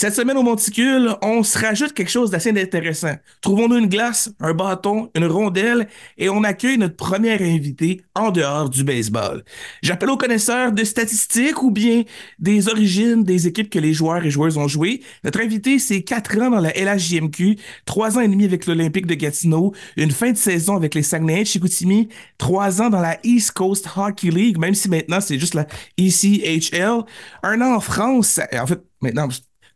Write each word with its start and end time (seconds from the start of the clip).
Cette 0.00 0.14
semaine 0.14 0.38
au 0.38 0.42
Monticule, 0.42 1.14
on 1.20 1.42
se 1.42 1.58
rajoute 1.58 1.92
quelque 1.92 2.08
chose 2.08 2.30
d'assez 2.30 2.58
intéressant. 2.58 3.16
Trouvons-nous 3.42 3.76
une 3.76 3.86
glace, 3.86 4.32
un 4.40 4.54
bâton, 4.54 5.10
une 5.14 5.26
rondelle 5.26 5.88
et 6.16 6.30
on 6.30 6.42
accueille 6.42 6.78
notre 6.78 6.96
première 6.96 7.42
invité 7.42 8.00
en 8.14 8.30
dehors 8.30 8.70
du 8.70 8.82
baseball. 8.82 9.44
J'appelle 9.82 10.08
aux 10.08 10.16
connaisseurs 10.16 10.72
de 10.72 10.84
statistiques 10.84 11.62
ou 11.62 11.70
bien 11.70 12.04
des 12.38 12.68
origines 12.68 13.24
des 13.24 13.46
équipes 13.46 13.68
que 13.68 13.78
les 13.78 13.92
joueurs 13.92 14.24
et 14.24 14.30
joueuses 14.30 14.56
ont 14.56 14.68
jouées. 14.68 15.02
Notre 15.22 15.42
invité, 15.42 15.78
c'est 15.78 16.00
quatre 16.00 16.34
ans 16.40 16.48
dans 16.48 16.60
la 16.60 16.70
LHJMQ, 16.70 17.58
trois 17.84 18.16
ans 18.16 18.22
et 18.22 18.28
demi 18.28 18.46
avec 18.46 18.64
l'Olympique 18.64 19.04
de 19.04 19.12
Gatineau, 19.12 19.74
une 19.98 20.12
fin 20.12 20.32
de 20.32 20.38
saison 20.38 20.76
avec 20.76 20.94
les 20.94 21.02
Saguenay 21.02 21.42
de 21.42 21.46
Chicoutimi, 21.46 22.08
trois 22.38 22.80
ans 22.80 22.88
dans 22.88 23.02
la 23.02 23.18
East 23.22 23.50
Coast 23.50 23.86
Hockey 23.94 24.30
League, 24.30 24.56
même 24.56 24.74
si 24.74 24.88
maintenant 24.88 25.20
c'est 25.20 25.38
juste 25.38 25.52
la 25.52 25.66
ECHL, 25.98 27.04
un 27.42 27.60
an 27.60 27.74
en 27.74 27.80
France, 27.80 28.40
en 28.58 28.66
fait, 28.66 28.80
maintenant, 29.02 29.28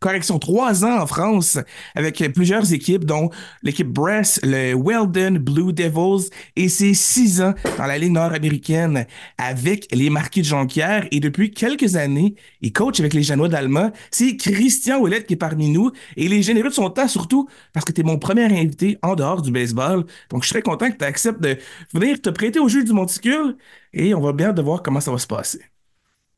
correction, 0.05 0.39
trois 0.39 0.85
ans 0.85 1.01
en 1.01 1.07
France 1.07 1.59
avec 1.95 2.23
plusieurs 2.35 2.75
équipes, 2.75 3.07
dont 3.07 3.31
l'équipe 3.63 3.89
Brest, 3.89 4.41
le 4.43 4.75
Weldon 4.75 5.39
Blue 5.41 5.73
Devils, 5.73 6.29
et 6.57 6.69
c'est 6.69 6.93
six 6.93 7.41
ans 7.41 7.55
dans 7.79 7.87
la 7.87 7.97
Ligue 7.97 8.13
nord-américaine 8.13 9.07
avec 9.39 9.89
les 9.93 10.11
Marquis 10.11 10.43
de 10.43 10.47
Jonquière. 10.47 11.07
Et 11.11 11.21
depuis 11.21 11.53
quelques 11.53 11.97
années, 11.97 12.35
il 12.61 12.71
coach 12.75 13.01
avec 13.01 13.15
les 13.15 13.23
Janois 13.23 13.49
d'Allemagne. 13.49 13.93
C'est 14.11 14.37
Christian 14.37 14.99
Ouellette 14.99 15.27
qui 15.27 15.35
est 15.35 15.37
parmi 15.39 15.71
nous. 15.71 15.91
Et 16.19 16.29
les 16.29 16.43
généreux 16.43 16.69
de 16.69 16.75
son 16.75 16.91
temps, 16.91 17.09
surtout 17.09 17.49
parce 17.73 17.87
que 17.87 17.93
tu 17.93 18.03
es 18.03 18.05
mon 18.05 18.19
premier 18.19 18.45
invité 18.45 18.99
en 19.01 19.15
dehors 19.15 19.41
du 19.41 19.51
baseball. 19.51 20.05
Donc, 20.29 20.43
je 20.43 20.51
serais 20.51 20.61
content 20.61 20.91
que 20.91 20.99
tu 20.99 21.05
acceptes 21.05 21.41
de 21.41 21.57
venir 21.95 22.21
te 22.21 22.29
prêter 22.29 22.59
au 22.59 22.69
jeu 22.69 22.85
du 22.85 22.93
monticule. 22.93 23.57
Et 23.95 24.15
on 24.15 24.21
va 24.21 24.35
bien 24.35 24.53
de 24.53 24.61
voir 24.61 24.83
comment 24.83 25.01
ça 25.01 25.11
va 25.11 25.19
se 25.19 25.27
passer. 25.27 25.63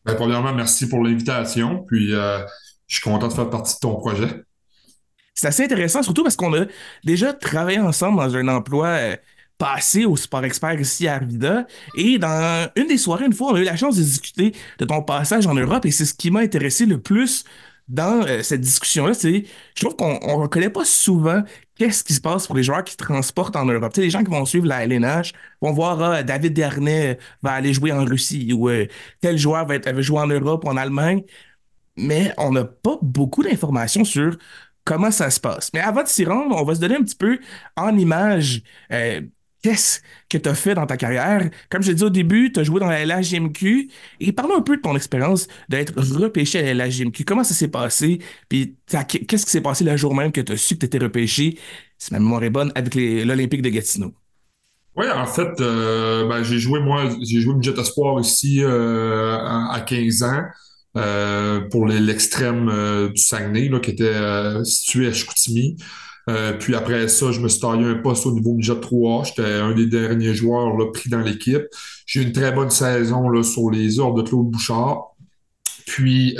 Ben, 0.04 0.14
premièrement, 0.14 0.54
merci 0.54 0.88
pour 0.88 1.02
l'invitation. 1.02 1.84
Puis, 1.88 2.14
euh, 2.14 2.38
je 2.86 2.96
suis 2.96 3.02
content 3.02 3.28
de 3.28 3.32
faire 3.32 3.50
partie 3.50 3.74
de 3.74 3.80
ton 3.80 3.96
projet. 3.96 4.28
C'est 5.34 5.48
assez 5.48 5.64
intéressant, 5.64 6.02
surtout 6.02 6.22
parce 6.22 6.36
qu'on 6.36 6.54
a 6.54 6.64
déjà 7.04 7.32
travaillé 7.32 7.78
ensemble 7.78 8.18
dans 8.18 8.36
un 8.36 8.48
emploi 8.48 8.86
euh, 8.86 9.16
passé 9.58 10.04
au 10.04 10.16
Sport 10.16 10.44
Expert 10.44 10.80
ici 10.80 11.06
à 11.08 11.16
Arvida. 11.16 11.66
Et 11.96 12.18
dans 12.18 12.68
une 12.76 12.86
des 12.86 12.96
soirées, 12.98 13.26
une 13.26 13.32
fois, 13.32 13.52
on 13.52 13.54
a 13.54 13.60
eu 13.60 13.64
la 13.64 13.76
chance 13.76 13.96
de 13.96 14.02
discuter 14.02 14.54
de 14.78 14.84
ton 14.84 15.02
passage 15.02 15.46
en 15.46 15.54
Europe 15.54 15.84
et 15.84 15.90
c'est 15.90 16.04
ce 16.04 16.14
qui 16.14 16.30
m'a 16.30 16.40
intéressé 16.40 16.86
le 16.86 17.00
plus 17.00 17.44
dans 17.88 18.26
euh, 18.26 18.42
cette 18.42 18.62
discussion-là. 18.62 19.14
C'est, 19.14 19.44
je 19.74 19.80
trouve 19.84 19.96
qu'on 19.96 20.14
ne 20.14 20.42
reconnaît 20.42 20.70
pas 20.70 20.84
souvent 20.84 21.42
qu'est-ce 21.76 22.02
qui 22.02 22.14
se 22.14 22.20
passe 22.20 22.46
pour 22.46 22.56
les 22.56 22.62
joueurs 22.62 22.82
qui 22.84 22.96
transportent 22.96 23.56
en 23.56 23.66
Europe. 23.66 23.92
Tu 23.92 24.00
sais, 24.00 24.04
les 24.04 24.10
gens 24.10 24.24
qui 24.24 24.30
vont 24.30 24.44
suivre 24.44 24.66
la 24.66 24.84
LNH 24.84 25.32
vont 25.60 25.72
voir 25.72 26.02
ah, 26.02 26.22
David 26.22 26.54
Dernay 26.54 27.18
va 27.42 27.52
aller 27.52 27.72
jouer 27.74 27.92
en 27.92 28.04
Russie 28.04 28.52
ou 28.52 28.68
euh, 28.68 28.86
tel 29.20 29.38
joueur 29.38 29.66
va, 29.66 29.78
va 29.78 30.00
jouer 30.00 30.20
en 30.20 30.26
Europe 30.26 30.64
ou 30.64 30.68
en 30.68 30.76
Allemagne 30.76 31.22
mais 31.96 32.32
on 32.38 32.52
n'a 32.52 32.64
pas 32.64 32.98
beaucoup 33.02 33.42
d'informations 33.42 34.04
sur 34.04 34.36
comment 34.84 35.10
ça 35.10 35.30
se 35.30 35.40
passe. 35.40 35.70
Mais 35.74 35.80
avant 35.80 36.02
de 36.02 36.08
s'y 36.08 36.24
rendre, 36.24 36.56
on 36.56 36.64
va 36.64 36.74
se 36.74 36.80
donner 36.80 36.96
un 36.96 37.02
petit 37.02 37.16
peu 37.16 37.38
en 37.76 37.96
image 37.96 38.62
euh, 38.92 39.20
qu'est-ce 39.62 40.00
que 40.28 40.38
tu 40.38 40.48
as 40.48 40.54
fait 40.54 40.74
dans 40.74 40.86
ta 40.86 40.96
carrière. 40.96 41.50
Comme 41.70 41.82
je 41.82 41.88
l'ai 41.88 41.94
dit 41.96 42.04
au 42.04 42.10
début, 42.10 42.52
tu 42.52 42.60
as 42.60 42.62
joué 42.62 42.78
dans 42.78 42.86
la 42.86 43.04
LHJMQ 43.04 43.90
et 44.20 44.32
parle 44.32 44.52
un 44.56 44.60
peu 44.62 44.76
de 44.76 44.82
ton 44.82 44.94
expérience 44.94 45.48
d'être 45.68 45.92
repêché 46.16 46.60
à 46.60 46.74
la 46.74 46.86
LHJMQ. 46.86 47.24
Comment 47.24 47.44
ça 47.44 47.54
s'est 47.54 47.68
passé? 47.68 48.20
Puis 48.48 48.76
qu'est-ce 48.86 49.44
qui 49.44 49.50
s'est 49.50 49.60
passé 49.60 49.84
le 49.84 49.96
jour 49.96 50.14
même 50.14 50.30
que 50.30 50.40
tu 50.40 50.52
as 50.52 50.56
su 50.56 50.74
que 50.74 50.80
tu 50.80 50.86
étais 50.86 50.98
repêché, 50.98 51.58
si 51.98 52.12
ma 52.12 52.20
mémoire 52.20 52.44
est 52.44 52.50
bonne, 52.50 52.70
avec 52.76 52.94
l'Olympique 52.94 53.62
de 53.62 53.70
Gatineau? 53.70 54.14
Oui, 54.96 55.06
en 55.10 55.26
fait, 55.26 55.60
euh, 55.60 56.26
ben, 56.26 56.42
j'ai 56.42 56.58
joué, 56.58 56.80
moi, 56.80 57.10
j'ai 57.20 57.40
joué 57.40 57.54
Jet 57.60 57.76
Espoir 57.78 58.18
ici 58.20 58.62
euh, 58.62 59.36
à 59.36 59.80
15 59.80 60.22
ans. 60.22 60.44
Euh, 60.96 61.60
pour 61.60 61.86
l'extrême 61.86 62.70
euh, 62.70 63.10
du 63.10 63.20
Saguenay, 63.20 63.70
qui 63.82 63.90
était 63.90 64.04
euh, 64.04 64.64
situé 64.64 65.08
à 65.08 65.12
Chicoutimi. 65.12 65.76
puis 66.58 66.74
après 66.74 67.06
ça, 67.08 67.32
je 67.32 67.40
me 67.40 67.48
suis 67.48 67.60
taillé 67.60 67.84
un 67.84 67.96
poste 67.96 68.26
au 68.26 68.32
niveau 68.32 68.54
budget 68.54 68.80
3 68.80 69.24
J'étais 69.24 69.44
un 69.44 69.74
des 69.74 69.86
derniers 69.86 70.34
joueurs 70.34 70.74
pris 70.92 71.10
dans 71.10 71.20
l'équipe. 71.20 71.64
J'ai 72.06 72.20
eu 72.20 72.24
une 72.24 72.32
très 72.32 72.50
bonne 72.50 72.70
saison 72.70 73.42
sur 73.42 73.70
les 73.70 73.98
ordres 73.98 74.22
de 74.22 74.28
Claude 74.28 74.50
Bouchard. 74.50 75.14
Puis, 75.86 76.36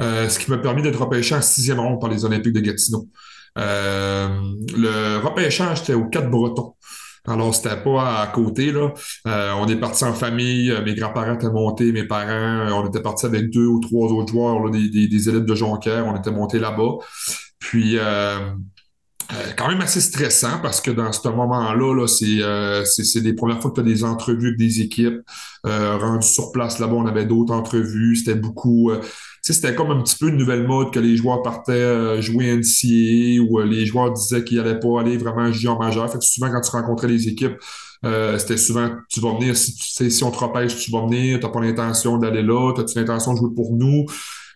ce 0.00 0.38
qui 0.38 0.50
m'a 0.50 0.58
permis 0.58 0.82
d'être 0.82 1.00
repêché 1.00 1.34
en 1.34 1.42
sixième 1.42 1.80
ronde 1.80 2.00
par 2.00 2.10
les 2.10 2.24
Olympiques 2.24 2.54
de 2.54 2.60
Gatineau. 2.60 3.08
le 3.56 5.18
repêchage, 5.18 5.82
était 5.82 5.94
au 5.94 6.06
4 6.06 6.30
Breton. 6.30 6.74
Alors, 7.26 7.54
c'était 7.54 7.76
pas 7.76 8.20
à 8.20 8.26
côté, 8.28 8.72
là. 8.72 8.92
Euh, 9.26 9.52
on 9.58 9.68
est 9.68 9.76
parti 9.76 10.04
en 10.04 10.14
famille, 10.14 10.70
euh, 10.70 10.82
mes 10.82 10.94
grands-parents 10.94 11.34
étaient 11.34 11.50
montés, 11.50 11.92
mes 11.92 12.04
parents, 12.04 12.30
euh, 12.30 12.70
on 12.70 12.88
était 12.88 13.02
parti 13.02 13.26
avec 13.26 13.50
deux 13.50 13.66
ou 13.66 13.80
trois 13.80 14.10
autres 14.10 14.32
joueurs, 14.32 14.64
là, 14.64 14.70
des, 14.70 14.88
des, 14.88 15.28
élites 15.28 15.44
de 15.44 15.54
Jonquière, 15.54 16.06
on 16.06 16.16
était 16.16 16.30
montés 16.30 16.58
là-bas. 16.58 16.96
Puis, 17.58 17.98
quand 19.56 19.68
même 19.68 19.80
assez 19.80 20.00
stressant 20.00 20.58
parce 20.62 20.80
que 20.80 20.90
dans 20.90 21.12
ce 21.12 21.28
moment-là, 21.28 21.94
là, 21.94 22.06
c'est, 22.06 22.42
euh, 22.42 22.84
c'est, 22.84 23.20
les 23.20 23.32
premières 23.32 23.60
fois 23.60 23.70
que 23.70 23.76
tu 23.76 23.80
as 23.80 23.84
des 23.84 24.04
entrevues 24.04 24.48
avec 24.48 24.58
des 24.58 24.80
équipes. 24.80 25.20
Euh, 25.66 25.96
rendues 25.98 26.26
sur 26.26 26.52
place 26.52 26.78
là-bas, 26.78 26.94
on 26.94 27.06
avait 27.06 27.26
d'autres 27.26 27.52
entrevues. 27.52 28.16
C'était 28.16 28.34
beaucoup. 28.34 28.90
C'était 29.52 29.74
comme 29.74 29.90
un 29.90 30.00
petit 30.02 30.16
peu 30.16 30.28
une 30.28 30.36
nouvelle 30.36 30.66
mode 30.66 30.92
que 30.92 31.00
les 31.00 31.16
joueurs 31.16 31.42
partaient 31.42 31.72
euh, 31.72 32.20
jouer 32.20 32.56
NCA 32.56 33.42
ou 33.42 33.60
les 33.60 33.86
joueurs 33.86 34.12
disaient 34.12 34.44
qu'ils 34.44 34.58
n'allaient 34.58 34.80
pas 34.80 35.00
aller 35.00 35.16
vraiment 35.16 35.50
en 35.50 35.78
majeur. 35.78 36.10
Fait 36.10 36.18
que 36.18 36.24
souvent, 36.24 36.50
quand 36.50 36.60
tu 36.60 36.70
rencontrais 36.70 37.08
les 37.08 37.28
équipes, 37.28 37.56
c'était 38.38 38.56
souvent 38.56 38.90
tu 39.10 39.20
vas 39.20 39.34
venir, 39.34 39.54
si, 39.56 40.24
on 40.24 40.30
te 40.30 40.38
repêche, 40.38 40.76
tu 40.78 40.90
vas 40.90 41.02
venir, 41.02 41.38
tu 41.38 41.44
n'as 41.44 41.52
pas 41.52 41.60
l'intention 41.60 42.16
d'aller 42.16 42.42
là, 42.42 42.72
tu 42.74 42.80
as 42.80 43.00
l'intention 43.00 43.34
de 43.34 43.38
jouer 43.38 43.50
pour 43.54 43.76
nous? 43.76 44.06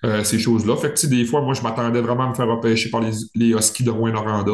Euh, 0.04 0.22
ces 0.22 0.38
choses-là. 0.38 0.76
Fait 0.76 0.92
que, 0.92 1.06
des 1.06 1.24
fois, 1.24 1.40
moi, 1.40 1.54
je 1.54 1.62
m'attendais 1.62 2.00
vraiment 2.00 2.24
à 2.24 2.28
me 2.28 2.34
faire 2.34 2.46
repêcher 2.46 2.90
par 2.90 3.00
les, 3.00 3.12
les 3.34 3.50
Huskies 3.52 3.84
de 3.84 3.90
Rouen-Noranda. 3.90 4.52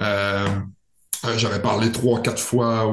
Euh, 0.00 0.46
euh, 1.24 1.38
j'avais 1.38 1.60
parlé 1.62 1.90
trois, 1.90 2.20
quatre 2.20 2.42
fois 2.42 2.86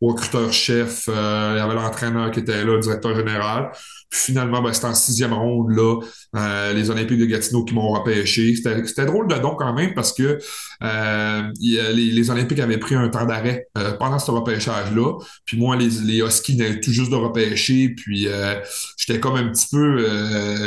au 0.00 0.08
recruteur-chef. 0.08 1.08
il 1.08 1.12
y 1.12 1.60
avait 1.60 1.74
l'entraîneur 1.74 2.30
qui 2.30 2.40
était 2.40 2.64
là, 2.64 2.72
le 2.72 2.80
directeur 2.80 3.14
général. 3.14 3.70
Puis 4.10 4.18
finalement, 4.20 4.60
ben, 4.60 4.72
c'était 4.72 4.86
en 4.86 4.94
sixième 4.94 5.32
ronde, 5.32 5.70
là, 5.70 6.00
euh, 6.36 6.72
les 6.72 6.90
Olympiques 6.90 7.18
de 7.18 7.26
Gatineau 7.26 7.64
qui 7.64 7.74
m'ont 7.74 7.90
repêché. 7.90 8.56
C'était 8.56 9.06
drôle 9.06 9.28
de 9.28 9.36
don 9.36 9.54
quand 9.54 9.72
même 9.72 9.94
parce 9.94 10.12
que 10.12 10.38
euh, 10.82 11.42
les, 11.60 12.10
les, 12.10 12.30
Olympiques 12.30 12.58
avaient 12.58 12.78
pris 12.78 12.96
un 12.96 13.08
temps 13.08 13.24
d'arrêt 13.24 13.68
euh, 13.78 13.92
pendant 13.92 14.18
ce 14.18 14.32
repêchage-là. 14.32 15.18
Puis 15.44 15.58
moi, 15.58 15.76
les, 15.76 15.88
les 16.04 16.18
Huskies 16.22 16.58
tout 16.82 16.90
juste 16.90 17.10
de 17.10 17.16
repêcher. 17.16 17.90
Puis 17.90 18.26
j'étais 18.98 19.20
comme 19.20 19.36
un 19.36 19.48
petit 19.48 19.68
peu 19.70 20.04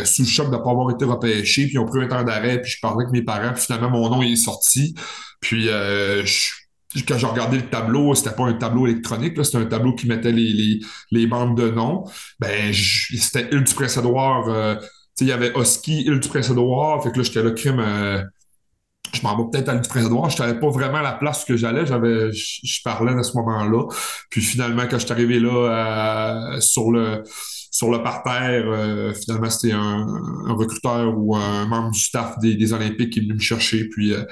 sous 0.05 0.21
le 0.21 0.27
choc 0.27 0.49
de 0.49 0.55
ne 0.55 0.61
pas 0.61 0.71
avoir 0.71 0.91
été 0.91 1.03
repêché. 1.03 1.65
Puis 1.65 1.73
ils 1.73 1.79
ont 1.79 1.85
pris 1.85 2.01
un 2.01 2.07
temps 2.07 2.23
d'arrêt. 2.23 2.61
Puis 2.61 2.71
je 2.71 2.77
parlais 2.81 3.03
avec 3.03 3.11
mes 3.11 3.23
parents. 3.23 3.53
Puis 3.53 3.63
finalement, 3.63 3.89
mon 3.89 4.09
nom 4.09 4.21
est 4.21 4.35
sorti. 4.37 4.95
Puis 5.41 5.65
je 5.65 6.62
quand 7.01 7.17
j'ai 7.17 7.25
regardé 7.25 7.57
le 7.57 7.69
tableau, 7.69 8.13
c'était 8.15 8.35
pas 8.35 8.45
un 8.45 8.53
tableau 8.53 8.87
électronique, 8.87 9.43
c'était 9.43 9.57
un 9.57 9.65
tableau 9.65 9.93
qui 9.93 10.07
mettait 10.07 10.31
les, 10.31 10.53
les, 10.53 10.79
les 11.11 11.27
bandes 11.27 11.57
de 11.57 11.69
noms. 11.69 12.03
Ben, 12.39 12.73
c'était 12.73 13.49
Île 13.51 13.63
du 13.63 13.73
Prince-Édouard. 13.73 14.49
Euh, 14.49 14.75
il 15.21 15.27
y 15.27 15.31
avait 15.31 15.51
Husky, 15.55 16.01
Île 16.03 16.19
du 16.19 16.29
Prince-Édouard. 16.29 17.03
Fait 17.03 17.11
que 17.11 17.17
là, 17.17 17.23
j'étais 17.23 17.43
là, 17.43 17.51
crime. 17.51 17.79
Euh, 17.79 18.23
je 19.13 19.21
m'en 19.21 19.37
vais 19.37 19.43
peut-être 19.51 19.69
à 19.69 19.73
l'île 19.73 19.81
du 19.81 19.89
Prince-Édouard. 19.89 20.29
Je 20.29 20.37
savais 20.37 20.59
pas 20.59 20.69
vraiment 20.69 21.01
la 21.01 21.13
place 21.13 21.45
que 21.45 21.55
j'allais. 21.55 21.85
Je, 21.85 22.83
parlais 22.83 23.13
à 23.13 23.23
ce 23.23 23.37
moment-là. 23.37 23.87
Puis 24.29 24.41
finalement, 24.41 24.83
quand 24.89 24.97
je 24.97 25.05
suis 25.05 25.11
arrivé 25.11 25.39
là, 25.39 26.55
euh, 26.55 26.59
sur 26.61 26.91
le 26.91 27.23
sur 27.73 27.89
le 27.89 28.03
parterre, 28.03 28.65
euh, 28.67 29.13
finalement, 29.15 29.49
c'était 29.49 29.73
un, 29.73 30.05
recruteur 30.53 31.17
ou 31.17 31.35
un 31.35 31.65
membre 31.65 31.89
du 31.89 31.99
staff 31.99 32.37
des, 32.37 32.71
Olympiques 32.71 33.09
qui 33.09 33.19
est 33.19 33.21
venu 33.23 33.33
me 33.33 33.39
chercher. 33.39 33.89
Puis 33.89 34.13
euh, 34.13 34.23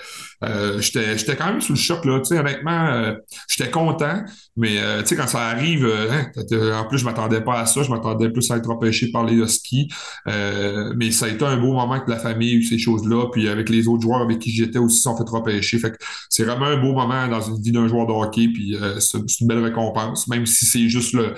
euh, 0.43 0.79
j'étais 0.79 1.35
quand 1.35 1.47
même 1.47 1.59
sous 1.59 1.73
le 1.73 1.79
choc, 1.79 2.05
là. 2.05 2.19
Tu 2.19 2.25
sais, 2.25 2.39
honnêtement, 2.39 3.15
j'étais 3.49 3.71
content, 3.71 4.23
mais 4.55 4.75
tu 4.99 5.07
sais, 5.07 5.15
quand 5.15 5.25
ça 5.25 5.47
arrive, 5.47 5.85
hein, 5.87 6.31
en 6.79 6.87
plus, 6.87 6.99
je 6.99 7.05
m'attendais 7.05 7.41
pas 7.41 7.59
à 7.61 7.65
ça. 7.65 7.81
Je 7.81 7.89
m'attendais 7.89 8.29
plus 8.29 8.49
à 8.51 8.57
être 8.57 8.69
empêché 8.69 9.09
par 9.11 9.25
les 9.25 9.47
skis. 9.47 9.87
mais 10.27 11.09
ça 11.09 11.25
a 11.25 11.29
été 11.29 11.43
un 11.43 11.57
beau 11.57 11.73
moment 11.73 11.99
que 11.99 12.11
la 12.11 12.19
famille 12.19 12.63
ces 12.63 12.77
choses-là. 12.77 13.25
Puis 13.31 13.49
avec 13.49 13.69
les 13.69 13.87
autres 13.87 14.03
joueurs 14.03 14.21
avec 14.21 14.37
qui 14.37 14.51
j'étais 14.51 14.77
aussi 14.77 15.01
sont 15.01 15.17
fait 15.17 15.27
repêcher. 15.27 15.79
Fait 15.79 15.89
que 15.89 15.97
c'est 16.29 16.43
vraiment 16.43 16.67
un 16.67 16.77
beau 16.77 16.93
moment 16.93 17.27
dans 17.27 17.41
une 17.41 17.59
vie 17.59 17.71
d'un 17.71 17.87
joueur 17.87 18.05
de 18.05 18.13
hockey. 18.13 18.49
Puis 18.53 18.77
c'est 18.99 19.17
une 19.41 19.47
belle 19.47 19.63
récompense, 19.63 20.27
même 20.27 20.45
si 20.45 20.67
c'est 20.67 20.89
juste 20.89 21.13
le, 21.13 21.33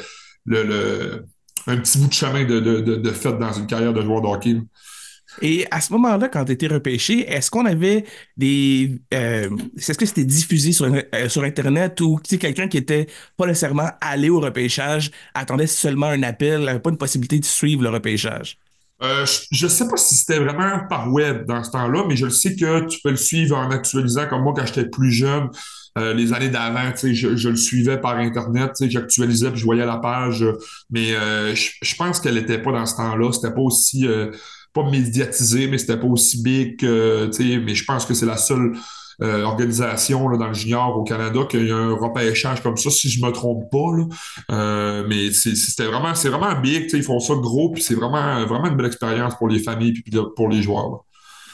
le 0.46 1.26
un 1.68 1.78
petit 1.78 1.98
bout 1.98 2.08
de 2.08 2.14
chemin 2.14 2.44
de, 2.46 2.60
de, 2.60 2.80
de, 2.82 3.12
fait 3.12 3.34
dans 3.34 3.54
une 3.54 3.68
carrière 3.68 3.94
de 3.94 4.02
joueur 4.02 4.22
de 4.22 4.28
hockey. 4.28 4.58
Et 5.42 5.66
à 5.72 5.82
ce 5.82 5.92
moment-là, 5.94 6.30
quand 6.30 6.46
tu 6.46 6.52
étais 6.52 6.68
repêché, 6.68 7.28
est-ce 7.28 7.50
qu'on 7.50 7.66
avait 7.66 8.06
des. 8.38 9.02
Euh, 9.14 9.50
est-ce 9.78 9.98
que 9.98 10.06
c'était 10.06 10.26
diffusé 10.26 10.72
sur, 10.72 10.86
euh, 10.86 11.30
sur 11.30 11.44
Internet 11.44 12.00
ou 12.02 12.18
quelqu'un 12.18 12.68
qui 12.68 12.78
était 12.78 13.08
pas 13.36 13.48
nécessairement 13.48 13.90
allé 14.00 14.30
au 14.30 14.40
repêchage 14.40 15.12
attendait 15.34 15.68
seulement 15.68 16.08
un 16.08 16.22
appel, 16.24 16.64
n'avait 16.64 16.80
pas 16.80 16.92
une 16.92 16.98
possibilité 16.98 17.40
de 17.40 17.46
suivre 17.46 17.82
le 17.82 17.90
repêchage? 17.90 18.58
Euh, 19.02 19.26
je 19.52 19.66
ne 19.66 19.70
sais 19.70 19.88
pas 19.88 19.98
si 19.98 20.16
c'était 20.16 20.40
vraiment 20.40 20.82
par 20.88 21.12
web 21.12 21.46
dans 21.46 21.64
ce 21.64 21.72
temps-là, 21.72 22.06
mais 22.08 22.16
je 22.16 22.26
le 22.26 22.32
sais 22.32 22.56
que 22.56 22.86
tu 22.86 23.00
peux 23.04 23.10
le 23.10 23.18
suivre 23.18 23.58
en 23.58 23.70
actualisant 23.72 24.28
comme 24.28 24.44
moi 24.44 24.54
quand 24.56 24.66
j'étais 24.66 24.86
plus 24.86 25.12
jeune. 25.12 25.50
Euh, 25.98 26.14
les 26.14 26.34
années 26.34 26.50
d'avant, 26.50 26.92
je, 26.96 27.36
je 27.36 27.50
le 27.50 27.56
suivais 27.56 28.00
par 28.00 28.18
Internet, 28.18 28.72
j'actualisais 28.82 29.52
puis 29.52 29.60
je 29.60 29.66
voyais 29.66 29.86
la 29.86 29.98
page, 29.98 30.46
mais 30.90 31.14
euh, 31.14 31.54
je, 31.56 31.96
pense 31.96 32.20
qu'elle 32.20 32.36
n'était 32.36 32.58
pas 32.58 32.72
dans 32.72 32.86
ce 32.86 32.96
temps-là. 32.96 33.32
C'était 33.32 33.54
pas 33.54 33.62
aussi 33.62 34.08
pas 34.74 34.90
médiatisé, 34.90 35.68
mais 35.68 35.78
c'était 35.78 35.98
pas 35.98 36.08
aussi 36.08 36.42
big 36.42 36.84
mais 36.84 37.76
je 37.76 37.86
pense 37.86 38.06
que 38.06 38.14
c'est 38.14 38.26
la 38.26 38.38
seule 38.38 38.74
euh, 39.22 39.44
organisation 39.44 40.28
là, 40.28 40.38
dans 40.38 40.48
le 40.48 40.54
junior 40.54 40.98
au 40.98 41.04
Canada 41.04 41.42
qu'il 41.50 41.68
y 41.68 41.72
a 41.72 41.78
un 41.78 41.94
repêchage 41.94 42.64
comme 42.64 42.78
ça, 42.78 42.90
si 42.90 43.10
je 43.10 43.24
me 43.24 43.32
trompe 43.32 43.70
pas. 43.72 43.96
Là. 43.96 44.06
Euh, 44.52 45.06
mais 45.08 45.32
c'était 45.32 45.86
vraiment, 45.86 46.16
c'est 46.16 46.30
vraiment 46.30 46.60
big, 46.60 46.90
ils 46.94 47.04
font 47.04 47.20
ça 47.20 47.36
gros, 47.36 47.70
puis 47.70 47.84
c'est 47.84 47.96
vraiment, 47.96 48.46
vraiment 48.46 48.66
une 48.66 48.76
belle 48.76 48.88
expérience 48.88 49.36
pour 49.36 49.48
les 49.48 49.60
familles 49.60 49.94
puis 49.94 50.04
pour 50.36 50.50
les 50.50 50.62
joueurs. 50.62 51.06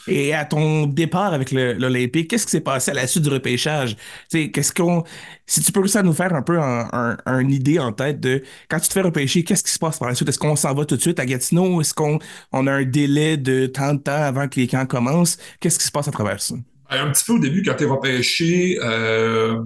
Et 0.10 0.34
à 0.34 0.46
ton 0.46 0.88
départ 0.88 1.34
avec 1.34 1.52
l'Olympique, 1.52 2.30
qu'est-ce 2.30 2.46
qui 2.46 2.52
s'est 2.52 2.62
passé 2.62 2.92
à 2.92 2.94
la 2.94 3.08
suite 3.08 3.24
du 3.24 3.30
repêchage? 3.30 3.96
Qu'est-ce 4.32 4.74
qu'on, 4.74 5.04
si 5.46 5.62
tu 5.62 5.72
peux 5.72 5.86
ça 5.88 6.04
nous 6.04 6.14
faire 6.14 6.34
un 6.34 6.42
peu 6.42 6.58
une 6.60 7.52
idée 7.52 7.80
en 7.80 7.92
tête 7.92 8.20
de 8.20 8.44
quand 8.70 8.80
tu 8.80 8.88
te 8.88 8.94
fais 8.94 9.02
repêcher, 9.02 9.44
qu'est-ce 9.44 9.64
qui 9.64 9.72
se 9.72 9.80
passe 9.80 10.00
par 10.00 10.10
la 10.10 10.16
suite? 10.16 10.30
Est-ce 10.30 10.40
qu'on 10.40 10.56
s'en 10.56 10.74
va 10.74 10.86
tout 10.86 10.96
de 10.96 11.02
suite 11.02 11.20
à 11.20 11.26
Gatineau? 11.26 11.82
Est-ce 11.82 11.94
qu'on 11.94 12.20
on 12.52 12.68
a 12.68 12.72
un 12.72 12.84
délai 12.84 13.38
de 13.38 13.68
tant 13.68 13.94
de 13.94 14.00
temps 14.00 14.12
avant 14.12 14.48
que 14.48 14.60
les 14.60 14.68
camps 14.68 14.86
commencent? 14.86 15.38
Qu'est-ce 15.60 15.80
qui 15.80 15.86
se 15.86 15.92
passe 15.92 16.08
à 16.08 16.12
travers 16.12 16.42
ça? 16.42 16.56
Ben, 16.90 17.08
un 17.08 17.12
petit 17.12 17.24
peu 17.26 17.34
au 17.34 17.40
début, 17.40 17.62
quand 17.64 17.76
tu 17.76 17.84
es 17.84 17.88
repêché, 17.88 18.80
euh, 18.84 19.64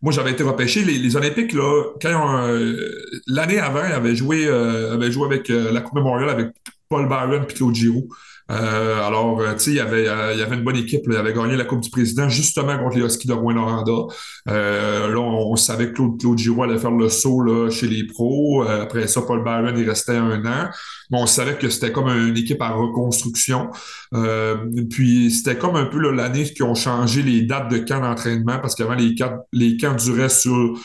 moi 0.00 0.12
j'avais 0.12 0.30
été 0.30 0.42
repêché. 0.42 0.82
Les, 0.82 1.16
Olympiques, 1.16 1.52
là, 1.52 1.84
quand 2.00 2.46
euh, 2.48 2.76
l'année 3.26 3.58
avant, 3.58 3.84
ils 3.86 3.92
avaient 3.92 4.16
joué, 4.16 4.46
euh, 4.46 5.10
joué 5.10 5.26
avec 5.26 5.48
la 5.48 5.80
Coupe 5.82 5.96
Memorial 5.96 6.30
avec 6.30 6.48
Paul 6.88 7.06
Byron 7.08 7.44
et 7.48 7.52
Claude 7.52 7.74
Giroux. 7.74 8.08
Euh, 8.50 9.02
alors, 9.02 9.40
euh, 9.40 9.52
tu 9.54 9.60
sais, 9.60 9.70
il 9.70 9.76
y 9.76 9.80
avait, 9.80 10.08
euh, 10.08 10.32
il 10.32 10.40
y 10.40 10.42
avait 10.42 10.56
une 10.56 10.64
bonne 10.64 10.76
équipe. 10.76 11.06
Là. 11.06 11.16
Il 11.16 11.18
avait 11.18 11.32
gagné 11.32 11.56
la 11.56 11.64
Coupe 11.64 11.80
du 11.80 11.90
Président 11.90 12.28
justement 12.28 12.76
contre 12.78 12.96
les 12.96 13.04
Huskies 13.04 13.28
de 13.28 13.32
Rouen-Noranda. 13.32 13.92
là, 14.46 15.18
on, 15.18 15.54
savait 15.56 15.88
que 15.88 15.92
Claude, 15.92 16.20
Claude 16.20 16.38
Giroux 16.38 16.64
allait 16.64 16.78
faire 16.78 16.90
le 16.90 17.08
saut 17.08 17.42
là, 17.42 17.70
chez 17.70 17.86
les 17.86 18.04
pros. 18.06 18.62
après 18.62 19.06
ça, 19.06 19.22
Paul 19.22 19.44
Byron, 19.44 19.74
il 19.78 19.88
restait 19.88 20.16
un 20.16 20.44
an. 20.44 20.68
Mais 21.10 21.18
on 21.18 21.26
savait 21.26 21.56
que 21.56 21.68
c'était 21.68 21.92
comme 21.92 22.08
une 22.08 22.36
équipe 22.36 22.60
en 22.62 22.76
reconstruction. 22.80 23.70
puis, 24.90 25.30
c'était 25.30 25.56
comme 25.56 25.76
un 25.76 25.86
peu 25.86 25.98
l'année 26.10 26.44
qui 26.44 26.62
ont 26.62 26.74
changé 26.74 27.22
les 27.22 27.42
dates 27.42 27.70
de 27.70 27.78
camp 27.78 28.00
d'entraînement 28.00 28.58
parce 28.58 28.74
qu'avant, 28.74 28.94
les, 28.94 29.14
les 29.52 29.76
camps 29.76 29.94
duraient 29.94 30.28
sur 30.28 30.78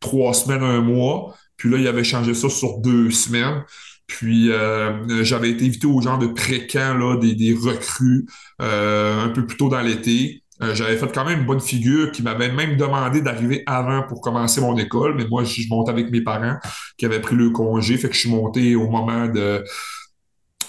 trois 0.00 0.34
semaines, 0.34 0.62
un 0.62 0.80
mois. 0.80 1.34
Puis 1.56 1.68
là, 1.68 1.78
il 1.78 1.88
avait 1.88 2.04
changé 2.04 2.34
ça 2.34 2.48
sur 2.48 2.78
deux 2.78 3.10
semaines. 3.10 3.64
Puis 4.08 4.50
euh, 4.50 5.22
j'avais 5.22 5.50
été 5.50 5.66
invité 5.66 5.86
au 5.86 6.00
genre 6.00 6.18
de 6.18 6.26
pré-camp, 6.26 6.94
là, 6.94 7.16
des, 7.18 7.34
des 7.34 7.54
recrues 7.54 8.26
euh, 8.60 9.24
un 9.24 9.28
peu 9.28 9.46
plus 9.46 9.56
tôt 9.56 9.68
dans 9.68 9.80
l'été. 9.80 10.42
Euh, 10.62 10.74
j'avais 10.74 10.96
fait 10.96 11.12
quand 11.12 11.24
même 11.24 11.40
une 11.40 11.46
bonne 11.46 11.60
figure 11.60 12.10
qui 12.10 12.22
m'avait 12.22 12.50
même 12.50 12.76
demandé 12.76 13.20
d'arriver 13.20 13.62
avant 13.66 14.02
pour 14.02 14.20
commencer 14.20 14.60
mon 14.60 14.76
école, 14.76 15.14
mais 15.14 15.26
moi, 15.28 15.44
je, 15.44 15.68
monte 15.68 15.88
avec 15.88 16.10
mes 16.10 16.22
parents 16.22 16.56
qui 16.96 17.04
avaient 17.04 17.20
pris 17.20 17.36
le 17.36 17.50
congé, 17.50 17.96
fait 17.96 18.08
que 18.08 18.14
je 18.14 18.20
suis 18.20 18.30
monté 18.30 18.74
au 18.74 18.88
moment 18.88 19.28
de, 19.28 19.62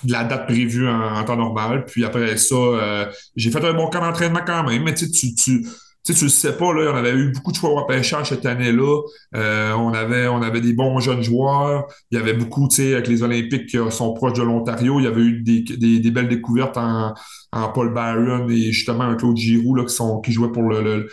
la 0.07 0.25
date 0.25 0.45
prévue 0.45 0.87
en, 0.87 1.23
temps 1.23 1.37
normal. 1.37 1.85
Puis 1.85 2.05
après 2.05 2.37
ça, 2.37 3.09
j'ai 3.35 3.51
fait 3.51 3.65
un 3.65 3.73
bon 3.73 3.89
camp 3.89 4.01
d'entraînement 4.01 4.41
quand 4.45 4.63
même, 4.63 4.83
mais 4.83 4.93
tu, 4.93 5.09
tu 5.09 5.33
tu 5.33 5.65
sais, 6.13 6.19
tu 6.19 6.25
le 6.25 6.29
sais 6.29 6.57
pas, 6.57 6.73
là, 6.73 6.91
on 6.93 6.95
avait 6.95 7.13
eu 7.13 7.31
beaucoup 7.31 7.51
de 7.51 7.57
choix 7.57 7.69
au 7.69 7.75
repêchage 7.75 8.29
cette 8.29 8.45
année-là. 8.45 9.01
Euh, 9.35 9.73
on, 9.73 9.93
avait, 9.93 10.27
on 10.27 10.41
avait 10.41 10.61
des 10.61 10.73
bons 10.73 10.99
jeunes 10.99 11.21
joueurs. 11.21 11.87
Il 12.11 12.17
y 12.17 12.21
avait 12.21 12.33
beaucoup, 12.33 12.67
tu 12.67 12.77
sais, 12.77 12.93
avec 12.93 13.07
les 13.07 13.23
Olympiques 13.23 13.67
qui 13.67 13.77
sont 13.91 14.13
proches 14.13 14.37
de 14.37 14.43
l'Ontario, 14.43 14.99
il 14.99 15.03
y 15.03 15.07
avait 15.07 15.21
eu 15.21 15.41
des, 15.41 15.61
des, 15.99 16.11
belles 16.11 16.29
découvertes 16.29 16.77
en, 16.77 17.13
en, 17.51 17.69
Paul 17.69 17.93
Byron 17.93 18.49
et 18.49 18.71
justement 18.71 19.03
un 19.03 19.15
Claude 19.15 19.37
Giroux 19.37 19.75
là, 19.75 19.83
qui, 19.85 19.93
sont, 19.93 20.21
qui 20.21 20.31
jouait 20.31 20.51
pour 20.51 20.63
le, 20.63 21.07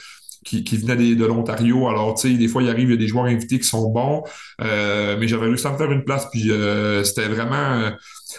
qui, 0.45 0.65
qui 0.65 0.77
venaient 0.77 1.15
de 1.15 1.25
l'Ontario. 1.27 1.89
Alors, 1.89 2.15
tu 2.15 2.31
sais, 2.31 2.35
des 2.37 2.49
fois, 2.49 2.63
il 2.63 2.71
arrive, 2.71 2.89
il 2.89 2.93
y 2.93 2.95
a 2.95 2.99
des 2.99 3.09
joueurs 3.09 3.27
invités 3.27 3.59
qui 3.59 3.67
sont 3.67 3.91
bons. 3.91 4.23
Euh, 4.63 5.17
mais 5.19 5.29
j'avais 5.29 5.47
réussi 5.47 5.67
à 5.67 5.73
me 5.73 5.77
faire 5.77 5.91
une 5.91 6.05
place, 6.05 6.29
puis 6.31 6.51
euh, 6.51 7.05
c'était 7.05 7.29
vraiment 7.29 7.91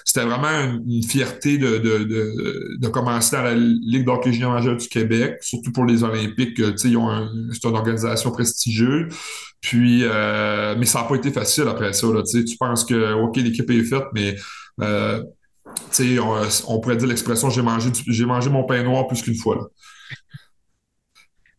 c'était 0.05 0.25
vraiment 0.25 0.79
une 0.85 1.03
fierté 1.03 1.57
de, 1.57 1.77
de, 1.77 2.03
de, 2.03 2.77
de, 2.79 2.87
commencer 2.87 3.35
dans 3.35 3.43
la 3.43 3.55
Ligue 3.55 4.05
d'hockey 4.05 4.33
junior 4.33 4.51
majeur 4.51 4.77
du 4.77 4.87
Québec, 4.87 5.37
surtout 5.41 5.71
pour 5.71 5.85
les 5.85 6.03
Olympiques. 6.03 6.61
C'est 6.75 6.89
une 6.89 7.75
organisation 7.75 8.31
prestigieuse. 8.31 9.13
Puis, 9.61 10.01
euh, 10.03 10.75
mais 10.77 10.85
ça 10.85 11.01
n'a 11.01 11.07
pas 11.07 11.15
été 11.15 11.31
facile 11.31 11.67
après 11.67 11.93
ça. 11.93 12.07
Tu 12.31 12.57
penses 12.57 12.85
que, 12.85 13.13
OK, 13.13 13.37
l'équipe 13.37 13.69
est 13.69 13.83
faite, 13.83 14.05
mais 14.13 14.35
euh, 14.81 15.23
on, 15.99 16.41
on 16.67 16.79
pourrait 16.79 16.97
dire 16.97 17.07
l'expression 17.07 17.49
j'ai 17.49 17.61
mangé, 17.61 17.89
j'ai 18.07 18.25
mangé 18.25 18.49
mon 18.49 18.63
pain 18.63 18.83
noir 18.83 19.07
plus 19.07 19.21
qu'une 19.21 19.35
fois. 19.35 19.69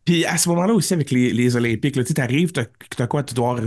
Puis 0.05 0.25
à 0.25 0.37
ce 0.37 0.49
moment-là 0.49 0.73
aussi, 0.73 0.93
avec 0.93 1.11
les, 1.11 1.31
les 1.31 1.55
Olympiques, 1.55 2.03
tu 2.03 2.21
arrives, 2.21 2.51
tu 2.51 2.61
as, 2.61 3.07
quoi? 3.07 3.21
Tu 3.21 3.35
dois 3.35 3.59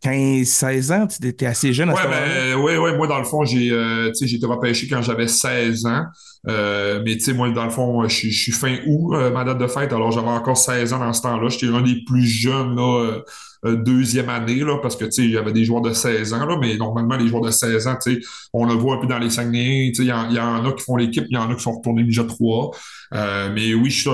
15, 0.00 0.46
16 0.46 0.92
ans, 0.92 1.06
tu 1.06 1.26
étais 1.26 1.46
assez 1.46 1.72
jeune 1.72 1.90
à 1.90 1.94
ouais, 1.94 2.02
ce 2.02 2.08
ben, 2.08 2.54
Oui, 2.60 2.76
ouais, 2.76 2.96
moi, 2.96 3.06
dans 3.06 3.18
le 3.18 3.24
fond, 3.24 3.44
j'ai 3.44 3.70
euh, 3.72 4.12
été 4.12 4.46
repêché 4.46 4.86
quand 4.86 5.02
j'avais 5.02 5.26
16 5.26 5.86
ans. 5.86 6.04
Euh, 6.46 7.02
mais 7.04 7.14
tu 7.16 7.24
sais, 7.24 7.32
moi, 7.32 7.50
dans 7.50 7.64
le 7.64 7.70
fond, 7.70 8.06
je 8.06 8.28
suis 8.28 8.52
fin 8.52 8.76
août, 8.86 9.14
euh, 9.14 9.30
ma 9.30 9.44
date 9.44 9.58
de 9.58 9.66
fête, 9.66 9.92
alors 9.92 10.12
j'avais 10.12 10.28
encore 10.28 10.56
16 10.56 10.92
ans 10.92 10.98
dans 10.98 11.12
ce 11.12 11.22
temps-là. 11.22 11.48
J'étais 11.48 11.66
l'un 11.66 11.82
des 11.82 12.02
plus 12.06 12.24
jeunes 12.24 12.76
là, 12.76 13.00
euh, 13.00 13.22
euh, 13.66 13.76
deuxième 13.76 14.28
année, 14.28 14.60
là, 14.60 14.78
parce 14.80 14.94
que 14.94 15.04
tu 15.04 15.10
sais, 15.10 15.28
j'avais 15.30 15.52
des 15.52 15.64
joueurs 15.64 15.82
de 15.82 15.92
16 15.92 16.32
ans, 16.32 16.46
là, 16.46 16.56
mais 16.60 16.76
normalement, 16.76 17.16
les 17.16 17.26
joueurs 17.26 17.42
de 17.42 17.50
16 17.50 17.88
ans, 17.88 17.96
tu 18.00 18.14
sais, 18.14 18.20
on 18.52 18.66
le 18.66 18.74
voit 18.74 18.96
un 18.96 18.98
peu 18.98 19.08
dans 19.08 19.18
les 19.18 19.30
Saguenay, 19.30 19.90
tu 19.94 19.96
sais, 19.96 20.02
il 20.04 20.08
y, 20.34 20.40
en 20.40 20.64
a 20.64 20.72
qui 20.72 20.84
font 20.84 20.96
l'équipe, 20.96 21.24
il 21.28 21.34
y 21.34 21.38
en 21.38 21.50
a 21.50 21.54
qui 21.54 21.62
sont 21.62 21.72
retournés 21.72 22.04
déjà 22.04 22.24
3. 22.24 22.70
Euh, 23.14 23.50
mais 23.54 23.74
oui, 23.74 23.90
je, 23.90 24.08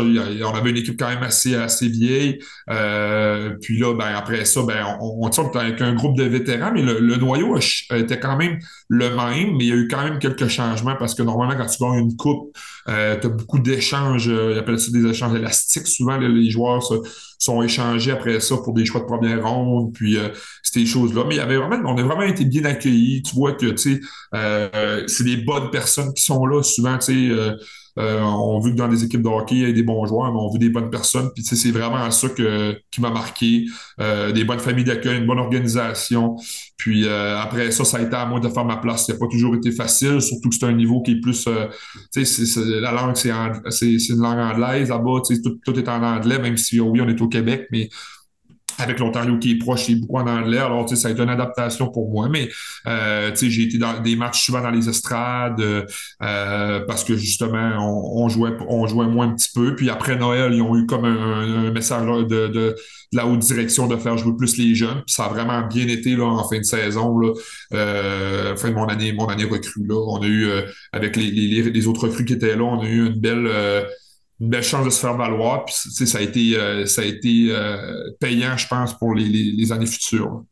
on 0.45 0.55
avait 0.55 0.71
une 0.71 0.77
équipe 0.77 0.99
quand 0.99 1.09
même 1.09 1.23
assez, 1.23 1.55
assez 1.55 1.89
vieille. 1.89 2.39
Euh, 2.71 3.57
puis 3.61 3.79
là, 3.79 3.95
ben, 3.95 4.15
après 4.15 4.45
ça, 4.45 4.63
ben, 4.63 4.85
on, 5.01 5.27
on, 5.27 5.31
on 5.31 5.59
avec 5.59 5.81
un 5.81 5.95
groupe 5.95 6.17
de 6.17 6.25
vétérans, 6.25 6.73
mais 6.73 6.83
le, 6.83 7.17
noyau 7.17 7.57
était 7.57 8.19
quand 8.19 8.37
même 8.37 8.59
le 8.89 9.11
même, 9.11 9.57
mais 9.57 9.65
il 9.65 9.69
y 9.69 9.73
a 9.73 9.77
eu 9.77 9.89
quand 9.89 10.03
même 10.03 10.19
quelques 10.19 10.49
changements 10.49 10.97
parce 10.97 11.15
que 11.15 11.23
normalement, 11.23 11.57
quand 11.57 11.67
tu 11.67 11.83
gagnes 11.83 12.01
une 12.01 12.17
coupe, 12.17 12.57
euh, 12.89 13.19
tu 13.19 13.27
as 13.27 13.31
beaucoup 13.31 13.59
d'échanges, 13.59 14.27
ils 14.27 14.59
appellent 14.59 14.79
ça 14.79 14.91
des 14.91 15.07
échanges 15.07 15.35
élastiques. 15.35 15.87
Souvent, 15.87 16.17
les, 16.19 16.51
joueurs 16.51 16.83
sont 17.39 17.63
échangés 17.63 18.11
après 18.11 18.41
ça 18.41 18.57
pour 18.57 18.75
des 18.75 18.85
choix 18.85 19.01
de 19.01 19.07
première 19.07 19.47
ronde, 19.47 19.93
puis 19.93 20.19
euh, 20.19 20.29
ces 20.63 20.87
choses-là. 20.87 21.25
Mais 21.27 21.37
il 21.37 21.39
y 21.39 21.41
avait 21.41 21.57
vraiment, 21.57 21.91
on 21.91 21.97
a 21.97 22.03
vraiment 22.03 22.23
été 22.23 22.45
bien 22.45 22.65
accueillis. 22.65 23.23
Tu 23.23 23.35
vois 23.35 23.53
que, 23.53 23.67
tu 23.67 23.77
sais, 23.77 24.01
euh, 24.35 25.05
c'est 25.07 25.25
des 25.25 25.39
bonnes 25.39 25.71
personnes 25.71 26.13
qui 26.13 26.23
sont 26.23 26.47
là. 26.47 26.63
Souvent, 26.63 26.99
tu 26.99 27.31
sais, 27.31 27.55
euh, 27.99 28.15
euh, 28.15 28.23
on 28.23 28.59
veut 28.61 28.71
que 28.71 28.77
dans 28.77 28.89
les 28.89 29.05
équipes 29.05 29.23
de 29.23 29.29
hockey, 29.29 29.55
il 29.57 29.61
y 29.61 29.65
ait 29.65 29.73
des 29.73 29.83
bons 29.83 30.05
joueurs, 30.07 30.33
mais 30.33 30.39
on 30.39 30.51
veut 30.51 30.59
des 30.59 30.69
bonnes 30.69 30.91
personnes. 30.91 31.31
Puis 31.35 31.45
c'est 31.45 31.71
vraiment 31.71 32.11
ça 32.11 32.29
que, 32.29 32.79
qui 32.91 33.01
m'a 33.01 33.11
marqué. 33.11 33.67
Euh, 34.01 34.33
des 34.33 34.45
bonnes 34.45 34.59
familles 34.59 34.85
d'accueil, 34.85 35.19
une 35.19 35.27
bonne 35.27 35.39
organisation. 35.39 36.37
Puis 36.77 37.07
euh, 37.07 37.39
après 37.39 37.71
ça, 37.71 37.85
ça 37.85 37.99
a 37.99 38.03
été 38.03 38.15
à 38.15 38.27
moi 38.27 38.41
de 38.41 38.49
faire 38.49 38.65
ma 38.65 38.77
place. 38.77 39.07
Ça 39.07 39.13
n'a 39.13 39.19
pas 39.19 39.27
toujours 39.27 39.55
été 39.55 39.71
facile, 39.71 40.21
surtout 40.21 40.49
que 40.49 40.55
c'est 40.55 40.67
un 40.67 40.73
niveau 40.73 41.03
qui 41.03 41.13
est 41.13 41.21
plus. 41.21 41.49
tu 42.13 42.25
sais, 42.25 42.61
la 42.81 42.93
langue, 42.93 43.17
c'est 43.17 43.31
une 43.31 44.21
langue 44.21 44.39
anglaise 44.39 44.89
là-bas. 44.89 45.21
Tout, 45.27 45.59
tout 45.65 45.79
est 45.79 45.89
en 45.89 46.03
anglais, 46.03 46.39
même 46.39 46.57
si 46.57 46.81
oui, 46.81 47.01
on 47.01 47.09
est 47.09 47.21
au 47.21 47.29
Québec, 47.29 47.69
mais 47.71 47.89
avec 48.79 48.99
l'Ontario 48.99 49.39
qui 49.39 49.53
est 49.53 49.59
proche, 49.59 49.85
c'est 49.85 49.95
beaucoup 49.95 50.19
en 50.19 50.27
anglais. 50.27 50.59
Alors, 50.59 50.89
ça 50.89 51.09
a 51.09 51.11
été 51.11 51.23
une 51.23 51.31
adaptation 51.31 51.89
pour 51.89 52.11
moi. 52.11 52.29
Mais, 52.29 52.49
euh, 52.87 53.31
j'ai 53.35 53.63
été 53.63 53.79
dans 53.79 54.01
des 54.01 54.17
matchs 54.17 54.45
souvent 54.45 54.61
dans 54.61 54.71
les 54.71 54.89
estrades 54.89 55.61
euh, 55.61 56.81
parce 56.87 57.05
que 57.05 57.17
justement, 57.17 57.77
on, 57.79 58.29
jouait, 58.29 58.57
on 58.69 58.87
jouait 58.87 59.07
moins 59.07 59.29
un 59.29 59.35
petit 59.35 59.51
peu. 59.55 59.75
Puis 59.75 59.91
après 59.91 60.17
Noël, 60.17 60.53
ils 60.55 60.63
ont 60.63 60.77
eu 60.77 60.87
comme 60.87 61.05
un, 61.05 61.71
message 61.71 62.07
de, 62.07 62.49
de, 62.49 62.77
la 63.13 63.27
haute 63.27 63.41
direction 63.41 63.87
de 63.87 63.97
faire 63.97 64.19
jouer 64.19 64.37
plus 64.37 64.57
les 64.59 64.75
jeunes. 64.75 65.03
Puis 65.07 65.15
ça 65.15 65.25
a 65.25 65.29
vraiment 65.29 65.67
bien 65.67 65.87
été 65.89 66.17
là 66.17 66.25
en 66.25 66.49
fin 66.49 66.59
de 66.59 66.65
saison, 66.65 67.19
là, 67.19 67.33
euh, 67.73 68.57
fin 68.57 68.71
de 68.71 68.75
mon 68.75 68.87
année, 68.87 69.13
mon 69.13 69.27
année 69.27 69.45
recrue. 69.45 69.87
Là, 69.87 69.95
on 69.95 70.23
a 70.23 70.27
eu 70.27 70.47
euh, 70.47 70.63
avec 70.93 71.17
les, 71.17 71.31
les, 71.31 71.63
les, 71.63 71.87
autres 71.87 72.09
recrues 72.09 72.25
qui 72.25 72.35
étaient 72.35 72.57
là, 72.57 72.65
on 72.65 72.81
a 72.81 72.87
eu 72.87 73.07
une 73.07 73.21
belle 73.21 73.47
euh, 73.47 73.83
une 74.41 74.49
belle 74.49 74.63
chance 74.63 74.85
de 74.85 74.91
se 74.91 75.01
faire 75.01 75.17
valoir. 75.17 75.65
Puis, 75.65 75.75
ça 75.75 76.19
a 76.19 76.21
été, 76.21 76.57
euh, 76.57 76.87
ça 76.87 77.03
a 77.03 77.05
été 77.05 77.49
euh, 77.51 78.11
payant, 78.21 78.57
je 78.57 78.67
pense, 78.67 78.97
pour 78.97 79.15
les, 79.15 79.25
les, 79.25 79.73
années 79.73 79.87
futures. 79.87 80.45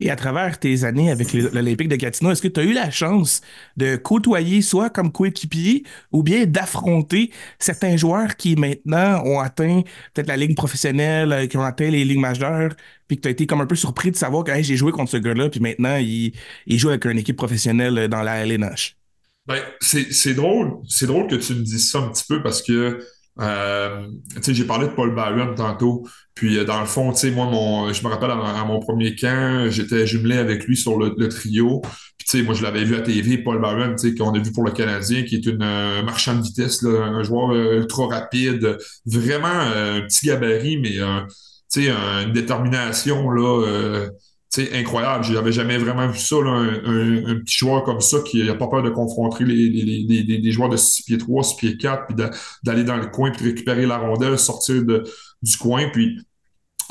Et 0.00 0.10
à 0.10 0.16
travers 0.16 0.60
tes 0.60 0.84
années 0.84 1.10
avec 1.10 1.32
l'Olympique 1.32 1.88
de 1.88 1.96
Gatineau, 1.96 2.30
est-ce 2.30 2.42
que 2.42 2.46
tu 2.46 2.60
as 2.60 2.62
eu 2.62 2.72
la 2.72 2.88
chance 2.88 3.40
de 3.76 3.96
côtoyer 3.96 4.62
soit 4.62 4.90
comme 4.90 5.10
coéquipier 5.10 5.82
ou 6.12 6.22
bien 6.22 6.46
d'affronter 6.46 7.32
certains 7.58 7.96
joueurs 7.96 8.36
qui 8.36 8.54
maintenant 8.54 9.24
ont 9.24 9.40
atteint 9.40 9.82
peut-être 10.14 10.28
la 10.28 10.36
ligue 10.36 10.56
professionnelle, 10.56 11.32
euh, 11.32 11.46
qui 11.48 11.56
ont 11.56 11.64
atteint 11.64 11.90
les 11.90 12.04
ligues 12.04 12.20
majeures, 12.20 12.74
puis 13.08 13.16
que 13.16 13.22
tu 13.22 13.28
as 13.28 13.32
été 13.32 13.46
comme 13.48 13.60
un 13.60 13.66
peu 13.66 13.74
surpris 13.74 14.12
de 14.12 14.16
savoir 14.16 14.44
que 14.44 14.62
j'ai 14.62 14.76
joué 14.76 14.92
contre 14.92 15.10
ce 15.10 15.16
gars-là, 15.16 15.48
puis 15.48 15.58
maintenant 15.58 15.96
il, 15.96 16.32
il, 16.66 16.78
joue 16.78 16.90
avec 16.90 17.04
une 17.06 17.18
équipe 17.18 17.36
professionnelle 17.36 18.06
dans 18.08 18.22
la 18.22 18.46
LNH? 18.46 18.97
Ben, 19.48 19.62
c'est 19.80 20.34
drôle. 20.34 20.74
C'est 20.88 21.06
drôle 21.06 21.26
que 21.26 21.36
tu 21.36 21.54
me 21.54 21.62
dises 21.62 21.90
ça 21.90 22.00
un 22.00 22.08
petit 22.10 22.24
peu 22.28 22.42
parce 22.42 22.60
que 22.60 22.98
euh, 23.40 24.06
j'ai 24.46 24.64
parlé 24.64 24.88
de 24.88 24.92
Paul 24.92 25.14
Byron 25.14 25.54
tantôt. 25.54 26.06
Puis 26.34 26.58
euh, 26.58 26.64
dans 26.64 26.80
le 26.80 26.86
fond, 26.86 27.14
moi, 27.34 27.46
mon, 27.46 27.92
je 27.92 28.04
me 28.04 28.10
rappelle 28.10 28.30
à, 28.30 28.64
mon 28.66 28.78
premier 28.78 29.14
camp, 29.14 29.70
j'étais 29.70 30.06
jumelé 30.06 30.36
avec 30.36 30.64
lui 30.64 30.76
sur 30.76 30.98
le, 30.98 31.28
trio. 31.28 31.80
Puis 32.18 32.42
moi, 32.42 32.52
je 32.52 32.62
l'avais 32.62 32.84
vu 32.84 32.94
à 32.94 33.00
TV, 33.00 33.38
Paul 33.38 33.58
Byron, 33.58 33.96
qu'on 34.18 34.34
a 34.34 34.38
vu 34.38 34.52
pour 34.52 34.64
le 34.64 34.70
Canadien, 34.72 35.22
qui 35.22 35.36
est 35.36 35.46
une 35.46 35.62
euh, 35.62 36.02
marchand 36.02 36.36
de 36.36 36.42
vitesse, 36.42 36.82
là, 36.82 37.04
un 37.06 37.22
joueur 37.22 37.52
euh, 37.52 37.78
ultra 37.78 38.06
rapide, 38.06 38.76
vraiment 39.06 39.46
un 39.48 40.02
petit 40.02 40.26
gabarit, 40.26 40.76
mais 40.76 40.98
une 40.98 42.32
détermination 42.32 43.30
là 43.30 44.10
c'est 44.50 44.72
incroyable. 44.74 45.24
J'avais 45.24 45.52
jamais 45.52 45.78
vraiment 45.78 46.08
vu 46.08 46.18
ça, 46.18 46.36
un, 46.36 46.68
un- 46.68 47.40
petit 47.40 47.58
joueur 47.58 47.82
comme 47.84 48.00
ça 48.00 48.18
qui 48.24 48.42
n'a 48.44 48.54
pas 48.54 48.66
peur 48.68 48.82
de 48.82 48.90
confronter 48.90 49.44
les, 49.44 49.68
les, 49.68 49.82
les, 50.08 50.38
les- 50.38 50.52
joueurs 50.52 50.68
de 50.70 50.76
6 50.76 51.02
pieds 51.04 51.18
3, 51.18 51.42
6 51.44 51.56
pieds 51.56 51.76
4, 51.76 52.06
puis 52.06 52.14
d'a- 52.16 52.30
d'aller 52.64 52.84
dans 52.84 52.96
le 52.96 53.06
coin, 53.06 53.30
puis 53.30 53.44
récupérer 53.46 53.86
la 53.86 53.98
rondelle, 53.98 54.38
sortir 54.38 54.84
de, 54.84 55.04
du 55.42 55.56
coin. 55.58 55.88
Puis 55.92 56.18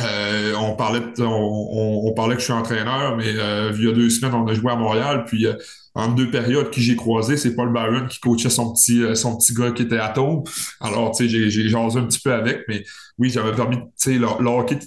euh, 0.01 0.53
on 0.59 0.75
parlait 0.75 1.01
on, 1.19 2.13
parlait 2.15 2.35
que 2.35 2.39
je 2.41 2.45
suis 2.45 2.53
entraîneur, 2.53 3.17
mais 3.17 3.25
euh, 3.27 3.71
il 3.75 3.85
y 3.85 3.89
a 3.89 3.93
deux 3.93 4.09
semaines, 4.11 4.35
on 4.35 4.47
a 4.47 4.53
joué 4.53 4.71
à 4.71 4.75
Montréal, 4.75 5.25
puis 5.25 5.47
euh, 5.47 5.55
en 5.95 6.09
deux 6.09 6.29
périodes 6.29 6.69
qui 6.69 6.81
j'ai 6.81 6.95
croisé, 6.95 7.35
c'est 7.37 7.55
Paul 7.55 7.73
Byron 7.73 8.07
qui 8.07 8.19
coachait 8.19 8.51
son 8.51 8.73
petit, 8.73 9.03
son 9.15 9.37
petit 9.37 9.53
gars 9.55 9.71
qui 9.71 9.81
était 9.83 9.97
à 9.97 10.09
Taupe. 10.09 10.49
Alors, 10.79 11.11
tu 11.15 11.27
sais, 11.29 11.49
j'ai 11.49 11.69
jasé 11.69 11.97
un 11.99 12.05
petit 12.05 12.19
peu 12.19 12.31
avec, 12.33 12.65
mais 12.67 12.83
oui, 13.17 13.31
j'avais 13.31 13.51
permis, 13.53 13.77
tu 13.77 13.83
sais, 13.95 14.13
le 14.19 14.27
hockey 14.47 14.77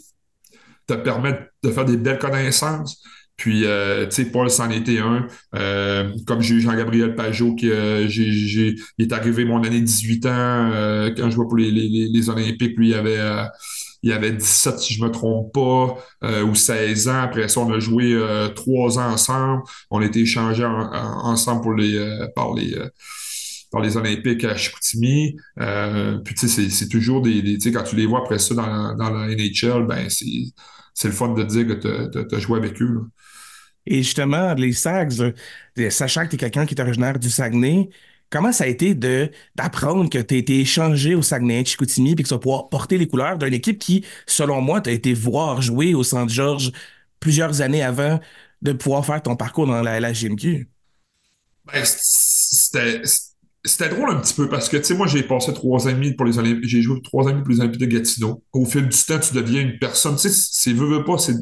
te 0.97 1.03
permet 1.05 1.39
de 1.63 1.71
faire 1.71 1.85
des 1.85 1.97
belles 1.97 2.19
connaissances. 2.19 3.03
Puis, 3.37 3.65
euh, 3.65 4.05
tu 4.07 4.17
sais, 4.17 4.25
Paul, 4.31 4.51
c'en 4.51 4.69
était 4.71 4.99
un. 4.99 5.27
Euh, 5.55 6.11
comme 6.27 6.43
j'ai 6.43 6.57
eu 6.57 6.61
Jean-Gabriel 6.61 7.15
Pajot, 7.15 7.55
qui 7.55 7.71
euh, 7.71 8.07
il 8.09 8.77
est 8.99 9.13
arrivé 9.13 9.47
mon 9.47 9.63
année 9.65 9.81
18 9.81 10.27
ans 10.27 10.71
quand 11.17 11.31
je 11.31 11.35
jouais 11.35 11.47
pour 11.47 11.57
les, 11.57 11.71
les, 11.71 12.09
les, 12.13 12.29
Olympiques. 12.29 12.77
Lui, 12.77 12.91
il 12.91 12.95
avait, 12.95 13.19
il 14.03 14.13
avait 14.13 14.33
17, 14.33 14.79
si 14.79 14.93
je 14.95 15.03
me 15.03 15.11
trompe 15.11 15.53
pas, 15.55 15.97
ou 16.43 16.55
16 16.55 17.09
ans. 17.09 17.21
Après 17.23 17.49
ça, 17.49 17.61
on 17.61 17.73
a 17.73 17.79
joué 17.79 18.15
trois 18.55 18.99
ans 18.99 19.11
ensemble. 19.13 19.63
On 19.91 20.01
a 20.03 20.05
été 20.05 20.21
échangés 20.21 20.65
en- 20.65 20.93
en- 20.93 21.25
ensemble 21.31 21.63
pour 21.63 21.73
les, 21.75 21.99
par 22.35 22.53
les... 22.55 22.77
par 23.71 23.81
les 23.81 23.97
Olympiques 23.97 24.45
à 24.45 24.57
Chicoutimi. 24.57 25.37
Puis 26.25 26.35
tu 26.35 26.49
sais, 26.49 26.69
c'est, 26.71 26.89
toujours 26.89 27.23
des, 27.23 27.43
des- 27.43 27.55
tu 27.59 27.61
sais, 27.71 27.73
quand 27.73 27.85
tu 27.85 27.97
les 27.97 28.07
vois 28.07 28.21
après 28.21 28.39
ça 28.39 28.55
dans, 28.55 28.95
dans 28.97 29.11
la 29.11 29.29
NHL, 29.35 29.87
ben 29.87 30.09
c'est, 30.09 30.27
c'est 30.95 31.09
le 31.09 31.15
fun 31.15 31.35
de 31.35 31.43
dire 31.43 31.67
que 31.67 32.27
tu 32.29 32.35
as 32.35 32.39
joué 32.39 32.59
avec 32.59 32.81
eux. 32.83 32.93
là. 32.95 33.01
Et 33.87 34.03
justement, 34.03 34.55
les 34.55 34.73
Sags, 34.73 35.35
sachant 35.91 36.25
que 36.25 36.31
tu 36.31 36.35
es 36.37 36.39
quelqu'un 36.39 36.67
qui 36.67 36.75
est 36.75 36.81
originaire 36.81 37.19
du 37.19 37.31
Saguenay, 37.31 37.89
comment 38.29 38.53
ça 38.53 38.65
a 38.65 38.67
été 38.67 38.95
de 38.95 39.31
d'apprendre 39.57 40.09
que 40.09 40.19
tu 40.19 40.35
as 40.35 40.39
été 40.39 40.61
échangé 40.61 41.15
au 41.15 41.23
Saguenay 41.23 41.65
Chicoutimi 41.65 42.13
et 42.13 42.17
que 42.17 42.23
tu 42.23 42.29
vas 42.29 42.39
pouvoir 42.39 42.69
porter 42.69 42.99
les 42.99 43.09
couleurs 43.09 43.39
d'une 43.39 43.55
équipe 43.55 43.79
qui, 43.79 44.05
selon 44.27 44.61
moi, 44.61 44.81
tu 44.81 44.91
as 44.91 44.93
été 44.93 45.15
voir 45.15 45.63
jouer 45.63 45.95
au 45.95 46.05
Centre-Georges 46.05 46.73
plusieurs 47.19 47.63
années 47.63 47.83
avant 47.83 48.21
de 48.63 48.73
pouvoir 48.73 49.05
faire 49.05 49.23
ton 49.23 49.37
parcours 49.37 49.67
dans 49.67 49.83
la, 49.83 49.99
la 49.99 50.13
GMQ? 50.13 50.69
Ben, 51.65 51.83
c'était, 51.85 53.03
c'était 53.65 53.89
drôle 53.91 54.11
un 54.11 54.17
petit 54.21 54.35
peu 54.35 54.49
parce 54.49 54.69
que, 54.69 54.77
tu 54.79 54.85
sais, 54.85 54.95
moi, 54.95 55.07
j'ai 55.07 55.23
passé 55.23 55.53
trois 55.53 55.87
ans 55.87 55.91
et 55.91 55.95
demi 55.95 56.15
pour 56.15 56.25
les 56.27 56.39
Olympiques, 56.39 56.69
j'ai 56.69 56.81
joué 56.83 57.01
trois 57.03 57.25
ans 57.25 57.29
et 57.29 57.33
demi 57.33 57.43
pour 57.43 57.53
les 57.53 57.61
Olympiques 57.61 57.81
de 57.81 57.87
Gatineau. 57.87 58.43
Au 58.53 58.65
fil 58.65 58.89
du 58.89 58.97
temps, 58.97 59.19
tu 59.19 59.35
deviens 59.35 59.61
une 59.63 59.79
personne, 59.79 60.17
tu 60.17 60.29
sais, 60.29 60.49
c'est 60.51 60.73
veux, 60.73 60.87
veux 60.87 61.05
pas, 61.05 61.19
c'est, 61.19 61.35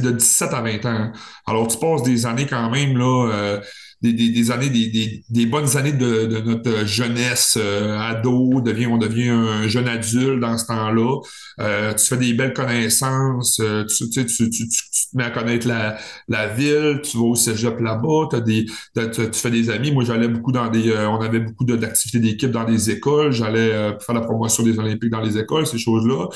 de 0.00 0.10
17 0.12 0.52
à 0.54 0.60
20 0.62 0.84
ans. 0.86 0.88
hein. 0.90 1.12
Alors, 1.46 1.66
tu 1.68 1.78
passes 1.78 2.02
des 2.04 2.26
années 2.26 2.46
quand 2.46 2.70
même, 2.70 2.96
là, 2.96 3.30
euh, 3.32 3.60
des, 4.02 4.12
des, 4.12 4.30
des 4.30 4.50
années, 4.50 4.70
des, 4.70 5.22
des, 5.28 5.46
bonnes 5.46 5.76
années 5.76 5.92
de, 5.92 6.26
de 6.26 6.40
notre 6.40 6.86
jeunesse, 6.86 7.58
euh, 7.60 7.98
ado, 7.98 8.60
devient, 8.60 8.86
on 8.86 8.98
devient 8.98 9.28
un 9.28 9.68
jeune 9.68 9.88
adulte 9.88 10.40
dans 10.40 10.56
ce 10.56 10.66
temps-là. 10.66 11.18
Euh, 11.60 11.92
tu 11.94 12.06
fais 12.06 12.16
des 12.16 12.32
belles 12.32 12.54
connaissances, 12.54 13.60
euh, 13.60 13.84
tu, 13.84 14.08
tu, 14.08 14.24
tu, 14.26 14.48
tu, 14.50 14.68
te 14.68 15.16
mets 15.16 15.24
à 15.24 15.30
connaître 15.30 15.66
la, 15.68 15.98
la 16.28 16.48
ville, 16.48 17.00
tu 17.02 17.16
vas 17.18 17.24
au 17.24 17.34
cégep 17.34 17.78
là-bas, 17.80 18.28
t'as 18.30 18.40
des, 18.40 18.66
t'as- 18.94 19.08
tu 19.08 19.28
fais 19.34 19.50
des 19.50 19.68
amis. 19.70 19.90
Moi, 19.92 20.04
j'allais 20.04 20.28
beaucoup 20.28 20.52
dans 20.52 20.68
des, 20.68 20.90
euh, 20.90 21.08
on 21.08 21.20
avait 21.20 21.40
beaucoup 21.40 21.64
d'activités 21.64 22.18
d'équipe 22.20 22.50
dans 22.50 22.64
des 22.64 22.90
écoles. 22.90 23.32
J'allais 23.32 23.72
euh, 23.72 23.98
faire 23.98 24.14
la 24.14 24.20
promotion 24.22 24.62
des 24.62 24.78
Olympiques 24.78 25.10
dans 25.10 25.20
les 25.20 25.36
écoles, 25.38 25.66
ces 25.66 25.78
choses-là. 25.78 26.28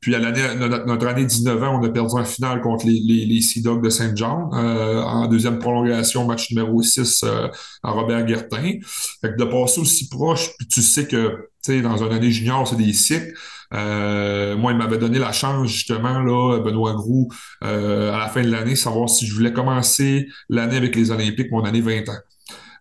Puis 0.00 0.14
à 0.14 0.18
l'année, 0.18 0.40
notre, 0.58 0.86
notre 0.86 1.06
année 1.06 1.24
19 1.24 1.62
ans, 1.62 1.80
on 1.80 1.84
a 1.84 1.88
perdu 1.90 2.14
en 2.16 2.24
finale 2.24 2.60
contre 2.60 2.86
les, 2.86 2.98
les, 3.00 3.24
les 3.26 3.40
Sea 3.40 3.62
Dogs 3.62 3.82
de 3.84 3.90
Saint-Jean 3.90 4.50
euh, 4.54 5.00
en 5.02 5.26
deuxième 5.28 5.58
prolongation, 5.58 6.26
match 6.26 6.50
numéro 6.50 6.82
6 6.82 7.11
euh, 7.24 7.48
à 7.82 7.90
Robert 7.90 8.24
Guertin. 8.24 8.78
Fait 9.20 9.32
que 9.32 9.36
de 9.36 9.44
passer 9.44 9.80
aussi 9.80 10.08
proche, 10.08 10.50
puis 10.58 10.66
tu 10.66 10.82
sais 10.82 11.06
que 11.06 11.48
dans 11.68 12.04
une 12.04 12.12
année 12.12 12.30
junior, 12.30 12.66
c'est 12.66 12.76
des 12.76 12.92
cycles. 12.92 13.34
Euh, 13.72 14.56
moi, 14.56 14.72
il 14.72 14.78
m'avait 14.78 14.98
donné 14.98 15.18
la 15.18 15.32
chance, 15.32 15.68
justement, 15.68 16.20
là, 16.20 16.58
Benoît 16.60 16.94
Groux, 16.94 17.28
euh, 17.64 18.12
à 18.12 18.18
la 18.18 18.28
fin 18.28 18.42
de 18.42 18.50
l'année, 18.50 18.76
savoir 18.76 19.08
si 19.08 19.26
je 19.26 19.34
voulais 19.34 19.52
commencer 19.52 20.28
l'année 20.48 20.76
avec 20.76 20.94
les 20.96 21.10
Olympiques, 21.10 21.50
mon 21.50 21.64
année 21.64 21.80
20 21.80 22.08
ans. 22.08 22.18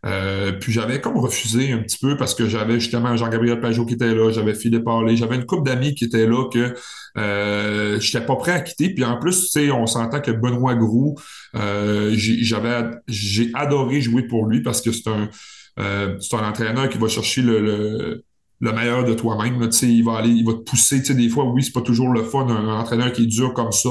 Euh, 0.05 0.53
puis 0.53 0.71
j'avais 0.71 0.99
comme 0.99 1.17
refusé 1.17 1.71
un 1.71 1.79
petit 1.79 1.99
peu 1.99 2.17
parce 2.17 2.33
que 2.33 2.47
j'avais 2.47 2.79
justement 2.79 3.15
Jean-Gabriel 3.15 3.59
Pajot 3.59 3.85
qui 3.85 3.93
était 3.93 4.15
là, 4.15 4.31
j'avais 4.31 4.55
Philippe 4.55 4.87
Harley, 4.87 5.15
j'avais 5.15 5.35
une 5.35 5.45
couple 5.45 5.69
d'amis 5.69 5.93
qui 5.93 6.05
étaient 6.05 6.25
là 6.25 6.49
que 6.49 6.73
euh, 7.17 7.99
j'étais 7.99 8.25
pas 8.25 8.35
prêt 8.35 8.53
à 8.53 8.61
quitter. 8.61 8.93
Puis 8.93 9.03
en 9.03 9.19
plus, 9.19 9.41
tu 9.41 9.47
sais, 9.47 9.71
on 9.71 9.85
s'entend 9.85 10.21
que 10.21 10.31
Benoît 10.31 10.75
Groux, 10.75 11.15
euh, 11.55 12.11
j'avais 12.15 12.89
j'ai 13.07 13.51
adoré 13.53 14.01
jouer 14.01 14.23
pour 14.23 14.47
lui 14.47 14.61
parce 14.63 14.81
que 14.81 14.91
c'est 14.91 15.07
un 15.07 15.29
euh, 15.79 16.17
c'est 16.19 16.35
un 16.35 16.47
entraîneur 16.47 16.89
qui 16.89 16.97
va 16.97 17.07
chercher 17.07 17.41
le, 17.41 17.59
le, 17.59 18.25
le 18.59 18.71
meilleur 18.73 19.03
de 19.03 19.13
toi-même. 19.13 19.69
il 19.81 20.03
va 20.03 20.17
aller, 20.17 20.29
il 20.29 20.45
va 20.45 20.53
te 20.53 20.59
pousser. 20.59 20.99
Des 20.99 21.29
fois, 21.29 21.45
oui, 21.45 21.63
c'est 21.63 21.71
pas 21.71 21.81
toujours 21.81 22.09
le 22.09 22.23
fun, 22.23 22.47
un, 22.47 22.79
entraîneur 22.79 23.11
qui 23.11 23.23
est 23.23 23.27
dur 23.27 23.53
comme 23.53 23.71
ça. 23.71 23.89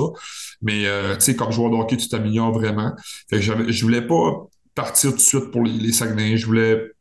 Mais 0.63 0.87
euh, 0.87 1.17
comme 1.37 1.53
joueur 1.53 1.71
de 1.71 1.77
hockey, 1.77 1.97
tu 1.97 2.09
t'améliores 2.09 2.53
vraiment. 2.53 2.93
Je 3.33 3.83
voulais 3.83 4.03
pas 4.03 4.49
partir 4.81 5.11
tout 5.11 5.17
de 5.17 5.21
suite 5.21 5.51
pour 5.51 5.63
les, 5.63 5.93
Saguenay. 5.93 6.39
Je 6.39 6.47
voulais, 6.47 6.93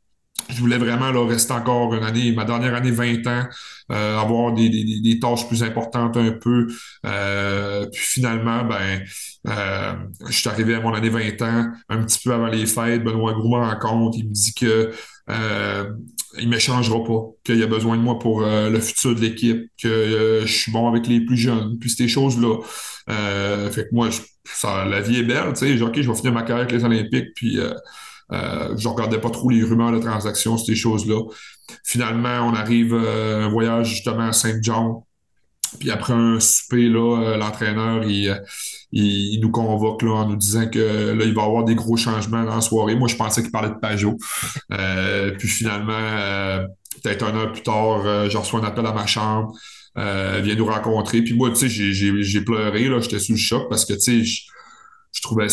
je 0.50 0.60
voulais 0.60 0.78
vraiment 0.78 1.12
là, 1.12 1.26
rester 1.26 1.54
encore 1.54 1.94
une 1.94 2.04
année, 2.04 2.34
ma 2.34 2.44
dernière 2.44 2.76
année, 2.76 2.92
20 2.92 3.26
ans, 3.28 3.48
euh, 3.92 4.18
avoir 4.18 4.54
des, 4.54 5.20
tâches 5.22 5.48
plus 5.48 5.64
importantes 5.64 6.18
un 6.18 6.32
peu. 6.32 6.68
Euh, 7.06 7.86
puis 7.94 8.02
finalement, 8.02 8.66
ben, 8.66 9.02
euh, 9.48 9.94
je 10.28 10.34
suis 10.34 10.50
arrivé 10.50 10.76
à 10.76 10.82
mon 10.82 10.94
année 10.94 11.10
20 11.10 11.42
ans, 11.42 11.72
un 11.88 12.04
petit 12.04 12.20
peu 12.22 12.34
avant 12.34 12.48
les 12.48 12.66
fêtes. 12.66 13.04
Benoît 13.04 13.34
Gros 13.34 13.58
me 13.58 13.66
rencontre. 13.66 14.18
Il 14.18 14.28
me 14.28 14.34
dit 14.34 14.54
que 14.54 14.92
il 16.38 16.46
ne 16.46 16.52
m'échangera 16.52 17.04
pas, 17.04 17.22
qu'il 17.44 17.58
y 17.58 17.64
a 17.64 17.68
besoin 17.68 17.98
de 17.98 18.02
moi 18.02 18.20
pour 18.20 18.44
euh, 18.44 18.70
le 18.70 18.80
futur 18.80 19.16
de 19.16 19.22
l'équipe, 19.22 19.64
que 19.82 19.88
euh, 19.88 20.42
je 20.46 20.54
suis 20.54 20.72
bon 20.72 20.88
avec 20.88 21.08
les 21.08 21.22
plus 21.22 21.38
jeunes, 21.38 21.78
puis 21.80 21.90
ces 21.90 22.08
choses-là. 22.08 22.58
Euh, 23.10 23.70
fait 23.72 23.84
que 23.86 23.90
moi, 23.96 24.10
je- 24.10 24.22
ça, 24.46 24.86
la 24.86 25.02
vie 25.02 25.20
est 25.20 25.24
belle, 25.24 25.54
tu 25.54 25.78
sais. 25.78 25.82
OK, 25.82 26.00
je 26.02 26.10
vais 26.10 26.16
finir 26.16 26.34
ma 26.34 26.42
carrière 26.44 26.66
avec 26.68 26.72
les 26.72 26.84
Olympiques, 26.86 27.30
puis 27.36 27.60
euh, 27.60 27.74
je 28.78 28.88
regardais 28.88 29.20
pas 29.20 29.30
trop 29.30 29.50
les 29.50 29.64
rumeurs 29.64 29.92
de 29.92 30.00
transactions, 30.00 30.58
ces 30.58 30.76
choses-là. 30.76 31.22
Finalement, 31.84 32.48
on 32.48 32.54
arrive 32.54 32.94
un 32.94 33.50
voyage 33.50 33.90
justement 33.90 34.28
à 34.28 34.34
Saint-Jean. 34.34 35.06
Puis 35.78 35.92
après 35.92 36.14
un 36.14 36.40
souper, 36.40 36.90
là, 36.90 37.22
euh, 37.22 37.38
l'entraîneur, 37.38 38.04
il, 38.04 38.30
euh, 38.30 38.40
il, 38.92 39.36
il 39.36 39.40
nous 39.42 39.52
convoque 39.52 40.02
là, 40.02 40.12
en 40.12 40.30
nous 40.30 40.36
disant 40.36 40.68
que 40.68 41.14
là, 41.14 41.26
il 41.26 41.34
va 41.34 41.42
y 41.44 41.46
avoir 41.46 41.64
des 41.64 41.76
gros 41.76 41.98
changements 41.98 42.44
dans 42.44 42.56
la 42.56 42.62
soirée. 42.62 42.96
Moi, 42.96 43.08
je 43.08 43.16
pensais 43.16 43.42
qu'il 43.42 43.52
parlait 43.52 43.70
de 43.70 43.80
Pajot. 43.80 44.18
Euh, 44.72 45.32
puis 45.38 45.48
finalement, 45.48 46.66
peut-être 47.04 47.24
un 47.26 47.36
heure 47.36 47.52
plus 47.52 47.64
tard, 47.64 48.06
euh, 48.06 48.30
je 48.30 48.38
reçois 48.38 48.60
un 48.62 48.64
appel 48.64 48.86
à 48.86 48.94
ma 48.94 49.06
chambre. 49.06 49.54
Vient 49.96 50.56
nous 50.56 50.66
rencontrer. 50.66 51.22
Puis 51.22 51.34
moi, 51.34 51.50
tu 51.50 51.70
sais, 51.70 51.70
j'ai, 51.70 52.42
pleuré, 52.42 52.88
là, 52.88 53.00
j'étais 53.02 53.20
sous 53.20 53.34
le 53.34 53.38
choc 53.38 53.68
parce 53.70 53.86
que, 53.86 53.94
tu 53.94 54.00
sais, 54.00 54.24
je, 54.24 54.44
je 55.12 55.22
trouvais, 55.22 55.48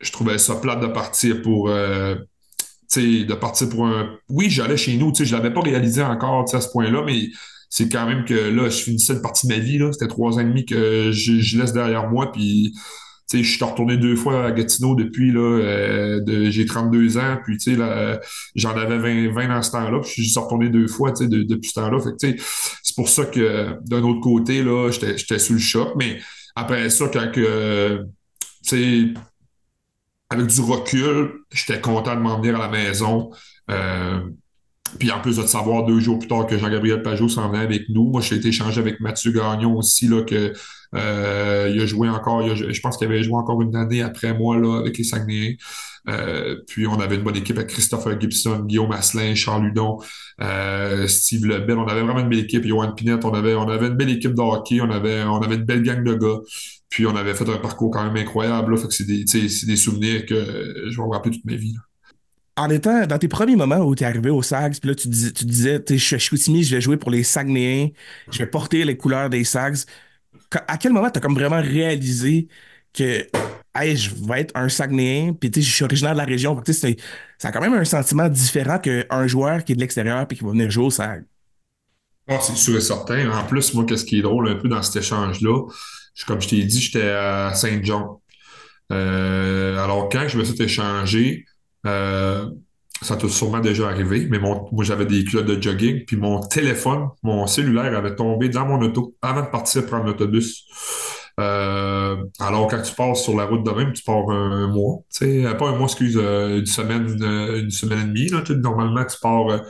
je 0.00 0.12
trouvais 0.12 0.38
ça 0.38 0.54
plate 0.54 0.80
de 0.80 0.86
partir 0.86 1.42
pour, 1.42 1.68
de 1.68 3.34
partir 3.34 3.68
pour 3.68 3.86
un... 3.86 4.16
Oui, 4.28 4.48
j'allais 4.48 4.76
chez 4.76 4.96
nous, 4.96 5.12
je 5.12 5.34
l'avais 5.34 5.52
pas 5.52 5.60
réalisé 5.60 6.02
encore, 6.02 6.44
à 6.52 6.60
ce 6.60 6.68
point-là, 6.68 7.02
mais 7.04 7.28
c'est 7.74 7.88
quand 7.88 8.06
même 8.06 8.24
que 8.24 8.34
là, 8.34 8.68
je 8.68 8.84
finissais 8.84 9.14
une 9.14 9.20
partie 9.20 9.48
de 9.48 9.52
ma 9.52 9.58
vie. 9.58 9.80
C'était 9.90 10.06
trois 10.06 10.36
ans 10.36 10.38
et 10.38 10.44
demi 10.44 10.64
que 10.64 11.10
je, 11.10 11.58
laisse 11.58 11.72
derrière 11.72 12.08
moi, 12.08 12.30
puis, 12.30 12.70
tu 12.72 13.38
sais, 13.38 13.42
je 13.42 13.56
suis 13.56 13.64
retourné 13.64 13.96
deux 13.96 14.14
fois 14.14 14.46
à 14.46 14.52
Gatineau 14.52 14.94
depuis, 14.94 15.32
là, 15.32 15.40
euh, 15.40 16.50
j'ai 16.50 16.66
32 16.66 17.18
ans, 17.18 17.36
puis, 17.44 17.58
tu 17.58 17.74
sais, 17.74 18.20
j'en 18.54 18.76
avais 18.76 18.98
20, 18.98 19.32
20 19.34 19.48
dans 19.48 19.60
ce 19.60 19.72
temps-là, 19.72 20.00
puis 20.02 20.22
je 20.22 20.30
suis 20.30 20.38
retourné 20.38 20.68
deux 20.68 20.86
fois, 20.86 21.10
tu 21.10 21.24
sais, 21.24 21.28
de- 21.28 21.42
depuis 21.42 21.70
ce 21.70 21.74
temps-là. 21.80 21.98
Fait 21.98 22.16
tu 22.16 22.38
sais, 22.38 22.44
c'est 22.84 22.94
pour 22.94 23.08
ça 23.08 23.24
que, 23.24 23.76
d'un 23.84 24.04
autre 24.04 24.20
côté, 24.20 24.62
là, 24.62 24.92
j'étais, 24.92 25.18
j'étais 25.18 25.40
sous 25.40 25.54
le 25.54 25.58
choc, 25.58 25.94
mais 25.96 26.20
après 26.54 26.88
ça, 26.90 27.08
quand 27.12 27.32
que, 27.32 28.06
tu 28.64 28.68
sais, 28.68 29.14
avec 30.30 30.46
du 30.46 30.60
recul, 30.60 31.40
j'étais 31.50 31.80
content 31.80 32.14
de 32.14 32.20
m'en 32.20 32.38
venir 32.38 32.54
à 32.54 32.66
la 32.66 32.68
maison. 32.68 33.32
Euh, 33.68 34.20
puis 34.98 35.10
en 35.10 35.20
plus 35.20 35.36
de 35.36 35.42
savoir 35.42 35.84
deux 35.84 36.00
jours 36.00 36.18
plus 36.18 36.28
tard 36.28 36.46
que 36.46 36.58
Jean-Gabriel 36.58 37.02
Pajot 37.02 37.28
s'en 37.28 37.48
venait 37.48 37.62
avec 37.62 37.88
nous, 37.88 38.10
moi 38.10 38.20
j'ai 38.20 38.36
été 38.36 38.48
échangé 38.48 38.80
avec 38.80 39.00
Mathieu 39.00 39.32
Gagnon 39.32 39.76
aussi, 39.76 40.08
là, 40.08 40.22
que 40.22 40.52
euh, 40.94 41.72
il 41.74 41.80
a 41.80 41.86
joué 41.86 42.08
encore, 42.08 42.54
je 42.54 42.80
pense 42.80 42.96
qu'il 42.96 43.06
avait 43.06 43.22
joué 43.22 43.34
encore 43.34 43.60
une 43.62 43.74
année 43.74 44.02
après 44.02 44.32
moi 44.34 44.58
là, 44.58 44.78
avec 44.78 44.96
les 44.98 45.04
Saguenayens. 45.04 45.56
Euh, 46.08 46.56
puis 46.66 46.86
on 46.86 47.00
avait 47.00 47.16
une 47.16 47.22
bonne 47.22 47.36
équipe 47.36 47.56
avec 47.56 47.70
Christopher 47.70 48.20
Gibson, 48.20 48.60
Guillaume 48.60 48.92
Asselin, 48.92 49.34
Charles 49.34 49.64
Ludon, 49.64 49.98
euh, 50.40 51.06
Steve 51.06 51.46
Lebel. 51.46 51.78
On 51.78 51.86
avait 51.86 52.02
vraiment 52.02 52.20
une 52.20 52.28
belle 52.28 52.40
équipe. 52.40 52.64
Johan 52.66 52.92
Pinette, 52.92 53.24
on 53.24 53.32
avait, 53.32 53.54
on 53.54 53.68
avait 53.68 53.86
une 53.86 53.96
belle 53.96 54.10
équipe 54.10 54.34
de 54.34 54.40
hockey. 54.40 54.80
On 54.80 54.90
avait, 54.90 55.22
on 55.24 55.40
avait 55.40 55.54
une 55.56 55.64
belle 55.64 55.82
gang 55.82 56.04
de 56.04 56.14
gars. 56.14 56.40
Puis 56.90 57.06
on 57.06 57.16
avait 57.16 57.34
fait 57.34 57.48
un 57.48 57.56
parcours 57.56 57.90
quand 57.90 58.04
même 58.04 58.16
incroyable. 58.16 58.72
Là. 58.74 58.76
Fait 58.76 58.88
que 58.88 58.94
c'est 58.94 59.66
des 59.66 59.76
souvenirs 59.76 60.26
que 60.26 60.34
je 60.88 60.96
vais 60.96 61.06
me 61.06 61.12
rappeler 61.12 61.32
toute 61.32 61.44
ma 61.46 61.56
vie. 61.56 61.72
là. 61.72 61.80
En 62.56 62.70
étant 62.70 63.06
dans 63.06 63.18
tes 63.18 63.26
premiers 63.28 63.56
moments 63.56 63.78
où 63.78 63.94
tu 63.96 64.04
es 64.04 64.06
arrivé 64.06 64.30
au 64.30 64.42
Sags, 64.42 64.78
puis 64.78 64.88
là, 64.88 64.94
tu, 64.94 65.08
dis- 65.08 65.32
tu 65.32 65.44
disais, 65.44 65.82
je 65.88 65.96
suis 65.96 66.14
à 66.14 66.18
je 66.18 66.74
vais 66.76 66.80
jouer 66.80 66.96
pour 66.96 67.10
les 67.10 67.24
Saguenayens, 67.24 67.90
je 68.30 68.38
vais 68.38 68.46
porter 68.46 68.84
les 68.84 68.96
couleurs 68.96 69.28
des 69.28 69.42
Sags. 69.44 69.78
À 70.68 70.78
quel 70.78 70.92
moment 70.92 71.10
tu 71.10 71.18
as 71.18 71.20
comme 71.20 71.34
vraiment 71.34 71.60
réalisé 71.60 72.48
que 72.92 73.26
hey, 73.74 73.96
je 73.96 74.10
vais 74.14 74.42
être 74.42 74.52
un 74.56 74.68
Saguenayen, 74.68 75.32
puis 75.34 75.50
je 75.54 75.60
suis 75.60 75.84
originaire 75.84 76.12
de 76.12 76.18
la 76.18 76.24
région. 76.24 76.54
Que, 76.54 76.72
c'est- 76.72 76.96
ça 77.38 77.48
a 77.48 77.52
quand 77.52 77.60
même 77.60 77.74
un 77.74 77.84
sentiment 77.84 78.28
différent 78.28 78.78
qu'un 78.78 79.26
joueur 79.26 79.64
qui 79.64 79.72
est 79.72 79.74
de 79.74 79.80
l'extérieur 79.80 80.26
puis 80.28 80.38
qui 80.38 80.44
va 80.44 80.50
venir 80.50 80.70
jouer 80.70 80.84
au 80.84 80.90
SAG. 80.90 81.24
Ah, 82.28 82.38
c'est 82.40 82.54
sûr 82.56 82.76
et 82.76 82.80
certain. 82.80 83.30
En 83.32 83.44
plus, 83.44 83.74
moi, 83.74 83.84
qu'est-ce 83.84 84.04
qui 84.04 84.18
est 84.18 84.22
drôle 84.22 84.48
un 84.48 84.54
peu 84.54 84.68
dans 84.68 84.82
cet 84.82 84.96
échange-là, 85.02 85.66
comme 86.26 86.40
je 86.40 86.48
t'ai 86.48 86.62
dit, 86.64 86.80
j'étais 86.80 87.10
à 87.10 87.52
Saint-Jean. 87.54 88.22
Euh, 88.92 89.78
alors, 89.82 90.08
quand 90.10 90.28
je 90.28 90.38
me 90.38 90.44
suis 90.44 90.62
échangé, 90.62 91.44
euh, 91.86 92.50
ça 93.02 93.16
t'a 93.16 93.28
sûrement 93.28 93.60
déjà 93.60 93.88
arrivé, 93.88 94.26
mais 94.30 94.38
mon, 94.38 94.68
moi, 94.72 94.84
j'avais 94.84 95.04
des 95.04 95.24
culottes 95.24 95.46
de 95.46 95.60
jogging, 95.60 96.04
puis 96.04 96.16
mon 96.16 96.40
téléphone, 96.40 97.08
mon 97.22 97.46
cellulaire 97.46 97.96
avait 97.96 98.14
tombé 98.14 98.48
dans 98.48 98.66
mon 98.66 98.80
auto 98.80 99.14
avant 99.20 99.42
de 99.42 99.48
partir 99.48 99.84
prendre 99.86 100.06
l'autobus. 100.06 100.64
Euh, 101.40 102.16
alors, 102.38 102.68
quand 102.68 102.80
tu 102.80 102.94
passes 102.94 103.22
sur 103.22 103.36
la 103.36 103.44
route 103.44 103.64
de 103.66 103.70
même, 103.72 103.92
tu 103.92 104.02
pars 104.04 104.30
un, 104.30 104.64
un 104.64 104.68
mois, 104.68 105.00
euh, 105.22 105.54
pas 105.54 105.68
un 105.68 105.76
mois, 105.76 105.86
excuse, 105.86 106.16
une 106.16 106.66
semaine, 106.66 107.06
une 107.20 107.70
semaine 107.70 107.98
et 107.98 108.04
demie, 108.04 108.30
normalement, 108.60 109.04
tu 109.04 109.16
pars 109.20 109.60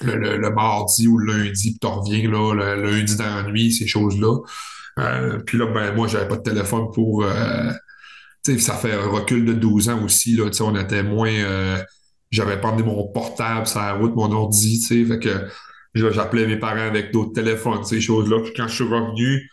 le, 0.00 0.50
mardi 0.50 1.06
ou 1.06 1.18
le 1.18 1.32
lundi, 1.32 1.70
puis 1.72 1.78
tu 1.78 1.86
reviens 1.86 2.30
là, 2.30 2.54
le, 2.54 2.90
lundi 2.90 3.16
dans 3.16 3.36
la 3.36 3.42
nuit, 3.44 3.70
ces 3.72 3.86
choses-là. 3.86 4.38
Puis 5.46 5.58
là, 5.58 5.66
ben, 5.66 5.94
moi, 5.94 6.08
j'avais 6.08 6.26
pas 6.26 6.36
de 6.36 6.42
téléphone 6.42 6.86
pour, 6.92 7.24
ça 8.44 8.74
fait 8.74 8.92
un 8.92 9.08
recul 9.08 9.44
de 9.44 9.52
12 9.52 9.88
ans 9.88 10.04
aussi, 10.04 10.36
là, 10.36 10.50
on 10.60 10.76
était 10.76 11.02
moins, 11.02 11.32
euh, 11.32 11.78
j'avais 12.30 12.60
pas 12.60 12.68
emmené 12.68 12.82
mon 12.82 13.06
portable 13.08 13.66
sur 13.66 13.80
la 13.80 13.94
route, 13.94 14.14
mon 14.14 14.32
ordi, 14.32 14.84
fait 14.86 15.18
que 15.18 15.46
j'appelais 15.94 16.46
mes 16.46 16.56
parents 16.56 16.78
avec 16.78 17.12
d'autres 17.12 17.32
téléphones, 17.32 17.84
ces 17.84 18.00
choses-là. 18.00 18.40
Puis 18.42 18.52
quand 18.56 18.68
je 18.68 18.74
suis 18.76 18.84
revenu 18.84 19.50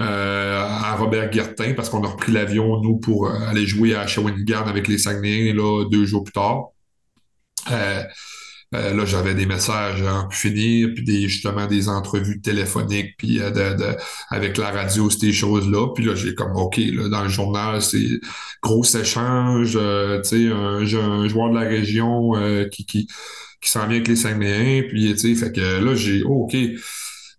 euh, 0.00 0.62
à 0.64 0.96
Robert 0.96 1.30
Guertin, 1.30 1.74
parce 1.74 1.90
qu'on 1.90 2.02
a 2.04 2.08
repris 2.08 2.32
l'avion, 2.32 2.80
nous, 2.80 2.96
pour 2.96 3.26
euh, 3.26 3.48
aller 3.48 3.66
jouer 3.66 3.94
à 3.94 4.06
Shawinigan 4.06 4.64
avec 4.66 4.88
les 4.88 4.98
Saguenayens, 4.98 5.54
là, 5.54 5.84
deux 5.90 6.06
jours 6.06 6.24
plus 6.24 6.32
tard, 6.32 6.68
euh, 8.74 8.94
là, 8.94 9.04
j'avais 9.04 9.34
des 9.34 9.46
messages 9.46 10.02
à 10.02 10.14
en 10.26 10.30
finir, 10.30 10.90
puis 10.94 11.04
des, 11.04 11.28
justement 11.28 11.66
des 11.66 11.88
entrevues 11.88 12.40
téléphoniques, 12.40 13.16
puis 13.18 13.40
euh, 13.40 13.50
de, 13.50 13.76
de- 13.82 13.96
avec 14.30 14.56
la 14.58 14.70
radio, 14.70 15.10
ces 15.10 15.32
choses-là. 15.32 15.88
Puis 15.94 16.04
là, 16.04 16.14
j'ai 16.14 16.34
comme, 16.34 16.56
OK, 16.56 16.78
là, 16.78 17.08
dans 17.08 17.22
le 17.22 17.28
journal, 17.28 17.82
c'est 17.82 18.20
gros 18.62 18.84
échange, 18.84 19.76
euh, 19.76 20.20
tu 20.22 20.28
sais, 20.48 20.52
un, 20.52 20.82
un 20.84 21.28
joueur 21.28 21.50
de 21.50 21.54
la 21.58 21.68
région 21.68 22.36
euh, 22.36 22.66
qui, 22.68 22.86
qui, 22.86 23.06
qui 23.60 23.70
s'en 23.70 23.80
vient 23.80 23.96
avec 23.96 24.08
les 24.08 24.16
Saguenayens, 24.16 24.82
puis, 24.88 25.12
tu 25.14 25.18
sais, 25.18 25.34
fait 25.34 25.52
que 25.52 25.60
là, 25.84 25.94
j'ai, 25.94 26.22
oh, 26.24 26.44
OK. 26.46 26.56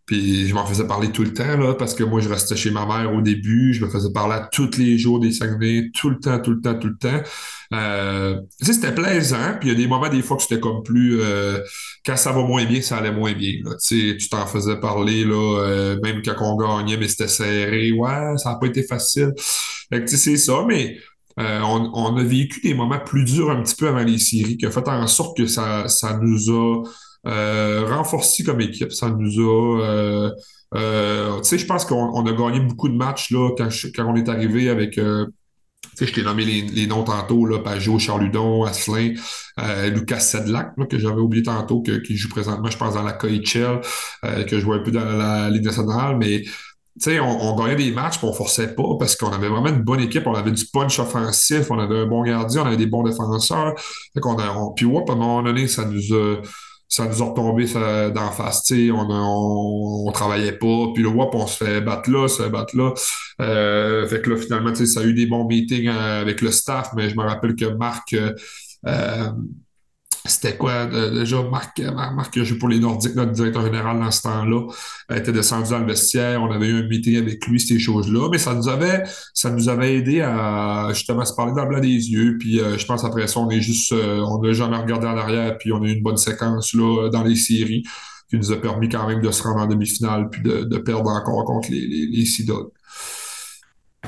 Puis 0.05 0.47
je 0.47 0.53
m'en 0.53 0.65
faisais 0.65 0.85
parler 0.85 1.11
tout 1.11 1.23
le 1.23 1.33
temps, 1.33 1.57
là, 1.57 1.75
parce 1.75 1.93
que 1.93 2.03
moi, 2.03 2.19
je 2.19 2.27
restais 2.27 2.57
chez 2.57 2.71
ma 2.71 2.85
mère 2.85 3.13
au 3.13 3.21
début. 3.21 3.73
Je 3.73 3.85
me 3.85 3.89
faisais 3.89 4.11
parler 4.13 4.35
à 4.35 4.49
tous 4.51 4.77
les 4.77 4.97
jours 4.97 5.19
des 5.19 5.31
Saguenay, 5.31 5.91
tout 5.93 6.09
le 6.09 6.19
temps, 6.19 6.39
tout 6.39 6.51
le 6.51 6.61
temps, 6.61 6.77
tout 6.77 6.89
le 6.89 6.97
temps. 6.97 7.21
Euh, 7.73 8.41
c'était 8.61 8.93
plaisant. 8.93 9.57
Puis 9.59 9.69
il 9.69 9.73
y 9.73 9.75
a 9.75 9.77
des 9.77 9.87
moments, 9.87 10.09
des 10.09 10.21
fois, 10.21 10.35
que 10.37 10.43
c'était 10.43 10.59
comme 10.59 10.83
plus... 10.83 11.21
euh, 11.21 11.59
quand 12.05 12.17
ça 12.17 12.31
va 12.33 12.43
moins 12.43 12.65
bien, 12.65 12.81
ça 12.81 12.97
allait 12.97 13.13
moins 13.13 13.33
bien. 13.33 13.53
Là. 13.63 13.75
Tu 13.81 14.17
t'en 14.29 14.45
faisais 14.45 14.79
parler, 14.79 15.23
là, 15.23 15.59
euh, 15.61 15.99
même 16.03 16.21
quand 16.21 16.35
on 16.41 16.57
gagnait, 16.57 16.97
mais 16.97 17.07
c'était 17.07 17.29
serré. 17.29 17.91
Ouais, 17.93 18.37
ça 18.37 18.51
n'a 18.51 18.55
pas 18.57 18.67
été 18.67 18.83
facile. 18.83 19.31
Fait 19.89 20.03
que, 20.03 20.09
tu 20.09 20.17
sais, 20.17 20.17
c'est 20.17 20.37
ça, 20.37 20.65
mais... 20.67 20.97
euh, 21.39 21.61
on, 21.61 21.89
on 21.93 22.17
a 22.17 22.23
vécu 22.23 22.61
des 22.61 22.73
moments 22.73 22.99
plus 22.99 23.23
durs 23.23 23.49
un 23.49 23.63
petit 23.63 23.75
peu 23.75 23.87
avant 23.87 24.03
les 24.03 24.19
séries, 24.19 24.57
qui 24.57 24.65
a 24.65 24.71
fait 24.71 24.87
en 24.87 25.07
sorte 25.07 25.35
que 25.35 25.47
ça, 25.47 25.87
ça 25.87 26.19
nous 26.21 26.51
a 26.51 26.83
euh, 27.25 27.85
renforcé 27.87 28.43
comme 28.43 28.61
équipe. 28.61 28.91
Ça 28.91 29.09
nous 29.09 29.39
a. 29.39 30.31
Tu 30.73 30.79
sais, 31.43 31.57
je 31.57 31.65
pense 31.65 31.85
qu'on 31.85 32.11
on 32.13 32.25
a 32.25 32.33
gagné 32.33 32.59
beaucoup 32.59 32.89
de 32.89 32.95
matchs 32.95 33.31
là, 33.31 33.51
quand, 33.57 33.69
on 34.05 34.15
est 34.15 34.29
arrivé 34.29 34.69
avec. 34.69 34.97
euh, 34.97 35.25
tu 35.95 36.05
sais, 36.05 36.07
je 36.07 36.13
t'ai 36.13 36.23
nommé 36.23 36.43
les, 36.43 36.61
les 36.61 36.87
noms 36.87 37.03
tantôt, 37.03 37.45
là, 37.45 37.59
Pajot, 37.59 37.99
Charludon, 37.99 38.63
Asselin, 38.63 39.13
euh, 39.59 39.89
Lucas 39.89 40.21
Sedlak, 40.21 40.73
là, 40.77 40.85
que 40.87 40.97
j'avais 40.97 41.19
oublié 41.21 41.43
tantôt, 41.43 41.81
que, 41.81 41.91
qui 41.91 42.17
joue 42.17 42.29
présentement, 42.29 42.69
je 42.69 42.77
pense, 42.77 42.95
dans 42.95 43.03
la 43.03 43.11
KHL, 43.13 43.81
que 44.47 44.59
je 44.59 44.65
vois 44.65 44.77
un 44.77 44.79
peu 44.83 44.91
dans 44.91 45.05
la, 45.05 45.49
Ligue 45.51 45.65
nationale, 45.65 46.17
mais 46.17 46.45
tu 47.01 47.09
sais, 47.09 47.19
on, 47.19 47.55
gagnait 47.55 47.75
des 47.75 47.91
matchs, 47.91 48.19
puis 48.19 48.27
on 48.27 48.33
forçait 48.33 48.75
pas 48.75 48.83
parce 48.99 49.15
qu'on 49.15 49.31
avait 49.31 49.49
vraiment 49.49 49.69
une 49.69 49.81
bonne 49.81 49.99
équipe, 49.99 50.27
on 50.27 50.35
avait 50.35 50.51
du 50.51 50.65
punch 50.71 50.99
offensif, 50.99 51.71
on 51.71 51.79
avait 51.79 51.99
un 51.99 52.05
bon 52.05 52.23
gardien, 52.23 52.61
on 52.61 52.65
avait 52.65 52.77
des 52.77 52.85
bons 52.85 53.03
défenseurs. 53.03 53.73
On- 54.23 54.73
puis 54.73 54.85
ouais, 54.85 55.03
à 55.07 55.11
un 55.11 55.15
moment 55.15 55.41
donné, 55.41 55.67
ça 55.67 55.85
nous 55.85 56.13
a, 56.13 56.37
ça 56.87 57.07
nous 57.07 57.21
a 57.23 57.25
retombé 57.25 57.67
ça, 57.67 58.09
d'en 58.09 58.29
face, 58.31 58.63
tu 58.63 58.87
sais, 58.87 58.91
on, 58.91 59.07
on, 59.09 60.07
on 60.07 60.11
travaillait 60.11 60.57
pas, 60.57 60.87
puis 60.93 61.03
le 61.03 61.09
whoop, 61.09 61.33
on 61.33 61.47
se 61.47 61.63
fait 61.63 61.81
battre 61.81 62.09
là, 62.09 62.27
se 62.27 62.43
battre 62.43 62.77
là. 62.77 62.93
Euh, 63.41 64.07
fait 64.07 64.21
que 64.21 64.29
là, 64.29 64.37
finalement, 64.37 64.73
ça 64.75 64.99
a 64.99 65.03
eu 65.03 65.13
des 65.13 65.25
bons 65.25 65.45
meetings 65.45 65.87
euh, 65.87 66.21
avec 66.21 66.41
le 66.41 66.51
staff, 66.51 66.91
mais 66.95 67.09
je 67.09 67.15
me 67.15 67.23
rappelle 67.23 67.55
que 67.55 67.65
Marc, 67.65 68.13
euh, 68.13 68.33
euh, 68.87 69.29
c'était 70.25 70.55
quoi? 70.55 70.85
De- 70.85 71.19
déjà? 71.19 71.43
Marc, 71.43 71.79
euh, 71.79 71.91
Marc, 71.91 72.41
joué 72.41 72.57
pour 72.57 72.69
les 72.69 72.79
Nordiques, 72.79 73.15
notre 73.15 73.31
directeur 73.31 73.65
général 73.65 73.99
dans 73.99 74.11
ce 74.11 74.21
temps-là, 74.21 74.67
euh, 75.11 75.15
était 75.15 75.33
descendu 75.33 75.69
dans 75.71 75.79
le 75.79 75.85
vestiaire. 75.85 76.41
On 76.41 76.51
avait 76.51 76.67
eu 76.67 76.75
un 76.75 76.87
meeting 76.87 77.17
avec 77.17 77.45
lui, 77.45 77.59
ces 77.59 77.77
choses-là. 77.77 78.29
Mais 78.31 78.37
ça 78.37 78.53
nous 78.53 78.69
avait, 78.69 79.03
ça 79.33 79.49
nous 79.49 79.67
avait 79.67 79.95
aidé 79.95 80.21
à 80.21 80.89
justement 80.93 81.25
se 81.25 81.33
parler 81.33 81.53
dans 81.53 81.63
le 81.63 81.69
blanc 81.69 81.79
des 81.79 81.89
yeux. 81.89 82.37
Puis 82.39 82.59
euh, 82.59 82.77
je 82.77 82.85
pense 82.85 83.03
après 83.03 83.27
ça, 83.27 83.39
on 83.41 83.49
est 83.49 83.61
juste, 83.61 83.91
euh, 83.91 84.19
on 84.19 84.41
n'a 84.41 84.53
jamais 84.53 84.77
regardé 84.77 85.07
en 85.07 85.17
arrière. 85.17 85.57
Puis 85.57 85.73
on 85.73 85.83
a 85.83 85.87
eu 85.87 85.93
une 85.93 86.03
bonne 86.03 86.17
séquence 86.17 86.73
là 86.73 87.09
dans 87.09 87.23
les 87.23 87.35
séries 87.35 87.83
qui 88.29 88.37
nous 88.37 88.51
a 88.51 88.61
permis 88.61 88.87
quand 88.87 89.07
même 89.07 89.21
de 89.21 89.29
se 89.29 89.43
rendre 89.43 89.59
en 89.59 89.67
demi-finale 89.67 90.29
puis 90.29 90.41
de, 90.41 90.77
perdre 90.77 91.09
encore 91.09 91.43
contre 91.45 91.69
les, 91.69 91.85
les. 91.85 92.25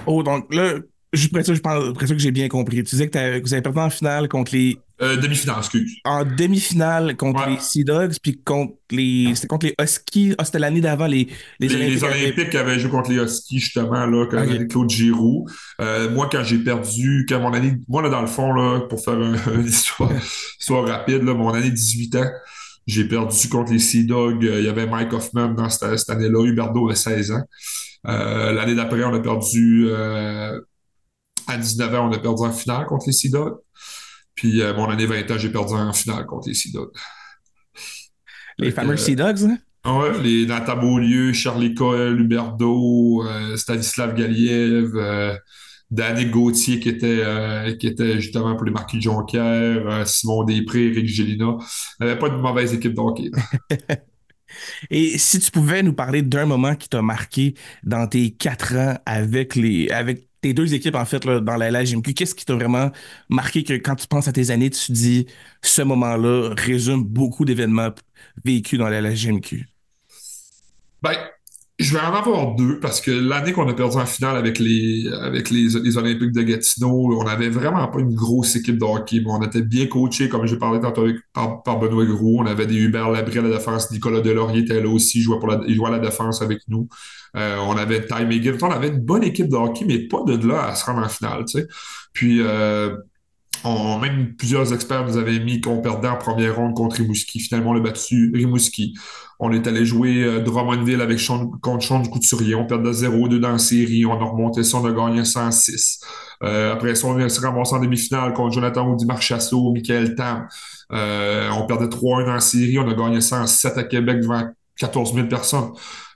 Oh, 0.08 0.24
donc 0.24 0.54
là, 0.54 0.76
juste 1.14 1.34
après 1.34 1.44
ça, 1.44 1.54
je 1.54 1.60
pense, 1.60 1.98
que 1.98 2.18
j'ai 2.18 2.32
bien 2.32 2.48
compris. 2.48 2.78
Tu 2.78 2.84
disais 2.84 3.08
que, 3.08 3.40
que 3.40 3.44
vous 3.44 3.54
avez 3.54 3.62
perdu 3.62 3.80
en 3.80 3.90
finale 3.90 4.28
contre 4.28 4.54
les. 4.54 4.78
Euh, 5.02 5.18
demi-finale, 5.18 5.58
excuse. 5.60 5.98
En 6.06 6.24
demi-finale 6.24 7.18
contre 7.18 7.46
Ouais. 7.46 7.56
les 7.56 7.60
Sea 7.60 7.84
Dogs, 7.84 8.14
puis 8.24 8.38
contre 8.44 8.76
les. 8.92 9.36
C'était 9.36 9.48
contre 9.48 9.66
les 9.66 9.76
Huskies. 9.82 10.36
Ah, 10.38 10.46
c'était 10.46 10.60
l'année 10.60 10.80
d'avant, 10.80 11.06
les, 11.08 11.28
les, 11.60 11.68
Les, 11.68 11.90
les 11.90 12.04
Olympiques. 12.04 12.24
Olympiques 12.38 12.56
avaient 12.56 12.80
joué 12.80 12.90
contre 12.90 13.12
les 13.12 13.18
Huskies, 13.22 13.60
justement, 13.60 14.06
là, 14.06 14.26
quand 14.32 14.42
Ok. 14.42 14.50
avec 14.50 14.68
Claude 14.70 14.90
Giroux. 14.90 15.46
Euh, 15.82 16.10
moi, 16.12 16.30
quand 16.32 16.44
j'ai 16.44 16.60
perdu, 16.60 17.26
quand 17.28 17.42
mon 17.42 17.52
année, 17.54 17.74
moi, 17.90 18.02
là, 18.02 18.10
dans 18.10 18.22
le 18.22 18.28
fond, 18.28 18.54
là, 18.54 18.82
pour 18.90 19.04
faire 19.04 19.16
un- 19.16 19.36
une 19.60 19.68
histoire, 19.68 20.12
histoire 20.62 20.88
rapide, 20.88 21.24
là, 21.24 21.34
mon 21.34 21.50
année 21.54 21.72
18 21.72 22.16
ans, 22.16 22.30
j'ai 22.88 23.06
perdu 23.06 23.50
contre 23.50 23.74
les 23.74 23.80
Sea 23.80 24.04
Dogs. 24.06 24.46
Euh, 24.46 24.60
Il 24.60 24.66
y 24.66 24.70
avait 24.70 24.88
Mike 24.88 25.12
Hoffman 25.12 25.50
dans 25.50 25.70
cette, 25.70 25.98
cette 26.00 26.10
année-là. 26.10 26.46
Huberdo 26.46 26.86
avait 26.88 26.96
16 26.96 27.32
ans. 27.32 27.44
Euh, 28.08 28.54
l'année 28.54 28.76
d'après, 28.76 29.04
on 29.04 29.14
a 29.14 29.20
perdu, 29.20 29.90
à 31.48 31.58
19 31.58 31.94
ans, 31.96 32.10
on 32.10 32.14
a 32.14 32.20
perdu 32.20 32.44
en 32.44 32.52
finale 32.52 32.86
contre 32.86 33.06
les 33.08 33.14
Sea 33.14 33.30
Dogs. 33.30 33.58
Puis, 34.36 34.62
euh, 34.62 34.74
mon 34.74 34.90
année 34.90 35.06
20 35.06 35.32
ans, 35.32 35.38
j'ai 35.38 35.50
perdu 35.50 35.74
en 35.74 35.94
finale 35.94 36.26
contre 36.26 36.50
les 36.50 36.54
Sea 36.54 36.72
Dogs. 36.72 36.92
Les 38.58 38.72
fameux 38.72 38.94
euh, 38.94 38.98
Sea 38.98 39.16
Dogs, 39.16 39.44
hein? 39.44 39.58
ah 39.84 39.98
Ouais, 39.98 40.22
les 40.22 40.46
Nathan 40.46 40.78
Beaulieu, 40.78 41.34
Charlie 41.34 41.74
Coel, 41.74 42.20
Huberdo, 42.20 43.24
euh, 43.26 43.56
Stanislav 43.58 44.16
Galiev, 44.16 44.92
Danick 45.92 46.32
Gauthier 46.32 46.80
qui 46.80 46.90
était, 46.90 47.78
qui 47.80 47.88
était 47.88 48.20
justement 48.20 48.56
pour 48.56 48.66
les 48.66 48.72
Marquis 48.72 48.98
de 48.98 49.04
Jonquière, 49.04 50.08
Simon 50.08 50.44
Després, 50.44 50.88
Eric 50.88 51.08
Gélina. 51.08 51.58
Il 52.00 52.06
n'y 52.06 52.12
avait 52.12 52.20
pas 52.20 52.30
de 52.30 52.36
mauvaise 52.36 52.74
équipe 52.74 52.94
de 52.94 53.00
hockey. 53.00 53.30
là. 53.32 53.96
Et 54.90 55.18
si 55.18 55.40
tu 55.40 55.52
pouvais 55.52 55.84
nous 55.84 55.94
parler 55.94 56.22
d'un 56.22 56.46
moment 56.46 56.76
qui 56.76 56.90
t'a 56.90 57.02
marqué 57.02 57.56
dans 57.84 58.08
tes 58.08 58.32
quatre 58.32 58.76
ans 58.76 58.98
avec 59.06 59.56
les 59.56 59.90
avec 59.90 60.25
tes 60.46 60.54
deux 60.54 60.76
équipes 60.76 60.94
en 60.94 61.06
fait 61.06 61.26
dans 61.26 61.58
la 61.58 61.72
LHMQ, 61.72 62.14
qu'est-ce 62.14 62.36
qui 62.36 62.46
t'a 62.46 62.54
vraiment 62.54 62.92
marqué 63.30 63.64
que 63.64 63.74
quand 63.74 63.96
tu 63.96 64.06
penses 64.06 64.28
à 64.28 64.32
tes 64.32 64.52
années, 64.52 64.70
tu 64.70 64.92
dis 64.92 65.26
ce 65.64 65.82
moment-là 65.82 66.54
résume 66.56 67.04
beaucoup 67.04 67.46
d'événements 67.46 67.90
vécus 68.44 68.78
dans 68.78 68.88
la 68.88 69.02
LHMQ? 69.02 69.68
Ben, 71.02 71.16
je 71.80 71.94
vais 71.94 72.00
en 72.00 72.14
avoir 72.14 72.54
deux 72.54 72.80
parce 72.80 73.02
que 73.02 73.10
l'année 73.10 73.54
qu'on 73.54 73.68
a 73.68 73.74
perdu 73.74 73.98
en 73.98 74.06
finale 74.06 74.38
avec 74.38 74.60
les, 74.60 75.10
avec 75.20 75.50
les, 75.50 75.98
Olympiques 75.98 76.32
de 76.32 76.44
Gatineau, 76.44 77.20
on 77.20 77.24
n'avait 77.24 77.50
vraiment 77.50 77.88
pas 77.88 78.00
une 78.00 78.14
grosse 78.14 78.56
équipe 78.56 78.78
de 78.78 78.86
hockey, 78.86 79.22
mais 79.22 79.32
on 79.32 79.42
était 79.42 79.64
bien 79.64 79.88
coachés, 79.88 80.30
comme 80.30 80.46
j'ai 80.46 80.58
parlé 80.58 80.80
tantôt 80.80 81.02
avec, 81.02 81.18
par, 81.34 81.80
Benoît 81.80 82.06
Gros. 82.06 82.42
On 82.42 82.46
avait 82.46 82.68
des 82.68 82.76
Hubert 82.76 83.10
Labré 83.10 83.40
à 83.40 83.42
la 83.42 83.58
défense, 83.58 83.90
Nicolas 83.92 84.22
Delaurier 84.22 84.62
était 84.62 84.80
là 84.80 84.90
aussi, 84.90 85.18
il 85.18 85.22
jouait, 85.24 85.40
pour 85.40 85.50
la, 85.50 85.60
il 85.68 85.74
jouait 85.74 85.88
à 85.88 85.92
la 85.92 86.00
défense 86.00 86.44
avec 86.44 86.60
nous. 86.68 86.88
Euh, 87.36 87.58
on 87.68 87.78
avait 87.78 88.06
Ty 88.06 88.26
McGill. 88.26 88.58
On 88.62 88.72
avait 88.72 88.88
une 88.88 89.00
bonne 89.00 89.24
équipe 89.24 89.50
de 89.50 89.56
hockey, 89.56 89.86
mais 89.86 90.00
pas 90.00 90.24
de 90.26 90.48
là 90.48 90.68
à 90.68 90.76
se 90.76 90.86
rendre 90.86 91.06
en 91.06 91.10
finale. 91.10 91.46
Puis, 92.14 92.42
euh, 92.42 92.96
on, 93.64 94.00
même 94.00 94.36
plusieurs 94.36 94.74
experts 94.74 95.06
nous 95.06 95.18
avaient 95.18 95.40
mis 95.40 95.60
qu'on 95.60 95.82
perdait 95.82 96.08
en 96.08 96.18
première 96.18 96.56
ronde 96.56 96.76
contre 96.76 96.98
Rimouski. 96.98 97.40
Finalement, 97.40 97.72
on 97.72 97.78
a 97.78 97.80
battu 97.80 98.32
Rimouski. 98.34 98.94
On 99.40 99.52
est 99.52 99.68
allé 99.68 99.86
jouer 99.86 100.24
euh, 100.24 100.40
Drummondville 100.40 101.02
avec 101.02 101.20
contre 101.62 101.84
Sean 101.84 102.04
Couturier. 102.04 102.56
On 102.56 102.66
perdait 102.66 102.92
0-2 102.92 103.40
dans 103.40 103.52
la 103.52 103.58
série. 103.58 104.06
On 104.06 104.14
a 104.14 104.24
remonté 104.24 104.64
ça, 104.64 104.78
on 104.78 104.86
a 104.86 104.92
gagné 104.92 105.26
106. 105.26 106.00
Euh, 106.44 106.74
après 106.74 106.96
ça, 106.96 107.08
on 107.08 107.28
s'est 107.28 107.42
ramassé 107.42 107.76
en 107.76 107.80
demi-finale 107.80 108.34
contre 108.34 108.54
Jonathan 108.54 108.88
Audi 108.88 109.06
Marchasso, 109.06 109.74
Michael 109.74 110.16
Tam. 110.16 110.48
On 110.92 111.66
perdait 111.68 111.88
3-1 111.88 112.26
dans 112.26 112.34
la 112.34 112.40
série. 112.40 112.80
On 112.80 112.88
a 112.88 112.94
gagné 112.94 113.20
107 113.20 113.78
à 113.78 113.84
Québec 113.84 114.22
devant 114.22 114.44
14 114.78 115.14
000 115.14 115.28
personnes. 115.28 115.72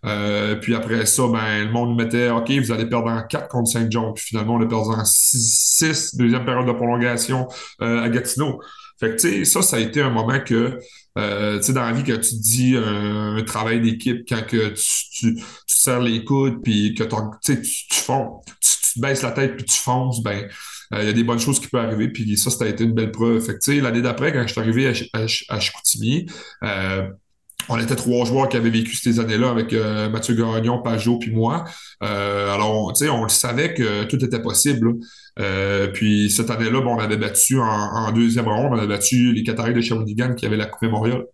Euh, 0.06 0.56
puis 0.56 0.76
après 0.76 1.06
ça, 1.06 1.24
ben, 1.28 1.66
le 1.66 1.72
monde 1.72 1.98
mettait 1.98 2.30
OK, 2.30 2.50
vous 2.52 2.72
allez 2.72 2.86
perdre 2.86 3.10
en 3.10 3.22
4 3.22 3.48
contre 3.48 3.72
Saint-John. 3.72 4.14
Puis 4.14 4.26
finalement, 4.26 4.56
on 4.56 4.62
a 4.62 4.68
perdu 4.68 4.90
en 4.90 5.06
6, 5.06 6.16
deuxième 6.16 6.46
période 6.46 6.68
de 6.68 6.72
prolongation 6.72 7.48
euh, 7.82 8.04
à 8.04 8.10
Gatineau. 8.10 8.62
Fait 9.00 9.12
que, 9.12 9.16
tu 9.16 9.30
sais, 9.30 9.46
ça, 9.46 9.62
ça 9.62 9.78
a 9.78 9.80
été 9.80 10.02
un 10.02 10.10
moment 10.10 10.40
que, 10.42 10.78
euh, 11.18 11.58
tu 11.58 11.64
sais, 11.64 11.74
dans 11.74 11.86
la 11.86 11.94
vie, 11.94 12.04
que 12.04 12.14
tu 12.14 12.36
dis 12.36 12.76
un, 12.76 13.42
travail 13.44 13.80
d'équipe, 13.80 14.26
quand 14.28 14.46
que 14.46 14.70
tu, 14.70 15.10
tu, 15.12 15.36
tu 15.36 15.44
serres 15.68 16.02
les 16.02 16.26
coudes, 16.26 16.62
puis 16.62 16.94
que 16.96 17.04
tu, 17.42 17.62
tu 17.62 18.00
fonds, 18.02 18.42
tu, 18.60 19.00
baisses 19.00 19.22
la 19.22 19.32
tête, 19.32 19.56
puis 19.56 19.64
tu 19.64 19.80
fonces, 19.80 20.22
ben, 20.22 20.50
il 20.92 21.06
y 21.06 21.10
a 21.10 21.14
des 21.14 21.24
bonnes 21.24 21.40
choses 21.40 21.62
qui 21.62 21.68
peuvent 21.68 21.86
arriver, 21.86 22.10
puis 22.10 22.36
ça, 22.36 22.50
ça 22.50 22.66
a 22.66 22.68
été 22.68 22.84
une 22.84 22.94
belle 22.94 23.12
preuve. 23.12 23.40
Fait 23.40 23.54
que, 23.54 23.60
tu 23.60 23.76
sais, 23.76 23.80
l'année 23.80 24.02
d'après, 24.02 24.34
quand 24.34 24.42
je 24.42 24.52
suis 24.52 24.60
arrivé 24.60 24.88
à, 24.88 24.92
à, 25.18 25.56
à 25.56 25.60
Chicoutimi, 25.62 26.26
on 27.70 27.78
était 27.78 27.96
trois 27.96 28.26
joueurs 28.26 28.50
qui 28.50 28.58
avaient 28.58 28.70
vécu 28.70 28.96
ces 28.96 29.20
années-là 29.20 29.50
avec 29.50 29.74
euh, 29.74 30.10
Mathieu 30.10 30.34
Gagnon, 30.34 30.82
Pajot 30.82 31.20
puis 31.20 31.32
moi. 31.32 31.66
Euh, 32.04 32.54
alors, 32.54 32.92
tu 32.94 33.06
sais, 33.06 33.12
on 33.12 33.28
savait 33.30 33.74
que 33.74 34.06
tout 34.06 34.24
était 34.24 34.42
possible. 34.42 34.96
Euh, 35.40 35.88
puis 35.88 36.32
cette 36.32 36.50
année-là, 36.50 36.82
bon, 36.82 36.96
on 36.96 37.00
avait 37.00 37.18
battu 37.18 37.60
en, 37.60 38.12
deuxième 38.12 38.48
ronde, 38.48 38.74
on 38.74 38.78
avait 38.78 38.88
battu 38.88 39.34
les 39.34 39.44
Qataris 39.44 39.74
de 39.74 39.82
Shawinigan 39.82 40.34
qui 40.34 40.46
avaient 40.46 40.58
la 40.58 40.66
Coupe 40.66 40.82
Mémorial. 40.82 41.26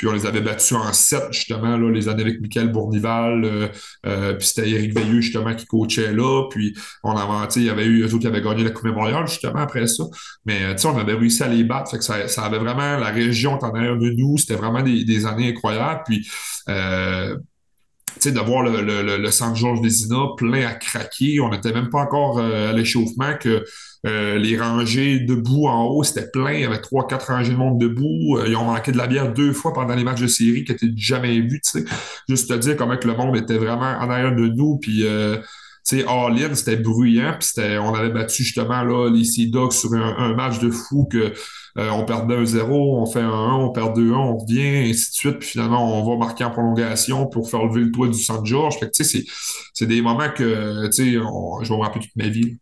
Puis 0.00 0.08
on 0.08 0.12
les 0.12 0.24
avait 0.24 0.40
battus 0.40 0.72
en 0.72 0.90
sept, 0.94 1.24
justement, 1.30 1.76
là, 1.76 1.90
les 1.90 2.08
années 2.08 2.22
avec 2.22 2.40
Michael 2.40 2.72
Bournival. 2.72 3.44
Euh, 3.44 3.68
euh, 4.06 4.32
puis 4.32 4.46
c'était 4.46 4.70
Eric 4.70 4.94
Veilleux, 4.96 5.20
justement, 5.20 5.54
qui 5.54 5.66
coachait 5.66 6.14
là. 6.14 6.44
Puis 6.48 6.74
on 7.04 7.14
avait, 7.14 7.48
il 7.56 7.64
y 7.64 7.68
avait 7.68 7.84
eu 7.84 8.00
eux 8.00 8.06
autres 8.06 8.20
qui 8.20 8.26
avaient 8.26 8.40
gagné 8.40 8.64
la 8.64 8.70
Coupe 8.70 8.84
Mémorial, 8.84 9.26
justement, 9.26 9.58
après 9.58 9.86
ça. 9.86 10.04
Mais 10.46 10.64
euh, 10.64 10.74
on 10.86 10.96
avait 10.96 11.12
réussi 11.12 11.42
à 11.42 11.48
les 11.48 11.64
battre. 11.64 12.02
Ça, 12.02 12.28
ça 12.28 12.44
avait 12.44 12.56
vraiment 12.56 12.96
la 12.96 13.10
région 13.10 13.58
en 13.58 13.74
arrière 13.74 13.98
de 13.98 14.08
nous. 14.08 14.38
C'était 14.38 14.56
vraiment 14.56 14.80
des, 14.82 15.26
années 15.26 15.50
incroyables. 15.50 16.00
Puis 16.06 16.26
euh, 16.70 17.36
sais, 18.20 18.32
de 18.32 18.40
voir 18.40 18.62
le, 18.62 18.80
le, 18.80 19.18
le, 19.18 19.30
centre 19.30 19.56
Georges 19.56 19.82
Desina 19.82 20.28
plein 20.38 20.66
à 20.66 20.72
craquer. 20.72 21.40
On 21.40 21.50
n'était 21.50 21.74
même 21.74 21.90
pas 21.90 22.00
encore 22.00 22.40
à 22.40 22.72
l'échauffement 22.72 23.34
que 23.38 23.66
euh, 24.06 24.38
les 24.38 24.58
rangées 24.58 25.20
debout 25.20 25.66
en 25.66 25.84
haut, 25.84 26.02
c'était 26.02 26.28
plein. 26.30 26.52
Il 26.52 26.60
y 26.60 26.64
avait 26.64 26.80
trois, 26.80 27.06
quatre 27.06 27.26
rangées 27.26 27.52
de 27.52 27.58
monde 27.58 27.78
debout. 27.78 28.38
Euh, 28.38 28.46
ils 28.48 28.56
ont 28.56 28.64
manqué 28.64 28.92
de 28.92 28.96
la 28.96 29.06
bière 29.06 29.32
deux 29.32 29.52
fois 29.52 29.74
pendant 29.74 29.94
les 29.94 30.04
matchs 30.04 30.22
de 30.22 30.26
série 30.26 30.64
qui 30.64 30.72
étaient 30.72 30.90
jamais 30.96 31.38
vus, 31.40 31.60
tu 31.60 31.80
sais. 31.80 31.84
Juste 32.28 32.48
te 32.48 32.54
dire 32.54 32.76
comment 32.76 32.96
que 32.96 33.06
le 33.06 33.14
monde 33.14 33.36
était 33.36 33.58
vraiment 33.58 33.98
en 34.00 34.08
arrière 34.08 34.34
de 34.34 34.46
nous. 34.46 34.78
Puis, 34.78 35.04
euh, 35.04 35.36
tu 35.86 36.02
all-in, 36.02 36.54
c'était 36.54 36.76
bruyant. 36.76 37.36
Puis 37.38 37.62
on 37.80 37.94
avait 37.94 38.10
battu 38.10 38.42
justement 38.42 38.82
là, 38.82 39.10
les 39.10 39.24
Sea 39.24 39.48
Dogs 39.48 39.72
sur 39.72 39.92
un, 39.92 40.34
match 40.34 40.60
de 40.60 40.70
fou 40.70 41.06
que 41.10 41.32
on 41.76 42.04
perdait 42.04 42.36
un 42.36 42.44
0 42.44 43.00
on 43.00 43.06
fait 43.06 43.20
un 43.20 43.30
1, 43.30 43.54
on 43.54 43.70
perd 43.70 43.98
2-1, 43.98 44.12
on 44.12 44.36
revient, 44.36 44.60
et 44.60 44.90
ainsi 44.90 45.10
de 45.10 45.14
suite. 45.14 45.38
Puis 45.38 45.48
finalement, 45.50 45.98
on 45.98 46.08
va 46.10 46.18
marquer 46.18 46.44
en 46.44 46.50
prolongation 46.50 47.26
pour 47.26 47.50
faire 47.50 47.64
lever 47.64 47.80
le 47.80 47.90
toit 47.90 48.08
du 48.08 48.18
Saint-Georges. 48.18 48.78
Fait 48.78 48.86
que, 48.86 49.02
tu 49.02 49.24
c'est, 49.74 49.86
des 49.86 50.02
moments 50.02 50.28
que, 50.28 50.86
tu 50.86 50.92
sais, 50.92 51.12
je 51.12 51.18
vais 51.18 51.76
me 51.76 51.82
rappeler 51.82 52.02
toute 52.02 52.16
ma 52.16 52.28
vie. 52.28 52.58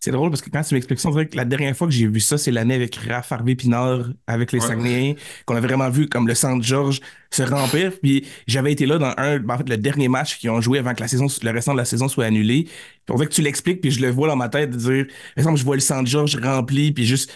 C'est 0.00 0.12
drôle 0.12 0.30
parce 0.30 0.40
que 0.40 0.48
quand 0.48 0.62
tu 0.62 0.74
m'expliques 0.74 0.98
ça, 0.98 1.10
on 1.10 1.12
dirait 1.12 1.28
que 1.28 1.36
la 1.36 1.44
dernière 1.44 1.76
fois 1.76 1.86
que 1.86 1.92
j'ai 1.92 2.06
vu 2.06 2.20
ça, 2.20 2.38
c'est 2.38 2.50
l'année 2.50 2.74
avec 2.74 2.96
Raph 2.96 3.30
Harvey 3.32 3.54
Pinard, 3.54 4.06
avec 4.26 4.50
les 4.50 4.60
ouais. 4.64 5.16
qu'on 5.44 5.56
a 5.56 5.60
vraiment 5.60 5.90
vu 5.90 6.08
comme 6.08 6.26
le 6.26 6.34
centre 6.34 6.64
Georges 6.64 7.00
se 7.30 7.42
remplir. 7.42 7.92
Puis 8.02 8.26
j'avais 8.46 8.72
été 8.72 8.86
là 8.86 8.96
dans 8.96 9.12
un, 9.18 9.46
en 9.46 9.58
fait, 9.58 9.68
le 9.68 9.76
dernier 9.76 10.08
match 10.08 10.38
qu'ils 10.38 10.48
ont 10.48 10.62
joué 10.62 10.78
avant 10.78 10.94
que 10.94 11.02
la 11.02 11.08
saison, 11.08 11.26
le 11.42 11.50
restant 11.50 11.72
de 11.72 11.76
la 11.78 11.84
saison 11.84 12.08
soit 12.08 12.24
annulé. 12.24 12.64
Puis 12.64 12.72
on 13.10 13.16
dirait 13.16 13.28
que 13.28 13.34
tu 13.34 13.42
l'expliques, 13.42 13.82
puis 13.82 13.90
je 13.90 14.00
le 14.00 14.10
vois 14.10 14.28
dans 14.28 14.36
ma 14.36 14.48
tête 14.48 14.70
de 14.70 14.78
dire, 14.78 15.06
par 15.06 15.42
exemple, 15.42 15.58
je 15.58 15.64
vois 15.64 15.76
le 15.76 15.82
centre 15.82 16.08
Georges 16.08 16.38
rempli, 16.42 16.92
puis 16.92 17.04
juste 17.04 17.30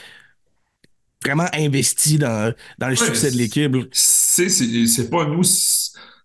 vraiment 1.22 1.48
investi 1.52 2.16
dans, 2.16 2.54
dans 2.78 2.88
le 2.88 2.96
succès 2.96 3.30
de 3.30 3.36
l'équipe. 3.36 3.76
C'est 3.92 5.10
pas 5.10 5.26
nous 5.26 5.42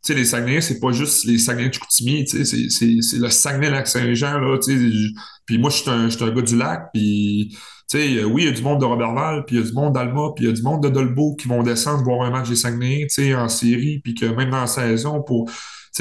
sais, 0.02 0.13
les 0.13 0.25
Saguenayens, 0.25 0.62
c'est 0.62 0.80
pas 0.80 0.91
juste 0.91 1.25
les 1.25 1.38
Saguenayens 1.38 1.69
de 1.69 1.73
Chicoutimi, 1.73 2.25
tu 2.25 2.45
sais, 2.45 2.69
c'est 2.69 3.17
le 3.17 3.30
Saguenay-Lac-Saint-Jean, 3.30 4.39
là, 4.39 4.58
tu 4.58 4.78
sais. 4.78 5.13
Puis 5.49 5.57
moi, 5.57 5.71
je 5.71 5.77
suis 5.77 5.89
un, 5.89 6.07
un, 6.07 6.31
gars 6.31 6.41
du 6.43 6.55
lac, 6.55 6.91
puis, 6.93 7.57
sais, 7.88 8.23
oui, 8.23 8.43
il 8.43 8.45
y 8.45 8.47
a 8.49 8.51
du 8.51 8.62
monde 8.62 8.79
de 8.79 8.85
Robertval, 8.85 9.45
puis 9.47 9.55
il 9.55 9.59
y 9.59 9.63
a 9.63 9.65
du 9.65 9.73
monde 9.73 9.95
d'Alma, 9.95 10.29
puis 10.35 10.45
il 10.45 10.47
y 10.47 10.51
a 10.51 10.53
du 10.53 10.62
monde 10.62 10.83
de 10.83 10.89
Dolbeau 10.89 11.35
qui 11.35 11.47
vont 11.47 11.63
descendre 11.63 12.03
voir 12.03 12.21
un 12.21 12.29
match 12.29 12.49
des 12.49 12.55
Saguenayens, 12.55 13.07
tu 13.07 13.23
sais, 13.23 13.33
en 13.33 13.49
série, 13.49 13.99
puis 14.03 14.13
que 14.13 14.27
même 14.27 14.51
dans 14.51 14.62
la 14.62 14.67
saison, 14.67 15.23
pour, 15.23 15.49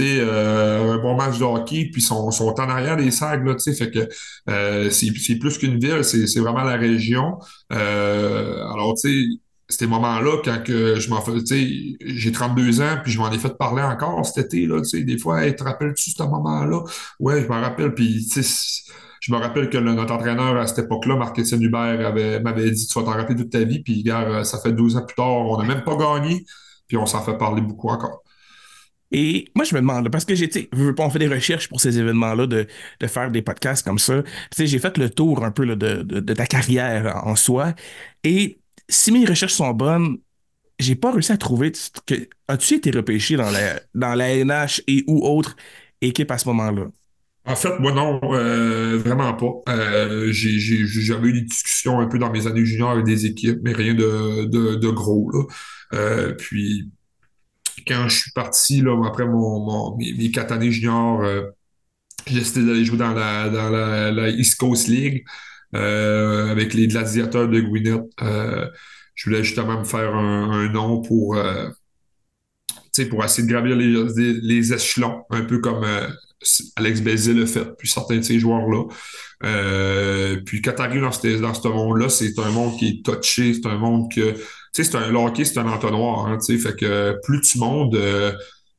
euh, 0.00 0.92
un 0.92 0.98
bon 0.98 1.16
match 1.16 1.38
de 1.38 1.44
hockey, 1.44 1.88
puis 1.90 2.02
sont, 2.02 2.30
sont 2.30 2.54
en 2.61 2.68
arrière 2.68 2.98
des 2.98 3.11
sacs, 3.11 3.42
fait 3.58 3.90
que 3.90 4.06
euh, 4.50 4.90
c'est 4.90 5.37
plus 5.37 5.56
qu'une 5.56 5.78
ville, 5.78 6.04
c'est 6.04 6.40
vraiment 6.40 6.62
la 6.62 6.76
région. 6.76 7.38
Euh, 7.72 8.68
alors, 8.70 8.96
tu 9.00 9.08
sais, 9.08 9.40
ces 9.70 9.87
moments-là, 9.87 10.42
quand 10.44 10.62
que 10.62 11.00
je 11.00 11.08
m'en 11.08 11.22
fais, 11.22 11.32
tu 11.42 11.46
sais, 11.46 11.96
j'ai 12.00 12.32
32 12.32 12.82
ans, 12.82 12.98
puis 13.02 13.12
je 13.12 13.18
m'en 13.18 13.32
ai 13.32 13.38
fait 13.38 13.56
parler 13.56 13.82
encore 13.82 14.26
cet 14.26 14.46
été, 14.46 14.66
là, 14.66 14.82
tu 14.82 14.90
sais, 14.90 15.04
des 15.04 15.16
fois, 15.16 15.46
hey, 15.46 15.56
te 15.56 15.64
rappelles-tu 15.64 16.11
ce 16.11 16.22
moment-là? 16.22 16.82
Ouais, 17.18 17.42
je 17.42 17.48
m'en 17.48 17.62
rappelle, 17.62 17.94
puis, 17.94 18.26
tu 18.30 18.42
sais, 18.42 18.92
je 19.20 19.33
me 19.33 19.38
rappelle 19.38 19.68
que 19.70 19.78
notre 19.78 20.12
entraîneur 20.12 20.57
à 20.57 20.66
cette 20.66 20.85
époque-là, 20.85 21.16
Marc-Étienne 21.16 21.62
Hubert, 21.62 22.14
m'avait 22.42 22.70
dit, 22.70 22.87
tu 22.87 23.00
vas 23.00 23.04
t'en 23.04 23.35
toute 23.35 23.50
ta 23.50 23.64
vie, 23.64 23.83
puis, 23.83 24.02
gars, 24.02 24.44
ça 24.44 24.59
fait 24.59 24.72
12 24.72 24.96
ans 24.96 25.07
plus 25.07 25.16
tard, 25.16 25.26
on 25.26 25.59
n'a 25.59 25.64
même 25.64 25.85
pas 25.85 25.96
gagné, 25.96 26.44
puis 26.87 26.96
on 26.96 27.07
s'en 27.07 27.22
fait 27.22 27.37
parler 27.37 27.61
beaucoup 27.61 27.88
encore. 27.88 28.22
Et 29.11 29.50
moi, 29.54 29.64
je 29.64 29.74
me 29.74 29.81
demande, 29.81 30.11
parce 30.11 30.24
que 30.24 30.35
j'ai, 30.35 30.50
on 30.98 31.11
fait 31.11 31.18
des 31.18 31.28
recherches 31.28 31.68
pour 31.68 31.81
ces 31.81 31.98
événements-là, 31.98 32.46
de, 32.46 32.66
faire 33.07 33.31
des 33.31 33.42
podcasts 33.42 33.85
comme 33.85 33.98
ça. 33.98 34.22
J'ai 34.57 34.78
fait 34.78 34.98
le 34.98 35.09
tour 35.09 35.44
un 35.44 35.50
peu 35.50 35.64
de, 35.66 36.35
ta 36.35 36.46
carrière 36.46 37.22
en 37.24 37.35
soi. 37.37 37.74
Et 38.24 38.61
si 38.88 39.12
mes 39.12 39.24
recherches 39.24 39.54
sont 39.54 39.70
bonnes, 39.70 40.18
j'ai 40.78 40.94
pas 40.94 41.11
réussi 41.11 41.33
à 41.33 41.37
trouver 41.37 41.72
as-tu 42.48 42.74
été 42.74 42.90
repêché 42.90 43.37
dans 43.37 43.50
la 43.50 43.81
dans 43.94 44.14
la 44.14 44.37
NH 44.37 44.83
et 44.87 45.04
ou 45.09 45.26
autre 45.26 45.57
équipe 46.00 46.31
à 46.31 46.38
ce 46.38 46.46
moment-là? 46.48 46.87
En 47.48 47.56
fait, 47.56 47.78
moi 47.78 47.92
non, 47.92 48.20
euh, 48.34 48.98
vraiment 48.98 49.32
pas. 49.32 49.72
Euh, 49.72 50.28
J'avais 50.32 51.28
eu 51.28 51.32
des 51.32 51.40
discussions 51.40 51.98
un 51.98 52.06
peu 52.06 52.18
dans 52.18 52.30
mes 52.30 52.46
années 52.46 52.66
juniors 52.66 52.90
avec 52.90 53.06
des 53.06 53.24
équipes, 53.24 53.61
mais 53.62 53.72
rien 53.72 53.94
de, 53.94 54.44
de, 54.44 54.90
gros. 54.90 55.32
Euh, 55.94 56.34
puis 56.34 56.90
quand 57.87 58.06
je 58.08 58.18
suis 58.18 58.32
parti 58.32 58.82
là, 58.82 59.02
après 59.06 59.24
mon, 59.26 59.96
mes, 59.96 60.30
quatre 60.30 60.52
années 60.52 60.70
juniors, 60.70 61.24
j'ai 62.26 62.40
décidé 62.40 62.66
d'aller 62.66 62.84
jouer 62.84 62.98
dans 62.98 63.14
la, 63.14 63.48
dans 63.48 63.70
la, 63.70 64.28
East 64.28 64.56
Coast 64.61 64.88
League. 64.88 65.24
Avec 65.72 66.74
les 66.74 66.87
gladiateurs 66.87 67.48
de 67.48 67.61
Gwinnett. 67.61 68.02
Je 69.14 69.24
voulais 69.24 69.42
justement 69.42 69.80
me 69.80 69.84
faire 69.84 70.14
un, 70.14 70.68
nom 70.68 71.00
pour, 71.00 71.38
pour 73.11 73.24
essayer 73.24 73.48
de 73.48 73.52
gravir 73.52 73.74
les, 73.74 74.34
les, 74.34 74.72
échelons, 74.74 75.24
un 75.30 75.44
peu 75.44 75.61
comme 75.61 75.87
Alex 76.77 77.01
Bézil 77.01 77.37
le 77.37 77.46
fait, 77.46 77.64
puis 77.77 77.88
certains 77.88 78.16
de 78.16 78.22
ces 78.22 78.38
joueurs-là. 78.38 78.85
puis 80.44 80.62
quand 80.62 80.72
tu 80.77 80.83
arrives 80.83 81.03
dans 81.03 81.12
ce, 81.12 81.68
monde-là, 81.68 82.09
c'est 82.09 82.38
un 82.38 82.51
monde 82.51 82.77
qui 82.79 82.88
est 82.88 83.05
touché, 83.05 83.55
c'est 83.55 83.66
un 83.66 83.77
monde 83.77 84.11
que. 84.12 84.33
Tu 84.33 84.85
sais, 84.85 84.85
c'est 84.85 84.96
un 84.96 85.14
hockey, 85.14 85.44
c'est 85.44 85.59
un 85.59 85.68
entonnoir, 85.68 86.27
hein, 86.27 86.38
tu 86.38 86.59
sais, 86.59 86.68
fait 86.68 86.77
que 86.77 87.16
plus 87.24 87.40
tu 87.40 87.59
montes, 87.59 87.96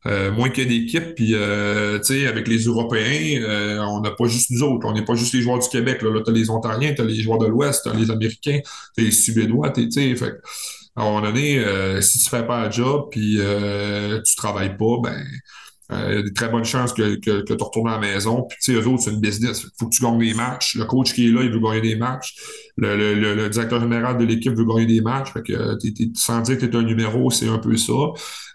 euh, 0.05 0.31
moins 0.31 0.49
qu'il 0.49 0.71
y 0.71 0.75
ait 0.75 0.79
d'équipes. 0.79 1.15
Puis, 1.15 1.31
euh, 1.33 1.99
tu 1.99 2.21
sais, 2.21 2.27
avec 2.27 2.47
les 2.47 2.59
Européens, 2.59 3.41
euh, 3.41 3.79
on 3.79 4.01
n'a 4.01 4.11
pas 4.11 4.27
juste 4.27 4.49
nous 4.51 4.63
autres. 4.63 4.87
On 4.87 4.93
n'est 4.93 5.03
pas 5.03 5.15
juste 5.15 5.33
les 5.33 5.41
joueurs 5.41 5.59
du 5.59 5.67
Québec. 5.67 6.01
Là, 6.01 6.11
là 6.11 6.21
tu 6.23 6.31
as 6.31 6.33
les 6.33 6.49
Ontariens, 6.49 6.93
tu 6.93 7.01
as 7.01 7.05
les 7.05 7.21
joueurs 7.21 7.39
de 7.39 7.47
l'Ouest, 7.47 7.83
tu 7.83 7.89
as 7.89 7.93
les 7.93 8.09
Américains, 8.09 8.59
tu 8.95 9.01
as 9.01 9.05
les 9.05 9.11
Suédois. 9.11 9.71
Tu 9.71 9.91
sais, 9.91 10.15
fait 10.15 10.35
à 10.95 11.01
un 11.01 11.05
moment 11.05 11.21
donné, 11.21 11.63
si 12.01 12.19
tu 12.19 12.29
fais 12.29 12.45
pas 12.45 12.65
le 12.65 12.71
job 12.71 13.07
puis 13.11 13.39
tu 14.25 14.35
travailles 14.35 14.75
pas, 14.77 14.97
ben 15.03 15.25
il 15.91 16.15
y 16.15 16.19
a 16.19 16.21
des 16.21 16.33
très 16.33 16.49
bonnes 16.49 16.65
chances 16.65 16.93
que, 16.93 17.15
que, 17.15 17.41
que 17.41 17.53
tu 17.53 17.63
retournes 17.63 17.89
à 17.89 17.93
la 17.93 17.99
maison. 17.99 18.45
Puis, 18.47 18.57
tu 18.61 18.73
sais, 18.73 18.79
eux 18.79 18.87
autres, 18.87 19.03
c'est 19.03 19.11
une 19.11 19.19
business. 19.19 19.63
Il 19.63 19.69
faut 19.79 19.87
que 19.87 19.95
tu 19.95 20.03
gagnes 20.03 20.19
des 20.19 20.33
matchs. 20.33 20.75
Le 20.75 20.85
coach 20.85 21.13
qui 21.13 21.27
est 21.27 21.31
là, 21.31 21.41
il 21.41 21.51
veut 21.51 21.59
gagner 21.59 21.81
des 21.81 21.95
matchs. 21.95 22.35
Le, 22.77 22.95
le, 22.95 23.35
le, 23.35 23.49
directeur 23.49 23.81
général 23.81 24.17
de 24.17 24.25
l'équipe 24.25 24.53
veut 24.53 24.65
gagner 24.65 24.85
des 24.85 25.01
matchs. 25.01 25.33
Fait 25.33 25.41
que, 25.41 25.77
sans 26.13 26.41
dire 26.41 26.57
que 26.57 26.65
tu 26.65 26.71
es 26.71 26.79
un 26.79 26.83
numéro, 26.83 27.31
c'est 27.31 27.47
un 27.47 27.57
peu 27.57 27.75
ça. 27.75 27.93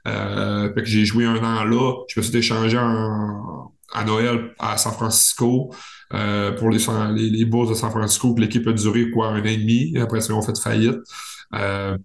Euh, 0.07 0.73
fait 0.75 0.83
que 0.83 0.89
j'ai 0.89 1.05
joué 1.05 1.25
un 1.25 1.43
an 1.43 1.65
là. 1.65 2.05
Je 2.09 2.21
me 2.21 2.25
suis 2.25 2.37
échangé 2.37 2.77
à 2.77 4.05
Noël 4.05 4.53
à 4.59 4.77
San 4.77 4.93
Francisco 4.93 5.73
euh, 6.13 6.53
pour 6.53 6.71
les, 6.71 6.79
les, 7.15 7.31
les, 7.31 7.45
bourses 7.45 7.71
de 7.71 7.75
San 7.75 7.91
Francisco. 7.91 8.35
L'équipe 8.39 8.67
a 8.69 8.73
duré 8.73 9.11
quoi, 9.11 9.29
un 9.29 9.41
an 9.41 9.45
et 9.45 9.57
demi. 9.57 9.97
Après 9.99 10.21
ça, 10.21 10.33
ils 10.33 10.37
ont 10.37 10.43
fait 10.43 10.59
faillite. 10.59 10.99
Euh, 11.55 11.97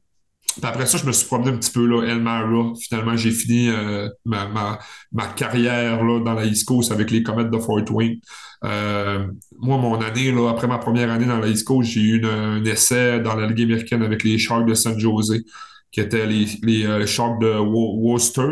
après 0.63 0.85
ça, 0.85 0.97
je 0.97 1.05
me 1.05 1.11
suis 1.11 1.27
promené 1.27 1.51
un 1.51 1.57
petit 1.57 1.71
peu 1.71 1.85
là, 1.85 2.03
Elmara. 2.03 2.73
Finalement, 2.79 3.15
j'ai 3.15 3.31
fini 3.31 3.69
euh, 3.69 4.09
ma, 4.25 4.47
ma, 4.47 4.79
ma, 5.11 5.27
carrière 5.27 6.03
là, 6.03 6.19
dans 6.19 6.33
la 6.33 6.45
East 6.45 6.65
Coast 6.67 6.91
avec 6.91 7.11
les 7.11 7.23
Comets 7.23 7.45
de 7.45 7.57
Fort 7.57 7.81
Wayne. 7.91 8.19
Euh, 8.63 9.27
moi, 9.57 9.77
mon 9.77 9.99
année, 10.01 10.31
là, 10.31 10.49
après 10.49 10.67
ma 10.67 10.77
première 10.77 11.11
année 11.11 11.25
dans 11.25 11.39
la 11.39 11.47
East 11.47 11.65
Coast, 11.65 11.89
j'ai 11.89 12.01
eu 12.01 12.25
un 12.25 12.63
essai 12.65 13.19
dans 13.19 13.35
la 13.35 13.47
Ligue 13.47 13.63
américaine 13.63 14.01
avec 14.03 14.23
les 14.23 14.37
Sharks 14.37 14.65
de 14.65 14.73
San 14.73 14.97
Jose 14.99 15.43
qui 15.91 16.01
étaient 16.01 16.25
les, 16.25 16.45
les 16.63 16.85
euh, 16.85 17.05
Sharks 17.05 17.41
de 17.41 17.57
Worcester. 17.57 18.51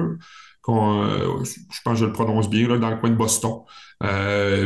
Je 0.67 0.73
pense 0.73 1.93
que 1.93 1.95
je 1.95 2.05
le 2.05 2.11
prononce 2.11 2.49
bien, 2.49 2.67
là, 2.67 2.77
dans 2.77 2.89
le 2.89 2.97
coin 2.97 3.09
de 3.09 3.15
Boston. 3.15 3.61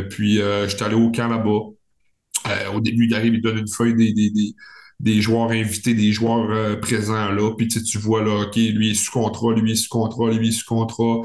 Puis, 0.09 0.41
j'étais 0.67 0.83
allé 0.83 0.95
au 0.95 1.11
camp 1.11 1.27
là-bas. 1.27 2.73
au 2.73 2.79
début, 2.79 3.05
il 3.05 3.13
arrive, 3.13 3.35
il 3.35 3.41
donne 3.41 3.59
une 3.59 3.67
feuille 3.67 3.95
des, 3.95 4.11
des 4.11 4.55
des 5.01 5.19
joueurs 5.19 5.49
invités, 5.49 5.93
des 5.95 6.11
joueurs 6.11 6.49
euh, 6.51 6.75
présents 6.75 7.31
là, 7.31 7.51
puis 7.57 7.67
tu 7.67 7.97
vois 7.97 8.23
là, 8.23 8.43
OK, 8.43 8.55
lui 8.55 8.91
est 8.91 8.93
sous 8.93 9.11
contrat, 9.11 9.53
lui 9.53 9.71
est 9.71 9.75
sous 9.75 9.89
contrat, 9.89 10.31
lui 10.31 10.49
est 10.49 10.51
sous 10.51 10.65
contrat. 10.65 11.21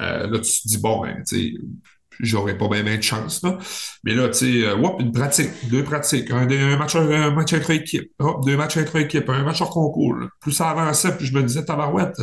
Euh, 0.00 0.26
là, 0.26 0.38
tu 0.40 0.50
te 0.50 0.68
dis, 0.68 0.78
bon, 0.78 1.02
ben, 1.02 1.22
j'aurais 2.18 2.58
pas 2.58 2.68
bien, 2.68 2.82
de 2.82 3.02
chance. 3.02 3.42
Là. 3.42 3.58
Mais 4.02 4.14
là, 4.14 4.28
tu 4.28 4.62
sais, 4.62 4.66
euh, 4.66 4.98
une 4.98 5.12
pratique, 5.12 5.50
deux 5.70 5.84
pratiques, 5.84 6.30
un, 6.32 6.76
match, 6.76 6.96
un 6.96 7.30
match 7.30 7.52
intra-équipe, 7.52 8.10
deux 8.44 8.56
matchs 8.56 8.78
intra-équipe, 8.78 9.28
un 9.28 9.44
match 9.44 9.60
hors 9.60 9.70
concours. 9.70 10.16
Plus 10.40 10.52
ça 10.52 10.70
avançait, 10.70 11.16
plus 11.16 11.26
je 11.26 11.32
me 11.32 11.42
disais, 11.42 11.64
tabarouette, 11.64 12.20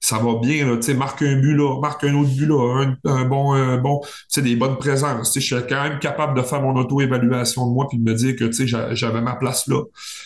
ça 0.00 0.18
va 0.18 0.36
bien, 0.36 0.66
là, 0.66 0.94
marque 0.94 1.22
un 1.22 1.36
but 1.36 1.54
là, 1.54 1.80
marque 1.80 2.04
un 2.04 2.14
autre 2.14 2.30
but 2.30 2.46
là, 2.46 2.86
un, 3.04 3.24
bon, 3.24 3.52
un 3.52 3.78
bon, 3.78 4.00
tu 4.00 4.08
sais, 4.28 4.42
des 4.42 4.56
bonnes 4.56 4.78
présences. 4.78 5.32
Je 5.34 5.40
suis 5.40 5.54
quand 5.68 5.82
même 5.82 5.98
capable 5.98 6.36
de 6.40 6.42
faire 6.42 6.62
mon 6.62 6.76
auto-évaluation 6.76 7.66
de 7.66 7.72
moi 7.72 7.86
puis 7.88 7.98
de 7.98 8.04
me 8.08 8.14
dire 8.14 8.36
que, 8.36 8.50
j'avais 8.94 9.20
ma 9.20 9.34
place 9.34 9.66
là, 9.66 9.82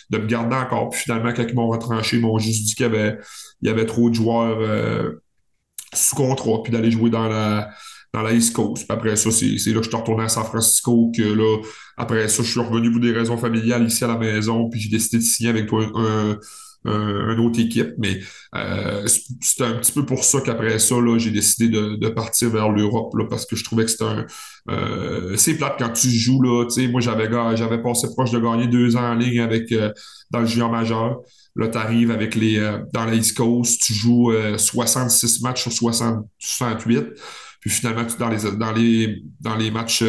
de 0.09 0.17
me 0.17 0.27
garder 0.27 0.55
encore. 0.55 0.89
Puis 0.89 1.01
finalement, 1.01 1.33
quand 1.33 1.43
ils 1.47 1.55
m'ont 1.55 1.69
retranché, 1.69 2.17
ils 2.17 2.21
m'ont 2.21 2.37
juste 2.37 2.65
dit 2.65 2.75
qu'il 2.75 2.85
y 2.85 2.89
avait, 2.89 3.17
il 3.61 3.67
y 3.67 3.71
avait 3.71 3.85
trop 3.85 4.09
de 4.09 4.15
joueurs 4.15 4.57
euh, 4.59 5.23
sous 5.93 6.15
contrat, 6.15 6.61
puis 6.63 6.71
d'aller 6.71 6.91
jouer 6.91 7.09
dans 7.09 7.27
la, 7.27 7.69
dans 8.13 8.21
la 8.21 8.31
East 8.31 8.55
Coast. 8.55 8.87
Puis 8.87 8.95
après 8.95 9.15
ça, 9.15 9.31
c'est 9.31 9.45
là 9.45 9.79
que 9.79 9.83
je 9.83 9.89
suis 9.89 9.97
retourné 9.97 10.23
à 10.23 10.29
San 10.29 10.43
Francisco, 10.43 11.11
que 11.15 11.23
là, 11.23 11.61
après 11.97 12.27
ça, 12.27 12.43
je 12.43 12.49
suis 12.49 12.59
revenu 12.59 12.91
pour 12.91 13.01
des 13.01 13.11
raisons 13.11 13.37
familiales 13.37 13.85
ici 13.87 14.03
à 14.03 14.07
la 14.07 14.17
maison, 14.17 14.69
puis 14.69 14.79
j'ai 14.79 14.89
décidé 14.89 15.17
de 15.17 15.23
signer 15.23 15.49
avec 15.49 15.67
toi 15.67 15.83
un, 15.95 16.31
un, 16.31 16.37
une 16.85 17.39
autre 17.39 17.59
équipe. 17.59 17.93
Mais 17.97 18.19
euh, 18.55 19.05
c'était 19.41 19.63
un 19.63 19.73
petit 19.73 19.91
peu 19.91 20.05
pour 20.05 20.23
ça 20.23 20.41
qu'après 20.41 20.79
ça, 20.79 20.95
là, 20.95 21.17
j'ai 21.17 21.31
décidé 21.31 21.69
de, 21.69 22.09
partir 22.09 22.49
vers 22.49 22.69
l'Europe, 22.69 23.13
là, 23.17 23.25
parce 23.29 23.45
que 23.45 23.55
je 23.55 23.63
trouvais 23.63 23.85
que 23.85 23.91
c'était 23.91 24.03
un... 24.03 24.25
Euh, 24.69 25.35
c'est 25.35 25.55
plate 25.55 25.75
quand 25.77 25.89
tu 25.89 26.09
joues, 26.09 26.41
là, 26.41 26.65
moi, 26.89 27.01
j'avais 27.01 27.29
j'avais 27.57 27.81
passé 27.81 28.07
proche 28.15 28.31
de 28.31 28.39
gagner 28.39 28.67
deux 28.67 28.95
ans 28.95 29.11
en 29.11 29.15
ligne 29.15 29.39
avec 29.39 29.71
euh, 29.71 29.91
dans 30.31 30.39
le 30.41 30.45
junior 30.45 30.69
majeur. 30.69 31.19
Là, 31.55 31.67
tu 31.67 31.77
arrives 31.77 32.11
avec 32.11 32.35
les, 32.35 32.59
dans 32.93 33.05
la 33.05 33.13
East 33.13 33.37
Coast, 33.37 33.81
tu 33.81 33.93
joues 33.93 34.33
66 34.57 35.41
matchs 35.43 35.61
sur 35.61 35.71
60, 35.71 36.25
68. 36.39 37.09
Puis 37.59 37.69
finalement, 37.69 38.05
dans, 38.17 38.29
les, 38.29 38.51
dans, 38.57 38.71
les, 38.71 39.23
dans 39.39 39.55
les 39.55 39.69
matchs 39.69 40.03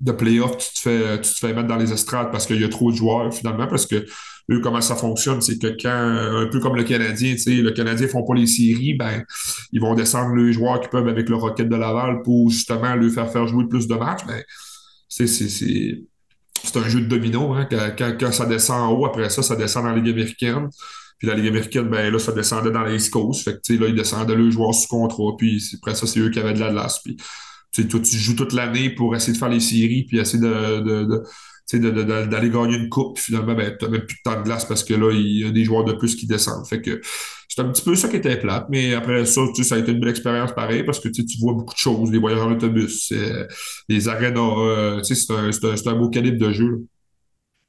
de 0.00 0.12
playoff, 0.12 0.58
tu 0.58 0.74
te, 0.74 0.78
fais, 0.78 1.20
tu 1.22 1.32
te 1.32 1.38
fais 1.38 1.54
mettre 1.54 1.68
dans 1.68 1.76
les 1.76 1.90
estrades 1.90 2.30
parce 2.30 2.46
qu'il 2.46 2.60
y 2.60 2.64
a 2.64 2.68
trop 2.68 2.90
de 2.92 2.96
joueurs 2.96 3.32
finalement. 3.32 3.66
Parce 3.66 3.86
que 3.86 4.04
eux, 4.50 4.60
comment 4.60 4.80
ça 4.80 4.94
fonctionne, 4.94 5.40
c'est 5.40 5.58
que 5.58 5.76
quand, 5.80 5.90
un 5.90 6.46
peu 6.46 6.60
comme 6.60 6.76
le 6.76 6.84
Canadien, 6.84 7.32
tu 7.32 7.38
sais, 7.38 7.54
le 7.54 7.72
Canadien 7.72 8.06
font 8.06 8.24
pas 8.24 8.34
les 8.34 8.46
séries, 8.46 8.94
ben, 8.94 9.24
ils 9.72 9.80
vont 9.80 9.94
descendre 9.94 10.34
les 10.36 10.52
joueurs 10.52 10.80
qui 10.80 10.88
peuvent 10.88 11.08
avec 11.08 11.28
le 11.28 11.36
Rocket 11.36 11.68
de 11.68 11.76
Laval 11.76 12.22
pour 12.22 12.50
justement 12.50 12.94
leur 12.94 13.12
faire 13.12 13.30
faire 13.30 13.46
jouer 13.48 13.64
plus 13.68 13.88
de 13.88 13.94
matchs. 13.94 14.24
Ben, 14.26 14.42
c'est, 15.08 15.26
c'est, 15.26 15.48
c'est, 15.48 16.76
un 16.76 16.88
jeu 16.88 17.00
de 17.00 17.06
domino. 17.06 17.54
Hein, 17.54 17.66
quand, 17.68 18.16
quand, 18.18 18.32
ça 18.32 18.46
descend 18.46 18.80
en 18.80 18.92
haut, 18.92 19.06
après 19.06 19.30
ça, 19.30 19.42
ça 19.42 19.56
descend 19.56 19.84
dans 19.84 19.90
la 19.90 19.96
Ligue 19.96 20.12
américaine. 20.12 20.68
Puis 21.18 21.26
la 21.26 21.34
Ligue 21.34 21.48
américaine, 21.48 21.88
ben 21.88 22.12
là, 22.12 22.18
ça 22.18 22.32
descendait 22.32 22.70
dans 22.70 22.84
les 22.84 22.98
Coast. 23.10 23.42
Fait 23.42 23.54
que, 23.54 23.72
là, 23.72 23.88
ils 23.88 23.94
descendaient 23.94 24.34
le 24.34 24.50
joueur 24.50 24.74
sous 24.74 24.86
contrat. 24.86 25.32
Puis 25.38 25.62
après 25.76 25.94
ça, 25.94 26.06
c'est 26.06 26.20
eux 26.20 26.30
qui 26.30 26.38
avaient 26.38 26.52
de 26.52 26.60
la 26.60 26.70
glace. 26.70 27.00
Puis, 27.02 27.16
toi, 27.88 28.00
tu 28.00 28.16
joues 28.16 28.36
toute 28.36 28.52
l'année 28.52 28.90
pour 28.90 29.16
essayer 29.16 29.32
de 29.32 29.38
faire 29.38 29.48
les 29.48 29.60
séries, 29.60 30.04
puis 30.04 30.18
essayer 30.18 30.42
de 30.42 31.22
d'aller 31.72 32.50
gagner 32.50 32.76
une 32.76 32.88
coupe, 32.88 33.16
puis 33.16 33.24
finalement, 33.24 33.54
ben, 33.54 33.76
tu 33.78 33.88
même 33.88 34.02
plus 34.02 34.16
de 34.16 34.22
temps 34.22 34.38
de 34.38 34.44
glace 34.44 34.64
parce 34.64 34.84
que 34.84 34.94
là, 34.94 35.10
il 35.12 35.40
y 35.40 35.44
a 35.44 35.50
des 35.50 35.64
joueurs 35.64 35.84
de 35.84 35.92
plus 35.92 36.14
qui 36.14 36.26
descendent. 36.26 36.66
Fait 36.66 36.80
que 36.80 37.00
c'est 37.48 37.60
un 37.60 37.70
petit 37.70 37.82
peu 37.82 37.94
ça 37.94 38.08
qui 38.08 38.16
était 38.16 38.38
plate, 38.38 38.66
mais 38.70 38.94
après 38.94 39.24
ça, 39.24 39.40
ça 39.62 39.74
a 39.76 39.78
été 39.78 39.92
une 39.92 40.00
belle 40.00 40.10
expérience 40.10 40.52
pareil 40.52 40.84
parce 40.84 41.00
que 41.00 41.08
tu, 41.08 41.24
vois 41.40 41.54
beaucoup 41.54 41.74
de 41.74 41.78
choses, 41.78 42.12
les 42.12 42.18
voyages 42.18 42.40
en 42.40 42.52
autobus, 42.52 43.12
les 43.88 44.08
arènes, 44.08 44.36
euh, 44.36 45.02
c'est 45.02 45.30
un, 45.32 45.50
un, 45.50 45.92
un, 45.92 45.94
beau 45.94 46.10
calibre 46.10 46.38
de 46.38 46.52
jeu. 46.52 46.86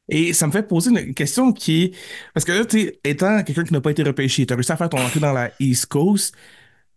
Et 0.09 0.33
ça 0.33 0.47
me 0.47 0.51
fait 0.51 0.63
poser 0.63 0.91
une 0.91 1.13
question 1.13 1.51
qui 1.51 1.83
est. 1.83 1.95
Parce 2.33 2.45
que 2.45 2.51
là, 2.51 2.63
étant 3.03 3.43
quelqu'un 3.43 3.63
qui 3.63 3.73
n'a 3.73 3.81
pas 3.81 3.91
été 3.91 4.03
repêché, 4.03 4.45
tu 4.45 4.53
as 4.53 4.55
réussi 4.55 4.71
à 4.71 4.77
faire 4.77 4.89
ton 4.89 4.99
entrée 4.99 5.19
dans 5.19 5.33
la 5.33 5.51
East 5.59 5.87
Coast, 5.87 6.33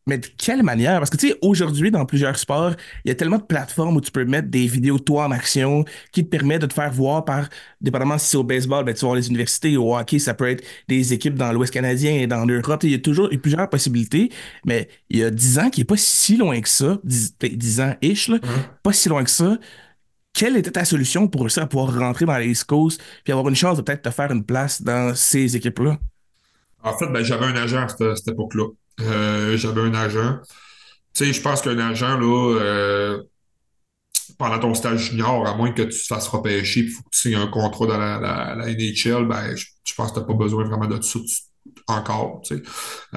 mais 0.06 0.18
de 0.18 0.26
quelle 0.38 0.62
manière? 0.62 0.98
Parce 0.98 1.10
que 1.10 1.16
tu 1.16 1.28
sais, 1.28 1.38
aujourd'hui, 1.42 1.90
dans 1.90 2.04
plusieurs 2.06 2.38
sports, 2.38 2.72
il 3.04 3.08
y 3.08 3.10
a 3.12 3.14
tellement 3.14 3.38
de 3.38 3.42
plateformes 3.42 3.96
où 3.96 4.00
tu 4.00 4.10
peux 4.10 4.24
mettre 4.24 4.48
des 4.48 4.66
vidéos 4.66 4.98
de 4.98 5.02
toi 5.02 5.26
en 5.26 5.30
action 5.30 5.84
qui 6.12 6.24
te 6.24 6.28
permettent 6.28 6.62
de 6.62 6.66
te 6.66 6.74
faire 6.74 6.90
voir 6.90 7.24
par, 7.24 7.48
dépendamment 7.80 8.18
si 8.18 8.30
c'est 8.30 8.36
au 8.36 8.44
baseball, 8.44 8.84
ben, 8.84 8.94
tu 8.94 9.06
vas 9.06 9.14
les 9.14 9.28
universités, 9.28 9.76
au 9.76 9.96
hockey, 9.96 10.18
ça 10.18 10.34
peut 10.34 10.48
être 10.48 10.64
des 10.88 11.12
équipes 11.12 11.34
dans 11.34 11.52
l'Ouest 11.52 11.72
canadien 11.72 12.12
et 12.12 12.26
dans 12.26 12.44
l'Europe. 12.44 12.82
Il 12.84 12.90
y 12.90 12.94
a 12.94 12.98
toujours 12.98 13.28
il 13.30 13.34
y 13.34 13.38
a 13.38 13.40
plusieurs 13.40 13.68
possibilités, 13.68 14.30
mais 14.64 14.88
il 15.10 15.18
y 15.18 15.24
a 15.24 15.30
10 15.30 15.58
ans 15.58 15.70
qui 15.70 15.82
est 15.82 15.84
pas 15.84 15.96
si 15.96 16.36
loin 16.36 16.60
que 16.60 16.68
ça, 16.68 16.98
10, 17.04 17.36
ben, 17.40 17.80
ans-ish, 17.80 18.28
là, 18.28 18.38
pas 18.82 18.92
si 18.92 19.08
loin 19.08 19.24
que 19.24 19.30
ça 19.30 19.58
quelle 20.32 20.56
était 20.56 20.70
ta 20.70 20.84
solution 20.84 21.28
pour 21.28 21.42
réussir 21.42 21.62
à 21.64 21.66
pouvoir 21.66 21.94
rentrer 21.94 22.24
dans 22.24 22.36
les 22.38 22.46
East 22.46 22.64
Coast 22.64 23.02
puis 23.24 23.32
avoir 23.32 23.48
une 23.48 23.56
chance 23.56 23.76
de 23.76 23.82
peut-être 23.82 24.02
te 24.02 24.10
faire 24.10 24.30
une 24.30 24.44
place 24.44 24.82
dans 24.82 25.14
ces 25.14 25.56
équipes-là? 25.56 25.98
En 26.82 26.96
fait, 26.96 27.06
ben, 27.08 27.22
j'avais 27.22 27.46
un 27.46 27.56
agent 27.56 27.82
à 27.82 27.88
cette, 27.88 28.28
époque-là. 28.28 28.64
Euh, 29.02 29.56
j'avais 29.56 29.80
un 29.80 29.94
agent. 29.94 30.38
Tu 31.14 31.26
sais, 31.26 31.32
je 31.32 31.40
pense 31.40 31.62
qu'un 31.62 31.78
agent, 31.78 32.18
là, 32.18 32.58
euh, 32.60 33.22
pendant 34.38 34.58
ton 34.58 34.74
stage 34.74 35.10
junior, 35.10 35.46
à 35.46 35.56
moins 35.56 35.72
que 35.72 35.82
tu 35.82 35.98
te 35.98 36.06
fasses 36.06 36.28
repêcher, 36.28 36.80
il 36.80 36.90
faut 36.90 37.02
que 37.02 37.08
tu 37.12 37.20
signes 37.20 37.34
un 37.36 37.46
contrat 37.46 37.86
dans 37.86 37.98
la, 37.98 38.54
NHL, 38.56 39.26
ben, 39.26 39.56
je, 39.56 39.94
pense 39.94 40.10
que 40.10 40.14
tu 40.14 40.20
n'as 40.20 40.26
pas 40.26 40.34
besoin 40.34 40.64
vraiment 40.64 40.86
de 40.86 41.00
ça 41.02 41.18
encore. 41.88 42.40
Tu 42.44 42.56
sais. 42.56 42.62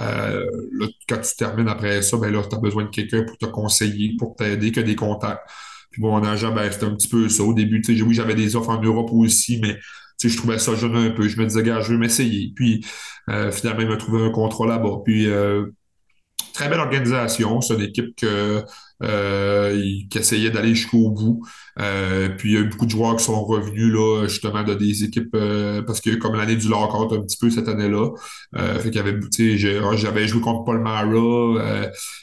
Euh, 0.02 0.46
là, 0.74 0.88
quand 1.08 1.20
tu 1.22 1.36
termines 1.38 1.68
après 1.68 2.02
ça, 2.02 2.18
ben 2.18 2.32
tu 2.32 2.56
as 2.56 2.60
besoin 2.60 2.84
de 2.84 2.90
quelqu'un 2.90 3.24
pour 3.24 3.38
te 3.38 3.46
conseiller, 3.46 4.16
pour 4.18 4.36
t'aider, 4.36 4.72
que 4.72 4.82
des 4.82 4.96
contacts. 4.96 5.50
Puis 5.92 6.02
mon 6.02 6.24
agent, 6.24 6.52
ben, 6.54 6.72
c'était 6.72 6.86
un 6.86 6.96
petit 6.96 7.08
peu 7.08 7.30
ça 7.30 7.44
au 7.44 7.54
début. 7.54 7.82
Tu 7.82 7.96
sais, 7.96 8.02
oui, 8.02 8.14
j'avais 8.14 8.36
des 8.36 8.56
offres 8.56 8.70
en 8.70 8.82
Europe 8.82 9.10
aussi, 9.14 9.60
mais 9.62 9.78
tu 10.24 10.30
sais, 10.30 10.36
je 10.36 10.38
trouvais 10.38 10.58
ça 10.60 10.74
jeune 10.76 10.96
un 10.96 11.10
peu. 11.12 11.28
Je 11.28 11.38
me 11.38 11.46
disais, 11.46 11.64
gars, 11.64 11.82
je 11.82 11.92
vais 11.92 11.98
m'essayer. 11.98 12.54
Puis 12.56 12.86
euh, 13.30 13.52
finalement, 13.52 13.82
il 13.82 13.90
m'a 13.90 13.98
trouvé 13.98 14.24
un 14.24 14.30
contrat 14.30 14.66
là-bas. 14.68 15.02
Puis 15.04 15.28
euh, 15.28 15.66
très 16.54 16.70
belle 16.70 16.80
organisation. 16.80 17.62
C'est 17.62 17.76
une 17.76 17.82
équipe 17.82 18.16
euh, 19.04 19.82
qui 20.10 20.18
essayait 20.18 20.50
d'aller 20.50 20.76
jusqu'au 20.76 21.10
bout. 21.10 21.42
Euh, 21.80 22.30
puis 22.30 22.52
il 22.52 22.54
y 22.54 22.58
a 22.58 22.62
eu 22.62 22.70
beaucoup 22.70 22.86
de 22.86 22.92
joueurs 22.92 23.18
qui 23.18 23.24
sont 23.26 23.44
revenus 23.44 23.92
là, 23.92 24.28
justement 24.28 24.64
de 24.64 24.76
des 24.76 25.04
équipes 25.04 25.36
euh, 25.36 25.82
parce 25.82 26.00
que 26.00 26.12
comme 26.12 26.36
l'année 26.36 26.56
du 26.56 26.70
lockout 26.70 27.12
un 27.12 27.22
petit 27.22 27.38
peu 27.38 27.50
cette 27.50 27.68
année-là. 27.68 28.12
Fait 28.56 28.92
qu'il 28.92 28.96
y 28.96 29.00
avait, 29.00 29.20
sais, 29.32 29.58
j'avais 29.58 30.28
joué 30.28 30.42
contre 30.42 30.64
Paul 30.64 30.80
Mara, 30.80 31.06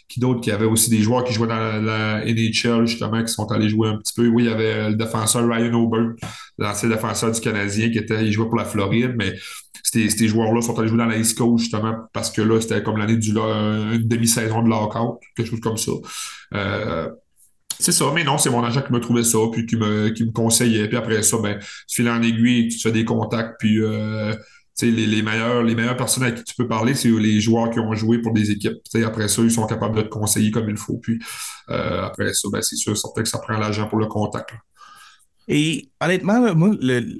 qui 0.09 0.21
d'autres 0.21 0.40
qui 0.40 0.53
avait 0.53 0.64
aussi 0.64 0.88
des 0.88 1.01
joueurs 1.01 1.25
qui 1.25 1.35
jouaient 1.35 1.49
dans 1.49 1.83
la, 1.83 2.25
NHL, 2.25 2.87
justement, 2.87 3.23
qui 3.23 3.33
sont 3.33 3.51
allés 3.51 3.69
jouer 3.69 3.88
un 3.88 3.99
petit 3.99 4.14
peu. 4.14 4.29
Oui, 4.29 4.45
il 4.45 4.51
y 4.51 4.53
avait 4.53 4.90
le 4.90 4.95
défenseur 4.95 5.47
Ryan 5.47 5.75
Ober, 5.75 6.14
l'ancien 6.57 6.88
défenseur 6.88 7.33
du 7.33 7.40
Canadien, 7.40 7.90
qui 7.90 7.99
était, 7.99 8.25
il 8.25 8.33
jouait 8.33 8.47
pour 8.47 8.57
la 8.57 8.64
Floride, 8.64 9.14
mais 9.19 9.35
ces, 9.83 10.29
joueurs-là 10.29 10.61
sont 10.62 10.79
allés 10.79 10.88
jouer 10.88 10.99
dans 10.99 11.07
la 11.07 11.16
East 11.16 11.37
Coast, 11.37 11.64
justement, 11.64 11.95
parce 12.12 12.31
que 12.31 12.43
là, 12.43 12.61
c'était 12.61 12.83
comme 12.83 12.97
l'année 12.97 13.16
du 13.16 13.31
une 13.31 14.09
demi-saison 14.09 14.62
de 14.62 14.69
lockout, 14.69 15.21
quelque 15.37 15.49
chose 15.49 15.61
comme 15.61 15.77
ça. 15.77 15.93
Euh, 16.55 17.09
c'est 17.79 17.93
ça, 17.93 18.05
mais 18.14 18.25
non, 18.25 18.37
c'est 18.37 18.51
mon 18.51 18.62
agent 18.62 18.83
qui 18.83 18.93
me 18.93 19.01
trouvait 19.01 19.25
ça, 19.25 19.38
puis 19.51 19.64
qui 19.66 19.77
me, 19.77 20.11
qui 20.11 20.25
me 20.25 20.33
conseillait. 20.33 20.87
Puis 20.88 20.97
après 20.97 21.23
ça, 21.23 21.38
ben, 21.38 21.59
tu 21.88 22.03
files 22.03 22.11
en 22.11 22.23
aiguille, 22.23 22.69
tu 22.69 22.79
fais 22.79 22.93
des 22.93 23.05
contacts, 23.05 23.57
puis 23.59 23.81
euh, 23.81 24.35
les, 24.83 25.07
les, 25.07 25.23
meilleurs, 25.23 25.62
les 25.62 25.75
meilleures 25.75 25.97
personnes 25.97 26.25
à 26.25 26.31
qui 26.31 26.45
tu 26.45 26.55
peux 26.55 26.69
parler, 26.69 26.95
c'est 26.95 27.09
les 27.09 27.40
joueurs 27.40 27.71
qui 27.71 27.81
ont 27.81 27.95
joué 27.95 28.19
pour 28.19 28.33
des 28.33 28.51
équipes. 28.51 28.79
après 29.05 29.29
ça, 29.29 29.43
ils 29.43 29.51
sont 29.51 29.66
capables 29.66 29.97
de 29.97 30.03
te 30.03 30.09
conseiller 30.09 30.51
comme 30.51 30.69
il 30.69 30.77
faut. 30.77 30.99
Puis 30.99 31.19
euh, 31.71 32.05
après 32.05 32.33
ça, 32.35 32.49
ben, 32.53 32.62
c'est 32.62 32.77
sûr, 32.77 32.97
certain 32.97 33.23
que 33.23 33.29
ça 33.29 33.38
prend 33.38 33.59
l'agent 33.59 33.88
pour 33.88 33.99
le 33.99 34.07
contact. 34.07 34.51
Et 35.49 35.90
honnêtement, 36.01 36.55
moi, 36.55 36.71
le, 36.81 37.19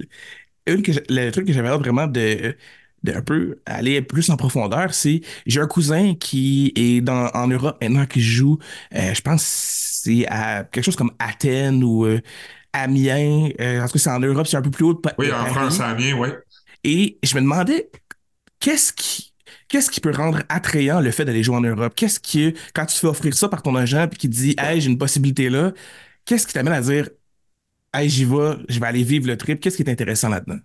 le 0.73 1.29
truc 1.31 1.47
que 1.47 1.53
j'avais 1.53 1.69
hâte 1.69 1.79
vraiment 1.79 2.07
de, 2.07 2.55
de 3.03 3.13
un 3.13 3.21
peu 3.21 3.59
aller 3.65 4.01
plus 4.01 4.29
en 4.29 4.37
profondeur, 4.37 4.93
c'est 4.93 5.21
j'ai 5.45 5.59
un 5.59 5.67
cousin 5.67 6.15
qui 6.15 6.73
est 6.75 7.01
dans, 7.01 7.27
en 7.33 7.47
Europe 7.47 7.77
maintenant 7.81 8.05
qui 8.05 8.21
joue, 8.21 8.57
euh, 8.95 9.13
je 9.13 9.21
pense 9.21 9.43
c'est 9.43 10.25
à 10.27 10.63
quelque 10.63 10.83
chose 10.83 10.95
comme 10.95 11.11
Athènes 11.19 11.83
ou 11.83 12.05
euh, 12.05 12.21
Amiens. 12.73 13.49
Euh, 13.59 13.81
en 13.81 13.85
tout 13.85 13.93
cas, 13.93 13.99
c'est 13.99 14.09
en 14.09 14.19
Europe, 14.19 14.47
c'est 14.47 14.57
un 14.57 14.61
peu 14.61 14.71
plus 14.71 14.85
haut. 14.85 15.01
oui, 15.17 15.31
en 15.31 15.45
France, 15.45 15.79
Amiens, 15.79 16.17
oui. 16.17 16.29
Et 16.83 17.19
je 17.23 17.35
me 17.35 17.41
demandais 17.41 17.91
qu'est-ce 18.59 18.93
qui 18.93 19.31
Qu'est-ce 19.67 19.89
qui 19.89 20.01
peut 20.01 20.11
rendre 20.11 20.43
attrayant 20.49 20.99
le 20.99 21.11
fait 21.11 21.23
d'aller 21.23 21.43
jouer 21.43 21.55
en 21.55 21.61
Europe? 21.61 21.93
Qu'est-ce 21.95 22.19
qui, 22.19 22.53
quand 22.73 22.85
tu 22.85 22.95
te 22.95 22.99
fais 22.99 23.07
offrir 23.07 23.33
ça 23.33 23.47
par 23.47 23.63
ton 23.63 23.73
agent 23.75 24.05
puis 24.09 24.19
qui 24.19 24.29
te 24.29 24.33
dit, 24.35 24.53
hey, 24.57 24.81
j'ai 24.81 24.89
une 24.89 24.97
possibilité 24.97 25.49
là, 25.49 25.71
qu'est-ce 26.25 26.45
qui 26.45 26.53
t'amène 26.53 26.73
à 26.73 26.81
dire, 26.81 27.09
hey, 27.93 28.09
j'y 28.09 28.25
vais, 28.25 28.57
je 28.69 28.79
vais 28.79 28.87
aller 28.87 29.03
vivre 29.03 29.27
le 29.27 29.37
trip. 29.37 29.59
Qu'est-ce 29.59 29.77
qui 29.77 29.83
est 29.83 29.89
intéressant 29.89 30.29
là-dedans? 30.29 30.59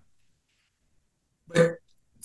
Ben, 1.54 1.74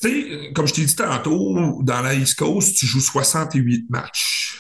tu 0.02 0.10
sais, 0.10 0.52
comme 0.54 0.68
je 0.68 0.74
t'ai 0.74 0.86
dit 0.86 0.96
tantôt, 0.96 1.82
dans 1.84 2.02
la 2.02 2.14
East 2.16 2.38
Coast, 2.38 2.76
tu 2.78 2.86
joues 2.86 3.02
68 3.02 3.90
matchs. 3.90 4.58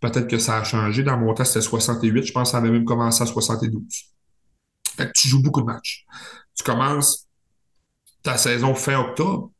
Peut-être 0.00 0.28
que 0.28 0.38
ça 0.38 0.58
a 0.58 0.64
changé. 0.64 1.02
Dans 1.02 1.16
mon 1.16 1.34
temps, 1.34 1.44
c'était 1.44 1.62
68. 1.62 2.24
Je 2.24 2.32
pense 2.32 2.48
que 2.48 2.52
ça 2.52 2.58
avait 2.58 2.70
même 2.70 2.84
commencé 2.84 3.22
à 3.22 3.26
72. 3.26 3.82
Fait 4.96 5.06
que 5.06 5.12
tu 5.14 5.28
joues 5.28 5.42
beaucoup 5.42 5.62
de 5.62 5.66
matchs. 5.66 6.04
Tu 6.54 6.62
commences 6.62 7.26
ta 8.22 8.36
saison 8.36 8.74
fin 8.74 9.00
octobre, 9.00 9.50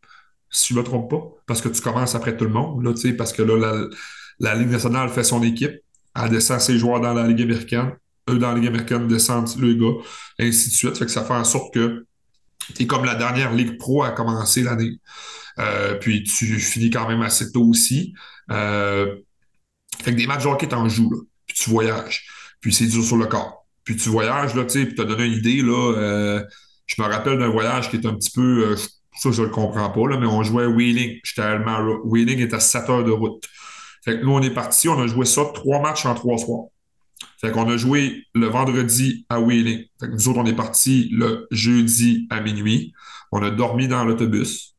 si 0.51 0.73
je 0.73 0.79
ne 0.79 0.81
me 0.81 0.85
trompe 0.85 1.11
pas, 1.11 1.23
parce 1.47 1.61
que 1.61 1.68
tu 1.68 1.81
commences 1.81 2.14
après 2.14 2.37
tout 2.37 2.44
le 2.44 2.51
monde, 2.51 2.85
là, 2.85 2.92
parce 3.18 3.33
que 3.33 3.42
là, 3.42 3.59
la, 3.59 3.88
la 4.38 4.55
Ligue 4.55 4.70
nationale 4.70 5.09
fait 5.09 5.25
son 5.25 5.42
équipe, 5.42 5.75
elle 6.14 6.31
descend 6.31 6.61
ses 6.61 6.79
joueurs 6.79 7.01
dans 7.01 7.12
la 7.12 7.27
Ligue 7.27 7.42
américaine 7.42 7.92
eux 8.31 8.39
dans 8.39 8.49
la 8.51 8.55
Ligue 8.55 8.69
américaine 8.69 9.09
descendent 9.09 9.57
le 9.59 9.75
gars, 9.75 10.03
et 10.39 10.49
ainsi 10.49 10.71
de 10.71 10.75
suite. 10.75 10.97
Fait 10.97 11.05
que 11.05 11.11
ça 11.11 11.25
fait 11.25 11.35
en 11.35 11.45
sorte 11.45 11.73
que 11.75 12.07
t'es 12.75 12.87
comme 12.87 13.05
la 13.05 13.15
dernière 13.15 13.53
Ligue 13.53 13.79
Pro 13.79 14.03
à 14.03 14.11
commencer 14.11 14.63
l'année. 14.63 14.99
Euh, 15.59 15.95
puis 15.95 16.23
tu 16.25 16.59
finis 16.59 16.91
quand 16.91 17.09
même 17.09 17.23
assez 17.23 17.53
tôt 17.53 17.65
aussi. 17.65 18.15
Euh, 18.51 19.17
fait 20.03 20.13
que 20.13 20.17
des 20.17 20.27
matchs 20.27 20.45
de 20.45 20.49
hockey, 20.49 20.69
t'en 20.69 20.89
joues. 20.89 21.29
Puis 21.47 21.57
tu 21.57 21.71
voyages. 21.71 22.27
Puis 22.61 22.73
c'est 22.73 22.87
dur 22.87 23.05
sur 23.05 23.17
le 23.17 23.27
corps. 23.27 23.67
Puis 23.85 23.97
tu 23.97 24.09
voyages, 24.09 24.55
là, 24.55 24.65
tu 24.65 24.71
sais, 24.71 24.87
puis 24.87 24.95
t'as 24.95 25.05
donné 25.05 25.25
une 25.25 25.35
idée, 25.35 25.63
là. 25.63 25.93
Euh, 25.97 26.45
je 26.87 27.01
me 27.01 27.07
rappelle 27.07 27.39
d'un 27.39 27.49
voyage 27.49 27.91
qui 27.91 27.97
est 27.97 28.07
un 28.07 28.15
petit 28.15 28.31
peu... 28.31 28.77
Ça, 29.17 29.31
je 29.31 29.43
le 29.43 29.49
comprends 29.49 29.91
pas, 29.91 30.09
là, 30.09 30.19
mais 30.19 30.27
on 30.27 30.43
jouait 30.43 30.65
à 30.65 30.69
Wheeling. 30.69 31.21
J'étais 31.23 31.43
à 31.43 31.83
Wheeling 32.05 32.41
est 32.41 32.53
à 32.53 32.61
7 32.61 32.91
heures 32.91 33.05
de 33.05 33.13
route. 33.13 33.45
Fait 34.05 34.19
que 34.19 34.25
nous, 34.25 34.33
on 34.33 34.43
est 34.43 34.51
parti, 34.51 34.89
on 34.89 35.01
a 35.01 35.07
joué 35.07 35.25
ça, 35.25 35.45
trois 35.55 35.81
matchs 35.81 36.05
en 36.05 36.15
trois 36.15 36.37
soirs. 36.37 36.67
Fait 37.40 37.51
qu'on 37.51 37.68
a 37.68 37.77
joué 37.77 38.25
le 38.35 38.47
vendredi 38.47 39.27
à 39.29 39.40
Wheeling. 39.40 39.85
Fait 40.01 40.09
que 40.09 40.12
nous 40.12 40.29
autres, 40.29 40.38
on 40.38 40.47
est 40.47 40.57
parti 40.57 41.09
le 41.12 41.47
jeudi 41.51 42.27
à 42.31 42.40
minuit. 42.40 42.92
On 43.33 43.42
a 43.42 43.51
dormi 43.51 43.88
dans 43.88 44.05
l'autobus. 44.05 44.77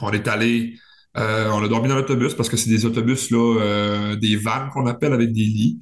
On 0.00 0.10
est 0.10 0.26
allé, 0.28 0.74
euh, 1.16 1.50
on 1.52 1.62
a 1.62 1.68
dormi 1.68 1.88
dans 1.88 1.96
l'autobus 1.96 2.34
parce 2.34 2.48
que 2.48 2.56
c'est 2.56 2.70
des 2.70 2.86
autobus, 2.86 3.30
là, 3.30 3.60
euh, 3.60 4.16
des 4.16 4.36
vannes 4.36 4.70
qu'on 4.72 4.86
appelle 4.86 5.12
avec 5.12 5.32
des 5.32 5.44
lits. 5.44 5.78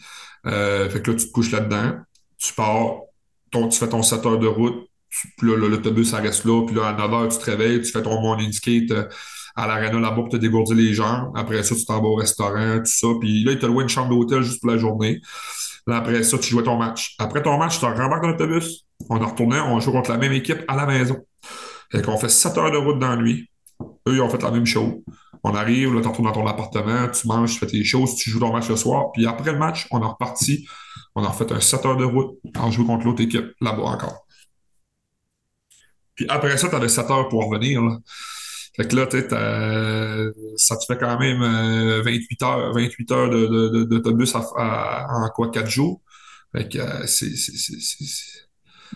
Euh, 0.46 0.90
fait 0.90 1.01
que 1.03 1.11
là, 1.11 1.16
tu 1.16 1.27
te 1.27 1.33
couches 1.33 1.53
là-dedans, 1.53 1.98
tu 2.37 2.53
pars, 2.53 2.96
ton, 3.51 3.68
tu 3.68 3.79
fais 3.79 3.88
ton 3.88 4.03
7 4.03 4.27
heures 4.27 4.38
de 4.38 4.46
route, 4.46 4.88
puis 5.38 5.48
là, 5.48 5.57
l'autobus, 5.57 6.11
ça 6.11 6.18
reste 6.18 6.44
là, 6.44 6.66
puis 6.66 6.75
là, 6.75 6.88
à 6.88 6.92
9 6.94 7.12
heures, 7.12 7.29
tu 7.29 7.38
te 7.38 7.44
réveilles, 7.44 7.81
tu 7.81 7.92
fais 7.92 8.03
ton 8.03 8.20
morning 8.20 8.53
skate 8.53 8.92
à 9.55 9.67
l'aréna 9.67 9.99
là-bas 9.99 10.17
pour 10.17 10.29
te 10.29 10.37
dégourdir 10.37 10.77
les 10.77 10.95
jambes. 10.95 11.33
Après 11.35 11.62
ça, 11.62 11.75
tu 11.75 11.85
t'en 11.85 12.01
vas 12.01 12.09
au 12.09 12.15
restaurant, 12.15 12.79
tout 12.79 12.87
ça, 12.87 13.09
puis 13.21 13.45
là, 13.45 13.53
il 13.53 13.59
te 13.59 13.67
loue 13.67 13.81
une 13.81 13.88
chambre 13.88 14.11
d'hôtel 14.11 14.43
juste 14.43 14.61
pour 14.61 14.71
la 14.71 14.79
journée. 14.79 15.21
Là, 15.87 15.97
après 15.97 16.23
ça, 16.23 16.38
tu 16.38 16.51
jouais 16.51 16.62
ton 16.62 16.77
match. 16.77 17.15
Après 17.19 17.43
ton 17.43 17.59
match, 17.59 17.75
tu 17.75 17.81
te 17.81 17.87
rembarques 17.87 18.23
dans 18.23 18.29
l'autobus, 18.29 18.87
on 19.11 19.23
en 19.23 19.27
retournait, 19.27 19.61
on 19.61 19.81
joue 19.81 19.93
contre 19.93 20.11
la 20.11 20.19
même 20.19 20.33
équipe 20.33 20.62
à 20.69 20.77
la 20.77 20.87
maison. 20.87 21.19
Fait 21.91 22.03
qu'on 22.03 22.17
fait 22.17 22.29
7 22.29 22.57
heures 22.59 22.71
de 22.71 22.79
route 22.79 22.99
dans 22.99 23.11
la 23.11 23.17
nuit. 23.17 23.51
Eux, 24.09 24.15
ils 24.15 24.21
ont 24.21 24.29
fait 24.29 24.43
la 24.43 24.51
même 24.51 24.67
chose. 24.67 24.95
On 25.45 25.55
arrive, 25.55 25.93
là, 25.93 26.01
tu 26.01 26.09
retournes 26.09 26.29
dans 26.29 26.33
ton 26.33 26.47
appartement, 26.47 27.09
tu 27.09 27.27
manges, 27.27 27.55
tu 27.55 27.59
fais 27.59 27.67
tes 27.67 27.83
choses, 27.85 28.15
tu 28.15 28.31
joues 28.31 28.38
ton 28.38 28.53
match 28.53 28.69
le 28.69 28.77
soir. 28.77 29.11
Puis 29.12 29.27
après 29.27 29.53
le 29.53 29.59
match, 29.59 29.88
on 29.91 30.01
est 30.01 30.07
reparti. 30.07 30.67
On 31.15 31.25
a 31.25 31.29
refait 31.29 31.53
un 31.53 31.61
7 31.61 31.85
heures 31.85 31.97
de 31.97 32.05
route. 32.05 32.38
On 32.59 32.71
joue 32.71 32.87
contre 32.87 33.07
l'autre 33.07 33.23
équipe, 33.23 33.53
là-bas 33.61 33.83
encore. 33.83 34.25
Puis 36.15 36.27
après 36.29 36.57
ça, 36.57 36.69
tu 36.69 36.75
avais 36.75 36.88
7 36.88 37.11
heures 37.11 37.29
pour 37.29 37.45
revenir. 37.45 37.83
Là. 37.83 37.99
Fait 38.75 38.89
que 38.89 38.97
là, 38.97 39.07
tu 39.07 39.21
ça 40.57 40.77
te 40.77 40.85
fait 40.87 40.99
quand 40.99 41.19
même 41.19 41.41
28 42.03 42.43
euh, 42.43 42.47
heures, 42.47 42.75
28 42.75 43.13
heures 43.13 43.31
d'autobus 43.87 44.35
en 44.35 45.29
quoi, 45.35 45.51
4 45.51 45.69
jours. 45.69 46.01
Fait 46.55 46.69
que 46.69 46.79
euh, 46.79 47.07
c'est, 47.07 47.33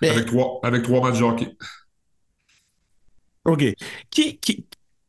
avec, 0.02 0.26
trois, 0.26 0.60
avec 0.62 0.82
trois 0.82 1.02
matchs 1.02 1.18
de 1.18 1.24
hockey. 1.24 1.56
OK. 3.44 3.64
Qui, 4.10 4.38
qui, 4.38 4.66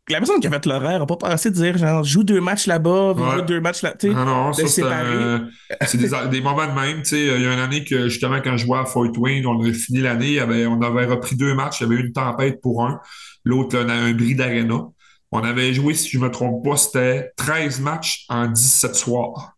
la 0.10 0.20
personne 0.20 0.40
qui 0.40 0.48
a 0.48 0.52
fait 0.52 0.66
l'horaire 0.66 1.00
n'a 1.00 1.06
pas 1.06 1.18
pensé 1.18 1.50
de 1.50 1.56
dire 1.56 1.78
genre 1.78 2.04
joue 2.04 2.24
deux 2.24 2.40
matchs 2.40 2.68
là-bas, 2.68 3.16
joue 3.18 3.42
deux 3.42 3.60
matchs 3.60 3.82
là. 3.82 3.94
Non, 4.04 4.26
non, 4.26 4.54
ça 4.54 4.68
c'est 4.68 5.98
des, 5.98 6.08
des, 6.30 6.42
moments 6.42 6.68
de 6.68 6.72
même. 6.72 7.04
Il 7.12 7.42
y 7.42 7.46
a 7.46 7.54
une 7.54 7.60
année 7.60 7.84
que 7.84 8.08
justement 8.08 8.40
quand 8.42 8.56
je 8.56 8.66
jouais 8.66 8.80
à 8.80 8.86
Fort 8.86 9.12
Wayne, 9.18 9.46
on 9.46 9.62
avait 9.62 9.74
fini 9.74 10.00
l'année, 10.00 10.42
on 10.42 10.82
avait 10.82 11.06
repris 11.06 11.36
deux 11.36 11.54
matchs, 11.54 11.82
il 11.82 11.90
y 11.90 11.92
avait 11.92 12.02
une 12.02 12.14
tempête 12.14 12.62
pour 12.62 12.86
un, 12.86 13.02
l'autre 13.48 13.78
on 13.78 13.90
a 13.90 13.94
un 13.94 14.14
bris 14.14 14.36
d'arena. 14.36 14.88
On 15.32 15.44
avait 15.44 15.74
joué, 15.74 15.94
si 15.94 16.10
je 16.10 16.20
ne 16.20 16.26
me 16.26 16.32
trompe 16.32 16.64
pas, 16.64 16.78
c'était 16.78 17.32
13 17.36 17.82
matchs 17.82 18.26
en 18.30 18.48
17 18.48 18.96
soirs. 18.96 19.58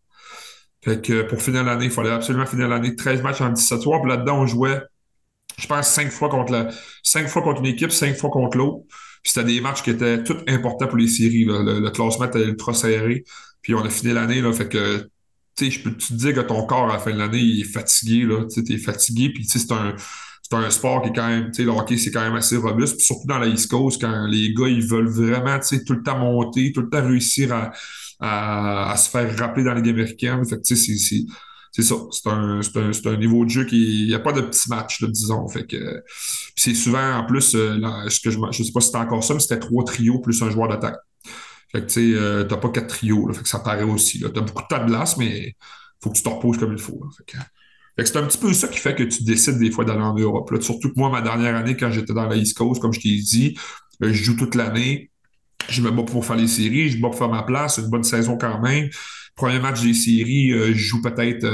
Fait 0.82 1.00
que 1.04 1.22
pour 1.22 1.40
finir 1.40 1.62
l'année, 1.62 1.86
il 1.86 1.90
fallait 1.90 2.10
absolument 2.10 2.46
finir 2.46 2.68
l'année 2.68 2.96
13 2.96 3.22
matchs 3.22 3.40
en 3.40 3.50
17 3.50 3.82
soirs. 3.82 4.00
Puis 4.00 4.10
là-dedans, 4.10 4.40
on 4.40 4.46
jouait, 4.46 4.80
je 5.58 5.66
pense, 5.66 5.88
5 5.88 6.10
fois 6.10 6.28
contre 6.28 6.52
la, 6.52 6.70
5 7.02 7.28
fois 7.28 7.42
contre 7.42 7.60
une 7.60 7.66
équipe, 7.66 7.92
5 7.92 8.16
fois 8.16 8.30
contre 8.30 8.56
l'autre. 8.56 8.84
Puis 9.22 9.32
c'était 9.32 9.46
des 9.46 9.60
matchs 9.60 9.82
qui 9.82 9.90
étaient 9.90 10.24
tout 10.24 10.38
importants 10.48 10.88
pour 10.88 10.96
les 10.96 11.08
séries. 11.08 11.44
Le, 11.44 11.90
classement 11.90 12.26
était 12.26 12.42
ultra 12.42 12.74
serré. 12.74 13.24
Puis 13.62 13.74
on 13.74 13.84
a 13.84 13.90
fini 13.90 14.14
l'année, 14.14 14.42
fait 14.54 14.68
que 14.68 15.08
je 15.60 15.82
peux 15.82 15.94
te 15.94 16.14
dire 16.14 16.34
que 16.34 16.40
ton 16.40 16.64
corps 16.64 16.88
à 16.88 16.94
la 16.94 16.98
fin 16.98 17.12
de 17.12 17.18
l'année, 17.18 17.38
il 17.38 17.60
est 17.60 17.64
fatigué. 17.64 18.26
Tu 18.52 18.72
es 18.72 18.78
fatigué, 18.78 19.30
puis 19.30 19.44
c'est 19.44 19.70
un, 19.72 19.94
c'est 20.50 20.56
un 20.56 20.70
sport 20.70 21.02
qui 21.02 21.10
est 21.10 21.12
quand 21.12 21.28
même, 21.28 21.46
tu 21.46 21.54
sais, 21.54 21.62
le 21.62 21.70
hockey, 21.70 21.96
c'est 21.96 22.10
quand 22.10 22.22
même 22.22 22.34
assez 22.34 22.56
robuste. 22.56 22.96
Puis 22.96 23.06
surtout 23.06 23.26
dans 23.26 23.38
la 23.38 23.46
East 23.46 23.70
Coast, 23.70 24.00
quand 24.00 24.26
les 24.26 24.52
gars, 24.52 24.68
ils 24.68 24.84
veulent 24.84 25.08
vraiment, 25.08 25.58
tu 25.60 25.76
sais, 25.76 25.84
tout 25.84 25.92
le 25.92 26.02
temps 26.02 26.18
monter, 26.18 26.72
tout 26.72 26.82
le 26.82 26.90
temps 26.90 27.06
réussir 27.06 27.52
à, 27.52 27.72
à, 28.20 28.96
se 28.96 29.08
faire 29.10 29.38
rappeler 29.38 29.64
dans 29.64 29.74
les 29.74 29.82
games 29.82 29.94
américaines. 29.94 30.44
Fait 30.44 30.60
tu 30.60 30.76
sais, 30.76 30.96
c'est 30.96 31.24
c'est 31.72 31.82
ça. 31.82 31.94
C'est 32.10 32.28
un, 32.28 32.60
un, 32.60 32.90
un, 33.04 33.16
niveau 33.16 33.44
de 33.44 33.50
jeu 33.50 33.64
qui. 33.64 34.02
Il 34.02 34.08
n'y 34.08 34.14
a 34.14 34.18
pas 34.18 34.32
de 34.32 34.40
petits 34.40 34.68
matchs, 34.68 35.02
disons. 35.04 35.46
Fait 35.48 35.66
c'est 36.56 36.74
souvent, 36.74 37.18
en 37.18 37.24
plus, 37.26 37.54
euh, 37.54 37.78
je 38.08 38.28
ne 38.28 38.52
sais 38.52 38.72
pas 38.72 38.80
si 38.80 38.86
c'était 38.86 38.98
encore 38.98 39.22
ça, 39.22 39.34
mais 39.34 39.40
c'était 39.40 39.60
trois 39.60 39.84
trios 39.84 40.18
plus 40.18 40.42
un 40.42 40.50
joueur 40.50 40.68
d'attaque. 40.68 40.98
Fait 41.70 41.86
tu 41.86 42.12
sais, 42.12 42.18
euh, 42.18 42.44
t'as 42.44 42.56
pas 42.56 42.70
quatre 42.70 42.88
trios. 42.88 43.28
Là, 43.28 43.34
fait 43.34 43.46
ça 43.46 43.60
paraît 43.60 43.84
aussi. 43.84 44.18
Tu 44.18 44.26
as 44.26 44.30
beaucoup 44.30 44.62
de 44.62 44.68
temps 44.68 44.84
de 44.84 44.88
glace, 44.88 45.16
mais 45.16 45.54
faut 46.02 46.10
que 46.10 46.16
tu 46.16 46.22
te 46.22 46.28
reposes 46.28 46.58
comme 46.58 46.72
il 46.72 46.78
faut. 46.78 47.00
C'est 47.98 48.16
un 48.16 48.26
petit 48.26 48.38
peu 48.38 48.52
ça 48.52 48.68
qui 48.68 48.78
fait 48.78 48.94
que 48.94 49.02
tu 49.02 49.24
décides 49.24 49.58
des 49.58 49.70
fois 49.70 49.84
d'aller 49.84 50.02
en 50.02 50.14
Europe. 50.14 50.50
Surtout 50.60 50.88
que 50.90 50.98
moi, 50.98 51.10
ma 51.10 51.22
dernière 51.22 51.56
année, 51.56 51.76
quand 51.76 51.90
j'étais 51.90 52.12
dans 52.12 52.26
la 52.26 52.36
East 52.36 52.56
Coast, 52.56 52.80
comme 52.80 52.92
je 52.92 53.00
t'ai 53.00 53.16
dit, 53.16 53.56
euh, 54.02 54.12
je 54.12 54.22
joue 54.24 54.36
toute 54.36 54.54
l'année. 54.54 55.10
Je 55.68 55.82
me 55.82 55.90
bats 55.90 56.02
pour 56.02 56.24
faire 56.24 56.36
les 56.36 56.48
séries, 56.48 56.88
je 56.88 56.96
me 56.96 57.02
bats 57.02 57.08
pour 57.08 57.18
faire 57.18 57.28
ma 57.28 57.42
place, 57.42 57.78
une 57.78 57.90
bonne 57.90 58.02
saison 58.02 58.38
quand 58.38 58.60
même. 58.60 58.88
Premier 59.36 59.58
match 59.58 59.82
des 59.82 59.94
séries, 59.94 60.52
euh, 60.52 60.68
je 60.68 60.78
joue 60.78 61.02
peut-être 61.02 61.44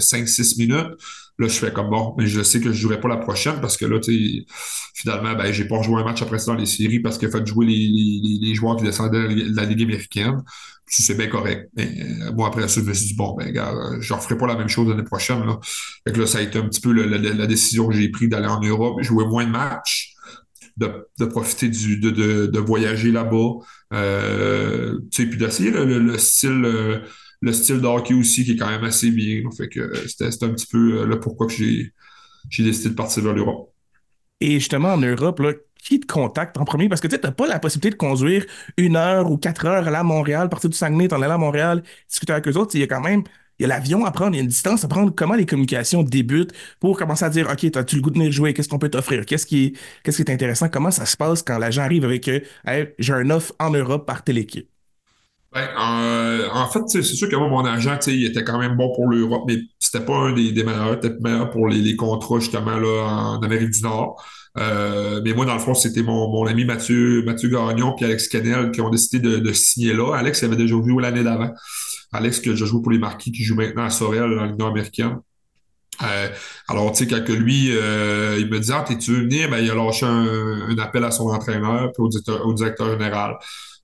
5-6 0.00 0.52
euh, 0.52 0.66
minutes. 0.66 1.00
Là, 1.38 1.48
je 1.48 1.58
fais 1.58 1.72
comme 1.72 1.90
bon, 1.90 2.14
mais 2.16 2.26
je 2.26 2.42
sais 2.42 2.58
que 2.58 2.66
je 2.66 2.68
ne 2.70 2.74
jouerai 2.74 3.00
pas 3.00 3.08
la 3.08 3.16
prochaine 3.16 3.60
parce 3.60 3.76
que 3.76 3.86
là, 3.86 3.98
finalement, 4.94 5.34
ben, 5.34 5.52
j'ai 5.52 5.64
pas 5.64 5.82
joué 5.82 6.00
un 6.00 6.04
match 6.04 6.22
après 6.22 6.38
ça 6.38 6.52
dans 6.52 6.58
les 6.58 6.66
séries 6.66 7.00
parce 7.00 7.18
qu'il 7.18 7.26
a 7.26 7.30
fait 7.32 7.44
jouer 7.44 7.66
les, 7.66 8.38
les, 8.40 8.54
joueurs 8.54 8.76
qui 8.76 8.84
descendaient 8.84 9.26
de 9.28 9.56
la 9.56 9.64
Ligue 9.64 9.82
américaine. 9.82 10.36
C'est 10.86 11.16
bien 11.16 11.28
correct. 11.28 11.70
Mais 11.76 11.92
moi, 12.34 12.46
euh, 12.46 12.48
après 12.48 12.68
ça, 12.68 12.80
je 12.80 12.86
me 12.86 12.92
suis 12.92 13.08
dit, 13.08 13.14
bon, 13.14 13.34
ben, 13.34 13.50
gars, 13.50 13.72
je 14.00 14.12
ne 14.12 14.18
referai 14.18 14.36
pas 14.36 14.46
la 14.46 14.56
même 14.56 14.68
chose 14.68 14.88
l'année 14.88 15.02
prochaine. 15.02 15.44
Là. 15.44 15.58
Fait 16.06 16.12
que 16.12 16.20
là, 16.20 16.26
ça 16.26 16.38
a 16.38 16.42
été 16.42 16.58
un 16.58 16.68
petit 16.68 16.80
peu 16.80 16.92
la, 16.92 17.46
décision 17.46 17.88
que 17.88 17.94
j'ai 17.94 18.08
prise 18.10 18.28
d'aller 18.28 18.46
en 18.46 18.60
Europe, 18.60 19.02
jouer 19.02 19.26
moins 19.26 19.44
de 19.44 19.50
matchs. 19.50 20.10
De, 20.76 21.24
profiter 21.26 21.68
de, 21.68 22.10
de, 22.10 22.46
de 22.46 22.58
voyager 22.58 23.12
là-bas, 23.12 23.64
euh, 23.92 24.98
puis 25.12 25.36
d'essayer 25.36 25.70
le, 25.70 26.00
le, 26.00 26.18
style, 26.18 27.04
le 27.44 27.52
style 27.52 27.80
de 27.80 27.86
hockey 27.86 28.14
aussi 28.14 28.44
qui 28.44 28.52
est 28.52 28.56
quand 28.56 28.70
même 28.70 28.84
assez 28.84 29.10
bien. 29.10 29.42
Fait 29.56 29.68
que 29.68 29.80
euh, 29.80 30.08
c'était 30.08 30.44
un 30.44 30.54
petit 30.54 30.66
peu 30.66 31.00
euh, 31.00 31.06
là 31.06 31.16
pourquoi 31.16 31.46
j'ai 31.48 31.92
décidé 32.58 32.88
de 32.88 32.94
partir 32.94 33.22
vers 33.22 33.34
l'Europe. 33.34 33.70
Et 34.40 34.54
justement, 34.54 34.94
en 34.94 34.98
Europe, 34.98 35.38
là, 35.40 35.52
qui 35.84 36.00
te 36.00 36.12
contacte 36.12 36.56
en 36.58 36.64
premier? 36.64 36.88
Parce 36.88 37.00
que 37.00 37.08
tu 37.08 37.16
n'as 37.22 37.30
pas 37.30 37.46
la 37.46 37.58
possibilité 37.58 37.90
de 37.90 37.96
conduire 37.96 38.44
une 38.76 38.96
heure 38.96 39.30
ou 39.30 39.36
quatre 39.36 39.66
heures 39.66 39.86
à 39.86 40.02
Montréal, 40.02 40.48
partir 40.48 40.70
du 40.70 40.76
Saguenay, 40.76 41.08
t'en 41.08 41.22
aller 41.22 41.32
à 41.32 41.38
Montréal, 41.38 41.82
discuter 42.08 42.32
avec 42.32 42.48
eux 42.48 42.56
autres. 42.56 42.74
Il 42.74 42.80
y 42.80 42.84
a 42.84 42.86
quand 42.86 43.00
même 43.00 43.24
il 43.58 43.62
y 43.62 43.64
a 43.66 43.68
l'avion 43.68 44.04
à 44.04 44.10
prendre, 44.10 44.32
il 44.32 44.36
y 44.36 44.40
a 44.40 44.42
une 44.42 44.48
distance 44.48 44.84
à 44.84 44.88
prendre. 44.88 45.12
Comment 45.14 45.34
les 45.34 45.46
communications 45.46 46.02
débutent 46.02 46.52
pour 46.80 46.98
commencer 46.98 47.24
à 47.24 47.30
dire 47.30 47.48
OK, 47.48 47.64
as-tu 47.76 47.96
le 47.96 48.02
goût 48.02 48.10
de 48.10 48.18
venir 48.18 48.32
jouer? 48.32 48.52
Qu'est-ce 48.52 48.68
qu'on 48.68 48.80
peut 48.80 48.88
t'offrir? 48.88 49.24
Qu'est-ce 49.26 49.46
qui, 49.46 49.76
qui 50.02 50.10
est 50.10 50.30
intéressant? 50.30 50.68
Comment 50.68 50.90
ça 50.90 51.06
se 51.06 51.16
passe 51.16 51.42
quand 51.42 51.58
l'agent 51.58 51.82
arrive 51.82 52.04
avec 52.04 52.28
j'ai 52.98 53.12
un 53.12 53.30
offre 53.30 53.52
en 53.60 53.70
Europe 53.70 54.06
par 54.06 54.24
telle 54.24 54.38
équipe? 54.38 54.68
En 55.54 56.68
fait, 56.72 56.80
c'est 56.88 57.02
sûr 57.02 57.28
que 57.28 57.36
moi, 57.36 57.48
mon 57.48 57.64
agent, 57.64 57.98
il 58.08 58.24
était 58.26 58.42
quand 58.42 58.58
même 58.58 58.76
bon 58.76 58.92
pour 58.92 59.08
l'Europe, 59.08 59.44
mais 59.46 59.58
c'était 59.78 60.04
pas 60.04 60.16
un 60.16 60.32
des, 60.32 60.50
des 60.50 60.64
meilleurs, 60.64 60.98
peut-être 60.98 61.20
meilleur 61.20 61.50
pour 61.50 61.68
les, 61.68 61.78
les, 61.78 61.94
contrats 61.94 62.40
justement 62.40 62.76
là, 62.76 63.04
en 63.04 63.40
Amérique 63.40 63.70
du 63.70 63.82
Nord. 63.82 64.20
Euh, 64.56 65.20
mais 65.24 65.32
moi, 65.32 65.44
dans 65.44 65.54
le 65.54 65.60
fond, 65.60 65.74
c'était 65.74 66.02
mon, 66.02 66.30
mon 66.30 66.46
ami 66.46 66.64
Mathieu, 66.64 67.22
Mathieu 67.24 67.48
Gagnon 67.48 67.92
puis 67.94 68.04
Alex 68.04 68.28
Canel 68.28 68.70
qui 68.70 68.80
ont 68.80 68.90
décidé 68.90 69.18
de, 69.18 69.38
de 69.38 69.52
signer 69.52 69.92
là. 69.92 70.14
Alex 70.14 70.42
avait 70.42 70.56
déjà 70.56 70.74
joué 70.74 71.02
l'année 71.02 71.24
d'avant. 71.24 71.52
Alex, 72.12 72.40
que 72.40 72.54
je 72.54 72.64
joue 72.64 72.80
pour 72.80 72.92
les 72.92 72.98
Marquis, 72.98 73.32
qui 73.32 73.42
joue 73.42 73.56
maintenant 73.56 73.84
à 73.84 73.90
Sorel 73.90 74.36
dans 74.36 74.44
l'Union 74.44 74.68
américaine. 74.68 75.18
Euh, 76.02 76.28
alors, 76.68 76.92
tu 76.92 77.04
sais, 77.04 77.06
quand 77.06 77.28
lui, 77.28 77.70
euh, 77.72 78.36
il 78.38 78.48
me 78.48 78.58
dit 78.58 78.70
Ah, 78.72 78.84
t'es-tu 78.86 79.22
venir? 79.22 79.50
Ben, 79.50 79.58
il 79.58 79.70
a 79.70 79.74
lâché 79.74 80.06
un, 80.06 80.68
un, 80.70 80.78
appel 80.78 81.04
à 81.04 81.10
son 81.10 81.28
entraîneur 81.28 81.90
puis 81.92 82.02
au 82.02 82.08
directeur, 82.08 82.46
au 82.46 82.54
directeur 82.54 82.90
général 82.92 83.36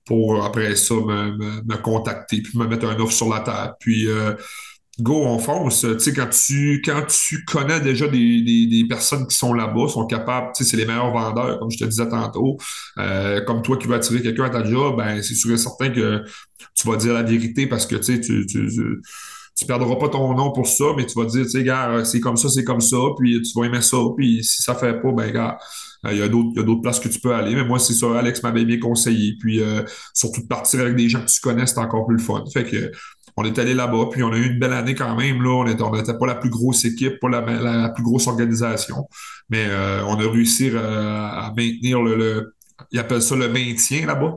pour 0.05 0.43
après 0.43 0.75
ça 0.75 0.95
me, 0.95 1.63
me, 1.63 1.77
contacter 1.77 2.41
puis 2.41 2.57
me 2.57 2.65
mettre 2.65 2.87
un 2.87 2.99
offre 2.99 3.13
sur 3.13 3.29
la 3.29 3.39
table. 3.39 3.75
Puis 3.79 4.07
euh, 4.07 4.33
go, 5.01 5.25
on 5.25 5.39
fonce. 5.39 5.81
Tu 5.81 5.99
sais, 5.99 6.13
quand 6.13 6.29
tu, 6.29 6.81
quand 6.83 7.05
tu 7.07 7.43
connais 7.45 7.79
déjà 7.79 8.07
des, 8.07 8.41
des, 8.41 8.85
personnes 8.87 9.27
qui 9.27 9.35
sont 9.35 9.53
là-bas, 9.53 9.87
sont 9.87 10.05
capables, 10.05 10.51
tu 10.55 10.63
sais, 10.63 10.69
c'est 10.69 10.77
les 10.77 10.85
meilleurs 10.85 11.11
vendeurs, 11.11 11.59
comme 11.59 11.71
je 11.71 11.77
te 11.77 11.85
disais 11.85 12.07
tantôt. 12.07 12.57
Euh, 12.97 13.41
comme 13.41 13.61
toi 13.61 13.77
qui 13.77 13.87
vas 13.87 13.95
attirer 13.95 14.21
quelqu'un 14.21 14.45
à 14.45 14.49
ta 14.49 14.63
job, 14.63 14.97
ben 14.97 15.21
c'est 15.21 15.35
sûr 15.35 15.53
et 15.53 15.57
certain 15.57 15.89
que 15.89 16.23
tu 16.75 16.87
vas 16.87 16.97
dire 16.97 17.13
la 17.13 17.23
vérité 17.23 17.67
parce 17.67 17.85
que 17.85 17.95
tu 17.95 18.21
tu, 18.21 18.45
tu, 18.45 19.65
perdras 19.67 19.95
pas 19.95 20.09
ton 20.09 20.33
nom 20.33 20.51
pour 20.51 20.67
ça, 20.67 20.85
mais 20.97 21.05
tu 21.05 21.19
vas 21.19 21.25
dire, 21.25 21.45
tu 21.47 21.63
gars, 21.63 22.03
c'est 22.03 22.19
comme 22.19 22.37
ça, 22.37 22.49
c'est 22.49 22.63
comme 22.63 22.81
ça, 22.81 22.97
puis 23.17 23.41
tu 23.41 23.59
vas 23.59 23.65
aimer 23.65 23.81
ça, 23.81 23.97
puis 24.17 24.43
si 24.43 24.63
ça 24.63 24.75
fait 24.75 25.01
pas, 25.01 25.11
ben, 25.11 25.31
gars, 25.31 25.57
euh, 26.05 26.13
il 26.13 26.17
y 26.17 26.21
a 26.21 26.27
d'autres 26.27 26.81
places 26.81 26.99
que 26.99 27.09
tu 27.09 27.19
peux 27.19 27.33
aller. 27.33 27.55
Mais 27.55 27.63
moi, 27.63 27.79
c'est 27.79 27.93
ça, 27.93 28.17
Alex 28.17 28.41
m'avait 28.43 28.65
bien 28.65 28.79
conseillé. 28.79 29.35
Puis 29.39 29.61
euh, 29.61 29.83
surtout 30.13 30.41
de 30.41 30.47
partir 30.47 30.81
avec 30.81 30.95
des 30.95 31.09
gens 31.09 31.21
que 31.21 31.29
tu 31.29 31.39
connais, 31.41 31.67
c'est 31.67 31.77
encore 31.77 32.07
plus 32.07 32.17
le 32.17 32.23
fun. 32.23 32.43
Fait 32.51 32.63
que 32.63 32.91
on 33.37 33.45
est 33.45 33.57
allé 33.59 33.73
là-bas, 33.73 34.05
puis 34.11 34.23
on 34.23 34.31
a 34.31 34.37
eu 34.37 34.51
une 34.51 34.59
belle 34.59 34.73
année 34.73 34.95
quand 34.95 35.15
même. 35.15 35.41
Là. 35.41 35.49
On 35.49 35.95
n'était 35.95 36.17
pas 36.17 36.27
la 36.27 36.35
plus 36.35 36.49
grosse 36.49 36.85
équipe, 36.85 37.19
pas 37.19 37.29
la, 37.29 37.41
la, 37.41 37.89
plus 37.89 38.03
grosse 38.03 38.27
organisation, 38.27 39.07
mais 39.49 39.65
euh, 39.67 40.03
on 40.05 40.15
a 40.15 40.29
réussi 40.29 40.69
euh, 40.71 40.79
à 40.79 41.53
maintenir 41.55 42.01
le, 42.01 42.15
le, 42.15 42.55
Ils 42.91 42.99
appellent 42.99 43.21
ça 43.21 43.35
le 43.35 43.49
maintien 43.49 44.05
là-bas. 44.05 44.33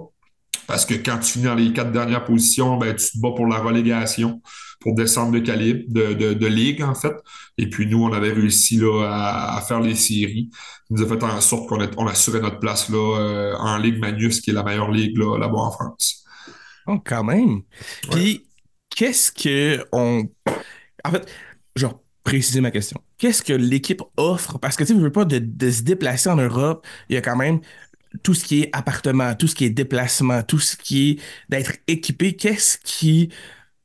Parce 0.66 0.86
que 0.86 0.95
quand 0.95 1.18
tu 1.18 1.32
finis 1.32 1.45
dans 1.45 1.55
les 1.55 1.72
quatre 1.72 1.92
dernières 1.92 2.24
positions, 2.24 2.78
ben, 2.78 2.95
tu 2.95 3.05
te 3.05 3.18
bats 3.18 3.32
pour 3.36 3.47
la 3.47 3.59
relégation, 3.59 4.40
pour 4.80 4.95
descendre 4.95 5.32
de 5.32 5.40
calibre, 5.40 5.84
de, 5.88 6.14
de, 6.14 6.32
de 6.32 6.47
ligue, 6.47 6.82
en 6.82 6.95
fait. 6.95 7.12
Et 7.59 7.68
puis 7.68 7.86
nous, 7.86 8.03
on 8.03 8.12
avait 8.12 8.32
réussi 8.32 8.76
là, 8.76 9.07
à, 9.07 9.59
à 9.59 9.61
faire 9.61 9.80
les 9.80 9.95
séries. 9.95 10.49
Ça 10.53 10.82
nous 10.90 11.03
a 11.03 11.07
fait 11.07 11.22
en 11.22 11.40
sorte 11.40 11.68
qu'on 11.68 11.78
on 11.99 12.07
assurait 12.07 12.40
notre 12.40 12.61
place 12.61 12.88
là, 12.88 13.18
euh, 13.18 13.55
en 13.59 13.76
Ligue 13.76 13.99
Magnus, 13.99 14.40
qui 14.40 14.51
est 14.51 14.55
la 14.55 14.62
meilleure 14.62 14.90
ligue 14.90 15.18
là, 15.18 15.38
là-bas 15.38 15.59
en 15.59 15.70
France. 15.70 16.24
Oh, 16.86 16.99
quand 17.05 17.24
même. 17.24 17.62
Puis, 18.11 18.47
qu'est-ce 18.95 19.32
que 19.32 19.84
on. 19.92 20.28
En 21.05 21.11
fait, 21.11 21.28
genre, 21.76 22.03
préciser 22.22 22.61
ma 22.61 22.70
question. 22.70 23.01
Qu'est-ce 23.18 23.42
que 23.42 23.53
l'équipe 23.53 24.03
offre? 24.16 24.59
Parce 24.59 24.76
que 24.76 24.84
tu 24.84 24.95
ne 24.95 25.01
veux 25.01 25.12
pas 25.12 25.24
de, 25.24 25.38
de, 25.38 25.70
se 25.70 25.82
déplacer 25.82 26.30
en 26.30 26.36
Europe. 26.36 26.86
Il 27.09 27.14
y 27.14 27.18
a 27.18 27.20
quand 27.20 27.36
même 27.36 27.61
tout 28.22 28.34
ce 28.34 28.45
qui 28.45 28.62
est 28.62 28.70
appartement, 28.72 29.34
tout 29.34 29.47
ce 29.47 29.55
qui 29.55 29.64
est 29.64 29.70
déplacement, 29.70 30.42
tout 30.42 30.59
ce 30.59 30.76
qui 30.76 31.11
est 31.11 31.20
d'être 31.51 31.72
équipé, 31.86 32.34
qu'est-ce 32.36 32.78
qui 32.78 33.30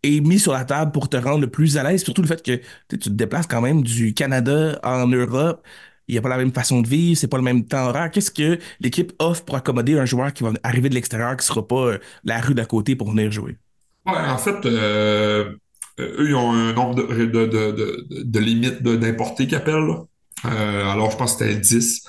est 0.03 0.21
mis 0.21 0.39
sur 0.39 0.53
la 0.53 0.65
table 0.65 0.91
pour 0.91 1.09
te 1.09 1.17
rendre 1.17 1.41
le 1.41 1.49
plus 1.49 1.77
à 1.77 1.83
l'aise, 1.83 2.03
surtout 2.03 2.21
le 2.21 2.27
fait 2.27 2.41
que 2.41 2.61
tu 2.89 2.99
te 2.99 3.09
déplaces 3.09 3.47
quand 3.47 3.61
même 3.61 3.83
du 3.83 4.13
Canada 4.13 4.79
en 4.83 5.07
Europe, 5.07 5.65
il 6.07 6.13
n'y 6.13 6.17
a 6.17 6.21
pas 6.21 6.29
la 6.29 6.37
même 6.37 6.53
façon 6.53 6.81
de 6.81 6.87
vivre, 6.87 7.19
c'est 7.19 7.27
pas 7.27 7.37
le 7.37 7.43
même 7.43 7.65
temps 7.65 7.87
horaire. 7.87 8.09
Qu'est-ce 8.11 8.31
que 8.31 8.59
l'équipe 8.79 9.13
offre 9.19 9.45
pour 9.45 9.55
accommoder 9.55 9.99
un 9.99 10.05
joueur 10.05 10.33
qui 10.33 10.43
va 10.43 10.53
arriver 10.63 10.89
de 10.89 10.95
l'extérieur, 10.95 11.31
qui 11.37 11.43
ne 11.43 11.47
sera 11.53 11.67
pas 11.67 11.85
euh, 11.85 11.99
la 12.23 12.39
rue 12.41 12.55
d'à 12.55 12.65
côté 12.65 12.95
pour 12.95 13.11
venir 13.11 13.31
jouer? 13.31 13.57
En 14.15 14.37
fait, 14.37 14.65
euh, 14.65 15.51
eux, 15.99 16.29
ils 16.29 16.35
ont 16.35 16.51
un 16.51 16.73
nombre 16.73 16.95
de, 16.95 17.25
de, 17.25 17.45
de, 17.45 18.07
de 18.23 18.39
limites 18.39 18.83
d'importés 18.83 19.47
qu'ils 19.47 19.55
appellent. 19.55 19.89
Euh, 20.45 20.85
alors, 20.89 21.11
je 21.11 21.17
pense 21.17 21.35
que 21.35 21.45
c'était 21.45 21.59
10. 21.59 22.03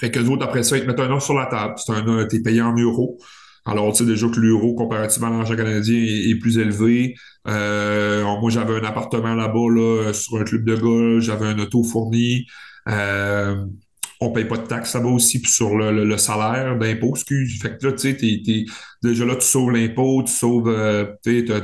Fait 0.00 0.10
que 0.10 0.20
autres, 0.20 0.44
après 0.44 0.62
ça, 0.62 0.76
ils 0.76 0.82
te 0.82 0.86
mettent 0.86 1.00
un 1.00 1.10
offre 1.10 1.24
sur 1.24 1.34
la 1.34 1.46
table. 1.46 1.74
C'est 1.76 1.92
un 1.92 2.26
t'es 2.26 2.40
payé 2.40 2.62
en 2.62 2.74
euros. 2.74 3.18
Alors, 3.66 3.92
tu 3.92 3.98
sais 3.98 4.06
déjà 4.06 4.28
que 4.28 4.40
l'euro, 4.40 4.74
comparativement 4.74 5.28
à 5.28 5.30
l'argent 5.30 5.56
canadien, 5.56 5.96
est, 6.02 6.34
plus 6.36 6.58
élevé. 6.58 7.14
Euh, 7.46 8.24
moi, 8.40 8.50
j'avais 8.50 8.74
un 8.80 8.84
appartement 8.84 9.34
là-bas, 9.34 9.68
là, 9.70 10.12
sur 10.14 10.38
un 10.38 10.44
club 10.44 10.64
de 10.64 10.76
golf. 10.76 11.22
J'avais 11.22 11.46
un 11.46 11.58
auto 11.58 11.84
fourni. 11.84 12.46
Euh, 12.88 13.66
on 14.20 14.30
paye 14.32 14.44
pas 14.44 14.58
de 14.58 14.66
taxes 14.66 14.94
là-bas 14.94 15.08
aussi, 15.08 15.40
puis 15.40 15.50
sur 15.50 15.76
le, 15.76 16.04
le, 16.04 16.16
salaire 16.18 16.78
d'impôt, 16.78 17.10
excuse. 17.14 17.60
Fait 17.60 17.78
que 17.78 17.86
là, 17.86 17.92
tu 17.92 17.98
sais, 17.98 18.16
t'es, 18.16 18.64
déjà 19.02 19.24
là, 19.24 19.34
tu 19.36 19.46
sauves 19.46 19.70
l'impôt, 19.70 20.22
tu 20.22 20.32
sauves, 20.32 20.68
euh, 20.68 21.06
tu 21.24 21.46
sais, 21.46 21.62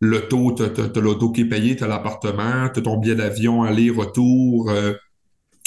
l'auto, 0.00 0.52
t'as, 0.52 1.00
l'auto 1.00 1.32
qui 1.32 1.42
est 1.42 1.48
payé, 1.48 1.76
t'as 1.76 1.88
l'appartement, 1.88 2.68
t'as 2.72 2.80
ton 2.80 2.96
billet 2.96 3.16
d'avion 3.16 3.64
aller-retour. 3.64 4.70
Euh, 4.70 4.94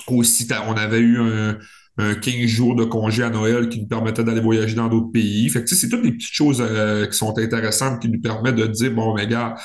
aussi, 0.08 0.48
on 0.68 0.74
avait 0.74 1.00
eu 1.00 1.20
un, 1.20 1.58
un 1.98 2.16
15 2.16 2.46
jours 2.46 2.76
de 2.76 2.86
congé 2.86 3.24
à 3.24 3.30
Noël 3.30 3.70
qui 3.70 3.82
nous 3.82 3.88
permettait 3.88 4.24
d'aller 4.24 4.42
voyager 4.42 4.76
dans 4.76 4.88
d'autres 4.88 5.12
pays. 5.12 5.50
Fait 5.50 5.64
que 5.64 5.76
c'est 5.76 5.90
toutes 5.90 6.02
des 6.04 6.14
petites 6.14 6.34
choses 6.34 6.62
euh, 6.62 7.06
qui 7.06 7.18
sont 7.18 7.38
intéressantes 7.38 8.02
qui 8.02 8.10
nous 8.10 8.22
permettent 8.22 8.56
de 8.56 8.68
dire, 8.68 8.94
bon, 8.94 9.14
mais 9.14 9.28
gars, 9.28 9.56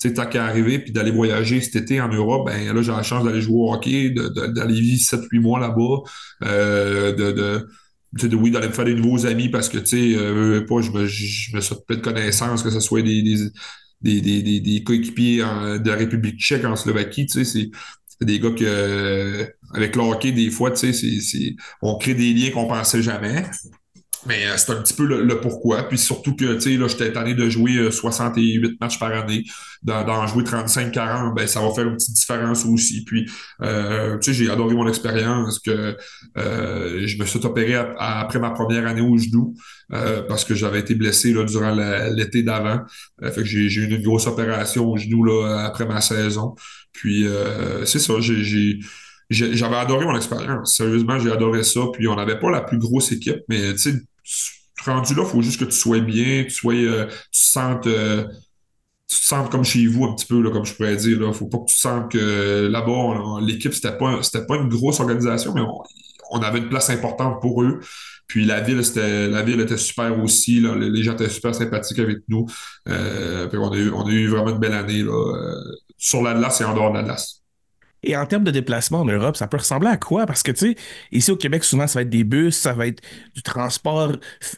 tu 0.00 0.12
t'as 0.14 0.26
qu'à 0.26 0.46
arriver 0.46 0.78
puis 0.78 0.92
d'aller 0.92 1.10
voyager 1.10 1.60
cet 1.60 1.76
été 1.76 2.00
en 2.00 2.08
Europe, 2.08 2.46
ben 2.46 2.74
là, 2.74 2.82
j'ai 2.82 2.92
la 2.92 3.02
chance 3.02 3.24
d'aller 3.24 3.40
jouer 3.42 3.56
au 3.56 3.72
hockey, 3.72 4.10
d'aller 4.10 4.80
vivre 4.80 5.00
7-8 5.00 5.40
mois 5.40 5.60
là-bas, 5.60 6.02
euh, 6.44 7.12
de, 7.12 7.32
de, 7.32 8.28
de, 8.28 8.36
oui, 8.36 8.50
d'aller 8.50 8.68
me 8.68 8.72
faire 8.72 8.86
des 8.86 8.94
nouveaux 8.94 9.26
amis 9.26 9.50
parce 9.50 9.68
que, 9.68 9.78
tu 9.78 9.86
sais, 9.86 10.16
euh, 10.16 10.64
pas, 10.66 10.80
je 10.80 10.90
me, 10.90 11.06
je 11.06 11.54
me 11.54 11.94
de 11.94 12.00
connaissances, 12.00 12.62
que 12.62 12.70
ce 12.70 12.80
soit 12.80 13.02
des, 13.02 13.22
des 13.22 13.50
des, 14.02 14.42
des, 14.42 14.60
des, 14.60 14.82
coéquipiers 14.82 15.38
de 15.38 15.88
la 15.88 15.96
République 15.96 16.40
tchèque 16.40 16.64
en 16.64 16.74
Slovaquie, 16.74 17.26
tu 17.26 17.44
sais, 17.44 17.44
c'est 17.44 17.70
des 18.24 18.40
gars 18.40 18.50
que 18.50 19.46
avec 19.74 19.94
le 19.96 20.02
hockey, 20.02 20.32
des 20.32 20.50
fois, 20.50 20.70
tu 20.70 20.92
sais, 20.92 21.56
on 21.82 21.98
crée 21.98 22.14
des 22.14 22.32
liens 22.32 22.50
qu'on 22.50 22.66
pensait 22.66 23.02
jamais. 23.02 23.44
Mais 24.26 24.46
euh, 24.46 24.56
c'est 24.56 24.72
un 24.72 24.82
petit 24.82 24.94
peu 24.94 25.06
le, 25.06 25.40
pourquoi. 25.40 25.84
Puis 25.84 25.98
surtout 25.98 26.34
que, 26.36 26.54
tu 26.54 26.60
sais, 26.60 26.76
là, 26.76 26.88
j'étais 26.88 27.08
étonné 27.08 27.34
de 27.34 27.48
jouer 27.48 27.90
68 27.90 28.64
euh, 28.64 28.76
matchs 28.80 28.98
par 28.98 29.12
année. 29.12 29.44
D'en 29.82 30.26
jouer 30.26 30.44
35-40, 30.44 31.34
ben, 31.34 31.46
ça 31.46 31.62
va 31.62 31.70
faire 31.72 31.86
une 31.86 31.96
petite 31.96 32.14
différence 32.14 32.66
aussi. 32.66 33.02
Puis, 33.04 33.30
euh, 33.62 34.18
tu 34.18 34.34
sais, 34.34 34.34
j'ai 34.34 34.50
adoré 34.50 34.74
mon 34.74 34.86
expérience 34.86 35.58
que 35.58 35.96
je 36.36 37.18
me 37.18 37.24
suis 37.24 37.44
opéré 37.46 37.76
après 37.98 38.38
ma 38.38 38.50
première 38.50 38.86
année 38.86 39.00
au 39.00 39.16
genou 39.16 39.54
parce 39.88 40.44
que 40.44 40.54
j'avais 40.54 40.80
été 40.80 40.94
blessé 40.94 41.32
là, 41.32 41.44
durant 41.44 41.74
l'été 42.10 42.42
d'avant. 42.42 42.80
fait 43.22 43.32
que 43.36 43.44
j'ai 43.44 43.80
eu 43.80 43.90
une 43.90 44.02
grosse 44.02 44.26
opération 44.26 44.86
au 44.86 44.98
genou 44.98 45.24
là, 45.24 45.64
après 45.64 45.86
ma 45.86 46.02
saison. 46.02 46.54
Puis, 46.92 47.26
c'est 47.86 48.00
ça, 48.00 48.14
j'ai 48.20 48.80
j'avais 49.30 49.76
adoré 49.76 50.04
mon 50.04 50.16
expérience. 50.16 50.76
Sérieusement, 50.76 51.18
j'ai 51.18 51.30
adoré 51.30 51.62
ça. 51.62 51.80
Puis 51.92 52.08
on 52.08 52.16
n'avait 52.16 52.38
pas 52.38 52.50
la 52.50 52.60
plus 52.60 52.78
grosse 52.78 53.12
équipe, 53.12 53.40
mais 53.48 53.72
tu 53.72 53.78
sais, 53.78 53.94
rendu 54.84 55.14
là, 55.14 55.22
il 55.24 55.28
faut 55.28 55.42
juste 55.42 55.60
que 55.60 55.64
tu 55.64 55.76
sois 55.76 56.00
bien, 56.00 56.44
tu 56.44 56.50
sois, 56.50 56.74
euh, 56.74 57.06
tu 57.06 57.42
te 57.42 57.46
sentes, 57.46 57.86
euh, 57.86 58.24
tu 59.08 59.16
te 59.16 59.24
sentes 59.24 59.50
comme 59.50 59.64
chez 59.64 59.86
vous 59.86 60.04
un 60.04 60.14
petit 60.14 60.26
peu, 60.26 60.40
là, 60.42 60.50
comme 60.50 60.64
je 60.64 60.74
pourrais 60.74 60.96
dire. 60.96 61.20
Là. 61.20 61.32
Faut 61.32 61.46
pas 61.46 61.58
que 61.58 61.66
tu 61.66 61.76
sentes 61.76 62.12
que 62.12 62.68
là-bas, 62.70 63.40
l'équipe, 63.42 63.74
c'était 63.74 63.96
pas, 63.96 64.20
pas 64.48 64.56
une 64.56 64.68
grosse 64.68 65.00
organisation, 65.00 65.52
mais 65.54 65.62
on, 66.30 66.40
avait 66.40 66.58
une 66.58 66.68
place 66.68 66.90
importante 66.90 67.40
pour 67.40 67.62
eux. 67.62 67.80
Puis 68.26 68.44
la 68.44 68.60
ville, 68.60 68.80
la 68.94 69.42
ville 69.42 69.60
était 69.60 69.76
super 69.76 70.16
aussi. 70.22 70.60
Les 70.60 71.02
gens 71.02 71.14
étaient 71.14 71.28
super 71.28 71.52
sympathiques 71.52 71.98
avec 71.98 72.18
nous. 72.28 72.46
Euh, 72.88 73.48
on, 73.52 73.72
a 73.72 73.76
eu, 73.76 73.90
on 73.90 74.06
a 74.06 74.10
eu 74.10 74.28
vraiment 74.28 74.50
une 74.50 74.60
belle 74.60 74.74
année 74.74 75.02
là, 75.02 75.34
sur 75.98 76.22
l'Atlas 76.22 76.60
et 76.60 76.64
en 76.64 76.74
dehors 76.74 76.92
de 76.92 76.98
l'Atlas. 76.98 77.39
Et 78.02 78.16
en 78.16 78.24
termes 78.26 78.44
de 78.44 78.50
déplacement 78.50 79.00
en 79.00 79.04
Europe, 79.04 79.36
ça 79.36 79.46
peut 79.46 79.58
ressembler 79.58 79.88
à 79.88 79.96
quoi? 79.96 80.26
Parce 80.26 80.42
que, 80.42 80.52
tu 80.52 80.70
sais, 80.70 80.76
ici 81.12 81.30
au 81.30 81.36
Québec, 81.36 81.64
souvent, 81.64 81.86
ça 81.86 81.98
va 81.98 82.02
être 82.02 82.10
des 82.10 82.24
bus, 82.24 82.56
ça 82.56 82.72
va 82.72 82.86
être 82.86 83.02
du 83.34 83.42
transport 83.42 84.12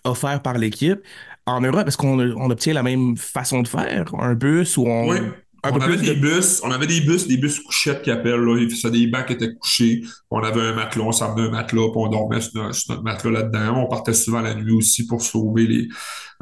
offert 0.05 0.43
par 0.43 0.59
l'équipe. 0.59 1.01
En 1.47 1.61
Europe, 1.61 1.89
est-ce 1.89 1.97
qu'on 1.97 2.19
obtient 2.51 2.75
la 2.75 2.85
même 2.85 3.17
façon 3.17 3.63
de 3.63 3.69
faire? 3.69 4.13
Un 4.19 4.35
bus 4.35 4.77
ou 4.77 4.87
on... 4.87 5.09
Oui. 5.09 5.19
on 5.65 5.81
avait 5.81 5.97
des 5.97 6.15
bus, 6.15 6.61
on 6.63 6.71
avait 6.71 6.87
des 6.87 7.01
bus, 7.01 7.27
des 7.27 7.37
bus 7.37 7.59
couchettes 7.59 8.03
qui 8.03 8.13
appellent, 8.13 8.41
là. 8.41 8.69
Ça, 8.81 8.91
des 8.91 9.09
bancs 9.09 9.27
qui 9.27 9.33
étaient 9.33 9.55
couchés. 9.55 10.03
On 10.31 10.39
avait 10.39 10.61
un 10.61 10.75
matelas, 10.75 11.05
on 11.05 11.13
s'amenait 11.13 11.49
un 11.49 11.51
matelas, 11.51 11.89
puis 11.89 11.97
on 11.97 12.09
dormait 12.09 12.41
sur 12.41 12.63
notre, 12.63 13.03
matelas 13.03 13.43
là-dedans. 13.43 13.85
On 13.85 13.89
partait 13.89 14.15
souvent 14.15 14.41
la 14.41 14.55
nuit 14.55 14.73
aussi 14.73 15.05
pour 15.05 15.21
sauver 15.21 15.67
les, 15.67 15.89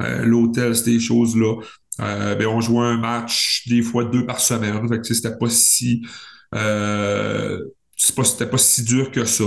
euh, 0.00 0.24
l'hôtel, 0.24 0.76
ces 0.76 1.00
choses-là. 1.00 1.56
Euh, 2.00 2.34
ben, 2.34 2.46
on 2.46 2.60
jouait 2.60 2.86
un 2.86 2.96
match 2.96 3.66
des 3.68 3.82
fois 3.82 4.04
deux 4.04 4.26
par 4.26 4.40
semaine. 4.40 4.86
Fait 4.88 4.98
que 4.98 5.14
c'était 5.14 5.36
pas 5.36 5.48
si 5.48 6.02
euh, 6.54 7.64
c'était 7.96 8.46
pas 8.46 8.58
si 8.58 8.82
dur 8.82 9.10
que 9.10 9.24
ça. 9.24 9.44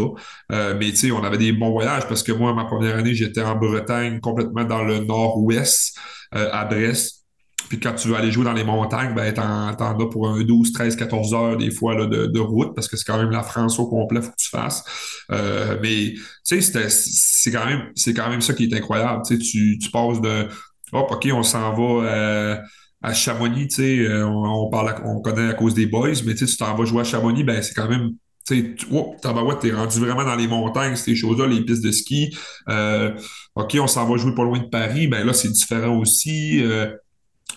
Euh, 0.52 0.76
mais 0.78 0.92
tu 0.92 0.98
sais, 0.98 1.12
on 1.12 1.24
avait 1.24 1.38
des 1.38 1.52
bons 1.52 1.72
voyages 1.72 2.08
parce 2.08 2.24
que 2.24 2.32
moi, 2.32 2.54
ma 2.54 2.66
première 2.66 2.98
année, 2.98 3.16
j'étais 3.16 3.42
en 3.42 3.56
Bretagne, 3.56 4.20
complètement 4.20 4.64
dans 4.64 4.84
le 4.84 5.00
nord-ouest, 5.00 5.98
euh, 6.36 6.50
à 6.52 6.66
Brest. 6.66 7.24
Puis 7.70 7.80
quand 7.80 7.94
tu 7.94 8.10
veux 8.10 8.16
aller 8.16 8.32
jouer 8.32 8.46
dans 8.46 8.54
les 8.54 8.64
montagnes, 8.64 9.16
ben, 9.16 9.34
t'en, 9.34 9.70
as 9.70 10.10
pour 10.10 10.30
un 10.30 10.44
12, 10.44 10.74
13, 10.74 10.96
14 10.96 11.34
heures 11.34 11.58
des 11.58 11.72
fois 11.72 11.96
là, 11.96 12.06
de, 12.06 12.40
route, 12.40 12.76
parce 12.76 12.88
que 12.88 12.98
c'est 12.98 13.06
quand 13.06 13.18
même 13.18 13.32
la 13.32 13.42
France 13.42 13.80
au 13.80 13.88
complet, 13.88 14.22
faut 14.22 14.30
que 14.30 14.36
tu 14.38 14.50
fasses. 14.50 14.84
Mais 15.30 16.14
tu 16.46 16.62
sais, 16.62 16.90
c'est 16.90 17.52
quand 17.52 17.66
même 17.66 17.90
c'est 17.96 18.14
quand 18.14 18.30
même 18.30 18.42
ça 18.42 18.54
qui 18.54 18.66
est 18.66 18.76
incroyable. 18.76 19.24
Tu 19.26 19.40
tu, 19.80 19.90
passes 19.92 20.22
de 20.22 20.48
Hop, 20.92 21.10
OK, 21.10 21.28
on 21.34 21.42
s'en 21.42 21.74
va 21.74 22.62
à 23.04 23.14
Chamonix, 23.14 23.68
tu 23.68 23.76
sais, 23.76 24.00
euh, 24.00 24.26
on, 24.26 24.70
parle, 24.70 24.96
on 25.06 25.20
connaît 25.20 25.50
à 25.50 25.54
cause 25.54 25.74
des 25.74 25.86
boys, 25.86 26.14
mais 26.26 26.36
tu 26.36 26.46
t'en 26.58 26.74
vas 26.74 26.86
jouer 26.86 27.02
à 27.02 27.04
Chamonix, 27.04 27.44
ben 27.44 27.62
c'est 27.62 27.74
quand 27.74 27.90
même 27.90 28.12
tu 28.46 28.76
oh, 28.92 29.16
t'es 29.22 29.72
rendu 29.72 30.00
vraiment 30.00 30.26
dans 30.26 30.36
les 30.36 30.48
montagnes, 30.48 30.98
ces 30.98 31.16
choses-là, 31.16 31.48
les 31.48 31.64
pistes 31.64 31.84
de 31.84 31.92
ski. 31.94 32.36
Euh, 32.68 33.12
OK, 33.56 33.78
on 33.80 33.88
s'en 33.88 34.06
va 34.06 34.18
jouer 34.18 34.36
pas 34.36 34.44
loin 34.44 34.60
de 34.60 34.68
Paris, 34.68 35.08
ben 35.08 35.26
là, 35.26 35.32
c'est 35.32 35.50
différent 35.50 35.98
aussi. 35.98 36.62
Euh, 36.62 36.94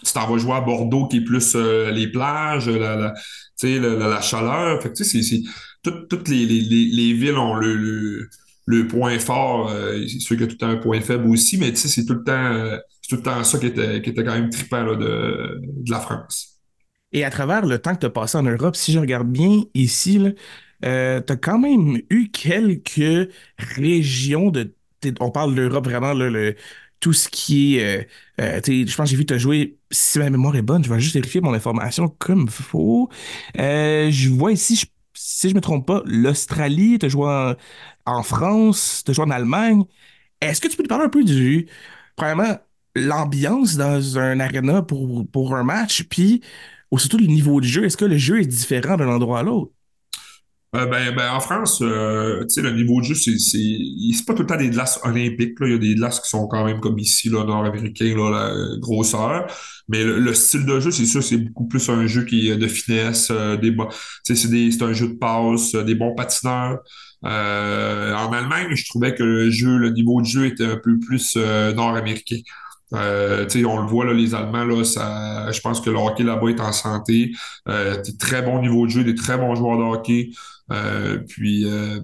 tu 0.04 0.12
t'en 0.12 0.28
vas 0.30 0.38
jouer 0.38 0.52
à 0.52 0.60
Bordeaux, 0.60 1.08
qui 1.08 1.18
est 1.18 1.24
plus 1.24 1.56
les 1.56 2.08
plages, 2.08 2.68
la, 2.68 3.14
la, 3.62 4.20
chaleur. 4.20 4.80
Fait 4.80 4.92
que, 4.92 5.02
sais, 5.02 5.22
c'est, 5.22 5.42
toutes 5.82 6.28
les, 6.28 6.46
les, 6.46 6.60
les, 6.60 7.12
villes 7.14 7.38
ont 7.38 7.54
le, 7.54 8.28
le, 8.66 8.86
point 8.86 9.18
fort. 9.18 9.70
c'est 9.70 10.20
sûr 10.20 10.40
a 10.40 10.46
tout 10.46 10.64
un 10.64 10.76
point 10.76 11.00
faible 11.00 11.28
aussi, 11.28 11.56
mais 11.56 11.74
c'est 11.74 12.04
tout 12.04 12.14
le 12.14 12.22
temps 12.22 12.78
c'est 13.06 13.14
tout 13.14 13.22
le 13.22 13.22
temps 13.22 13.44
ça 13.44 13.58
qui 13.58 13.66
était, 13.66 14.02
qui 14.02 14.10
était 14.10 14.24
quand 14.24 14.34
même 14.34 14.50
trippant 14.50 14.84
de, 14.84 14.96
de, 14.96 15.90
la 15.90 16.00
France. 16.00 16.60
Et 17.12 17.24
à 17.24 17.30
travers 17.30 17.64
le 17.64 17.78
temps 17.78 17.94
que 17.94 18.00
tu 18.00 18.06
as 18.06 18.10
passé 18.10 18.36
en 18.36 18.42
Europe, 18.42 18.74
si 18.74 18.92
je 18.92 18.98
regarde 18.98 19.30
bien 19.30 19.62
ici, 19.74 20.20
euh, 20.84 21.20
tu 21.24 21.32
as 21.32 21.36
quand 21.36 21.58
même 21.58 22.00
eu 22.10 22.30
quelques 22.30 23.30
régions 23.58 24.50
de. 24.50 24.74
On 25.20 25.30
parle 25.30 25.54
de 25.54 25.62
l'Europe 25.62 25.84
vraiment, 25.84 26.14
le, 26.14 26.56
tout 26.98 27.12
ce 27.12 27.28
qui 27.28 27.76
est. 27.76 28.08
Euh, 28.40 28.58
euh, 28.58 28.60
je 28.66 28.96
pense 28.96 29.06
que 29.06 29.10
j'ai 29.10 29.16
vu 29.16 29.26
te 29.26 29.38
jouer, 29.38 29.78
si 29.92 30.18
ma 30.18 30.28
mémoire 30.28 30.56
est 30.56 30.62
bonne, 30.62 30.82
je 30.82 30.92
vais 30.92 30.98
juste 30.98 31.14
vérifier 31.14 31.40
mon 31.40 31.54
information 31.54 32.08
comme 32.08 32.42
il 32.42 32.50
faut. 32.50 33.08
je 33.56 34.28
vois 34.30 34.50
ici, 34.50 34.82
si 35.14 35.48
je 35.48 35.54
me 35.54 35.60
trompe 35.60 35.86
pas, 35.86 36.02
l'Australie, 36.06 36.98
tu 36.98 37.06
as 37.06 37.08
joué 37.08 37.28
en, 37.28 37.54
en 38.04 38.22
France, 38.24 39.02
tu 39.04 39.12
as 39.12 39.14
joué 39.14 39.24
en 39.26 39.30
Allemagne. 39.30 39.84
Est-ce 40.40 40.60
que 40.60 40.66
tu 40.66 40.76
peux 40.76 40.82
te 40.82 40.88
parler 40.88 41.04
un 41.04 41.08
peu 41.08 41.22
du. 41.22 41.68
Premièrement, 42.16 42.58
l'ambiance 42.96 43.76
dans 43.76 44.18
un 44.18 44.40
arena 44.40 44.82
pour, 44.82 45.26
pour 45.30 45.54
un 45.54 45.62
match, 45.62 46.04
puis 46.04 46.42
surtout 46.98 47.18
le 47.18 47.26
niveau 47.26 47.60
de 47.60 47.66
jeu. 47.66 47.84
Est-ce 47.84 47.96
que 47.96 48.04
le 48.04 48.18
jeu 48.18 48.40
est 48.40 48.46
différent 48.46 48.96
d'un 48.96 49.08
endroit 49.08 49.40
à 49.40 49.42
l'autre? 49.42 49.72
Euh, 50.74 50.84
ben, 50.86 51.14
ben, 51.14 51.30
en 51.32 51.40
France, 51.40 51.80
euh, 51.80 52.44
le 52.56 52.70
niveau 52.72 53.00
de 53.00 53.06
jeu, 53.06 53.14
c'est, 53.14 53.38
c'est, 53.38 54.26
pas 54.26 54.34
tout 54.34 54.42
le 54.42 54.48
temps 54.48 54.56
des 54.56 54.68
glaces 54.68 55.00
olympiques. 55.04 55.58
Là. 55.60 55.68
Il 55.68 55.72
y 55.72 55.74
a 55.76 55.78
des 55.78 55.94
glaces 55.94 56.20
qui 56.20 56.28
sont 56.28 56.46
quand 56.48 56.64
même 56.64 56.80
comme 56.80 56.98
ici, 56.98 57.30
là, 57.30 57.44
nord-américain, 57.44 58.14
la 58.30 58.52
grosseur. 58.78 59.46
Mais 59.88 60.04
le, 60.04 60.34
style 60.34 60.66
de 60.66 60.80
jeu, 60.80 60.90
c'est 60.90 61.06
sûr, 61.06 61.22
c'est 61.22 61.38
beaucoup 61.38 61.66
plus 61.68 61.88
un 61.88 62.06
jeu 62.06 62.24
qui 62.24 62.50
est 62.50 62.56
de 62.56 62.66
finesse, 62.66 63.28
euh, 63.30 63.56
c'est, 64.24 64.50
des, 64.50 64.70
c'est 64.70 64.82
un 64.82 64.92
jeu 64.92 65.08
de 65.08 65.14
passe, 65.14 65.74
des 65.74 65.94
bons 65.94 66.14
patineurs. 66.14 66.80
en 67.22 68.32
Allemagne, 68.32 68.74
je 68.74 68.84
trouvais 68.86 69.14
que 69.14 69.22
le 69.22 69.50
jeu, 69.50 69.78
le 69.78 69.90
niveau 69.90 70.20
de 70.20 70.26
jeu 70.26 70.46
était 70.46 70.66
un 70.66 70.80
peu 70.82 70.98
plus 70.98 71.36
nord-américain. 71.36 72.40
Euh, 72.94 73.46
on 73.66 73.80
le 73.80 73.86
voit, 73.86 74.04
là, 74.04 74.12
les 74.12 74.34
Allemands, 74.34 74.64
là, 74.64 74.84
ça, 74.84 75.50
je 75.50 75.60
pense 75.60 75.80
que 75.80 75.90
le 75.90 75.96
hockey 75.96 76.22
là-bas 76.22 76.48
est 76.48 76.60
en 76.60 76.72
santé. 76.72 77.32
Euh, 77.68 78.00
très 78.18 78.42
bon 78.42 78.60
niveau 78.60 78.86
de 78.86 78.90
jeu, 78.90 79.04
des 79.04 79.14
très 79.14 79.36
bons 79.38 79.54
joueurs 79.54 79.78
de 79.78 79.82
hockey. 79.82 80.30
Euh, 80.72 81.18
puis 81.28 81.64
euh, 81.64 82.00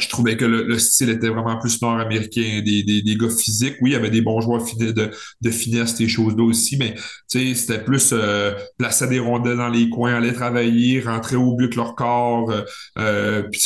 je 0.00 0.08
trouvais 0.08 0.36
que 0.36 0.44
le, 0.44 0.78
style 0.78 1.10
était 1.10 1.28
vraiment 1.28 1.58
plus 1.58 1.80
nord-américain, 1.82 2.62
des, 2.64 2.82
des, 2.82 3.02
des, 3.02 3.16
gars 3.16 3.28
physiques. 3.28 3.76
Oui, 3.80 3.90
il 3.90 3.92
y 3.92 3.96
avait 3.96 4.10
des 4.10 4.22
bons 4.22 4.40
joueurs 4.40 4.64
de, 4.78 5.10
de 5.40 5.50
finesse, 5.50 5.96
ces 5.96 6.08
choses-là 6.08 6.44
aussi, 6.44 6.76
mais 6.76 6.94
c'était 7.26 7.82
plus 7.82 8.10
euh, 8.12 8.52
placer 8.78 9.06
des 9.08 9.18
rondelles 9.18 9.58
dans 9.58 9.68
les 9.68 9.88
coins, 9.90 10.14
aller 10.14 10.32
travailler, 10.32 11.00
rentrer 11.00 11.36
au 11.36 11.54
but 11.54 11.64
avec 11.64 11.76
leur 11.76 11.94
corps. 11.94 12.52
Euh, 12.98 13.42
puis 13.50 13.60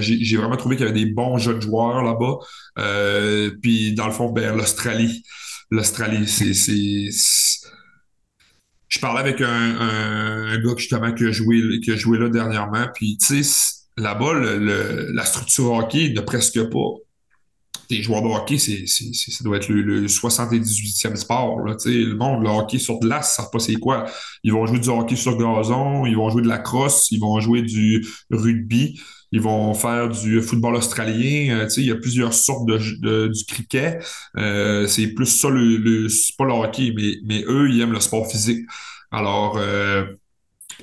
j'ai 0.00 0.36
vraiment 0.36 0.56
trouvé 0.56 0.76
qu'il 0.76 0.86
y 0.86 0.88
avait 0.88 0.98
des 0.98 1.10
bons 1.10 1.38
jeunes 1.38 1.60
joueurs 1.60 2.02
là-bas. 2.02 2.38
Euh, 2.78 3.50
puis 3.62 3.94
dans 3.94 4.06
le 4.06 4.12
fond, 4.12 4.30
ben, 4.30 4.56
l'Australie. 4.56 5.24
L'Australie, 5.74 6.28
c'est 6.28 7.10
je 8.88 9.00
parlais 9.00 9.20
avec 9.20 9.40
un, 9.40 10.56
gars 10.58 10.74
justement 10.76 11.12
qui 11.12 11.24
a 11.24 11.32
joué, 11.32 11.80
qui 11.80 11.90
a 11.90 11.96
joué 11.96 12.16
là 12.16 12.28
dernièrement, 12.28 12.86
puis 12.94 13.18
tu 13.18 13.42
sais, 13.42 13.82
là-bas, 13.96 14.34
la 14.34 15.24
structure 15.24 15.72
hockey 15.72 16.12
ne 16.14 16.20
presque 16.20 16.62
pas. 16.70 16.94
Les 17.90 18.02
joueurs 18.02 18.22
de 18.22 18.28
hockey, 18.28 18.56
ça 18.56 19.44
doit 19.44 19.56
être 19.56 19.68
le, 19.68 20.06
78e 20.06 21.16
sport. 21.16 21.60
Là, 21.60 21.76
le 21.84 22.14
monde, 22.14 22.44
le 22.44 22.48
hockey 22.48 22.78
sur 22.78 23.00
glace, 23.00 23.34
ça 23.34 23.42
ne 23.42 23.44
savent 23.44 23.50
pas 23.50 23.58
c'est 23.58 23.74
quoi. 23.74 24.04
Ils 24.44 24.52
vont 24.52 24.64
jouer 24.66 24.78
du 24.78 24.88
hockey 24.88 25.16
sur 25.16 25.36
gazon, 25.36 26.06
ils 26.06 26.16
vont 26.16 26.30
jouer 26.30 26.42
de 26.42 26.48
la 26.48 26.58
crosse, 26.58 27.10
ils 27.10 27.20
vont 27.20 27.40
jouer 27.40 27.62
du 27.62 28.06
rugby, 28.30 29.00
ils 29.34 29.40
vont 29.40 29.74
faire 29.74 30.08
du 30.08 30.40
football 30.40 30.76
australien. 30.76 31.58
Euh, 31.58 31.68
il 31.76 31.86
y 31.86 31.90
a 31.90 31.96
plusieurs 31.96 32.32
sortes 32.32 32.66
de, 32.66 33.26
du 33.26 33.44
cricket. 33.46 34.00
Euh, 34.36 34.86
c'est 34.86 35.08
plus 35.08 35.26
ça, 35.26 35.50
le, 35.50 36.08
c'est 36.08 36.36
pas 36.36 36.44
le 36.44 36.52
hockey, 36.52 36.92
mais, 36.94 37.16
mais 37.24 37.44
eux, 37.48 37.68
ils 37.68 37.80
aiment 37.80 37.92
le 37.92 37.98
sport 37.98 38.30
physique. 38.30 38.64
Alors, 39.10 39.56
euh, 39.58 40.04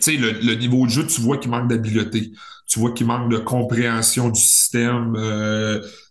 le, 0.06 0.56
niveau 0.56 0.86
de 0.86 0.92
jeu, 0.92 1.08
tu 1.08 1.22
vois 1.22 1.38
qu'il 1.38 1.50
manque 1.50 1.70
d'habileté 1.70 2.34
tu 2.68 2.80
vois 2.80 2.92
qu'il 2.94 3.06
manque 3.06 3.30
de 3.30 3.38
compréhension 3.38 4.30
du 4.30 4.40
système, 4.40 5.12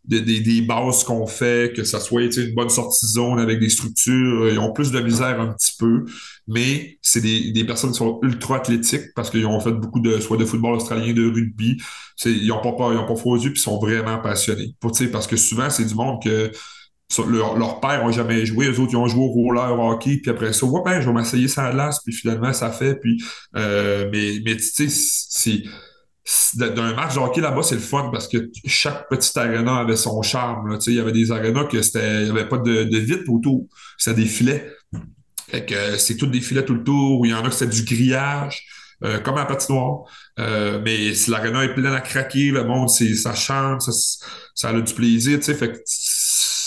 des 0.05 0.61
bases 0.61 1.05
qu'on 1.05 1.27
fait, 1.27 1.75
que 1.75 1.85
ça 1.85 2.01
soit 2.01 2.37
une 2.37 2.55
bonne 2.55 2.69
sortie 2.69 3.07
zone 3.07 3.39
avec 3.39 3.61
des 3.61 3.71
structures. 3.71 4.47
Ils 4.51 4.59
ont 4.59 4.71
plus 4.71 4.91
de 4.91 5.01
misère 5.01 5.41
un 5.41 5.55
petit 5.55 5.75
peu, 5.79 6.05
mais 6.49 6.99
c'est 7.03 7.21
des, 7.21 7.53
des 7.53 7.65
personnes 7.65 7.91
qui 7.91 7.99
sont 7.99 8.19
ultra 8.23 8.57
athlétiques 8.57 9.15
parce 9.15 9.31
qu'ils 9.31 9.47
ont 9.47 9.61
fait 9.61 9.73
beaucoup 9.73 10.01
de 10.01 10.21
soit 10.21 10.37
de 10.37 10.45
football 10.45 10.75
australien, 10.75 11.13
de 11.13 11.25
rugby. 11.25 11.81
Ils 12.25 12.49
n'ont 12.49 12.61
pas, 12.61 12.93
ils 12.93 12.99
ont 12.99 13.07
pas 13.07 13.17
froid 13.17 13.39
puis 13.39 13.57
sont 13.57 13.79
vraiment 13.79 14.19
passionnés. 14.19 14.75
Pour, 14.81 14.93
parce 15.13 15.27
que 15.27 15.37
souvent, 15.37 15.71
c'est 15.71 15.85
du 15.85 15.95
monde 15.95 16.23
que 16.23 16.51
leur, 17.27 17.57
leur 17.57 17.81
père 17.81 18.05
n'a 18.05 18.13
jamais 18.13 18.47
joué, 18.47 18.67
eux 18.67 18.79
autres, 18.79 18.93
ils 18.93 18.97
ont 18.97 19.07
joué 19.07 19.23
au 19.25 19.29
roller, 19.29 19.79
hockey, 19.79 20.19
puis 20.19 20.31
après 20.31 20.53
ça, 20.53 20.67
ben, 20.85 21.01
je 21.01 21.07
vais 21.07 21.13
m'essayer 21.13 21.49
ça 21.49 21.67
à 21.67 21.91
puis 22.05 22.15
finalement, 22.15 22.53
ça 22.53 22.71
fait, 22.71 22.95
puis, 22.95 23.23
euh, 23.57 24.09
mais, 24.13 24.41
mais 24.45 24.57
tu 24.57 24.89
sais, 24.89 24.89
c'est, 24.89 25.63
d'un 26.55 26.95
match 26.95 27.15
de 27.15 27.21
hockey 27.21 27.41
là-bas, 27.41 27.63
c'est 27.63 27.75
le 27.75 27.81
fun 27.81 28.11
parce 28.13 28.29
que 28.29 28.51
chaque 28.65 29.09
petite 29.09 29.37
aréna 29.37 29.77
avait 29.77 29.97
son 29.97 30.23
charme. 30.23 30.79
Il 30.87 30.95
y 30.95 31.01
avait 31.01 31.13
des 31.13 31.33
arénas 31.33 31.65
que 31.65 31.83
c'était. 31.83 32.23
Il 32.23 32.25
n'y 32.25 32.31
avait 32.31 32.49
pas 32.49 32.59
de, 32.59 32.85
de 32.85 32.99
vitre 32.99 33.29
autour. 33.31 33.67
C'était 33.99 34.21
des 34.23 34.29
filets. 34.29 34.71
Fait 35.51 35.65
que 35.65 35.75
euh, 35.75 35.99
c'est 35.99 36.17
tout 36.17 36.27
des 36.27 36.41
filets 36.41 36.65
tout 36.65 36.75
le 36.75 36.85
tour. 36.85 37.27
Il 37.27 37.31
y 37.31 37.35
en 37.35 37.45
a 37.45 37.49
que 37.49 37.55
c'était 37.55 37.75
du 37.75 37.85
grillage. 37.85 38.67
Euh, 39.03 39.19
comme 39.19 39.39
un 39.39 39.47
patinoire. 39.47 40.03
Euh, 40.39 40.79
mais 40.85 41.15
si 41.15 41.31
l'aréna 41.31 41.65
est 41.65 41.73
pleine 41.73 41.87
à 41.95 42.03
craquer, 42.03 42.51
le 42.51 42.65
monde, 42.65 42.91
c'est, 42.91 43.15
ça 43.15 43.35
chante, 43.35 43.81
ça, 43.81 43.93
ça 44.55 44.69
a 44.69 44.79
du 44.79 44.93
plaisir, 44.93 45.39
tu 45.39 45.45
sais. 45.45 45.55
Fait 45.55 45.73
que 45.73 45.79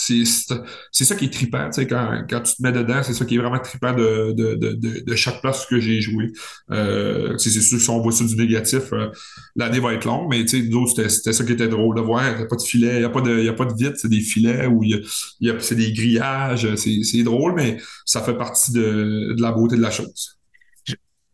c'est 0.04 1.06
ça 1.06 1.16
qui 1.16 1.26
est 1.26 1.34
trippant, 1.34 1.70
tu 1.70 1.82
sais, 1.82 1.88
quand, 1.88 2.42
tu 2.44 2.56
te 2.56 2.62
mets 2.62 2.72
dedans, 2.72 3.02
c'est 3.04 3.14
ça 3.14 3.26
qui 3.26 3.36
est 3.36 3.38
vraiment 3.38 3.60
trippant 3.60 3.94
de, 3.94 5.16
chaque 5.16 5.42
place 5.42 5.66
que 5.66 5.80
j'ai 5.80 6.02
joué. 6.02 6.32
Euh, 6.72 7.38
c'est 7.38 7.50
sûr 7.50 7.78
que 7.78 7.84
si 7.84 7.90
on 7.90 8.02
voit 8.02 8.12
ça 8.12 8.24
du 8.24 8.36
négatif, 8.36 8.94
euh, 8.94 9.10
l'année 9.56 9.80
va 9.80 9.94
être 9.94 10.06
longue, 10.06 10.28
mais 10.30 10.46
tu 10.46 10.70
sais, 10.70 11.10
c'était 11.10 11.34
ça 11.34 11.44
qui 11.44 11.54
était 11.54 11.68
drôle 11.68 11.96
de 11.96 12.02
voir. 12.02 12.28
Il 12.30 12.38
n'y 12.38 12.44
a 12.44 12.46
pas 12.46 12.56
de 12.56 12.62
filet, 12.62 12.96
il 12.96 13.00
n'y 13.00 13.06
a, 13.06 13.10
pas 13.10 13.22
de, 13.22 13.50
a 13.50 13.54
pas 13.54 13.66
de 13.66 13.74
vitre, 13.74 13.98
c'est 13.98 14.10
des 14.10 14.22
filets 14.22 14.68
ou 14.68 14.84
c'est 15.60 15.76
des 15.76 15.94
grillages, 15.94 16.76
c'est 16.76 17.24
drôle, 17.24 17.54
mais 17.56 17.78
ça 18.06 18.22
fait 18.22 18.38
partie 18.38 18.72
de 18.72 19.36
la 19.40 19.52
beauté 19.52 19.76
de 19.76 19.82
la 19.82 19.92
chose 19.92 20.38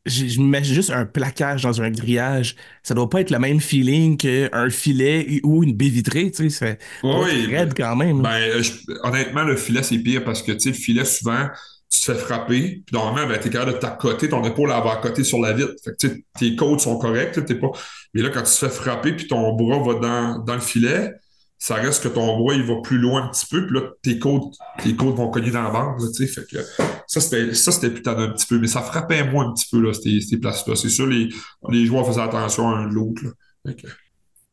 je 0.06 0.40
m'imagine 0.40 0.74
juste 0.74 0.90
un 0.90 1.06
plaquage 1.06 1.64
dans 1.64 1.82
un 1.82 1.90
grillage. 1.90 2.56
Ça 2.84 2.94
doit 2.94 3.10
pas 3.10 3.22
être 3.22 3.32
le 3.32 3.40
même 3.40 3.60
feeling 3.60 4.18
qu'un 4.18 4.70
filet 4.70 5.42
ou 5.44 5.64
une 5.64 5.76
baie 5.76 5.90
vitrée, 5.90 6.32
tu 6.32 6.50
sais. 6.50 6.50
C'est 6.50 6.80
oui, 7.04 7.48
raide 7.48 7.74
quand 7.76 7.96
même. 7.96 8.22
Ben, 8.22 8.40
euh, 8.40 8.62
honnêtement, 9.04 9.44
le 9.44 9.56
filet, 9.56 9.84
c'est 9.84 10.00
pire 10.00 10.24
parce 10.24 10.42
que, 10.42 10.52
tu 10.54 10.60
sais, 10.60 10.70
le 10.70 10.76
filet, 10.76 11.06
souvent, 11.06 11.48
tu 11.92 12.00
te 12.00 12.06
fais 12.06 12.18
frapper, 12.18 12.84
puis 12.86 12.94
normalement, 12.94 13.28
ben, 13.28 13.40
t'es 13.40 13.50
capable 13.50 13.74
de 13.74 13.78
t'accoter, 13.78 14.30
ton 14.30 14.44
épaule 14.44 14.70
va 14.70 14.92
accoter 14.92 15.24
sur 15.24 15.40
la 15.40 15.54
vitre. 15.54 15.74
Fait 15.84 15.92
que, 15.92 15.98
tu 15.98 16.08
sais, 16.08 16.24
tes 16.38 16.56
côtes 16.56 16.82
sont 16.82 16.98
correctes, 16.98 17.44
t'es 17.46 17.56
pas... 17.56 17.72
Mais 18.14 18.22
là, 18.22 18.30
quand 18.30 18.44
tu 18.44 18.52
te 18.52 18.58
fais 18.58 18.70
frapper, 18.70 19.14
puis 19.14 19.28
ton 19.28 19.54
bras 19.56 19.80
va 19.80 20.00
dans, 20.00 20.40
dans 20.40 20.56
le 20.56 20.62
filet, 20.62 21.12
ça 21.58 21.76
reste 21.76 22.04
que 22.04 22.08
ton 22.10 22.38
bras, 22.40 22.54
il 22.54 22.64
va 22.64 22.76
plus 22.82 22.98
loin 22.98 23.26
un 23.26 23.28
petit 23.30 23.46
peu, 23.48 23.66
puis 23.66 23.76
là, 23.76 23.82
tes 24.02 24.20
côtes, 24.20 24.54
tes 24.84 24.96
côtes 24.96 25.16
vont 25.16 25.30
cogner 25.30 25.52
dans 25.52 25.64
la 25.64 25.72
bande, 25.72 25.98
tu 26.16 26.26
sais, 26.26 26.28
fait 26.28 26.48
que 26.50 26.58
ça, 27.10 27.22
c'était, 27.22 27.54
ça, 27.56 27.72
c'était 27.72 27.92
putain 27.92 28.18
un 28.18 28.30
petit 28.30 28.46
peu, 28.48 28.60
mais 28.60 28.68
ça 28.68 28.82
frappait 28.82 29.24
moins 29.30 29.50
un 29.50 29.54
petit 29.54 29.68
peu, 29.72 29.82
là, 29.82 29.94
ces, 29.94 30.22
ces 30.22 30.38
places-là. 30.40 30.76
C'est 30.76 30.90
sûr, 30.90 31.08
les, 31.08 31.30
les 31.70 31.86
joueurs 31.86 32.06
faisaient 32.08 32.22
attention 32.22 32.70
à 32.70 32.78
un 32.78 32.88
de 32.90 32.94
l'autre, 32.94 33.24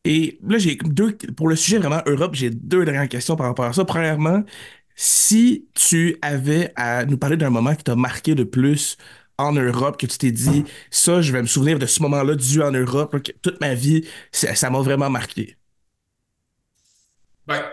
Et 0.05 0.39
là, 0.43 0.57
j'ai 0.57 0.75
deux, 0.75 1.17
pour 1.35 1.49
le 1.49 1.55
sujet 1.55 1.77
vraiment 1.79 2.01
Europe, 2.05 2.33
j'ai 2.35 2.49
deux 2.49 2.85
dernières 2.85 3.09
questions 3.09 3.35
par 3.35 3.47
rapport 3.47 3.65
à 3.65 3.73
ça. 3.73 3.83
Premièrement, 3.85 4.43
si 4.95 5.67
tu 5.73 6.17
avais 6.21 6.71
à 6.75 7.05
nous 7.05 7.17
parler 7.17 7.37
d'un 7.37 7.49
moment 7.49 7.75
qui 7.75 7.83
t'a 7.83 7.95
marqué 7.95 8.33
le 8.35 8.49
plus 8.49 8.97
en 9.37 9.51
Europe, 9.53 9.97
que 9.99 10.05
tu 10.07 10.17
t'es 10.17 10.31
dit, 10.31 10.63
ça, 10.91 11.21
je 11.21 11.31
vais 11.33 11.41
me 11.41 11.47
souvenir 11.47 11.77
de 11.79 11.85
ce 11.85 12.01
moment-là 12.03 12.35
dû 12.35 12.61
en 12.63 12.71
Europe, 12.71 13.15
toute 13.41 13.61
ma 13.61 13.75
vie, 13.75 14.05
ça 14.31 14.69
m'a 14.69 14.79
vraiment 14.79 15.09
marqué. 15.09 15.57
Ben, 17.47 17.63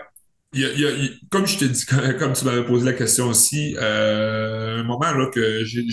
comme 1.29 1.47
je 1.47 1.57
t'ai 1.57 1.69
dit, 1.69 1.85
comme 2.19 2.33
tu 2.33 2.45
m'avais 2.45 2.65
posé 2.65 2.85
la 2.85 2.93
question 2.93 3.27
aussi, 3.27 3.75
euh, 3.77 4.79
un 4.79 4.83
moment 4.83 5.11
là 5.11 5.29
que 5.33 5.63
j'ai, 5.63 5.85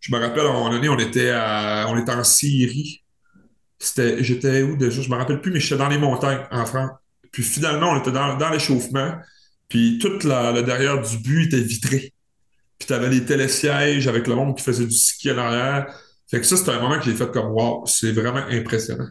je 0.00 0.12
me 0.12 0.18
rappelle, 0.18 0.46
à 0.46 0.50
un 0.50 0.52
moment 0.52 0.70
donné, 0.70 0.88
on 0.88 0.98
était, 0.98 1.30
à, 1.30 1.86
on 1.88 1.98
était 1.98 2.12
en 2.12 2.24
Syrie. 2.24 3.02
J'étais 3.78 4.62
où 4.62 4.76
déjà? 4.76 5.02
Je 5.02 5.08
me 5.08 5.16
rappelle 5.16 5.40
plus, 5.40 5.52
mais 5.52 5.60
j'étais 5.60 5.76
dans 5.76 5.88
les 5.88 5.98
montagnes 5.98 6.46
en 6.50 6.66
France. 6.66 6.90
Puis 7.32 7.42
finalement, 7.42 7.90
on 7.90 8.00
était 8.00 8.12
dans, 8.12 8.50
l'échauffement. 8.50 9.14
Puis 9.68 9.98
tout 9.98 10.18
le 10.24 10.62
derrière 10.62 11.00
du 11.00 11.18
but 11.18 11.46
était 11.46 11.60
vitré. 11.60 12.12
Puis 12.78 12.86
tu 12.86 12.92
avais 12.92 13.08
les 13.08 13.24
télésièges 13.24 14.08
avec 14.08 14.26
le 14.26 14.34
monde 14.34 14.56
qui 14.56 14.64
faisait 14.64 14.86
du 14.86 14.96
ski 14.96 15.30
en 15.30 15.38
arrière. 15.38 15.94
Fait 16.30 16.40
que 16.40 16.46
ça, 16.46 16.56
c'était 16.56 16.70
un 16.70 16.80
moment 16.80 16.98
que 16.98 17.04
j'ai 17.04 17.14
fait 17.14 17.30
comme 17.30 17.52
wow, 17.52 17.84
c'est 17.86 18.12
vraiment 18.12 18.44
impressionnant 18.50 19.08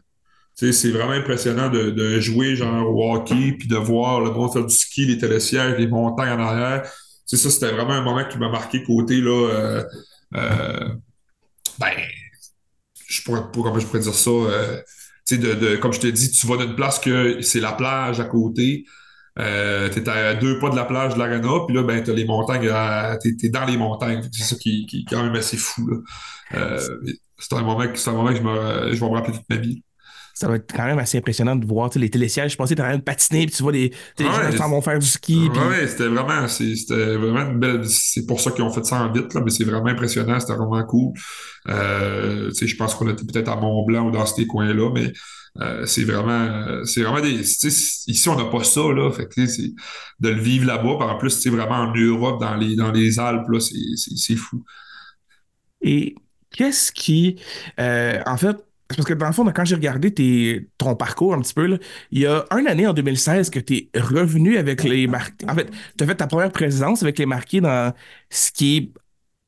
c'est 0.59 0.91
vraiment 0.91 1.13
impressionnant 1.13 1.69
de, 1.69 2.19
jouer 2.19 2.55
genre 2.55 2.87
au 2.93 3.13
hockey, 3.13 3.53
puis 3.57 3.67
de 3.67 3.77
voir 3.77 4.19
le 4.21 4.31
monde 4.31 4.51
faire 4.51 4.65
du 4.65 4.75
ski, 4.75 5.05
les 5.05 5.17
télésièges, 5.17 5.77
les 5.77 5.87
montagnes 5.87 6.33
en 6.33 6.39
arrière. 6.39 6.83
ça, 7.25 7.37
c'était 7.37 7.71
vraiment 7.71 7.93
un 7.93 8.01
moment 8.01 8.25
qui 8.25 8.37
m'a 8.37 8.49
marqué 8.49 8.83
côté, 8.83 9.21
là, 9.21 9.49
euh, 9.49 9.83
euh, 10.35 10.89
ben, 11.79 11.93
je 13.07 13.21
pourrais, 13.23 13.41
comment 13.53 13.79
je 13.79 13.85
pourrais 13.85 13.99
dire 13.99 14.13
ça, 14.13 14.29
euh, 14.29 14.81
de, 15.31 15.75
comme 15.77 15.93
je 15.93 16.01
te 16.01 16.07
dis, 16.07 16.31
tu 16.31 16.45
vas 16.47 16.57
d'une 16.57 16.75
place 16.75 16.99
que 16.99 17.41
c'est 17.41 17.61
la 17.61 17.71
plage 17.71 18.19
à 18.19 18.25
côté, 18.25 18.85
euh, 19.39 19.87
t'es 19.89 20.07
à 20.09 20.33
deux 20.33 20.59
pas 20.59 20.69
de 20.69 20.75
la 20.75 20.83
plage 20.83 21.13
de 21.13 21.19
l'Arena, 21.19 21.65
puis 21.67 21.75
là, 21.75 21.83
ben, 21.83 22.03
t'as 22.03 22.13
les 22.13 22.25
montagnes, 22.25 22.69
t'es, 23.21 23.47
es 23.47 23.49
dans 23.49 23.65
les 23.65 23.77
montagnes. 23.77 24.27
C'est 24.33 24.43
ça 24.43 24.55
qui, 24.57 24.85
qui, 24.87 25.01
est 25.01 25.05
quand 25.09 25.23
même 25.23 25.35
assez 25.35 25.57
fou. 25.57 26.03
c'est 26.51 27.53
un 27.53 27.61
moment, 27.61 27.79
un 27.81 28.11
moment 28.11 28.29
que 28.29 28.35
je, 28.35 28.41
me, 28.41 28.93
je 28.93 28.99
vais 28.99 29.09
me 29.09 29.15
rappeler 29.15 29.33
toute 29.33 29.49
ma 29.49 29.55
vie 29.55 29.83
Ça 30.39 30.47
va 30.47 30.55
être 30.55 30.71
quand 30.73 30.85
même 30.85 30.99
assez 30.99 31.17
impressionnant 31.17 31.57
de 31.57 31.65
voir 31.65 31.89
les 31.97 32.09
télésièges. 32.09 32.53
Je 32.53 32.55
pensais 32.55 32.73
que 32.73 32.79
tu 32.79 32.85
en 32.85 32.87
train 32.87 32.97
de 32.97 33.03
patiner, 33.03 33.45
puis 33.45 33.53
tu 33.53 33.61
vois 33.61 33.73
les, 33.73 33.91
gens 34.17 34.25
Ouais, 34.25 34.55
s'en 34.55 34.69
vont 34.69 34.79
faire 34.79 34.97
du 34.97 35.05
ski. 35.05 35.49
Puis... 35.51 35.61
ouais, 35.61 35.85
c'était 35.85 36.07
vraiment, 36.07 36.47
c'était 36.47 37.17
vraiment 37.17 37.41
une 37.41 37.59
belle. 37.59 37.85
C'est 37.85 38.25
pour 38.25 38.39
ça 38.39 38.51
qu'ils 38.51 38.63
ont 38.63 38.71
fait 38.71 38.85
ça 38.85 39.03
en 39.03 39.11
vite, 39.11 39.33
là, 39.33 39.41
mais 39.43 39.51
c'est 39.51 39.65
vraiment 39.65 39.87
impressionnant, 39.87 40.39
c'était 40.39 40.53
vraiment 40.53 40.81
cool. 40.85 41.11
Euh, 41.67 42.51
je 42.57 42.75
pense 42.77 42.95
qu'on 42.95 43.09
était 43.09 43.25
peut-être 43.25 43.49
à 43.49 43.57
Mont-Blanc 43.57 44.07
ou 44.07 44.11
dans 44.11 44.25
ces 44.25 44.47
coins-là, 44.47 44.89
mais 44.93 45.11
euh, 45.59 45.85
c'est 45.85 46.05
vraiment, 46.05 46.85
c'est 46.85 47.01
vraiment 47.01 47.19
des. 47.19 47.41
ici, 47.41 48.29
on 48.29 48.37
n'a 48.37 48.45
pas 48.45 48.63
ça, 48.63 48.93
là. 48.93 49.11
Fait 49.11 49.27
que, 49.27 49.41
de 49.41 50.29
le 50.29 50.39
vivre 50.39 50.67
là-bas. 50.67 51.05
En 51.05 51.17
plus, 51.17 51.31
c'est 51.31 51.49
vraiment 51.49 51.79
en 51.79 51.93
Europe, 51.93 52.39
dans 52.39 52.55
les, 52.55 52.77
dans 52.77 52.93
les 52.93 53.19
Alpes, 53.19 53.49
là, 53.49 53.59
c'est 53.59 54.35
fou. 54.37 54.63
Et 55.81 56.15
qu'est-ce 56.49 56.93
qui... 56.93 57.41
euh, 57.77 58.21
en 58.25 58.37
fait, 58.37 58.55
parce 58.95 59.07
que 59.07 59.13
dans 59.13 59.27
le 59.27 59.33
fond, 59.33 59.45
quand 59.53 59.65
j'ai 59.65 59.75
regardé 59.75 60.11
tes, 60.11 60.67
ton 60.79 60.95
parcours 60.95 61.35
un 61.35 61.41
petit 61.41 61.53
peu, 61.53 61.67
là, 61.67 61.77
il 62.11 62.21
y 62.21 62.25
a 62.25 62.45
une 62.57 62.67
année 62.67 62.87
en 62.87 62.93
2016 62.93 63.51
que 63.51 63.59
tu 63.59 63.75
es 63.93 63.99
revenu 63.99 64.57
avec 64.57 64.83
les 64.83 65.05
marqués. 65.05 65.45
En 65.47 65.53
fait, 65.53 65.69
tu 65.95 66.03
as 66.03 66.07
fait 66.07 66.15
ta 66.15 66.25
première 66.25 66.51
présence 66.51 67.03
avec 67.03 67.19
les 67.19 67.27
marqués 67.27 67.61
dans 67.61 67.93
ce 68.31 68.51
qui 68.51 68.77
est 68.77 68.91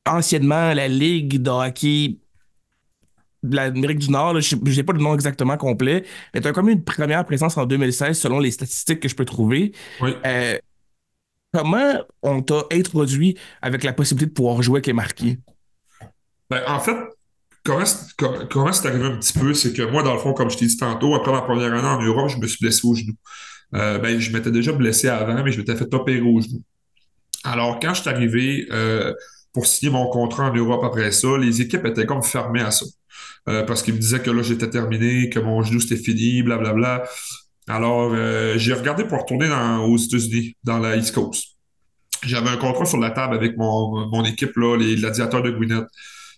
anciennement 0.08 0.72
la 0.74 0.86
Ligue 0.86 1.42
de 1.42 1.50
hockey 1.50 2.18
de 3.42 3.56
l'Amérique 3.56 3.98
du 3.98 4.10
Nord. 4.10 4.34
là. 4.34 4.40
Je 4.40 4.54
n'ai 4.54 4.82
pas 4.84 4.92
le 4.92 5.00
nom 5.00 5.14
exactement 5.14 5.56
complet, 5.56 6.04
mais 6.32 6.40
tu 6.40 6.46
as 6.46 6.52
comme 6.52 6.68
une 6.68 6.84
première 6.84 7.24
présence 7.24 7.58
en 7.58 7.66
2016 7.66 8.16
selon 8.16 8.38
les 8.38 8.52
statistiques 8.52 9.00
que 9.00 9.08
je 9.08 9.16
peux 9.16 9.24
trouver. 9.24 9.72
Oui. 10.00 10.14
Euh, 10.24 10.56
comment 11.52 11.94
on 12.22 12.42
t'a 12.42 12.62
introduit 12.70 13.36
avec 13.60 13.82
la 13.82 13.92
possibilité 13.92 14.26
de 14.26 14.34
pouvoir 14.34 14.62
jouer 14.62 14.76
avec 14.76 14.86
les 14.86 14.92
marqués? 14.92 15.38
Ben, 16.48 16.62
en 16.68 16.78
fait, 16.78 16.96
comment 17.64 18.72
c'est 18.72 18.88
arrivé 18.88 19.04
un 19.04 19.16
petit 19.16 19.38
peu, 19.38 19.54
c'est 19.54 19.72
que 19.72 19.82
moi, 19.82 20.02
dans 20.02 20.14
le 20.14 20.18
fond, 20.18 20.32
comme 20.32 20.50
je 20.50 20.56
t'ai 20.56 20.66
dit 20.66 20.76
tantôt, 20.76 21.14
après 21.14 21.32
ma 21.32 21.42
première 21.42 21.72
année 21.72 21.86
en 21.86 22.02
Europe, 22.02 22.28
je 22.28 22.38
me 22.38 22.46
suis 22.46 22.58
blessé 22.60 22.80
au 22.84 22.94
genou. 22.94 23.14
Euh, 23.74 23.98
ben, 23.98 24.18
je 24.18 24.32
m'étais 24.32 24.50
déjà 24.50 24.72
blessé 24.72 25.08
avant, 25.08 25.42
mais 25.42 25.52
je 25.52 25.58
m'étais 25.58 25.76
fait 25.76 25.92
opérer 25.94 26.20
au 26.20 26.40
genou. 26.40 26.62
Alors, 27.44 27.78
quand 27.80 27.94
je 27.94 28.02
suis 28.02 28.10
arrivé 28.10 28.66
euh, 28.70 29.12
pour 29.52 29.66
signer 29.66 29.92
mon 29.92 30.06
contrat 30.08 30.50
en 30.50 30.54
Europe 30.54 30.84
après 30.84 31.12
ça, 31.12 31.36
les 31.38 31.60
équipes 31.60 31.86
étaient 31.86 32.06
comme 32.06 32.22
fermées 32.22 32.60
à 32.60 32.70
ça. 32.70 32.86
Euh, 33.48 33.64
parce 33.64 33.82
qu'ils 33.82 33.94
me 33.94 33.98
disaient 33.98 34.20
que 34.20 34.30
là, 34.30 34.42
j'étais 34.42 34.70
terminé, 34.70 35.28
que 35.28 35.40
mon 35.40 35.62
genou, 35.62 35.80
c'était 35.80 35.96
fini, 35.96 36.42
blablabla. 36.42 37.04
Alors, 37.68 38.12
euh, 38.14 38.54
j'ai 38.56 38.72
regardé 38.74 39.04
pour 39.04 39.20
retourner 39.20 39.48
aux 39.84 39.96
États-Unis, 39.96 40.56
dans 40.62 40.78
la 40.78 40.96
East 40.96 41.14
Coast. 41.14 41.56
J'avais 42.24 42.50
un 42.50 42.56
contrat 42.56 42.84
sur 42.84 42.98
la 42.98 43.10
table 43.10 43.34
avec 43.34 43.56
mon, 43.56 44.06
mon 44.08 44.24
équipe, 44.24 44.52
les 44.56 44.94
Gladiateurs 44.94 45.42
de 45.42 45.50
Gwinnett. 45.50 45.84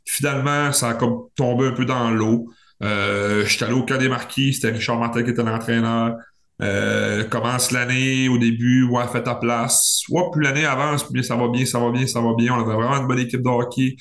Finalement, 0.05 0.72
ça 0.72 0.90
a 0.90 0.94
comme 0.94 1.28
tombé 1.36 1.66
un 1.66 1.72
peu 1.72 1.84
dans 1.84 2.11
l'eau. 2.11 2.50
Euh, 2.82 3.44
j'étais 3.46 3.64
allé 3.64 3.74
au 3.74 3.84
camp 3.84 3.98
des 3.98 4.09
Marquis, 4.09 4.55
c'était 4.55 4.70
Richard 4.70 4.98
Martel 4.98 5.24
qui 5.24 5.30
était 5.30 5.42
l'entraîneur. 5.42 6.16
Euh, 6.62 7.24
commence 7.24 7.72
l'année, 7.72 8.28
au 8.28 8.38
début, 8.38 8.84
ouais, 8.84 9.05
fais 9.11 9.22
ta 9.22 9.34
place. 9.34 10.02
Ouais, 10.09 10.22
plus 10.32 10.42
l'année 10.42 10.66
avance, 10.66 11.09
plus 11.09 11.22
ça 11.22 11.36
va 11.36 11.48
bien, 11.48 11.66
ça 11.66 11.78
va 11.80 11.90
bien, 11.90 12.07
ça 12.07 12.20
va 12.20 12.34
bien. 12.36 12.55
On 12.55 12.61
avait 12.61 12.74
vraiment 12.74 13.00
une 13.00 13.09
bonne 13.09 13.18
équipe 13.18 13.42
de 13.42 13.48
hockey. 13.48 13.96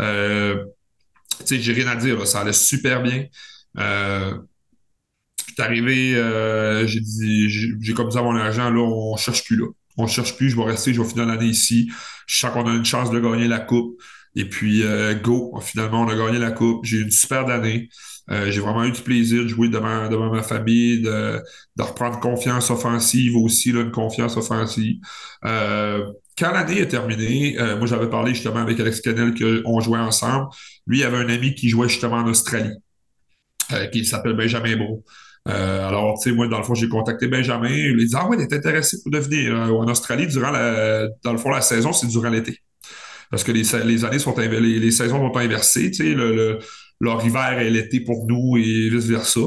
Euh, 0.00 0.64
tu 1.40 1.46
sais, 1.46 1.60
j'ai 1.60 1.72
rien 1.72 1.88
à 1.88 1.96
dire, 1.96 2.26
ça 2.26 2.40
allait 2.40 2.52
super 2.52 3.02
bien. 3.02 3.26
Euh, 3.78 4.34
je 5.48 5.52
suis 5.52 5.62
arrivé, 5.62 6.14
euh, 6.16 6.86
j'ai 6.86 7.00
dit, 7.00 7.48
j'ai 7.48 7.94
comme 7.94 8.14
à 8.16 8.22
mon 8.22 8.36
agent, 8.36 8.70
là, 8.70 8.80
on 8.80 9.16
cherche 9.16 9.44
plus 9.44 9.56
là. 9.56 9.66
On 9.96 10.06
cherche 10.06 10.36
plus, 10.36 10.50
je 10.50 10.56
vais 10.56 10.64
rester, 10.64 10.92
je 10.92 11.00
vais 11.00 11.08
finir 11.08 11.26
l'année 11.26 11.46
ici. 11.46 11.90
Je 12.26 12.38
sens 12.38 12.52
qu'on 12.52 12.66
a 12.66 12.74
une 12.74 12.84
chance 12.84 13.10
de 13.10 13.18
gagner 13.18 13.48
la 13.48 13.60
coupe. 13.60 14.00
Et 14.36 14.44
puis, 14.48 14.82
euh, 14.84 15.14
go, 15.14 15.58
finalement, 15.62 16.02
on 16.02 16.08
a 16.08 16.14
gagné 16.14 16.38
la 16.38 16.52
coupe. 16.52 16.84
J'ai 16.84 16.98
eu 16.98 17.02
une 17.04 17.10
super 17.10 17.48
année. 17.48 17.88
Euh, 18.30 18.50
j'ai 18.50 18.60
vraiment 18.60 18.84
eu 18.84 18.92
du 18.92 19.00
plaisir 19.00 19.42
de 19.42 19.48
jouer 19.48 19.68
devant, 19.68 20.08
devant 20.08 20.30
ma 20.32 20.42
famille, 20.42 21.00
de, 21.00 21.40
de 21.76 21.82
reprendre 21.82 22.20
confiance 22.20 22.70
offensive 22.70 23.36
aussi, 23.36 23.72
là, 23.72 23.80
une 23.80 23.92
confiance 23.92 24.36
offensive. 24.36 24.96
Euh, 25.44 26.04
quand 26.36 26.52
l'année 26.52 26.80
est 26.80 26.88
terminée, 26.88 27.58
euh, 27.58 27.78
moi 27.78 27.86
j'avais 27.86 28.10
parlé 28.10 28.34
justement 28.34 28.60
avec 28.60 28.78
Alex 28.78 29.00
Canel 29.00 29.32
qu'on 29.34 29.80
jouait 29.80 29.98
ensemble. 29.98 30.48
Lui, 30.86 30.98
il 30.98 31.04
avait 31.04 31.18
un 31.18 31.28
ami 31.28 31.54
qui 31.54 31.68
jouait 31.68 31.88
justement 31.88 32.16
en 32.16 32.26
Australie, 32.26 32.74
euh, 33.72 33.86
qui 33.86 34.04
s'appelle 34.04 34.34
Benjamin 34.36 34.76
Bro. 34.76 35.04
Euh, 35.48 35.88
alors, 35.88 36.18
tu 36.20 36.30
sais, 36.30 36.36
moi, 36.36 36.48
dans 36.48 36.58
le 36.58 36.64
fond, 36.64 36.74
j'ai 36.74 36.88
contacté 36.88 37.28
Benjamin. 37.28 37.68
Il 37.68 37.92
lui 37.92 38.02
a 38.02 38.06
dit 38.06 38.14
Ah 38.16 38.28
ouais, 38.28 38.36
il 38.38 38.42
est 38.42 38.52
intéressé 38.52 38.98
pour 39.02 39.12
devenir. 39.12 39.54
Euh, 39.54 39.70
en 39.70 39.88
Australie, 39.88 40.26
durant 40.26 40.50
la, 40.50 41.06
dans 41.24 41.32
le 41.32 41.38
fond, 41.38 41.50
la 41.50 41.60
saison, 41.60 41.92
c'est 41.92 42.08
durant 42.08 42.30
l'été. 42.30 42.58
Parce 43.30 43.44
que 43.44 43.52
les, 43.52 43.62
les 43.84 44.04
années 44.04 44.18
sont 44.18 44.34
les, 44.36 44.48
les 44.60 44.90
saisons 44.90 45.18
sont 45.18 45.38
inversées, 45.38 45.90
tu 45.90 46.04
sais, 46.04 46.14
le, 46.14 46.58
hiver 47.24 47.58
est 47.58 47.70
l'été 47.70 48.00
pour 48.00 48.26
nous 48.26 48.56
et 48.56 48.88
vice-versa. 48.90 49.40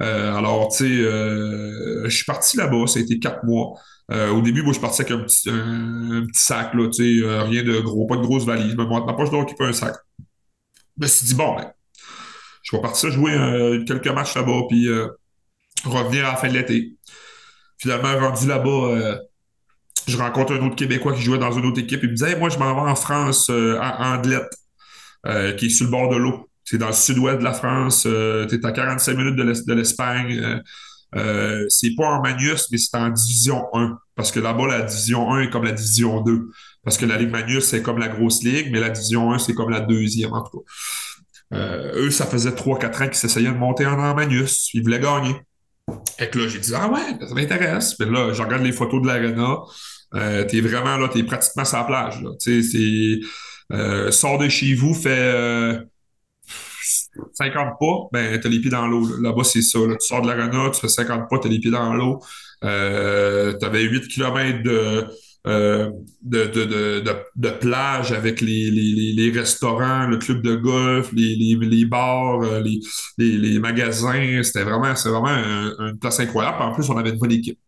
Euh, 0.00 0.34
alors, 0.34 0.68
tu 0.68 0.84
sais, 0.84 1.02
euh, 1.02 2.04
je 2.04 2.16
suis 2.16 2.24
parti 2.24 2.56
là-bas, 2.56 2.86
ça 2.86 2.98
a 2.98 3.02
été 3.02 3.18
quatre 3.18 3.44
mois. 3.44 3.74
Euh, 4.10 4.30
au 4.30 4.40
début, 4.40 4.62
moi, 4.62 4.72
je 4.72 4.80
parti 4.80 5.02
avec 5.02 5.12
un 5.12 5.20
petit, 5.20 5.50
sac, 6.32 6.74
là, 6.74 6.88
tu 6.88 7.20
sais, 7.20 7.42
rien 7.42 7.62
de 7.62 7.80
gros, 7.80 8.06
pas 8.06 8.16
de 8.16 8.22
grosse 8.22 8.44
valise. 8.44 8.74
Mais 8.76 8.86
moi, 8.86 9.04
ma 9.04 9.14
poche 9.14 9.30
peut 9.30 9.64
un 9.64 9.72
sac. 9.72 9.94
Je 10.18 11.04
me 11.04 11.08
suis 11.08 11.26
dit, 11.26 11.34
bon, 11.34 11.56
ben, 11.56 11.72
je 12.62 12.76
vais 12.76 12.82
partir 12.82 13.10
jouer 13.10 13.32
quelques 13.86 14.08
matchs 14.08 14.34
là-bas, 14.36 14.62
puis 14.68 14.88
revenir 15.84 16.26
à 16.26 16.32
la 16.32 16.36
fin 16.36 16.48
de 16.48 16.54
l'été. 16.54 16.94
Finalement, 17.78 18.18
rendu 18.18 18.46
là-bas, 18.46 19.18
je 20.06 20.16
rencontre 20.16 20.52
un 20.52 20.66
autre 20.66 20.76
Québécois 20.76 21.14
qui 21.14 21.22
jouait 21.22 21.38
dans 21.38 21.52
une 21.52 21.66
autre 21.66 21.80
équipe. 21.80 22.00
Il 22.02 22.10
me 22.10 22.14
disait, 22.14 22.36
moi, 22.36 22.48
je 22.48 22.58
m'en 22.58 22.74
vais 22.74 22.90
en 22.90 22.94
France, 22.94 23.48
euh, 23.50 23.78
à 23.80 24.14
Andelette, 24.14 24.52
euh, 25.26 25.52
qui 25.52 25.66
est 25.66 25.70
sur 25.70 25.86
le 25.86 25.90
bord 25.90 26.08
de 26.10 26.16
l'eau. 26.16 26.48
C'est 26.64 26.78
dans 26.78 26.88
le 26.88 26.92
sud-ouest 26.92 27.38
de 27.38 27.44
la 27.44 27.52
France. 27.52 28.04
Euh, 28.06 28.46
tu 28.46 28.56
es 28.56 28.66
à 28.66 28.72
45 28.72 29.16
minutes 29.16 29.36
de 29.36 29.42
l'Es- 29.42 29.66
de 29.66 29.74
l'Espagne. 29.74 30.60
C'est 31.68 31.94
pas 31.96 32.06
en 32.06 32.22
Magnus, 32.22 32.68
mais 32.72 32.78
c'est 32.78 32.96
en 32.96 33.08
Division 33.10 33.64
1. 33.72 33.98
Parce 34.16 34.32
que 34.32 34.40
là-bas, 34.40 34.66
la 34.66 34.82
Division 34.82 35.32
1 35.32 35.42
est 35.42 35.50
comme 35.50 35.64
la 35.64 35.72
Division 35.72 36.20
2. 36.22 36.48
Parce 36.82 36.98
que 36.98 37.06
la 37.06 37.16
Ligue 37.16 37.30
Magnus, 37.30 37.64
c'est 37.64 37.82
comme 37.82 37.98
la 37.98 38.08
grosse 38.08 38.42
ligue, 38.42 38.70
mais 38.72 38.80
la 38.80 38.90
Division 38.90 39.32
1, 39.32 39.38
c'est 39.38 39.54
comme 39.54 39.70
la 39.70 39.80
deuxième, 39.80 40.32
en 40.32 40.42
tout 40.42 40.60
cas. 40.60 41.56
Eux, 41.96 42.10
ça 42.10 42.26
faisait 42.26 42.50
3-4 42.50 43.02
ans 43.02 43.06
qu'ils 43.06 43.14
s'essayaient 43.14 43.52
de 43.52 43.56
monter 43.56 43.86
en, 43.86 44.14
Magnus. 44.14 44.70
Ils 44.74 44.82
voulaient 44.82 44.98
gagner. 45.00 45.36
Et 46.18 46.28
que 46.28 46.38
là, 46.38 46.48
j'ai 46.48 46.58
dit, 46.58 46.72
ah 46.74 46.88
ouais, 46.88 47.26
ça 47.26 47.34
m'intéresse. 47.34 47.94
Puis 47.94 48.10
là, 48.10 48.32
je 48.32 48.42
regarde 48.42 48.62
les 48.62 48.72
photos 48.72 49.00
de 49.02 49.06
l'aréna. 49.06 49.58
Euh, 50.16 50.44
t'es 50.44 50.60
vraiment 50.60 50.96
là, 50.96 51.08
t'es 51.08 51.22
pratiquement 51.24 51.64
sur 51.64 51.78
la 51.78 51.84
plage. 51.84 52.22
Là. 52.22 52.30
C'est. 52.38 53.20
Euh, 53.72 54.10
sors 54.10 54.38
de 54.38 54.48
chez 54.48 54.74
vous, 54.74 54.94
fais 54.94 55.08
euh, 55.18 55.78
50 57.34 57.74
pas, 57.80 58.08
ben 58.12 58.38
t'as 58.40 58.48
les 58.48 58.60
pieds 58.60 58.70
dans 58.70 58.86
l'eau. 58.86 59.06
là. 59.06 59.30
Là-bas, 59.30 59.44
c'est 59.44 59.62
ça. 59.62 59.78
Tu 59.80 60.06
sors 60.06 60.22
de 60.22 60.28
l'aréna, 60.28 60.70
tu 60.72 60.80
fais 60.80 60.88
50 60.88 61.28
pas, 61.30 61.38
t'as 61.38 61.48
les 61.48 61.58
pieds 61.60 61.70
dans 61.70 61.94
l'eau. 61.94 62.20
Euh, 62.64 63.52
t'avais 63.54 63.82
8 63.82 64.08
km 64.08 64.62
de, 64.62 65.04
euh, 65.46 65.90
de, 66.22 66.44
de, 66.46 66.64
de, 66.64 67.04
de, 67.36 67.50
plage 67.50 68.12
avec 68.12 68.40
les, 68.40 68.70
les, 68.70 69.12
les, 69.12 69.30
restaurants, 69.38 70.06
le 70.06 70.16
club 70.18 70.42
de 70.42 70.54
golf, 70.56 71.10
les, 71.12 71.36
les, 71.36 71.56
les 71.56 71.84
bars, 71.84 72.40
euh, 72.42 72.60
les, 72.60 72.80
les, 73.18 73.36
les 73.38 73.58
magasins. 73.58 74.42
C'était 74.42 74.62
vraiment, 74.64 74.92
vraiment 74.94 75.26
un- 75.28 75.88
une 75.90 75.98
place 75.98 76.18
incroyable. 76.20 76.56
En 76.62 76.72
plus, 76.72 76.88
on 76.90 76.96
avait 76.96 77.10
une 77.10 77.18
bonne 77.18 77.32
équipe. 77.32 77.58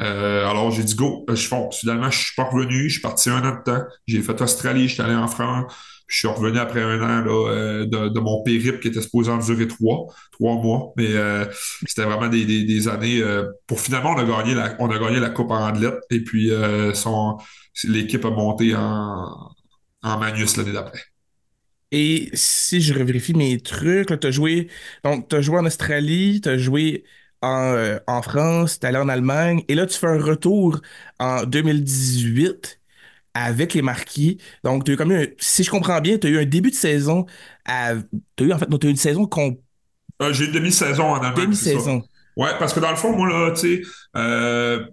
Euh, 0.00 0.46
alors, 0.48 0.70
j'ai 0.70 0.82
dit 0.82 0.94
go, 0.94 1.24
je 1.28 1.46
fonce. 1.46 1.80
Finalement, 1.80 2.10
je 2.10 2.18
suis 2.18 2.34
pas 2.36 2.44
revenu. 2.44 2.88
Je 2.88 2.94
suis 2.94 3.00
parti 3.00 3.30
un 3.30 3.44
an 3.44 3.56
de 3.56 3.62
temps. 3.62 3.84
J'ai 4.06 4.22
fait 4.22 4.40
Australie, 4.40 4.88
je 4.88 4.94
suis 4.94 5.02
allé 5.02 5.14
en 5.14 5.28
France. 5.28 5.72
Je 6.06 6.18
suis 6.18 6.28
revenu 6.28 6.58
après 6.58 6.82
un 6.82 7.00
an 7.00 7.24
euh, 7.26 7.86
de, 7.86 8.20
mon 8.20 8.42
périple 8.42 8.78
qui 8.78 8.88
était 8.88 9.00
supposé 9.00 9.30
en 9.30 9.38
durer 9.38 9.66
trois, 9.66 10.06
trois 10.32 10.54
mois. 10.54 10.92
Mais 10.96 11.14
euh, 11.14 11.46
c'était 11.86 12.04
vraiment 12.04 12.28
des, 12.28 12.88
années. 12.88 13.22
pour 13.66 13.80
finalement, 13.80 14.10
on 14.10 14.18
a 14.18 14.24
gagné 14.24 14.54
la, 14.54 14.76
on 14.80 14.90
a 14.90 14.98
gagné 14.98 15.20
la 15.20 15.30
Coupe 15.30 15.50
Andelette. 15.50 16.00
Et 16.10 16.20
puis, 16.20 16.50
l'équipe 17.84 18.24
a 18.24 18.30
monté 18.30 18.74
en, 18.74 19.50
en 20.02 20.18
Magnus 20.18 20.56
l'année 20.56 20.72
d'après. 20.72 21.00
Et 21.96 22.28
si 22.34 22.80
je 22.80 22.92
revérifie 22.92 23.34
mes 23.34 23.60
trucs, 23.60 24.18
tu 24.18 24.26
as 24.26 24.30
joué, 24.32 24.68
donc, 25.04 25.28
t'as 25.28 25.40
joué 25.40 25.58
en 25.58 25.64
Australie, 25.64 26.40
tu 26.40 26.48
as 26.48 26.58
joué 26.58 27.04
en, 27.44 27.74
euh, 27.74 27.98
en 28.06 28.22
France, 28.22 28.80
tu 28.80 28.86
allé 28.86 28.98
en 28.98 29.08
Allemagne, 29.08 29.62
et 29.68 29.74
là, 29.74 29.86
tu 29.86 29.98
fais 29.98 30.06
un 30.08 30.22
retour 30.22 30.80
en 31.18 31.44
2018 31.44 32.80
avec 33.34 33.74
les 33.74 33.82
Marquis. 33.82 34.38
Donc, 34.64 34.84
tu 34.84 34.92
as 34.92 34.94
eu 34.94 34.96
comme 34.96 35.12
eu 35.12 35.22
un- 35.24 35.26
si 35.38 35.64
je 35.64 35.70
comprends 35.70 36.00
bien, 36.00 36.18
tu 36.18 36.26
as 36.28 36.30
eu 36.30 36.38
un 36.40 36.44
début 36.46 36.70
de 36.70 36.76
saison, 36.76 37.26
à, 37.66 37.94
t'as 38.36 38.44
eu, 38.44 38.52
en 38.52 38.58
fait, 38.58 38.66
eu 38.84 38.88
une 38.88 38.96
saison 38.96 39.26
complète, 39.26 39.60
Euh, 40.22 40.32
j'ai 40.32 40.46
une 40.46 40.52
demi-saison 40.52 41.04
en 41.10 41.14
Allemagne, 41.16 41.34
demi-saison. 41.46 42.02
Ouais, 42.36 42.50
parce 42.58 42.72
que 42.72 42.80
dans 42.80 42.90
le 42.90 42.96
fond, 42.96 43.16
moi, 43.16 43.28
là, 43.28 43.52
tu 43.52 43.60
sais, 43.60 43.82
euh, 44.16 44.86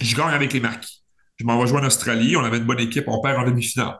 je 0.00 0.16
gagne 0.16 0.34
avec 0.34 0.52
les 0.52 0.60
marquis. 0.60 1.02
Je 1.38 1.44
m'en 1.46 1.60
vais 1.60 1.66
jouer 1.66 1.80
en 1.80 1.86
Australie. 1.86 2.36
On 2.36 2.44
avait 2.44 2.58
une 2.58 2.64
bonne 2.64 2.80
équipe. 2.80 3.04
On 3.08 3.20
perd 3.20 3.38
en 3.40 3.46
demi-finale. 3.46 3.96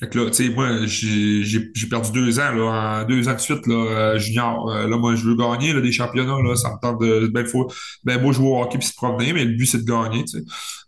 Fait 0.00 0.08
que 0.08 0.18
là, 0.18 0.30
tu 0.30 0.32
sais, 0.32 0.48
moi, 0.48 0.86
j'ai 0.86 1.86
perdu 1.90 2.10
deux 2.12 2.40
ans, 2.40 2.52
là, 2.52 3.02
en 3.02 3.04
deux 3.04 3.28
ans 3.28 3.34
de 3.34 3.38
suite, 3.38 3.66
là, 3.66 3.74
euh, 3.74 4.18
junior. 4.18 4.70
Euh, 4.70 4.88
là, 4.88 4.96
moi, 4.96 5.14
je 5.14 5.24
veux 5.24 5.36
gagner, 5.36 5.74
là, 5.74 5.82
des 5.82 5.92
championnats, 5.92 6.40
là. 6.42 6.56
Ça 6.56 6.70
me 6.70 6.80
tente 6.80 7.00
de, 7.02 7.26
ben, 7.26 7.44
faut, 7.44 7.70
ben, 8.04 8.20
beau 8.20 8.32
jouer 8.32 8.48
au 8.48 8.62
hockey 8.62 8.78
puis 8.78 8.86
se 8.86 8.94
promener, 8.94 9.34
mais 9.34 9.44
le 9.44 9.54
but, 9.56 9.66
c'est 9.66 9.84
de 9.84 9.90
gagner, 9.90 10.24
tu 10.24 10.38
sais. 10.38 10.44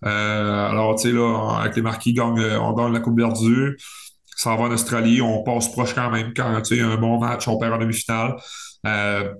Euh, 0.06 0.66
alors, 0.70 0.96
tu 0.96 1.08
sais, 1.08 1.12
là, 1.12 1.58
avec 1.60 1.76
les 1.76 1.82
marquis, 1.82 2.16
on 2.18 2.72
gagne 2.72 2.92
la 2.92 3.00
Coupe 3.00 3.18
Verdure. 3.18 3.72
Ça 4.34 4.56
va 4.56 4.62
en 4.62 4.72
Australie. 4.72 5.20
On 5.20 5.42
passe 5.42 5.70
proche 5.70 5.94
quand 5.94 6.10
même. 6.10 6.32
Quand, 6.34 6.62
tu 6.62 6.76
sais, 6.76 6.80
un 6.80 6.96
bon 6.96 7.20
match, 7.20 7.46
on 7.48 7.58
perd 7.58 7.74
en 7.74 7.78
demi-finale. 7.78 8.36
Euh, 8.86 9.34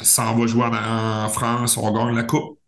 s'en 0.00 0.34
va 0.36 0.46
jouer 0.46 0.64
en, 0.64 1.24
en 1.24 1.28
France, 1.28 1.76
on 1.76 1.92
gagne 1.92 2.14
la 2.14 2.24
coupe. 2.24 2.58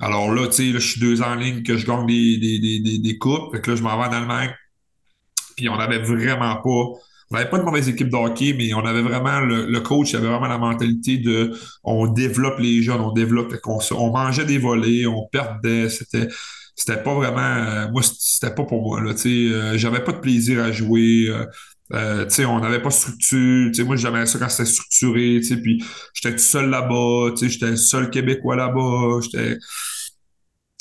Alors 0.00 0.32
là, 0.34 0.46
tu 0.48 0.52
sais, 0.52 0.72
je 0.72 0.78
suis 0.78 1.00
deux 1.00 1.22
ans 1.22 1.32
en 1.32 1.34
ligne 1.36 1.62
que 1.62 1.76
je 1.76 1.86
gagne 1.86 2.06
des, 2.06 2.38
des, 2.38 2.58
des, 2.58 2.80
des, 2.80 2.98
des 2.98 3.18
coupes. 3.18 3.54
Fait 3.54 3.60
que 3.60 3.70
là, 3.70 3.76
je 3.76 3.82
m'en 3.82 3.96
vais 3.96 4.08
en 4.08 4.12
Allemagne. 4.12 4.52
Puis 5.56 5.68
on 5.68 5.74
avait 5.78 5.98
vraiment 5.98 6.56
pas. 6.56 7.00
On 7.30 7.34
n'avait 7.36 7.50
pas 7.50 7.58
de 7.58 7.64
mauvaise 7.64 7.88
équipe 7.88 8.08
de 8.08 8.16
hockey, 8.16 8.54
mais 8.56 8.72
on 8.74 8.84
avait 8.86 9.02
vraiment 9.02 9.40
le, 9.40 9.80
coach 9.80 10.14
avait 10.14 10.28
vraiment 10.28 10.46
la 10.46 10.58
mentalité 10.58 11.18
de 11.18 11.52
on 11.82 12.06
développe 12.06 12.60
les 12.60 12.82
jeunes, 12.82 13.00
on 13.00 13.10
développe, 13.12 13.52
se- 13.80 13.94
on, 13.94 14.12
mangeait 14.12 14.44
des 14.44 14.58
volets, 14.58 15.06
on 15.06 15.26
perdait, 15.32 15.88
c'était 15.88 16.28
c'était 16.76 17.02
pas 17.02 17.14
vraiment 17.14 17.40
euh, 17.40 17.88
moi 17.90 18.02
c'était 18.04 18.54
pas 18.54 18.64
pour 18.64 18.82
moi 18.82 19.00
là, 19.00 19.12
euh, 19.26 19.76
j'avais 19.78 20.04
pas 20.04 20.12
de 20.12 20.18
plaisir 20.20 20.62
à 20.62 20.70
jouer. 20.72 21.26
euh, 21.28 21.44
euh, 21.92 22.26
on 22.48 22.60
n'avait 22.60 22.82
pas 22.82 22.88
de 22.88 22.94
structure. 22.94 23.70
Moi, 23.86 23.94
j'aimais 23.96 24.26
ça 24.26 24.38
quand 24.40 24.48
c'était 24.48 24.68
structuré. 24.68 25.40
Puis 25.62 25.84
j'étais 26.14 26.32
tout 26.34 26.42
seul 26.42 26.68
là-bas. 26.70 27.34
J'étais 27.40 27.76
seul 27.76 28.10
Québécois 28.10 28.56
là-bas. 28.56 29.20
J'étais 29.22 29.56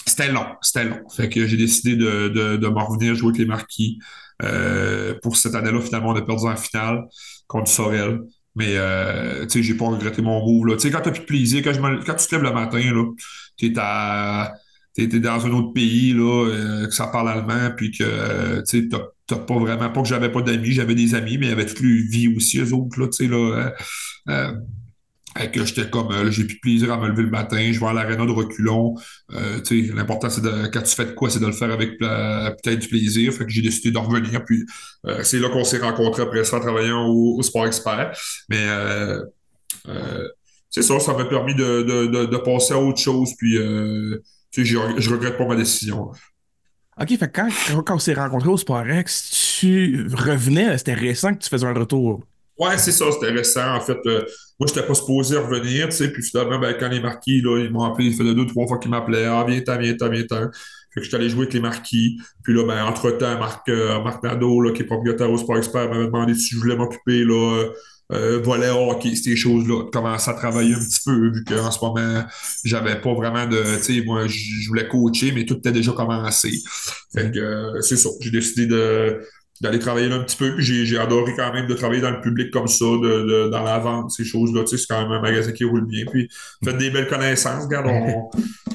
c'était 0.05 0.32
long, 0.32 0.45
c'était 0.61 0.86
long. 0.86 1.01
Fait 1.15 1.30
que 1.30 1.45
j'ai 1.47 1.57
décidé 1.57 1.95
de, 1.95 2.30
de, 2.30 2.57
de 2.57 2.67
m'en 2.67 2.86
revenir 2.86 3.15
jouer 3.15 3.30
avec 3.30 3.39
les 3.39 3.45
Marquis. 3.45 3.99
Euh, 4.43 5.15
pour 5.21 5.38
cette 5.38 5.55
année-là, 5.55 5.79
finalement, 5.81 6.09
on 6.09 6.15
a 6.15 6.21
perdu 6.21 6.45
en 6.47 6.55
finale 6.55 7.03
contre 7.47 7.69
Sorel. 7.69 8.19
Mais 8.55 8.77
euh, 8.77 9.43
tu 9.45 9.49
sais, 9.59 9.63
j'ai 9.63 9.73
pas 9.75 9.86
regretté 9.86 10.21
mon 10.21 10.39
move. 10.45 10.75
Tu 10.77 10.79
sais, 10.81 10.91
quand 10.91 11.01
t'as 11.01 11.11
plus 11.11 11.21
de 11.21 11.25
plaisir, 11.25 11.61
quand, 11.63 11.73
je 11.73 11.81
me- 11.81 12.03
quand 12.05 12.15
tu 12.15 12.27
te 12.27 12.36
lèves 12.36 12.43
le 12.43 12.53
matin, 12.53 12.79
là, 12.79 13.03
t'es 13.57 13.71
t'es, 14.93 15.07
dans 15.19 15.45
un 15.45 15.51
autre 15.51 15.73
pays, 15.73 16.13
là, 16.13 16.45
euh, 16.47 16.88
que 16.88 16.93
ça 16.93 17.07
parle 17.07 17.29
allemand, 17.29 17.71
puis 17.75 17.91
que 17.91 18.59
tu 18.69 18.81
sais, 18.81 18.88
t'as 19.27 19.38
pas 19.38 19.57
vraiment, 19.59 19.89
pas 19.89 20.01
que 20.01 20.07
j'avais 20.07 20.31
pas 20.31 20.41
d'amis, 20.41 20.71
j'avais 20.71 20.95
des 20.95 21.15
amis, 21.15 21.38
mais 21.38 21.47
il 21.47 21.49
y 21.49 21.51
avait 21.51 21.65
toute 21.65 21.81
leur 21.81 21.91
vie 22.09 22.33
aussi, 22.36 22.59
eux 22.59 22.73
autres, 22.73 22.99
là, 22.99 23.07
tu 23.07 23.25
sais, 23.25 23.27
là. 23.27 23.73
Que 25.51 25.65
j'étais 25.65 25.89
comme, 25.89 26.11
euh, 26.11 26.31
j'ai 26.31 26.45
plus 26.45 26.55
de 26.55 26.59
plaisir 26.59 26.93
à 26.93 26.97
me 26.97 27.07
lever 27.07 27.23
le 27.23 27.29
matin, 27.29 27.71
je 27.71 27.79
vais 27.79 27.86
à 27.86 27.93
l'aréna 27.93 28.25
de 28.25 28.31
reculons. 28.31 28.95
Euh, 29.33 29.59
l'important, 29.93 30.29
c'est 30.29 30.41
de, 30.41 30.67
quand 30.67 30.81
tu 30.81 30.95
fais 30.95 31.05
de 31.05 31.11
quoi, 31.11 31.29
c'est 31.29 31.39
de 31.39 31.45
le 31.45 31.51
faire 31.51 31.71
avec 31.71 31.97
peut-être 31.97 32.79
du 32.79 32.88
plaisir. 32.88 33.33
Fait 33.33 33.45
que 33.45 33.51
j'ai 33.51 33.61
décidé 33.61 33.91
de 33.91 33.97
revenir. 33.97 34.43
Puis 34.45 34.65
euh, 35.05 35.23
c'est 35.23 35.39
là 35.39 35.49
qu'on 35.49 35.65
s'est 35.65 35.79
rencontrés 35.79 36.23
après 36.23 36.43
ça 36.45 36.57
en 36.57 36.59
travaillant 36.61 37.07
au, 37.07 37.41
Sport 37.41 37.67
Expert. 37.67 38.17
Mais 38.49 38.65
c'est 40.69 40.81
ça, 40.81 40.99
ça 40.99 41.13
m'a 41.13 41.25
permis 41.25 41.55
de, 41.55 41.83
de, 41.83 42.25
de, 42.25 42.38
passer 42.38 42.73
à 42.73 42.79
autre 42.79 42.99
chose. 42.99 43.31
Puis 43.38 43.55
je 43.55 45.09
regrette 45.09 45.38
pas 45.38 45.45
ma 45.45 45.55
décision. 45.55 46.11
OK, 47.01 47.17
fait 47.17 47.31
quand, 47.33 47.49
quand, 47.86 47.95
on 47.95 47.99
s'est 47.99 48.13
rencontrés 48.13 48.47
au 48.47 48.57
Sporex, 48.57 49.57
tu 49.59 50.07
revenais, 50.13 50.77
c'était 50.77 50.93
récent 50.93 51.33
que 51.33 51.39
tu 51.39 51.49
faisais 51.49 51.67
un 51.67 51.73
retour. 51.73 52.23
Ouais, 52.58 52.78
c'est 52.78 52.91
ça, 52.91 53.12
c'était 53.12 53.32
récent. 53.32 53.76
En 53.76 53.82
fait, 53.82 53.97
euh, 54.06 54.24
moi, 54.60 54.68
j'étais 54.68 54.86
pas 54.86 54.93
supposé 54.93 55.38
revenir, 55.38 55.89
tu 55.89 55.95
sais, 55.97 56.12
puis 56.12 56.24
finalement, 56.24 56.58
ben, 56.58 56.74
quand 56.80 56.88
les 56.88 57.01
marquis, 57.01 57.41
là, 57.41 57.60
ils 57.60 57.70
m'ont 57.70 57.84
appelé, 57.84 58.08
il 58.08 58.16
faisait 58.16 58.34
deux, 58.34 58.45
trois 58.45 58.66
fois 58.68 58.78
qu'ils 58.80 58.91
m'appelaient. 58.91 59.26
Ah, 59.26 59.43
viens-t'en, 59.47 59.78
viens-t'en, 59.78 60.10
viens-t'en. 60.10 60.49
Fait 60.93 61.01
que 61.01 61.03
j'étais 61.03 61.18
allé 61.18 61.30
jouer 61.30 61.41
avec 61.41 61.53
les 61.53 61.60
marquis. 61.60 62.18
Puis 62.43 62.53
là, 62.53 62.66
ben, 62.66 62.86
entre-temps, 62.86 63.38
Marc, 63.38 63.68
euh, 63.68 64.01
Marc 64.01 64.24
Nadeau, 64.24 64.62
là, 64.62 64.72
qui 64.72 64.84
est 64.84 64.86
propriétaire 64.86 65.30
au 65.30 65.38
Sport 65.38 65.58
Expert, 65.58 65.89
m'avait 65.89 66.06
demandé 66.06 66.34
si 66.36 66.56
je 66.56 66.60
voulais 66.60 66.78
m'occuper, 66.78 67.26
là, 67.26 67.58
euh, 67.58 67.70
euh, 68.14 68.39
volet 68.41 68.70
hockey, 68.70 69.16
ces 69.16 69.36
choses-là, 69.36 69.86
commencer 69.91 70.30
à 70.30 70.36
travailler 70.36 70.76
un 70.76 70.80
petit 70.80 71.01
peu, 71.06 71.32
vu 71.32 71.43
qu'en 71.43 71.72
ce 71.72 71.84
moment, 71.84 72.24
j'avais 72.64 73.01
pas 73.01 73.14
vraiment 73.14 73.47
de, 73.47 73.62
tu 73.78 73.95
sais, 73.95 74.03
moi, 74.06 74.28
je 74.28 74.38
je 74.38 74.68
voulais 74.70 74.88
coacher, 74.88 75.32
mais 75.34 75.43
tout 75.45 75.56
était 75.58 75.72
déjà 75.72 75.91
commencé. 75.91 76.51
Fait 77.14 77.32
que, 77.32 77.39
euh, 77.39 77.82
c'est 77.82 77.97
ça. 77.97 78.10
J'ai 78.22 78.32
décidé 78.32 78.68
de, 78.68 79.20
d'aller 79.62 79.80
travailler 79.80 80.10
là 80.10 80.16
un 80.16 80.24
petit 80.24 80.36
peu. 80.38 80.53
Puis 80.56 80.86
j'ai, 80.86 80.97
adoré 80.97 81.34
quand 81.36 81.53
même 81.53 81.68
de 81.68 81.74
travailler 81.74 82.01
dans 82.01 82.12
le 82.12 82.20
public 82.22 82.51
comme 82.51 82.68
ça, 82.68 82.86
de, 82.86 83.45
de- 83.45 83.49
dans 83.49 83.64
la 83.64 83.80
vente, 83.80 84.12
ces 84.12 84.26
choses-là. 84.26 84.62
Tu 84.64 84.70
sais, 84.70 84.78
c'est 84.78 84.88
quand 84.93 85.01
même 85.01 85.12
un 85.12 85.22
magasin 85.22 85.51
qui 85.51 85.64
roule 85.64 85.86
bien. 85.86 86.06
Puis 86.12 86.28
faites 86.64 86.78
des 86.78 86.89
belles 86.89 87.08
connaissances. 87.08 87.64
Regarde, 87.66 87.88
on, 87.88 88.30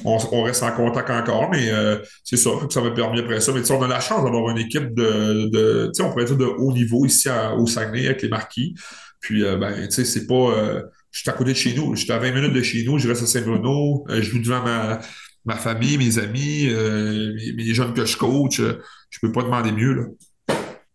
on, 0.05 0.17
on 0.31 0.43
reste 0.43 0.63
en 0.63 0.71
contact 0.71 1.09
encore, 1.11 1.49
mais 1.51 1.69
euh, 1.71 1.99
c'est 2.23 2.37
ça. 2.37 2.49
Fait 2.59 2.67
que 2.67 2.73
ça 2.73 2.81
m'a 2.81 2.91
permis 2.91 3.19
après 3.19 3.39
ça. 3.41 3.51
Mais 3.53 3.59
tu 3.61 3.67
sais, 3.67 3.73
on 3.73 3.83
a 3.83 3.87
la 3.87 3.99
chance 3.99 4.23
d'avoir 4.23 4.49
une 4.49 4.57
équipe 4.57 4.93
de, 4.95 5.49
de 5.49 5.85
tu 5.87 5.91
sais, 5.93 6.03
on 6.03 6.09
pourrait 6.11 6.25
dire 6.25 6.37
de 6.37 6.45
haut 6.45 6.73
niveau 6.73 7.05
ici 7.05 7.29
à- 7.29 7.53
au 7.55 7.67
Saguenay 7.67 8.05
avec 8.07 8.21
les 8.23 8.29
marquis. 8.29 8.73
Puis, 9.19 9.43
euh, 9.43 9.57
ben, 9.57 9.85
tu 9.87 9.91
sais, 9.91 10.05
c'est 10.05 10.25
pas. 10.25 10.33
euh, 10.57 10.81
je 11.11 11.19
suis 11.19 11.29
à 11.29 11.33
côté 11.33 11.51
de 11.51 11.57
chez 11.57 11.73
nous. 11.75 11.95
Je 11.95 12.03
suis 12.03 12.11
à 12.11 12.17
20 12.17 12.31
minutes 12.31 12.53
de 12.53 12.61
chez 12.63 12.83
nous. 12.85 12.97
Je 12.97 13.07
reste 13.07 13.21
à 13.23 13.27
Saint-Bruno. 13.27 14.05
Je 14.09 14.21
joue 14.21 14.39
devant 14.39 14.63
ma, 14.63 14.99
ma 15.45 15.55
famille, 15.57 15.97
mes 15.97 16.17
amis, 16.19 16.67
mes, 16.73 17.53
mes 17.53 17.73
jeunes 17.73 17.93
que 17.93 18.05
je 18.05 18.15
coach. 18.17 18.61
Je 18.61 19.19
peux 19.21 19.31
pas 19.31 19.43
demander 19.43 19.71
mieux, 19.73 19.93
là. 19.93 20.03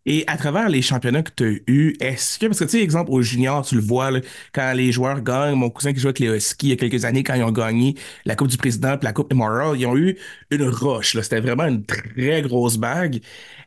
Et 0.09 0.23
à 0.27 0.37
travers 0.37 0.69
les 0.69 0.81
championnats 0.81 1.21
que 1.21 1.31
tu 1.35 1.43
as 1.43 1.71
eus, 1.71 1.93
est-ce 1.99 2.39
que, 2.39 2.45
parce 2.45 2.59
que 2.59 2.63
tu 2.63 2.71
sais, 2.71 2.81
exemple, 2.81 3.11
au 3.11 3.21
junior, 3.21 3.65
tu 3.65 3.75
le 3.75 3.81
vois, 3.81 4.09
là, 4.09 4.21
quand 4.53 4.71
les 4.73 4.93
joueurs 4.93 5.21
gagnent, 5.21 5.55
mon 5.55 5.69
cousin 5.69 5.91
qui 5.93 5.99
jouait 5.99 6.09
avec 6.09 6.19
les 6.19 6.27
Huskies 6.37 6.67
il 6.67 6.69
y 6.69 6.73
a 6.73 6.75
quelques 6.77 7.03
années, 7.03 7.23
quand 7.23 7.33
ils 7.35 7.43
ont 7.43 7.51
gagné 7.51 7.95
la 8.23 8.35
Coupe 8.37 8.47
du 8.47 8.55
Président 8.57 8.97
puis 8.97 9.05
la 9.05 9.11
Coupe 9.11 9.33
Memorial, 9.33 9.77
ils 9.77 9.85
ont 9.85 9.97
eu 9.97 10.17
une 10.49 10.63
roche. 10.69 11.17
C'était 11.21 11.41
vraiment 11.41 11.65
une 11.65 11.85
très 11.85 12.41
grosse 12.41 12.77
bague. 12.77 13.19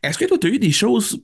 Est-ce 0.03 0.17
que 0.17 0.25
toi, 0.25 0.39
tu 0.39 0.47
as 0.47 0.51
eu 0.51 0.59
des 0.59 0.73
choses, 0.73 1.23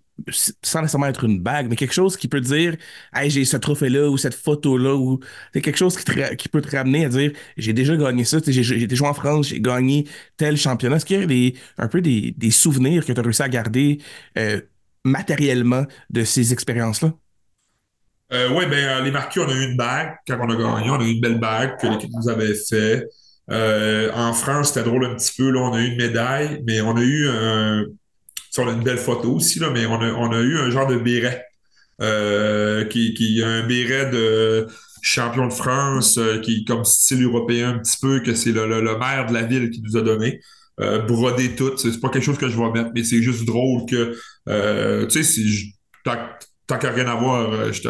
sans 0.63 0.83
nécessairement 0.83 1.07
être 1.07 1.25
une 1.25 1.41
bague, 1.41 1.69
mais 1.71 1.77
quelque 1.77 1.95
chose 1.95 2.17
qui 2.19 2.29
peut 2.29 2.41
dire, 2.43 2.77
hey, 3.15 3.31
j'ai 3.31 3.45
ce 3.47 3.57
trophée-là 3.57 4.11
ou 4.11 4.19
cette 4.19 4.35
photo-là, 4.35 4.95
ou 4.97 5.21
c'est 5.55 5.63
quelque 5.63 5.79
chose 5.79 5.97
qui, 5.97 6.49
peut 6.51 6.61
te 6.61 6.77
ramener 6.77 7.07
à 7.07 7.09
dire, 7.09 7.33
j'ai 7.57 7.73
déjà 7.73 7.97
gagné 7.97 8.25
ça, 8.25 8.39
j'ai 8.47 8.83
été 8.83 8.97
joué 8.97 9.09
en 9.09 9.15
France, 9.15 9.49
j'ai 9.49 9.61
gagné 9.63 10.07
tel 10.37 10.57
championnat. 10.59 10.97
Est-ce 10.97 11.07
qu'il 11.07 11.21
y 11.21 11.23
a 11.23 11.27
des, 11.27 11.55
un 11.79 11.89
peu 11.89 12.03
des, 12.03 12.33
des 12.37 12.51
souvenirs 12.51 13.05
que 13.07 13.13
tu 13.13 13.19
as 13.21 13.23
réussi 13.23 13.43
à 13.43 13.49
garder? 13.49 13.99
euh, 14.39 14.61
matériellement 15.07 15.87
de 16.11 16.25
ces 16.25 16.53
expériences-là? 16.53 17.13
Euh, 18.33 18.49
oui, 18.51 18.67
ben, 18.67 18.85
euh, 18.85 19.03
les 19.03 19.13
marquis, 19.13 19.39
on 19.39 19.49
a 19.49 19.53
eu 19.53 19.71
une 19.71 19.77
bague 19.77 20.17
quand 20.27 20.37
on 20.41 20.51
a 20.51 20.57
gagné. 20.57 20.91
On 20.91 21.01
a 21.01 21.05
eu 21.05 21.13
une 21.13 21.21
belle 21.21 21.39
bague 21.39 21.79
que 21.81 21.87
l'équipe 21.87 22.11
nous 22.13 22.29
avait 22.29 22.55
fait. 22.55 23.07
Euh, 23.51 24.11
en 24.13 24.33
France, 24.33 24.69
c'était 24.69 24.83
drôle 24.83 25.05
un 25.05 25.15
petit 25.15 25.33
peu. 25.37 25.51
Là, 25.51 25.61
on 25.61 25.73
a 25.73 25.81
eu 25.81 25.87
une 25.93 25.97
médaille, 25.97 26.63
mais 26.67 26.81
on 26.81 26.97
a 26.97 27.03
eu 27.03 27.29
un. 27.29 27.85
On 28.59 28.69
a 28.69 28.73
une 28.73 28.83
belle 28.83 28.99
photo 28.99 29.35
aussi, 29.35 29.59
là, 29.59 29.69
mais 29.71 29.85
on 29.85 30.01
a, 30.01 30.41
eu 30.41 30.59
un 30.59 30.71
genre 30.71 30.87
de 30.87 30.97
béret. 30.97 31.45
Qui, 32.91 33.15
qui 33.15 33.43
un 33.43 33.67
béret 33.67 34.11
de 34.11 34.67
champion 35.03 35.47
de 35.47 35.53
France, 35.53 36.19
qui 36.43 36.61
est 36.61 36.65
comme 36.67 36.85
style 36.85 37.23
européen 37.23 37.75
un 37.75 37.79
petit 37.79 37.99
peu, 38.01 38.21
que 38.21 38.35
c'est 38.35 38.53
le 38.53 38.99
maire 38.99 39.27
de 39.27 39.35
la 39.35 39.43
ville 39.43 39.71
qui 39.71 39.83
nous 39.83 39.97
a 39.97 40.03
donné. 40.03 40.41
Euh, 40.81 40.99
brodé 40.99 41.55
tout. 41.57 41.77
C'est 41.79 41.99
pas 42.01 42.11
quelque 42.11 42.25
chose 42.25 42.39
que 42.39 42.49
je 42.49 42.57
vais 42.57 42.71
mettre, 42.71 42.91
mais 42.95 43.03
c'est 43.03 43.23
juste 43.23 43.45
drôle 43.45 43.87
que, 43.89 44.15
euh, 44.49 45.07
tu 45.07 45.23
sais, 45.23 45.23
si 45.23 45.75
tant, 46.05 46.79
qu'à 46.79 46.91
rien 46.91 47.07
à 47.07 47.15
voir, 47.15 47.53
euh, 47.53 47.73
je 47.73 47.81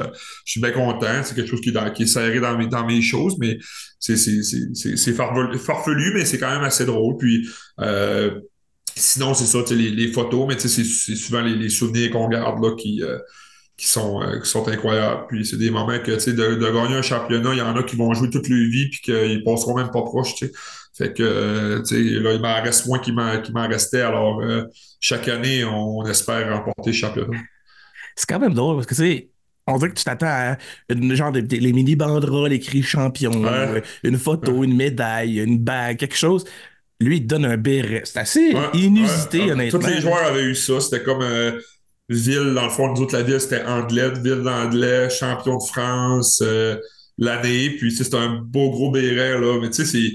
suis 0.45 0.61
bien 0.61 0.71
content. 0.71 1.23
C'est 1.25 1.35
quelque 1.35 1.49
chose 1.51 1.61
qui 1.61 1.71
est, 1.71 1.93
qui 1.95 2.05
est 2.05 2.07
serré 2.07 2.41
dans 2.41 2.57
mes, 2.57 2.69
dans 2.69 2.87
mes 2.87 3.03
choses, 3.03 3.37
mais 3.41 3.59
c'est 3.99 5.13
farfelu, 5.15 6.13
mais 6.15 6.25
c'est 6.25 6.39
quand 6.39 6.51
même 6.51 6.63
assez 6.63 6.85
drôle. 6.87 7.17
Puis, 7.17 7.49
euh, 7.81 8.41
sinon, 8.95 9.35
c'est 9.35 9.47
ça, 9.47 9.59
les, 9.75 9.91
les 9.91 10.09
photos, 10.13 10.47
mais 10.47 10.57
tu 10.57 10.69
sais, 10.69 10.69
c'est 10.69 10.85
c'est 10.85 11.17
souvent 11.17 11.41
les, 11.41 11.55
les 11.55 11.69
souvenirs 11.69 12.11
qu'on 12.11 12.29
garde 12.29 12.63
là 12.63 12.75
qui, 12.77 13.03
euh, 13.03 13.19
qui 13.77 13.87
sont, 13.89 14.23
euh, 14.23 14.41
qui 14.41 14.49
sont 14.49 14.67
incroyables. 14.69 15.27
Puis 15.29 15.45
c'est 15.45 15.59
des 15.59 15.71
moments 15.71 15.99
que, 15.99 16.13
tu 16.13 16.21
sais, 16.21 16.33
de, 16.33 16.55
de 16.55 16.71
gagner 16.71 16.97
un 16.97 17.03
championnat, 17.03 17.53
il 17.53 17.59
y 17.59 17.63
en 17.63 17.77
a 17.77 17.83
qui 17.83 17.97
vont 17.97 18.13
jouer 18.15 18.31
toute 18.31 18.49
leur 18.49 18.59
vie 18.59 18.89
puis 18.91 19.01
qu'ils 19.01 19.45
passeront 19.45 19.75
même 19.77 19.91
pas 19.91 20.03
proche, 20.03 20.35
tu 20.35 20.47
sais. 20.47 20.53
Fait 20.97 21.13
que, 21.13 21.23
euh, 21.23 21.83
tu 21.83 21.95
sais, 21.95 22.21
là, 22.21 22.33
il 22.33 22.41
m'en 22.41 22.63
reste 22.63 22.87
moins 22.87 22.99
qu'il 22.99 23.13
m'en 23.15 23.69
restait. 23.69 24.01
Alors, 24.01 24.41
euh, 24.41 24.63
chaque 24.99 25.29
année, 25.29 25.63
on, 25.63 26.07
espère 26.07 26.51
remporter 26.57 26.91
le 26.91 26.97
championnat. 26.97 27.39
C'est 28.17 28.27
quand 28.27 28.39
même 28.39 28.55
drôle 28.55 28.77
parce 28.77 28.87
que, 28.87 28.95
tu 28.95 29.03
sais, 29.03 29.29
on 29.67 29.77
dirait 29.77 29.91
que 29.91 29.97
tu 29.97 30.05
t'attends 30.05 30.27
à 30.27 30.57
une 30.89 31.15
genre 31.15 31.33
de, 31.33 31.41
les 31.41 31.73
mini 31.75 31.97
banderoles 31.97 32.53
écrits 32.55 32.83
champion, 32.83 33.31
Ouais, 33.43 33.83
une 34.05 34.15
ouais, 34.15 34.19
photo, 34.19 34.65
une 34.65 34.75
médaille, 34.75 35.41
une 35.41 35.59
bague, 35.59 35.99
quelque 35.99 36.17
chose. 36.17 36.47
Lui, 36.99 37.17
il 37.19 37.23
te 37.23 37.27
donne 37.27 37.45
un 37.45 37.59
béret. 37.59 38.03
C'est 38.07 38.19
assez 38.19 38.55
ouais, 38.55 38.55
ouais. 38.55 38.79
inusité, 38.79 39.43
Euh, 39.43 39.47
Tous 39.47 39.53
honnêtement. 39.53 39.89
les 39.89 40.01
joueurs 40.01 40.25
avaient 40.25 40.45
eu 40.45 40.55
ça. 40.55 40.81
C'était 40.81 41.03
comme 41.03 41.21
euh, 41.21 41.61
ville, 42.09 42.55
dans 42.55 42.65
le 42.65 42.71
fond, 42.71 42.93
nous 42.95 43.03
autres, 43.03 43.15
la 43.17 43.23
ville, 43.23 43.41
c'était 43.41 43.65
Andelette, 43.65 44.19
ville 44.19 44.43
d'Andelais, 44.43 45.11
champion 45.11 45.59
de 45.59 45.65
France, 45.65 46.41
euh, 46.43 46.77
l'année. 47.19 47.71
Puis, 47.71 47.91
tu 47.91 47.97
sais, 47.97 48.05
c'était 48.05 48.17
un 48.19 48.37
beau 48.43 48.71
gros 48.71 48.91
béret, 48.91 49.39
là. 49.41 49.59
Mais, 49.61 49.71
tu 49.71 49.85
sais, 49.85 49.87
c'est. 49.87 50.15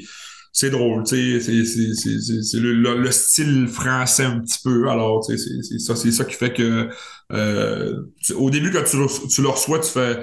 C'est 0.54 0.70
drôle, 0.70 1.04
tu 1.06 1.40
sais, 1.40 1.40
c'est 1.40 1.64
c'est- 1.64 1.94
c'est- 1.96 2.20
c'est- 2.20 2.42
c'est 2.44 2.60
le, 2.60 2.74
le- 2.74 2.98
le 3.02 3.12
style 3.12 3.70
français 3.70 4.26
un 4.26 4.42
petit 4.42 4.60
peu. 4.62 4.90
Alors, 4.90 5.26
tu 5.26 5.38
sais, 5.38 5.44
c'est 5.48 5.64
c'est 5.64 5.80
ça, 5.80 5.96
c'est 5.96 6.12
ça 6.12 6.26
qui 6.26 6.36
fait 6.36 6.52
que 6.54 6.90
euh, 7.32 8.02
au 8.36 8.50
début, 8.50 8.70
quand 8.70 8.84
tu 8.84 8.98
le, 8.98 9.08
tu 9.30 9.42
reçois, 9.46 9.80
tu 9.80 9.90
fais 9.90 10.18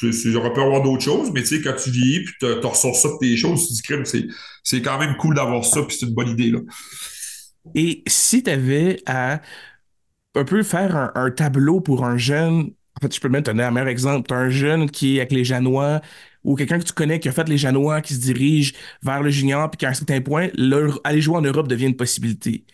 c'est- 0.00 0.12
c'est- 0.12 0.30
j'aurais 0.30 0.52
pu 0.52 0.60
avoir 0.60 0.82
d'autres 0.82 1.02
choses, 1.02 1.30
mais 1.32 1.40
tu 1.42 1.48
sais, 1.48 1.62
quand 1.62 1.74
tu 1.82 1.90
vieillis 1.90 2.24
puis 2.24 2.34
tu 2.40 2.46
ressors 2.66 2.96
ça 2.96 3.08
de 3.08 3.18
tes 3.20 3.36
choses, 3.36 3.66
tu 3.66 3.72
dis 3.74 4.04
c'est 4.04 4.26
c'est 4.62 4.82
quand 4.82 4.98
même 4.98 5.16
cool 5.16 5.34
d'avoir 5.34 5.64
ça, 5.64 5.82
puis 5.82 5.96
c'est 5.98 6.06
une 6.06 6.14
bonne 6.14 6.28
idée, 6.28 6.50
là. 6.50 6.60
Et 7.74 8.02
si 8.06 8.42
tu 8.42 8.50
avais 8.50 9.02
à 9.06 9.40
un 10.34 10.44
peu 10.44 10.62
faire 10.62 11.12
un, 11.14 11.30
tableau 11.30 11.80
pour 11.80 12.04
un 12.04 12.16
jeune, 12.16 12.72
en 12.96 13.00
fait, 13.00 13.14
je 13.14 13.20
peux 13.20 13.28
même 13.28 13.42
te 13.42 13.50
donner 13.50 13.64
un 13.64 13.70
meilleur 13.70 13.88
exemple. 13.88 14.28
T'as 14.28 14.36
un 14.36 14.50
jeune 14.50 14.90
qui 14.90 15.16
est 15.16 15.20
avec 15.20 15.32
les 15.32 15.44
Janois 15.44 16.00
ou 16.44 16.56
quelqu'un 16.56 16.78
que 16.78 16.84
tu 16.84 16.92
connais 16.92 17.20
qui 17.20 17.28
a 17.28 17.32
fait 17.32 17.48
les 17.48 17.58
Janois, 17.58 18.00
qui 18.02 18.14
se 18.14 18.20
dirige 18.20 18.74
vers 19.02 19.22
le 19.22 19.30
junior, 19.30 19.70
puis 19.70 19.78
qu'à 19.78 19.88
un 19.90 19.94
certain 19.94 20.20
point, 20.20 20.48
aller 21.04 21.20
jouer 21.20 21.36
en 21.36 21.42
Europe 21.42 21.68
devient 21.68 21.86
une 21.86 21.96
possibilité. 21.96 22.64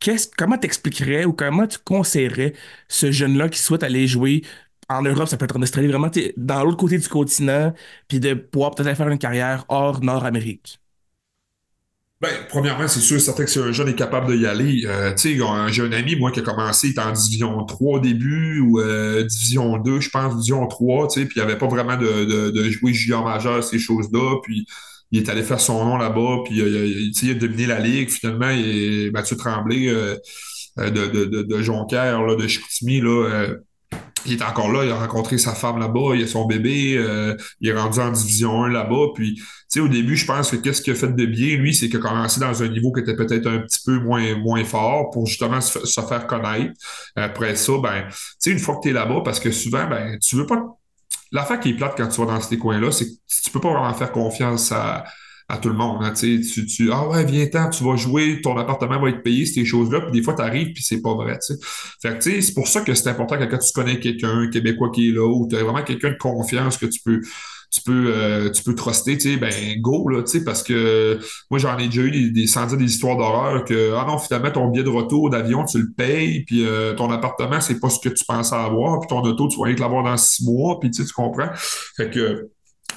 Qu'est-ce, 0.00 0.28
comment 0.36 0.58
t'expliquerais 0.58 1.24
ou 1.24 1.32
comment 1.32 1.66
tu 1.66 1.78
conseillerais 1.84 2.54
ce 2.88 3.10
jeune-là 3.12 3.48
qui 3.48 3.58
souhaite 3.60 3.82
aller 3.82 4.06
jouer 4.06 4.42
en 4.88 5.02
Europe, 5.02 5.28
ça 5.28 5.36
peut 5.36 5.46
être 5.46 5.56
en 5.56 5.62
Australie, 5.62 5.88
vraiment 5.88 6.10
dans 6.36 6.64
l'autre 6.64 6.76
côté 6.78 6.98
du 6.98 7.08
continent, 7.08 7.74
puis 8.08 8.20
de 8.20 8.34
pouvoir 8.34 8.74
peut-être 8.74 8.96
faire 8.96 9.08
une 9.08 9.18
carrière 9.18 9.64
hors 9.68 10.02
Nord-Amérique? 10.02 10.80
Ben, 12.26 12.44
premièrement, 12.48 12.88
c'est 12.88 13.00
sûr, 13.00 13.20
certain 13.20 13.44
que 13.44 13.50
si 13.50 13.60
un 13.60 13.70
jeune 13.70 13.88
est 13.88 13.94
capable 13.94 14.36
d'y 14.36 14.46
aller, 14.46 14.84
euh, 14.86 15.14
j'ai 15.16 15.82
un 15.82 15.92
ami, 15.92 16.16
moi, 16.16 16.32
qui 16.32 16.40
a 16.40 16.42
commencé, 16.42 16.88
il 16.88 16.90
était 16.90 17.00
en 17.00 17.12
Division 17.12 17.64
3 17.64 17.98
au 17.98 18.00
début, 18.00 18.58
ou 18.58 18.80
euh, 18.80 19.22
Division 19.22 19.78
2, 19.78 20.00
je 20.00 20.10
pense, 20.10 20.34
Division 20.34 20.66
3, 20.66 21.06
tu 21.06 21.20
sais, 21.20 21.26
puis 21.26 21.38
il 21.38 21.44
n'y 21.44 21.48
avait 21.48 21.58
pas 21.58 21.68
vraiment 21.68 21.96
de, 21.96 22.70
jouer 22.70 22.92
junior 22.92 23.24
majeur, 23.24 23.62
ces 23.62 23.78
choses-là, 23.78 24.40
puis 24.42 24.66
il 25.12 25.22
est 25.22 25.28
allé 25.28 25.44
faire 25.44 25.60
son 25.60 25.84
nom 25.84 25.96
là-bas, 25.96 26.38
puis 26.44 26.60
euh, 26.60 27.10
il 27.22 27.30
a 27.30 27.34
dominé 27.34 27.66
la 27.66 27.78
ligue, 27.78 28.10
finalement, 28.10 28.50
et 28.50 29.10
Mathieu 29.12 29.36
Tremblay 29.36 29.86
de, 29.86 30.90
de, 30.90 31.24
de, 31.26 31.42
de 31.42 31.62
Jonquière, 31.62 32.22
là, 32.22 32.34
de 32.34 32.48
Chicoutimi, 32.48 33.00
là, 33.00 33.46
il 34.28 34.34
est 34.34 34.42
encore 34.42 34.70
là, 34.70 34.84
il 34.84 34.90
a 34.90 34.96
rencontré 34.96 35.38
sa 35.38 35.54
femme 35.54 35.78
là-bas, 35.78 36.14
il 36.14 36.24
a 36.24 36.26
son 36.26 36.46
bébé, 36.46 36.96
euh, 36.96 37.36
il 37.60 37.68
est 37.68 37.72
rendu 37.72 37.98
en 37.98 38.10
division 38.10 38.64
1 38.64 38.68
là-bas. 38.68 39.08
Puis, 39.14 39.36
tu 39.36 39.44
sais, 39.68 39.80
au 39.80 39.88
début, 39.88 40.16
je 40.16 40.26
pense 40.26 40.50
que 40.50 40.56
qu'est-ce 40.56 40.82
qu'il 40.82 40.92
a 40.92 40.96
fait 40.96 41.14
de 41.14 41.26
bien, 41.26 41.56
lui, 41.56 41.74
c'est 41.74 41.88
qu'il 41.88 41.98
a 41.98 42.00
commencé 42.00 42.40
dans 42.40 42.62
un 42.62 42.68
niveau 42.68 42.92
qui 42.92 43.00
était 43.00 43.16
peut-être 43.16 43.46
un 43.46 43.58
petit 43.58 43.80
peu 43.84 43.98
moins, 43.98 44.36
moins 44.36 44.64
fort 44.64 45.10
pour 45.10 45.26
justement 45.26 45.60
se, 45.60 46.00
faire 46.00 46.26
connaître. 46.26 46.72
Après 47.14 47.56
ça, 47.56 47.72
ben, 47.82 48.04
tu 48.08 48.16
sais, 48.38 48.50
une 48.50 48.58
fois 48.58 48.76
que 48.76 48.82
tu 48.82 48.90
es 48.90 48.92
là-bas, 48.92 49.22
parce 49.24 49.40
que 49.40 49.50
souvent, 49.50 49.86
ben, 49.86 50.18
tu 50.18 50.36
veux 50.36 50.46
pas. 50.46 50.62
L'affaire 51.32 51.58
qui 51.58 51.70
est 51.70 51.74
plate 51.74 51.94
quand 51.96 52.08
tu 52.08 52.20
vas 52.20 52.26
dans 52.26 52.40
ces 52.40 52.56
coins-là, 52.56 52.92
c'est 52.92 53.06
que 53.06 53.12
tu 53.44 53.50
peux 53.50 53.60
pas 53.60 53.72
vraiment 53.72 53.94
faire 53.94 54.12
confiance 54.12 54.70
à 54.72 55.04
à 55.48 55.58
tout 55.58 55.68
le 55.68 55.74
monde. 55.74 56.02
Hein, 56.02 56.12
tu, 56.12 56.40
tu, 56.40 56.90
ah 56.92 57.08
ouais, 57.08 57.24
viens-t'en, 57.24 57.70
tu 57.70 57.84
vas 57.84 57.96
jouer, 57.96 58.40
ton 58.42 58.56
appartement 58.56 59.00
va 59.00 59.10
être 59.10 59.22
payé, 59.22 59.46
ces 59.46 59.64
choses-là, 59.64 60.00
puis 60.00 60.12
des 60.12 60.22
fois, 60.22 60.34
tu 60.34 60.42
arrives, 60.42 60.72
puis 60.72 60.82
c'est 60.82 61.00
pas 61.00 61.14
vrai. 61.14 61.38
T'sais. 61.38 61.54
Fait 62.02 62.18
que 62.18 62.40
c'est 62.40 62.54
pour 62.54 62.68
ça 62.68 62.80
que 62.80 62.94
c'est 62.94 63.08
important 63.08 63.38
que 63.38 63.44
quand 63.44 63.58
tu 63.58 63.72
connais 63.72 64.00
quelqu'un, 64.00 64.38
un 64.38 64.50
Québécois 64.50 64.90
qui 64.92 65.10
est 65.10 65.12
là, 65.12 65.26
ou 65.26 65.46
tu 65.48 65.56
as 65.56 65.62
vraiment 65.62 65.82
quelqu'un 65.82 66.10
de 66.10 66.18
confiance 66.18 66.78
que 66.78 66.86
tu 66.86 67.00
peux 67.04 67.20
tu 67.70 67.82
peux, 67.82 68.12
euh, 68.14 68.50
tu 68.50 68.62
peux 68.62 68.74
truster, 68.74 69.18
tu 69.18 69.32
sais, 69.32 69.36
ben 69.36 69.52
go, 69.80 70.08
là, 70.08 70.22
tu 70.22 70.38
sais, 70.38 70.44
parce 70.44 70.62
que 70.62 71.18
moi, 71.50 71.58
j'en 71.58 71.76
ai 71.78 71.86
déjà 71.86 72.02
eu 72.02 72.10
des, 72.10 72.30
des, 72.30 72.46
sans 72.46 72.66
dire 72.66 72.78
des 72.78 72.84
histoires 72.84 73.16
d'horreur 73.16 73.64
que, 73.64 73.92
ah 73.94 74.04
non, 74.06 74.18
finalement, 74.18 74.50
ton 74.50 74.68
billet 74.68 74.84
de 74.84 74.88
retour 74.88 75.30
d'avion, 75.30 75.64
tu 75.64 75.78
le 75.78 75.92
payes, 75.96 76.44
puis 76.44 76.64
euh, 76.66 76.94
ton 76.94 77.10
appartement, 77.10 77.60
c'est 77.60 77.80
pas 77.80 77.90
ce 77.90 77.98
que 77.98 78.08
tu 78.08 78.24
pensais 78.24 78.54
avoir, 78.54 79.00
puis 79.00 79.08
ton 79.08 79.20
auto, 79.20 79.48
tu 79.48 79.58
vas 79.58 79.64
rien 79.64 79.76
l'avoir 79.76 80.04
dans 80.04 80.16
six 80.16 80.44
mois, 80.44 80.78
puis 80.80 80.90
tu 80.90 81.04
comprends. 81.12 81.50
Fait 81.96 82.10
que 82.10 82.48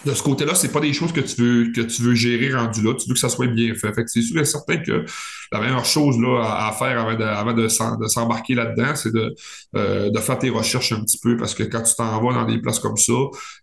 de 0.05 0.13
ce 0.13 0.23
côté-là, 0.23 0.55
c'est 0.55 0.71
pas 0.71 0.79
des 0.79 0.93
choses 0.93 1.11
que 1.11 1.19
tu 1.19 1.41
veux 1.41 1.71
que 1.71 1.81
tu 1.81 2.01
veux 2.01 2.15
gérer 2.15 2.53
rendu 2.53 2.81
là. 2.81 2.93
Tu 2.93 3.07
veux 3.07 3.13
que 3.13 3.19
ça 3.19 3.29
soit 3.29 3.47
bien 3.47 3.73
fait. 3.75 3.93
Fait 3.93 4.07
c'est 4.07 4.21
sûr 4.21 4.39
et 4.39 4.45
certain 4.45 4.77
que 4.77 5.03
la 5.51 5.59
meilleure 5.59 5.85
chose 5.85 6.19
là, 6.19 6.67
à, 6.67 6.71
faire 6.71 6.99
avant 6.99 7.15
de, 7.15 7.23
avant 7.23 7.53
de, 7.53 7.67
s'embarquer 7.67 8.55
là-dedans, 8.55 8.95
c'est 8.95 9.13
de, 9.13 9.35
euh, 9.75 10.09
de 10.09 10.19
faire 10.19 10.39
tes 10.39 10.49
recherches 10.49 10.91
un 10.93 11.01
petit 11.01 11.19
peu 11.21 11.35
parce 11.37 11.53
que 11.53 11.63
quand 11.63 11.81
tu 11.81 11.95
t'en 11.95 12.21
vas 12.23 12.33
dans 12.33 12.45
des 12.45 12.59
places 12.59 12.79
comme 12.79 12.97
ça, 12.97 13.13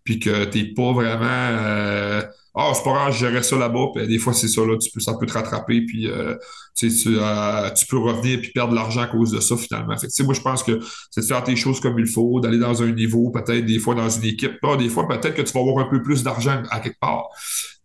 puis 0.03 0.19
que 0.19 0.45
t'es 0.45 0.65
pas 0.75 0.93
vraiment 0.93 1.25
euh, 1.25 2.21
ah, 2.59 2.71
c'est 2.73 2.83
pas 2.83 2.93
grave, 2.93 3.13
je 3.13 3.19
gérais 3.19 3.43
ça 3.43 3.55
là-bas. 3.55 3.87
Puis 3.93 4.07
des 4.07 4.17
fois, 4.17 4.33
c'est 4.33 4.47
ça, 4.47 4.61
là, 4.65 4.75
tu 4.77 4.89
peux, 4.89 4.99
ça 4.99 5.13
peut 5.13 5.27
te 5.27 5.33
rattraper, 5.33 5.81
puis 5.81 6.07
euh, 6.07 6.35
tu, 6.75 6.89
euh, 7.07 7.69
tu 7.69 7.85
peux 7.85 7.99
revenir 7.99 8.41
puis 8.41 8.51
perdre 8.51 8.71
de 8.71 8.75
l'argent 8.75 9.01
à 9.01 9.07
cause 9.07 9.29
de 9.29 9.39
ça, 9.39 9.55
finalement. 9.55 9.95
Fait 9.95 10.07
que, 10.07 10.23
moi, 10.23 10.33
je 10.33 10.41
pense 10.41 10.63
que 10.63 10.79
c'est 11.11 11.21
de 11.21 11.25
faire 11.27 11.43
tes 11.43 11.55
choses 11.55 11.79
comme 11.79 11.99
il 11.99 12.07
faut, 12.07 12.39
d'aller 12.39 12.57
dans 12.57 12.81
un 12.81 12.91
niveau, 12.91 13.29
peut-être 13.29 13.63
des 13.63 13.77
fois 13.77 13.93
dans 13.93 14.09
une 14.09 14.25
équipe. 14.25 14.53
Ah, 14.63 14.75
des 14.75 14.89
fois, 14.89 15.07
peut-être 15.07 15.35
que 15.35 15.43
tu 15.43 15.53
vas 15.53 15.59
avoir 15.59 15.85
un 15.85 15.89
peu 15.89 16.01
plus 16.01 16.23
d'argent 16.23 16.63
à 16.71 16.79
quelque 16.79 16.99
part, 16.99 17.27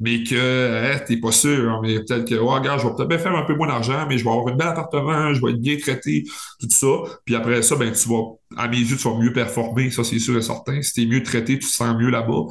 mais 0.00 0.22
que 0.24 1.04
tu 1.06 1.12
n'es 1.12 1.20
pas 1.20 1.32
sûr. 1.32 1.70
Hein, 1.70 1.80
mais 1.82 2.02
peut-être 2.02 2.26
que, 2.26 2.36
oh, 2.36 2.48
regarde, 2.48 2.80
je 2.80 2.86
vais 2.86 2.94
peut-être 2.94 3.08
bien 3.08 3.18
faire 3.18 3.36
un 3.36 3.44
peu 3.44 3.54
moins 3.54 3.68
d'argent, 3.68 4.06
mais 4.08 4.16
je 4.16 4.24
vais 4.24 4.30
avoir 4.30 4.48
un 4.48 4.56
bel 4.56 4.68
appartement, 4.68 5.34
je 5.34 5.44
vais 5.44 5.52
être 5.52 5.60
bien 5.60 5.76
traité, 5.76 6.24
tout 6.58 6.68
ça. 6.70 6.96
Puis 7.26 7.34
après 7.34 7.60
ça, 7.60 7.76
ben, 7.76 7.92
tu 7.92 8.08
vas, 8.08 8.22
à 8.56 8.68
mes 8.68 8.78
yeux, 8.78 8.96
tu 8.96 9.06
vas 9.06 9.18
mieux 9.18 9.34
performer, 9.34 9.90
ça, 9.90 10.02
c'est 10.02 10.18
sûr 10.18 10.34
et 10.38 10.42
certain. 10.42 10.80
Si 10.80 10.94
tu 10.94 11.02
es 11.02 11.06
mieux 11.06 11.22
traité, 11.22 11.58
tu 11.58 11.66
te 11.66 11.72
sens 11.72 11.94
mieux 11.94 12.08
là-bas 12.08 12.46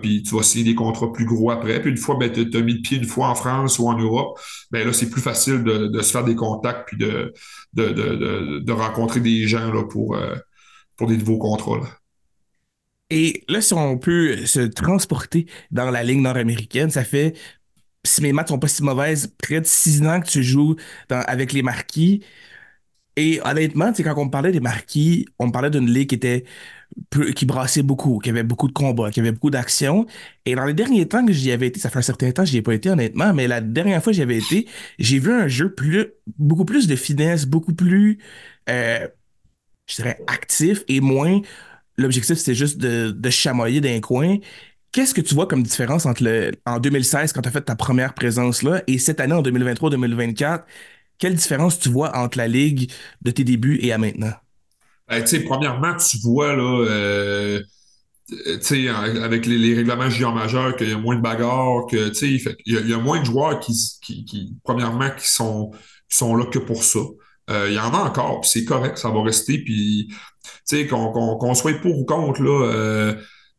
puis 0.00 0.22
tu 0.22 0.34
vas 0.34 0.42
signer 0.42 0.64
des 0.64 0.74
contrats 0.74 1.12
plus 1.12 1.24
gros 1.24 1.50
après. 1.50 1.80
Puis 1.80 1.90
une 1.90 1.96
fois, 1.96 2.16
ben, 2.18 2.30
tu 2.30 2.56
as 2.56 2.60
mis 2.60 2.74
le 2.74 2.82
pied 2.82 2.98
une 2.98 3.04
fois 3.04 3.28
en 3.28 3.34
France 3.34 3.78
ou 3.78 3.88
en 3.88 3.96
Europe, 3.96 4.38
ben 4.70 4.86
là, 4.86 4.92
c'est 4.92 5.10
plus 5.10 5.20
facile 5.20 5.62
de, 5.62 6.00
se 6.00 6.10
faire 6.10 6.24
des 6.24 6.34
contacts 6.34 6.88
puis 6.88 6.96
de, 6.96 7.32
de, 7.74 8.72
rencontrer 8.72 9.20
des 9.20 9.46
gens 9.46 9.72
là, 9.72 9.84
pour, 9.84 10.16
euh, 10.16 10.34
pour 10.96 11.06
des 11.06 11.16
nouveaux 11.16 11.38
contrats. 11.38 11.80
Et 13.10 13.44
là, 13.48 13.60
si 13.60 13.74
on 13.74 13.98
peut 13.98 14.46
se 14.46 14.60
transporter 14.60 15.46
dans 15.70 15.90
la 15.90 16.02
ligne 16.02 16.22
nord-américaine, 16.22 16.90
ça 16.90 17.04
fait, 17.04 17.36
si 18.04 18.22
mes 18.22 18.32
maths 18.32 18.48
sont 18.48 18.58
pas 18.58 18.68
si 18.68 18.82
mauvaises, 18.82 19.34
près 19.42 19.60
de 19.60 19.66
six 19.66 20.02
ans 20.02 20.20
que 20.20 20.28
tu 20.28 20.42
joues 20.42 20.76
avec 21.10 21.52
les 21.52 21.62
marquis. 21.62 22.24
Et 23.16 23.40
honnêtement, 23.44 23.92
quand 23.92 24.14
on 24.16 24.30
parlait 24.30 24.52
des 24.52 24.60
marquis, 24.60 25.26
on 25.38 25.50
parlait 25.50 25.70
d'une 25.70 25.90
ligue 25.90 26.08
qui 26.08 26.14
était 26.14 26.44
qui 27.34 27.46
brassait 27.46 27.82
beaucoup, 27.82 28.18
qui 28.18 28.30
avait 28.30 28.42
beaucoup 28.42 28.68
de 28.68 28.72
combats, 28.72 29.10
qui 29.10 29.20
avait 29.20 29.32
beaucoup 29.32 29.50
d'actions. 29.50 30.06
Et 30.46 30.54
dans 30.54 30.64
les 30.64 30.74
derniers 30.74 31.06
temps 31.08 31.24
que 31.24 31.32
j'y 31.32 31.50
avais 31.52 31.68
été, 31.68 31.80
ça 31.80 31.90
fait 31.90 31.98
un 31.98 32.02
certain 32.02 32.30
temps 32.32 32.42
que 32.44 32.48
j'y 32.50 32.58
ai 32.58 32.62
pas 32.62 32.74
été 32.74 32.90
honnêtement, 32.90 33.32
mais 33.34 33.48
la 33.48 33.60
dernière 33.60 34.02
fois 34.02 34.12
que 34.12 34.16
j'y 34.16 34.22
avais 34.22 34.38
été, 34.38 34.68
j'ai 34.98 35.18
vu 35.18 35.32
un 35.32 35.48
jeu 35.48 35.74
plus, 35.74 36.06
beaucoup 36.38 36.64
plus 36.64 36.86
de 36.86 36.96
finesse, 36.96 37.46
beaucoup 37.46 37.74
plus, 37.74 38.18
euh, 38.68 39.06
je 39.88 39.96
dirais, 39.96 40.20
actif 40.26 40.84
et 40.88 41.00
moins. 41.00 41.40
L'objectif, 41.98 42.38
c'était 42.38 42.54
juste 42.54 42.78
de, 42.78 43.10
de 43.12 43.30
chamoyer 43.30 43.80
d'un 43.80 44.00
coin. 44.00 44.38
Qu'est-ce 44.92 45.14
que 45.14 45.20
tu 45.22 45.34
vois 45.34 45.46
comme 45.48 45.62
différence 45.62 46.06
entre 46.06 46.24
le, 46.24 46.52
en 46.66 46.80
2016, 46.80 47.32
quand 47.32 47.42
tu 47.42 47.48
as 47.48 47.52
fait 47.52 47.62
ta 47.62 47.76
première 47.76 48.14
présence 48.14 48.62
là, 48.62 48.82
et 48.86 48.98
cette 48.98 49.20
année, 49.20 49.34
en 49.34 49.42
2023-2024? 49.42 50.64
Quelle 51.18 51.34
différence 51.36 51.78
tu 51.80 51.88
vois 51.90 52.16
entre 52.16 52.38
la 52.38 52.48
ligue 52.48 52.92
de 53.22 53.30
tes 53.30 53.44
débuts 53.44 53.78
et 53.82 53.92
à 53.92 53.98
maintenant? 53.98 54.32
Ben, 55.08 55.24
premièrement, 55.44 55.96
tu 55.96 56.18
vois, 56.22 56.54
là, 56.54 56.86
euh, 56.88 57.62
avec 59.22 59.46
les, 59.46 59.74
règlements 59.74 60.08
juniors 60.08 60.34
majeurs, 60.34 60.76
qu'il 60.76 60.88
y 60.88 60.92
a 60.92 60.98
moins 60.98 61.16
de 61.16 61.20
bagarres, 61.20 61.86
que, 61.90 62.12
il 62.24 62.88
y, 62.88 62.94
a 62.94 62.98
moins 62.98 63.20
de 63.20 63.24
joueurs 63.24 63.60
qui, 63.60 63.74
qui, 64.00 64.54
premièrement, 64.64 65.10
qui 65.10 65.28
sont, 65.28 65.70
sont 66.08 66.34
là 66.36 66.46
que 66.46 66.58
pour 66.58 66.84
ça. 66.84 67.00
Euh, 67.50 67.68
il 67.68 67.74
y 67.74 67.78
en 67.78 67.92
a 67.92 67.98
encore, 67.98 68.40
puis 68.40 68.50
c'est 68.50 68.64
correct, 68.64 68.98
ça 68.98 69.10
va 69.10 69.22
rester, 69.22 69.58
puis, 69.58 70.08
qu'on 70.88 71.54
soit 71.54 71.80
pour 71.80 71.98
ou 71.98 72.04
contre, 72.04 72.42
là, 72.42 72.72
euh, 72.72 73.14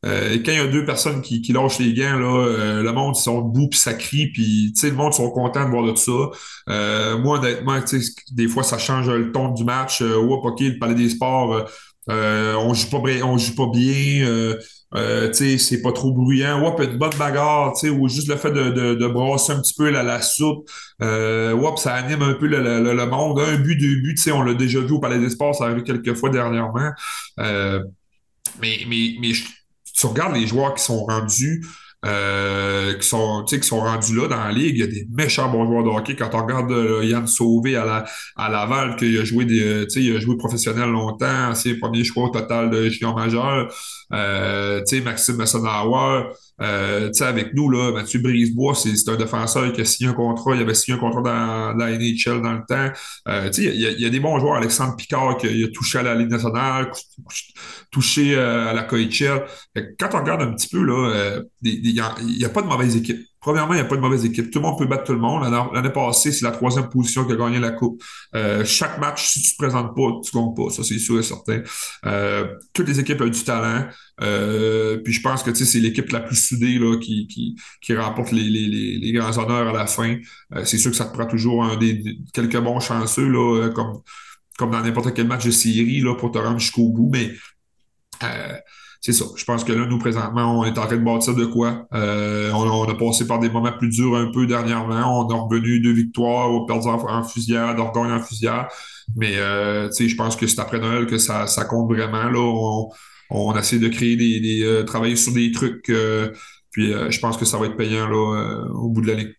euh, 0.05 0.37
quand 0.45 0.51
il 0.51 0.57
y 0.57 0.61
a 0.61 0.67
deux 0.67 0.85
personnes 0.85 1.21
qui, 1.21 1.41
lâchent 1.53 1.79
les 1.79 1.93
gants, 1.93 2.19
là, 2.19 2.45
euh, 2.45 2.83
le 2.83 2.91
monde, 2.91 3.15
ils 3.17 3.21
sont 3.21 3.41
debout, 3.41 3.69
puis 3.69 3.79
ça 3.79 3.93
crie, 3.93 4.27
puis 4.27 4.73
le 4.83 4.91
monde 4.91 5.13
sont 5.13 5.29
contents 5.31 5.65
de 5.65 5.69
voir 5.69 5.83
de 5.85 5.95
ça. 5.95 6.11
Euh, 6.69 7.17
moi, 7.17 7.39
honnêtement, 7.39 7.79
des 8.31 8.47
fois, 8.47 8.63
ça 8.63 8.77
change 8.77 9.09
le 9.09 9.31
ton 9.31 9.49
du 9.49 9.63
match. 9.63 10.01
Euh, 10.01 10.15
OK, 10.17 10.59
le 10.59 10.77
palais 10.77 10.95
des 10.95 11.09
sports, 11.09 11.65
on 12.07 12.73
joue 12.73 12.89
pas 12.89 13.01
on 13.23 13.37
joue 13.37 13.55
pas 13.55 13.67
bien. 13.73 14.55
C'est 15.31 15.81
pas 15.81 15.93
trop 15.93 16.11
bruyant. 16.11 16.61
Ouais, 16.61 16.85
une 16.85 16.97
bonne 16.97 17.15
bagarre, 17.17 17.73
ou 17.97 18.09
juste 18.09 18.27
le 18.27 18.35
fait 18.35 18.51
de, 18.51 18.95
de, 18.95 19.07
brasser 19.07 19.53
un 19.53 19.61
petit 19.61 19.73
peu 19.73 19.89
la, 19.89 20.03
la 20.03 20.21
soupe. 20.21 20.69
Euh, 21.01 21.57
ça 21.77 21.93
anime 21.93 22.23
un 22.23 22.33
peu 22.33 22.47
le, 22.47 22.61
le, 22.61 22.93
le 22.93 23.05
monde. 23.05 23.39
Un 23.39 23.55
but, 23.57 23.77
deux 23.77 24.01
buts, 24.01 24.15
on 24.33 24.41
l'a 24.41 24.53
déjà 24.53 24.81
vu 24.81 24.91
au 24.91 24.99
Palais 24.99 25.19
des 25.19 25.29
Sports, 25.29 25.55
ça 25.55 25.65
arrivé 25.65 25.83
quelques 25.83 26.13
fois 26.15 26.29
dernièrement. 26.29 26.91
Mais, 28.61 28.85
mais, 28.87 29.15
mais 29.19 29.33
tu 29.93 30.05
regardes 30.07 30.35
les 30.35 30.47
joueurs 30.47 30.73
qui 30.73 30.83
sont 30.83 31.05
rendus, 31.05 31.65
euh, 32.05 32.95
qui 32.95 33.07
sont 33.07 33.45
qui 33.45 33.63
sont 33.63 33.79
rendus 33.79 34.13
là 34.13 34.27
dans 34.27 34.43
la 34.43 34.51
ligue, 34.51 34.75
il 34.75 34.79
y 34.79 34.83
a 34.83 34.87
des 34.87 35.07
méchants 35.09 35.49
bons 35.49 35.65
joueurs 35.65 35.83
de 35.83 35.89
hockey. 35.89 36.15
Quand 36.17 36.29
on 36.33 36.41
regarde 36.43 36.71
euh, 36.71 37.05
Yann 37.05 37.27
Sauvé 37.27 37.77
à 37.77 37.85
la 37.85 38.05
à 38.35 38.49
Laval, 38.49 38.97
qu'il 38.97 39.17
a 39.17 39.23
joué 39.23 39.45
des, 39.45 39.63
euh, 39.63 39.87
il 39.95 40.15
a 40.15 40.19
joué 40.19 40.35
professionnel 40.35 40.89
longtemps, 40.89 41.55
c'est 41.55 41.69
le 41.69 41.79
premier 41.79 42.03
choix 42.03 42.29
total 42.33 42.69
de 42.71 42.89
junior 42.89 43.15
majeur. 43.15 43.73
Euh, 44.13 44.81
Maxime 45.03 45.37
Masonauer, 45.37 46.31
euh, 46.61 47.11
avec 47.21 47.53
nous, 47.53 47.69
là, 47.69 47.91
Mathieu 47.91 48.19
Brisebois, 48.19 48.75
c'est 48.75 49.09
un 49.09 49.15
défenseur 49.15 49.73
qui 49.73 49.81
a 49.81 49.85
signé 49.85 50.09
un 50.09 50.13
contrat, 50.13 50.55
il 50.55 50.61
avait 50.61 50.75
signé 50.75 50.97
un 50.97 50.99
contrat 50.99 51.21
dans, 51.21 51.77
la 51.77 51.97
NHL 51.97 52.41
dans 52.41 52.53
le 52.53 52.61
temps. 52.67 52.91
Euh, 53.27 53.49
il 53.57 53.63
y, 53.63 53.87
a, 53.87 53.91
y, 53.91 54.05
a 54.05 54.09
des 54.09 54.19
bons 54.19 54.39
joueurs, 54.39 54.55
Alexandre 54.55 54.95
Picard 54.95 55.37
qui 55.37 55.63
a 55.63 55.67
touché 55.69 55.99
à 55.99 56.03
la 56.03 56.15
Ligue 56.15 56.29
nationale, 56.29 56.91
touché 57.91 58.35
à 58.35 58.73
la 58.73 58.83
KHL. 58.83 59.45
Quand 59.99 60.09
on 60.13 60.19
regarde 60.19 60.41
un 60.43 60.53
petit 60.53 60.67
peu, 60.67 60.83
là, 60.83 61.39
il 61.63 61.81
n'y 61.81 61.99
a, 61.99 62.13
a, 62.45 62.49
pas 62.49 62.61
de 62.61 62.67
mauvaise 62.67 62.95
équipe. 62.95 63.25
Premièrement, 63.43 63.73
il 63.73 63.75
n'y 63.75 63.81
a 63.81 63.85
pas 63.85 63.97
de 63.97 64.01
mauvaise 64.01 64.23
équipe. 64.23 64.51
Tout 64.51 64.59
le 64.59 64.63
monde 64.63 64.79
peut 64.79 64.85
battre 64.85 65.03
tout 65.03 65.11
le 65.11 65.19
monde. 65.19 65.43
L'année 65.73 65.89
passée, 65.89 66.31
c'est 66.31 66.45
la 66.45 66.51
troisième 66.51 66.87
position 66.87 67.25
qui 67.25 67.33
a 67.33 67.35
gagné 67.35 67.59
la 67.59 67.71
Coupe. 67.71 68.01
Euh, 68.35 68.63
chaque 68.63 68.99
match, 68.99 69.27
si 69.27 69.41
tu 69.41 69.49
ne 69.49 69.51
te 69.51 69.57
présentes 69.57 69.93
pas, 69.93 70.21
tu 70.23 70.37
ne 70.37 70.41
gagnes 70.41 70.55
pas. 70.55 70.69
Ça, 70.73 70.81
c'est 70.81 70.97
sûr 70.97 71.19
et 71.19 71.23
certain. 71.23 71.61
Euh, 72.05 72.55
toutes 72.71 72.87
les 72.87 73.01
équipes 73.01 73.19
ont 73.19 73.27
du 73.27 73.43
talent. 73.43 73.85
Euh, 74.21 74.97
puis 75.03 75.11
je 75.11 75.21
pense 75.21 75.43
que 75.43 75.53
c'est 75.53 75.79
l'équipe 75.81 76.09
la 76.11 76.21
plus 76.21 76.37
soudée 76.37 76.79
là, 76.79 76.97
qui, 76.97 77.27
qui, 77.27 77.57
qui 77.81 77.93
remporte 77.97 78.31
les, 78.31 78.43
les, 78.43 78.97
les, 78.97 79.11
grands 79.11 79.37
honneurs 79.37 79.67
à 79.67 79.73
la 79.73 79.87
fin. 79.87 80.17
c'est 80.63 80.77
sûr 80.77 80.91
que 80.91 80.97
ça 80.97 81.05
te 81.05 81.13
prend 81.13 81.25
toujours 81.25 81.65
un 81.65 81.75
des, 81.75 82.01
quelques 82.31 82.59
bons 82.59 82.79
chanceux, 82.79 83.27
là, 83.27 83.69
comme, 83.71 84.01
comme 84.57 84.71
dans 84.71 84.81
n'importe 84.81 85.13
quel 85.13 85.27
match 85.27 85.43
de 85.43 85.51
série 85.51 85.99
là, 85.99 86.15
pour 86.15 86.31
te 86.31 86.37
rendre 86.37 86.59
jusqu'au 86.59 86.87
bout. 86.87 87.09
Mais 87.11 87.33
c'est 89.05 89.11
ça. 89.11 89.25
Je 89.35 89.43
pense 89.43 89.65
que 89.65 89.73
là, 89.73 89.85
nous, 89.85 89.97
présentement, 89.99 90.61
on 90.61 90.63
est 90.63 90.77
en 90.77 90.85
train 90.85 90.95
de 90.95 91.03
bâtir 91.03 91.35
de 91.35 91.43
quoi. 91.43 91.85
Euh, 91.93 92.49
on, 92.53 92.87
a 92.87 92.95
passé 92.95 93.27
par 93.27 93.39
des 93.39 93.49
moments 93.49 93.73
plus 93.73 93.89
durs 93.89 94.15
un 94.15 94.31
peu 94.31 94.47
dernièrement. 94.47 95.19
On 95.19 95.29
a 95.29 95.35
revenu 95.35 95.81
deux 95.81 95.91
victoires, 95.91 96.49
on 96.49 96.63
a 96.63 96.65
perdu 96.65 96.87
en, 96.87 97.09
en 97.09 97.23
fusillade, 97.25 97.77
on 97.77 98.11
en 98.11 98.21
fusillade. 98.21 98.67
Mais 99.17 99.35
euh, 99.35 99.89
je 99.91 100.15
pense 100.15 100.37
que 100.37 100.47
c'est 100.47 100.61
après 100.61 100.79
Noël 100.79 101.05
que 101.05 101.17
ça, 101.17 101.47
ça 101.47 101.65
compte 101.65 101.91
vraiment. 101.91 102.29
Là, 102.29 102.39
on, 102.39 102.89
on 103.29 103.57
essaie 103.57 103.77
de 103.77 103.89
créer 103.89 104.15
des, 104.15 104.39
des 104.39 104.85
travailler 104.85 105.17
sur 105.17 105.33
des 105.33 105.51
trucs. 105.51 105.91
puis 106.71 106.93
je 106.93 107.19
pense 107.19 107.35
que 107.35 107.43
ça 107.43 107.57
va 107.57 107.65
être 107.65 107.75
payant 107.75 108.07
là, 108.07 108.69
au 108.73 108.87
bout 108.87 109.01
de 109.01 109.07
l'année. 109.07 109.35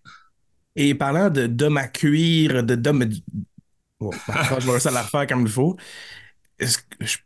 Et 0.77 0.95
parlant 0.95 1.31
de 1.31 1.47
d'hommes 1.47 1.79
à 1.79 1.89
cuire, 1.89 2.65
de 2.65 2.75
d'hommes. 2.75 3.09
Bon, 3.99 4.11
ben, 4.29 4.61
je 4.61 4.71
vais 4.71 4.79
ça 4.79 4.91
la 4.91 5.01
refaire 5.01 5.27
comme 5.27 5.47
il 5.47 5.53
faut. 5.53 5.75
Est-ce 6.59 6.77
que 6.77 6.85
je... 7.01 7.17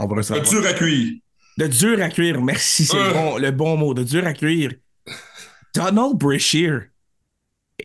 On 0.00 0.08
va 0.08 0.40
dur 0.40 0.66
à 0.66 0.72
cuire. 0.72 1.12
De 1.58 1.66
dur 1.66 2.00
à 2.02 2.08
cuire, 2.08 2.40
merci, 2.40 2.86
c'est 2.86 2.96
le, 2.96 3.12
bon, 3.12 3.38
le 3.38 3.50
bon 3.50 3.76
mot. 3.76 3.94
De 3.94 4.02
dur 4.02 4.26
à 4.26 4.32
cuire. 4.32 4.72
Donald 5.74 6.16
Brashear 6.16 6.82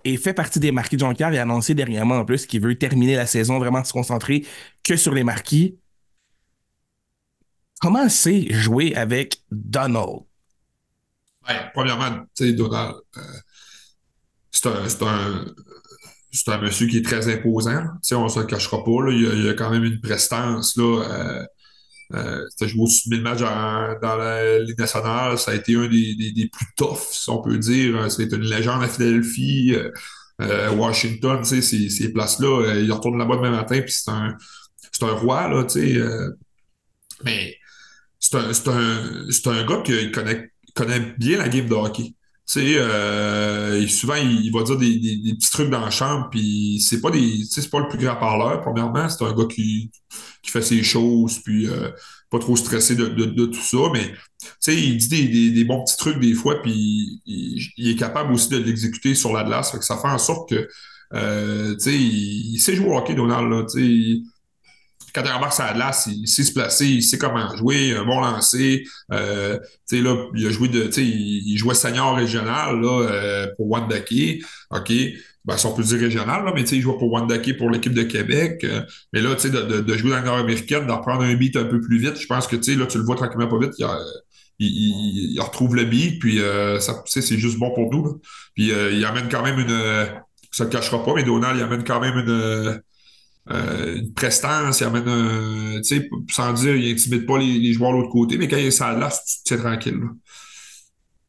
et 0.04 0.18
fait 0.18 0.34
partie 0.34 0.60
des 0.60 0.72
marquis 0.72 0.96
de 0.96 1.02
Jonquière 1.02 1.34
et 1.34 1.40
a 1.40 1.42
annoncé 1.42 1.74
dernièrement 1.74 2.18
en 2.18 2.26
plus 2.26 2.46
qu'il 2.46 2.62
veut 2.62 2.78
terminer 2.78 3.16
la 3.16 3.26
saison 3.26 3.60
vraiment 3.60 3.84
se 3.84 3.94
concentrer 3.94 4.46
que 4.84 4.96
sur 4.96 5.14
les 5.14 5.24
marquis. 5.24 5.78
Comment 7.80 8.10
c'est 8.10 8.52
jouer 8.52 8.96
avec 8.96 9.42
Donald? 9.52 10.22
Ouais, 11.48 11.56
premièrement, 11.74 12.26
tu 12.36 12.48
sais, 12.48 12.54
Donald, 12.54 12.96
euh, 13.18 13.22
c'est 14.52 14.68
un, 14.68 15.46
un, 16.48 16.62
monsieur 16.62 16.88
qui 16.88 16.98
est 16.98 17.06
très 17.06 17.32
imposant. 17.34 17.84
sais, 18.02 18.16
on 18.16 18.26
ne 18.26 18.30
se 18.30 18.40
le 18.40 18.46
cachera 18.46 18.84
pas. 18.84 19.04
Là. 19.04 19.12
Il, 19.12 19.48
a, 19.48 19.52
a, 19.52 19.54
quand 19.54 19.70
même 19.70 19.84
une 19.84 20.02
prestance. 20.02 20.76
Là, 20.76 21.04
euh, 21.04 21.46
euh, 22.14 22.46
joué 22.62 22.82
au-dessus 22.82 23.10
de 23.10 23.16
1000 23.16 23.24
matchs 23.24 23.40
dans, 23.40 24.16
la 24.18 24.60
Ligue 24.60 24.80
nationale. 24.80 25.38
Ça 25.38 25.52
a 25.52 25.56
été 25.56 25.76
un 25.76 25.88
des, 25.88 26.50
plus 26.52 26.66
toughs, 26.76 27.00
si 27.12 27.30
on 27.30 27.42
peut 27.42 27.58
dire. 27.58 28.10
C'est 28.12 28.32
une 28.32 28.44
légende 28.44 28.84
à 28.84 28.88
Philadelphie, 28.88 29.74
euh, 29.76 29.92
euh 30.42 30.72
Washington, 30.72 31.44
ces, 31.44 31.62
ces 31.62 32.14
places-là. 32.14 32.62
Euh, 32.68 32.82
il 32.82 32.92
retourne 32.92 33.18
là-bas 33.18 33.38
demain 33.38 33.52
matin, 33.52 33.82
puis 33.82 33.94
c'est 33.94 34.10
un, 34.10 35.12
roi, 35.12 35.48
là, 35.48 35.64
tu 35.66 35.80
sais. 35.80 35.96
Euh, 35.98 36.32
mais 37.24 37.56
c'est 38.20 38.36
un 38.36 39.66
gars 39.66 39.82
qui 39.84 40.12
connaît, 40.12 40.52
connaît 40.76 41.00
bien 41.18 41.38
la 41.38 41.50
game 41.50 41.68
de 41.68 41.74
hockey. 41.74 42.14
Tu 42.48 42.62
sais, 42.62 42.78
euh, 42.78 43.86
souvent, 43.88 44.16
il, 44.16 44.50
va 44.54 44.64
dire 44.64 44.78
des, 44.78 44.98
des, 44.98 45.34
petits 45.34 45.52
trucs 45.52 45.70
dans 45.70 45.82
la 45.82 45.90
chambre, 45.90 46.30
puis 46.32 46.80
c'est 46.80 47.02
pas 47.02 47.12
des, 47.12 47.44
c'est 47.50 47.70
pas 47.70 47.80
le 47.80 47.90
plus 47.90 47.98
grand 47.98 48.16
parleur, 48.16 48.62
premièrement. 48.62 49.10
C'est 49.10 49.24
un 49.26 49.34
gars 49.34 49.48
qui, 49.50 49.92
qui 50.42 50.52
fait 50.52 50.62
ses 50.62 50.82
choses, 50.82 51.40
puis 51.40 51.68
euh, 51.68 51.90
pas 52.30 52.40
trop 52.40 52.56
stressé 52.56 52.96
de, 52.96 53.08
de, 53.08 53.46
tout 53.48 53.62
ça, 53.62 53.78
mais 53.92 54.14
tu 54.42 54.48
sais, 54.62 54.76
il 54.82 54.98
dit 54.98 55.10
des, 55.10 55.52
des, 55.52 55.66
bons 55.66 55.84
petits 55.84 55.98
trucs 55.98 56.20
des 56.22 56.34
fois, 56.34 56.62
puis 56.62 57.22
il, 57.26 57.90
est 57.90 57.96
capable 57.98 58.32
aussi 58.32 58.48
de 58.48 58.58
l'exécuter 58.58 59.14
sur 59.14 59.34
la 59.34 59.44
glace. 59.44 59.72
Fait 59.72 59.80
que 59.80 59.86
ça 59.86 59.98
fait 59.98 60.08
en 60.08 60.18
sorte 60.18 60.50
que, 60.50 60.70
euh, 61.14 61.74
tu 61.76 61.80
sais, 61.80 61.98
il, 61.98 62.60
sait 62.60 62.76
jouer 62.76 62.88
au 62.88 62.98
hockey, 62.98 63.14
Donald, 63.14 63.50
là, 63.50 63.66
tu 63.70 64.22
sais 64.22 64.22
quand 65.18 65.24
il 65.26 65.34
remarque 65.34 65.54
sa 65.54 65.74
il 66.08 66.28
sait 66.28 66.44
se 66.44 66.54
placer, 66.54 66.86
il 66.86 67.04
sait 67.04 67.18
comment 67.18 67.56
jouer, 67.56 67.96
un 67.96 68.06
bon 68.06 68.20
lancer. 68.20 68.84
Euh, 69.12 69.58
là, 69.92 70.26
il 70.36 70.48
a 70.48 70.50
joué 70.52 70.68
de, 70.68 70.90
il, 70.98 71.54
il 71.54 71.58
jouait 71.58 71.74
senior 71.74 72.16
régional 72.16 72.80
là, 72.80 73.02
euh, 73.02 73.48
pour 73.58 73.70
Wandake. 73.70 74.44
OK? 74.72 74.94
Ben, 75.46 75.58
si 75.58 75.66
on 75.66 75.74
peut 75.74 75.84
dire 75.84 76.00
régional, 76.00 76.46
là, 76.46 76.52
mais 76.54 76.64
il 76.64 76.82
jouait 76.82 76.98
pour 76.98 77.12
Wandake 77.12 77.58
pour 77.58 77.70
l'équipe 77.72 77.94
de 77.94 78.04
Québec. 78.04 78.64
Euh, 78.64 78.82
mais 79.12 79.22
là, 79.22 79.34
de, 79.34 79.50
de, 79.50 79.82
de 79.82 79.98
jouer 79.98 80.12
dans 80.12 80.18
la 80.18 80.24
nord-américaine, 80.24 80.86
d'en 80.86 81.00
prendre 81.00 81.24
un 81.24 81.34
beat 81.34 81.56
un 81.56 81.66
peu 81.66 81.82
plus 81.82 81.98
vite, 81.98 82.20
je 82.20 82.28
pense 82.28 82.46
que 82.48 82.56
là, 82.56 82.86
tu 82.86 82.98
le 82.98 83.04
vois 83.04 83.16
tranquillement 83.16 83.48
pas 83.48 83.60
vite. 83.60 83.74
Il, 84.60 85.40
retrouve 85.40 85.76
le 85.76 85.86
beat, 85.86 86.20
puis 86.20 86.40
ça, 86.80 87.02
c'est 87.06 87.38
juste 87.38 87.58
bon 87.58 87.74
pour 87.74 87.90
nous. 87.92 88.22
Puis 88.56 88.68
il 88.68 89.06
amène 89.06 89.30
quand 89.30 89.42
même 89.42 89.58
une. 89.58 90.10
ça 90.52 90.66
ne 90.66 90.70
cachera 90.70 91.04
pas, 91.04 91.14
mais 91.16 91.24
Donald, 91.24 91.58
il 91.58 91.64
amène 91.64 91.84
quand 91.84 92.02
même 92.02 92.18
une 92.18 92.82
euh, 93.52 93.98
une 93.98 94.14
prestance, 94.14 94.82
il 94.82 94.84
amène 94.86 95.08
un. 95.08 95.82
Tu 95.82 95.84
sais, 95.84 96.10
sans 96.30 96.54
dire, 96.54 96.76
il 96.76 96.92
intimide 96.92 97.26
pas 97.26 97.38
les, 97.38 97.74
joueurs 97.74 97.92
de 97.92 97.98
l'autre 97.98 98.12
côté, 98.12 98.38
mais 98.38 98.48
quand 98.48 98.58
il 98.58 98.68
est 98.68 98.72
ça 98.72 98.94
là, 98.94 99.10
tu 99.46 99.58
tranquille. 99.58 100.00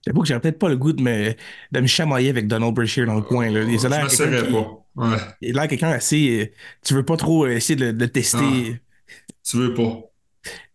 J'avoue 0.06 0.22
que 0.22 0.28
j'aurais 0.28 0.40
peut-être 0.40 0.58
pas 0.58 0.68
le 0.68 0.76
goût 0.76 0.92
de 0.92 1.02
me, 1.02 1.34
de 1.72 1.80
me 1.80 1.86
chamailler 1.86 2.30
avec 2.30 2.46
Donald 2.46 2.74
Brashear 2.74 3.06
dans 3.06 3.16
le 3.16 3.22
coin. 3.22 3.50
Là. 3.50 3.62
Il 3.62 3.86
a 3.86 3.88
l'air 3.88 4.50
pas. 4.50 4.84
Ouais. 4.96 5.16
Il 5.42 5.56
a 5.56 5.60
l'air 5.62 5.68
quelqu'un 5.68 5.90
assez. 5.90 6.40
Euh, 6.40 6.54
tu 6.84 6.94
veux 6.94 7.04
pas 7.04 7.16
trop 7.16 7.46
essayer 7.46 7.76
de 7.76 7.90
le 7.90 8.08
tester. 8.08 8.38
Ah, 8.40 9.12
tu 9.44 9.56
veux 9.56 9.74
pas. 9.74 10.00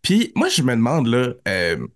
Puis 0.01 0.31
moi, 0.35 0.49
je 0.49 0.61
me 0.61 0.75
demande, 0.75 1.07
là, 1.07 1.33
euh, 1.47 1.87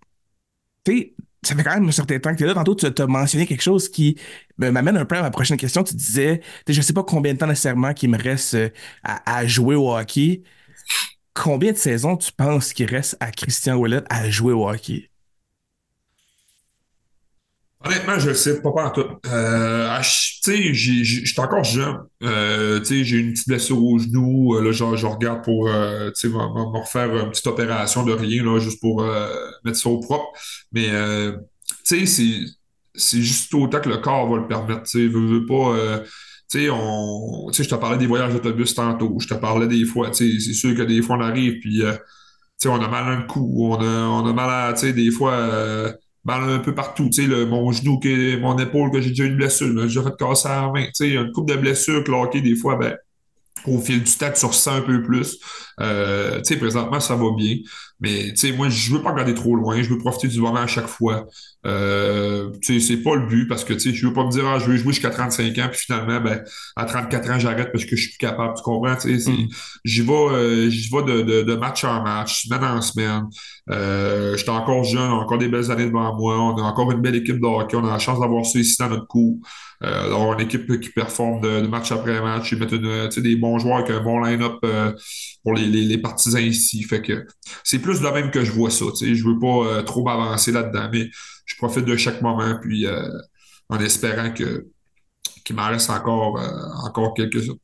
tu 0.84 0.92
sais, 0.92 1.14
ça 1.42 1.54
fait 1.54 1.62
quand 1.62 1.74
même 1.74 1.88
un 1.88 1.92
certain 1.92 2.18
temps 2.18 2.32
que 2.32 2.36
tu 2.36 2.44
es 2.44 2.46
là. 2.46 2.54
Tantôt, 2.54 2.74
tu 2.74 2.86
as 2.86 3.06
mentionné 3.06 3.46
quelque 3.46 3.62
chose 3.62 3.88
qui 3.88 4.18
m'amène 4.56 4.96
un 4.96 5.04
peu 5.04 5.16
à 5.16 5.22
ma 5.22 5.30
prochaine 5.30 5.56
question. 5.56 5.84
Tu 5.84 5.94
disais, 5.94 6.40
je 6.66 6.80
sais 6.80 6.92
pas 6.92 7.04
combien 7.04 7.32
de 7.32 7.38
temps 7.38 7.46
nécessairement 7.46 7.94
qu'il 7.94 8.10
me 8.10 8.18
reste 8.20 8.54
euh, 8.54 8.70
à, 9.04 9.46
jouer 9.46 9.76
au 9.76 9.96
hockey. 9.96 10.42
Combien 11.34 11.72
de 11.72 11.76
saisons 11.76 12.16
tu 12.16 12.32
penses 12.32 12.72
qu'il 12.72 12.90
reste 12.90 13.16
à 13.20 13.30
Christian 13.30 13.76
Ouellet 13.76 14.02
à 14.10 14.28
jouer 14.28 14.52
au 14.52 14.68
hockey? 14.68 15.10
Honnêtement, 17.84 18.18
je 18.18 18.30
ne 18.30 18.34
sais 18.34 18.60
pas, 18.60 18.72
pas 18.72 18.86
en 18.86 18.90
tout. 18.90 19.04
Euh, 19.26 20.02
je 20.02 21.24
suis 21.24 21.40
encore 21.40 21.62
jeune. 21.62 21.98
Euh, 22.24 22.82
j'ai 22.82 23.18
une 23.18 23.32
petite 23.32 23.46
blessure 23.46 23.82
au 23.82 23.98
genou. 23.98 24.56
Euh, 24.56 24.72
je, 24.72 25.06
regarde 25.06 25.44
pour 25.44 25.68
euh, 25.68 26.10
me 26.24 26.78
refaire 26.78 27.16
une 27.16 27.30
petite 27.30 27.46
opération 27.46 28.02
de 28.02 28.12
rien, 28.12 28.42
là, 28.42 28.58
juste 28.58 28.80
pour 28.80 29.02
euh, 29.02 29.28
mettre 29.64 29.78
ça 29.78 29.88
au 29.90 30.00
propre. 30.00 30.26
Mais 30.72 30.88
c'est 31.84 32.04
c'est 32.94 33.22
juste 33.22 33.54
autant 33.54 33.80
que 33.80 33.88
le 33.88 33.98
corps 33.98 34.28
va 34.28 34.38
le 34.38 34.48
permettre. 34.48 34.82
Tu 34.82 35.08
pas. 35.46 36.00
tu 36.50 36.60
sais, 36.60 36.70
on, 36.70 37.48
je 37.52 37.62
te 37.62 37.74
parlais 37.76 37.98
des 37.98 38.08
voyages 38.08 38.32
d'autobus 38.32 38.74
tantôt. 38.74 39.18
Je 39.20 39.28
te 39.28 39.34
parlais 39.34 39.68
des 39.68 39.84
fois. 39.84 40.10
C'est 40.12 40.40
sûr 40.40 40.74
que 40.74 40.82
des 40.82 41.00
fois 41.00 41.16
on 41.16 41.20
arrive, 41.20 41.60
puis 41.60 41.84
on 42.66 42.80
a 42.80 42.88
mal 42.88 43.20
un 43.20 43.22
coup. 43.22 43.70
On 43.72 43.80
a, 43.80 44.08
on 44.08 44.26
a 44.26 44.32
mal 44.32 44.50
à, 44.50 44.72
des 44.72 45.10
fois 45.12 45.94
un 46.26 46.58
peu 46.58 46.74
partout. 46.74 47.06
Tu 47.06 47.22
sais, 47.22 47.28
le, 47.28 47.46
mon 47.46 47.70
genou, 47.72 47.98
que, 47.98 48.36
mon 48.38 48.58
épaule, 48.58 48.90
que 48.90 49.00
j'ai 49.00 49.10
déjà 49.10 49.24
eu 49.24 49.28
une 49.28 49.36
blessure, 49.36 49.68
j'ai 49.68 49.82
déjà 49.82 50.02
fait 50.02 50.16
casser 50.18 50.48
la 50.48 50.70
main. 50.70 50.84
Tu 50.86 50.90
sais, 50.94 51.10
une 51.10 51.32
coupe 51.32 51.48
de 51.48 51.56
blessures, 51.56 52.04
que 52.04 52.38
des 52.38 52.56
fois, 52.56 52.76
ben, 52.76 52.96
au 53.66 53.78
fil 53.80 54.02
du 54.02 54.12
temps, 54.12 54.30
tu 54.32 54.46
ressens 54.46 54.72
un 54.72 54.80
peu 54.82 55.02
plus. 55.02 55.38
Euh, 55.80 56.38
tu 56.38 56.44
sais, 56.44 56.56
présentement, 56.56 57.00
ça 57.00 57.16
va 57.16 57.30
bien. 57.36 57.56
Mais, 58.00 58.30
tu 58.30 58.36
sais, 58.36 58.52
moi, 58.52 58.68
je 58.68 58.92
veux 58.92 59.02
pas 59.02 59.10
regarder 59.10 59.34
trop 59.34 59.56
loin. 59.56 59.82
Je 59.82 59.90
veux 59.90 59.98
profiter 59.98 60.28
du 60.28 60.40
moment 60.40 60.60
à 60.60 60.66
chaque 60.66 60.86
fois. 60.86 61.26
Euh, 61.66 62.50
tu 62.62 62.80
sais, 62.80 62.86
c'est 62.86 63.02
pas 63.02 63.16
le 63.16 63.26
but 63.26 63.48
parce 63.48 63.64
que, 63.64 63.72
tu 63.72 63.80
sais, 63.80 63.94
je 63.94 64.06
veux 64.06 64.12
pas 64.12 64.24
me 64.24 64.30
dire, 64.30 64.46
ah, 64.46 64.58
je 64.58 64.66
veux 64.66 64.76
jouer 64.76 64.92
jusqu'à 64.92 65.10
35 65.10 65.58
ans, 65.58 65.68
puis 65.70 65.80
finalement, 65.80 66.20
ben, 66.20 66.42
à 66.76 66.84
34 66.84 67.30
ans, 67.30 67.38
j'arrête 67.38 67.72
parce 67.72 67.84
que 67.84 67.96
je 67.96 68.02
suis 68.02 68.10
plus 68.10 68.18
capable. 68.18 68.54
Tu 68.56 68.62
comprends? 68.62 68.94
Tu 68.96 69.18
sais, 69.18 69.30
mm. 69.30 69.48
j'y 69.84 70.02
vais, 70.02 70.12
euh, 70.12 70.70
j'y 70.70 70.88
vais 70.90 71.02
de, 71.02 71.22
de, 71.22 71.42
de, 71.42 71.54
match 71.56 71.82
en 71.84 72.02
match, 72.02 72.44
semaine 72.44 72.64
en 72.64 72.80
semaine. 72.80 73.24
Euh, 73.70 74.32
je 74.36 74.42
suis 74.42 74.50
encore 74.50 74.84
jeune, 74.84 75.10
encore 75.10 75.38
des 75.38 75.48
belles 75.48 75.70
années 75.70 75.86
devant 75.86 76.14
moi. 76.16 76.38
On 76.38 76.56
a 76.56 76.62
encore 76.62 76.92
une 76.92 77.00
belle 77.00 77.16
équipe 77.16 77.40
de 77.40 77.46
hockey. 77.46 77.76
On 77.76 77.84
a 77.84 77.90
la 77.90 77.98
chance 77.98 78.20
d'avoir 78.20 78.46
ça 78.46 78.58
ici 78.58 78.76
dans 78.78 78.90
notre 78.90 79.06
cours. 79.06 79.38
Euh, 79.84 80.08
d'avoir 80.08 80.32
une 80.32 80.44
équipe 80.44 80.80
qui 80.80 80.90
performe 80.90 81.40
de, 81.40 81.64
match 81.68 81.92
après 81.92 82.20
match 82.20 82.52
et 82.52 82.56
mettre 82.56 82.74
une, 82.74 83.08
des 83.08 83.36
bons 83.36 83.60
joueurs 83.60 83.76
avec 83.76 83.90
un 83.90 84.02
bon 84.02 84.20
line-up 84.20 84.56
euh, 84.64 84.92
pour 85.44 85.54
les, 85.54 85.66
les, 85.66 85.82
les, 85.82 85.98
partisans 85.98 86.42
ici. 86.42 86.82
Fait 86.82 87.00
que 87.00 87.24
c'est 87.62 87.78
plus 87.78 87.87
de 87.94 88.08
même 88.08 88.30
que 88.30 88.44
je 88.44 88.52
vois 88.52 88.70
ça. 88.70 88.84
Je 89.00 89.24
veux 89.24 89.38
pas 89.38 89.66
euh, 89.66 89.82
trop 89.82 90.04
m'avancer 90.04 90.52
là-dedans, 90.52 90.88
mais 90.92 91.08
je 91.44 91.56
profite 91.56 91.84
de 91.84 91.96
chaque 91.96 92.22
moment 92.22 92.58
puis 92.60 92.86
euh, 92.86 93.08
en 93.68 93.78
espérant 93.80 94.32
que 94.32 94.66
qu'il 95.44 95.56
m'en 95.56 95.68
reste 95.68 95.88
encore, 95.88 96.38
encore 96.84 97.14
quelques-uns. 97.14 97.54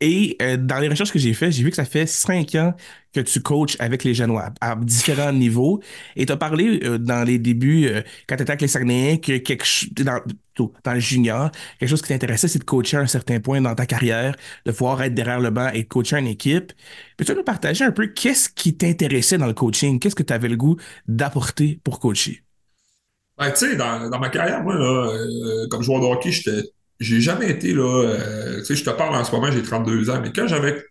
Et 0.00 0.36
euh, 0.40 0.56
dans 0.56 0.78
les 0.78 0.88
recherches 0.88 1.10
que 1.10 1.18
j'ai 1.18 1.34
faites, 1.34 1.50
j'ai 1.50 1.64
vu 1.64 1.70
que 1.70 1.76
ça 1.76 1.84
fait 1.84 2.06
cinq 2.06 2.54
ans 2.54 2.72
que 3.12 3.18
tu 3.20 3.42
coaches 3.42 3.76
avec 3.80 4.04
les 4.04 4.14
jeunes 4.14 4.32
à, 4.60 4.76
différents 4.76 5.32
niveaux. 5.32 5.82
Et 6.14 6.24
tu 6.24 6.32
as 6.32 6.36
parlé 6.36 6.80
euh, 6.84 6.98
dans 6.98 7.24
les 7.24 7.38
débuts, 7.38 7.88
euh, 7.88 8.02
quand 8.28 8.36
tu 8.36 8.42
étais 8.42 8.52
avec 8.52 8.60
les 8.60 8.68
Saguenayens, 8.68 9.16
que 9.16 9.38
quelque 9.38 9.64
dans, 10.04 10.20
dans 10.84 10.92
le 10.92 11.00
junior, 11.00 11.50
quelque 11.80 11.88
chose 11.88 12.02
qui 12.02 12.08
t'intéressait, 12.08 12.46
c'est 12.46 12.60
de 12.60 12.64
coacher 12.64 12.98
à 12.98 13.00
un 13.00 13.06
certain 13.08 13.40
point 13.40 13.60
dans 13.60 13.74
ta 13.74 13.86
carrière, 13.86 14.36
de 14.64 14.70
pouvoir 14.70 15.02
être 15.02 15.14
derrière 15.14 15.40
le 15.40 15.50
banc 15.50 15.70
et 15.70 15.82
de 15.82 15.88
coacher 15.88 16.16
une 16.16 16.28
équipe. 16.28 16.72
Peux-tu 17.16 17.34
nous 17.34 17.42
partager 17.42 17.84
un 17.84 17.92
peu 17.92 18.06
qu'est-ce 18.06 18.48
qui 18.48 18.76
t'intéressait 18.76 19.38
dans 19.38 19.46
le 19.46 19.54
coaching? 19.54 19.98
Qu'est-ce 19.98 20.14
que 20.14 20.22
tu 20.22 20.32
avais 20.32 20.48
le 20.48 20.56
goût 20.56 20.76
d'apporter 21.08 21.80
pour 21.82 21.98
coacher? 21.98 22.44
Ben, 23.36 23.50
tu 23.50 23.70
sais, 23.70 23.76
dans, 23.76 24.08
ma 24.18 24.28
carrière, 24.28 24.62
moi, 24.62 24.76
comme 25.70 25.82
joueur 25.82 26.00
de 26.00 26.06
hockey, 26.06 26.30
j'étais 26.30 26.62
j'ai 27.00 27.20
jamais 27.20 27.50
été 27.50 27.72
là. 27.74 28.04
Euh, 28.04 28.58
tu 28.58 28.64
sais, 28.66 28.76
je 28.76 28.84
te 28.84 28.90
parle 28.90 29.14
en 29.14 29.24
ce 29.24 29.32
moment, 29.32 29.50
j'ai 29.50 29.62
32 29.62 30.10
ans, 30.10 30.20
mais 30.22 30.32
quand 30.32 30.46
j'avais 30.46 30.84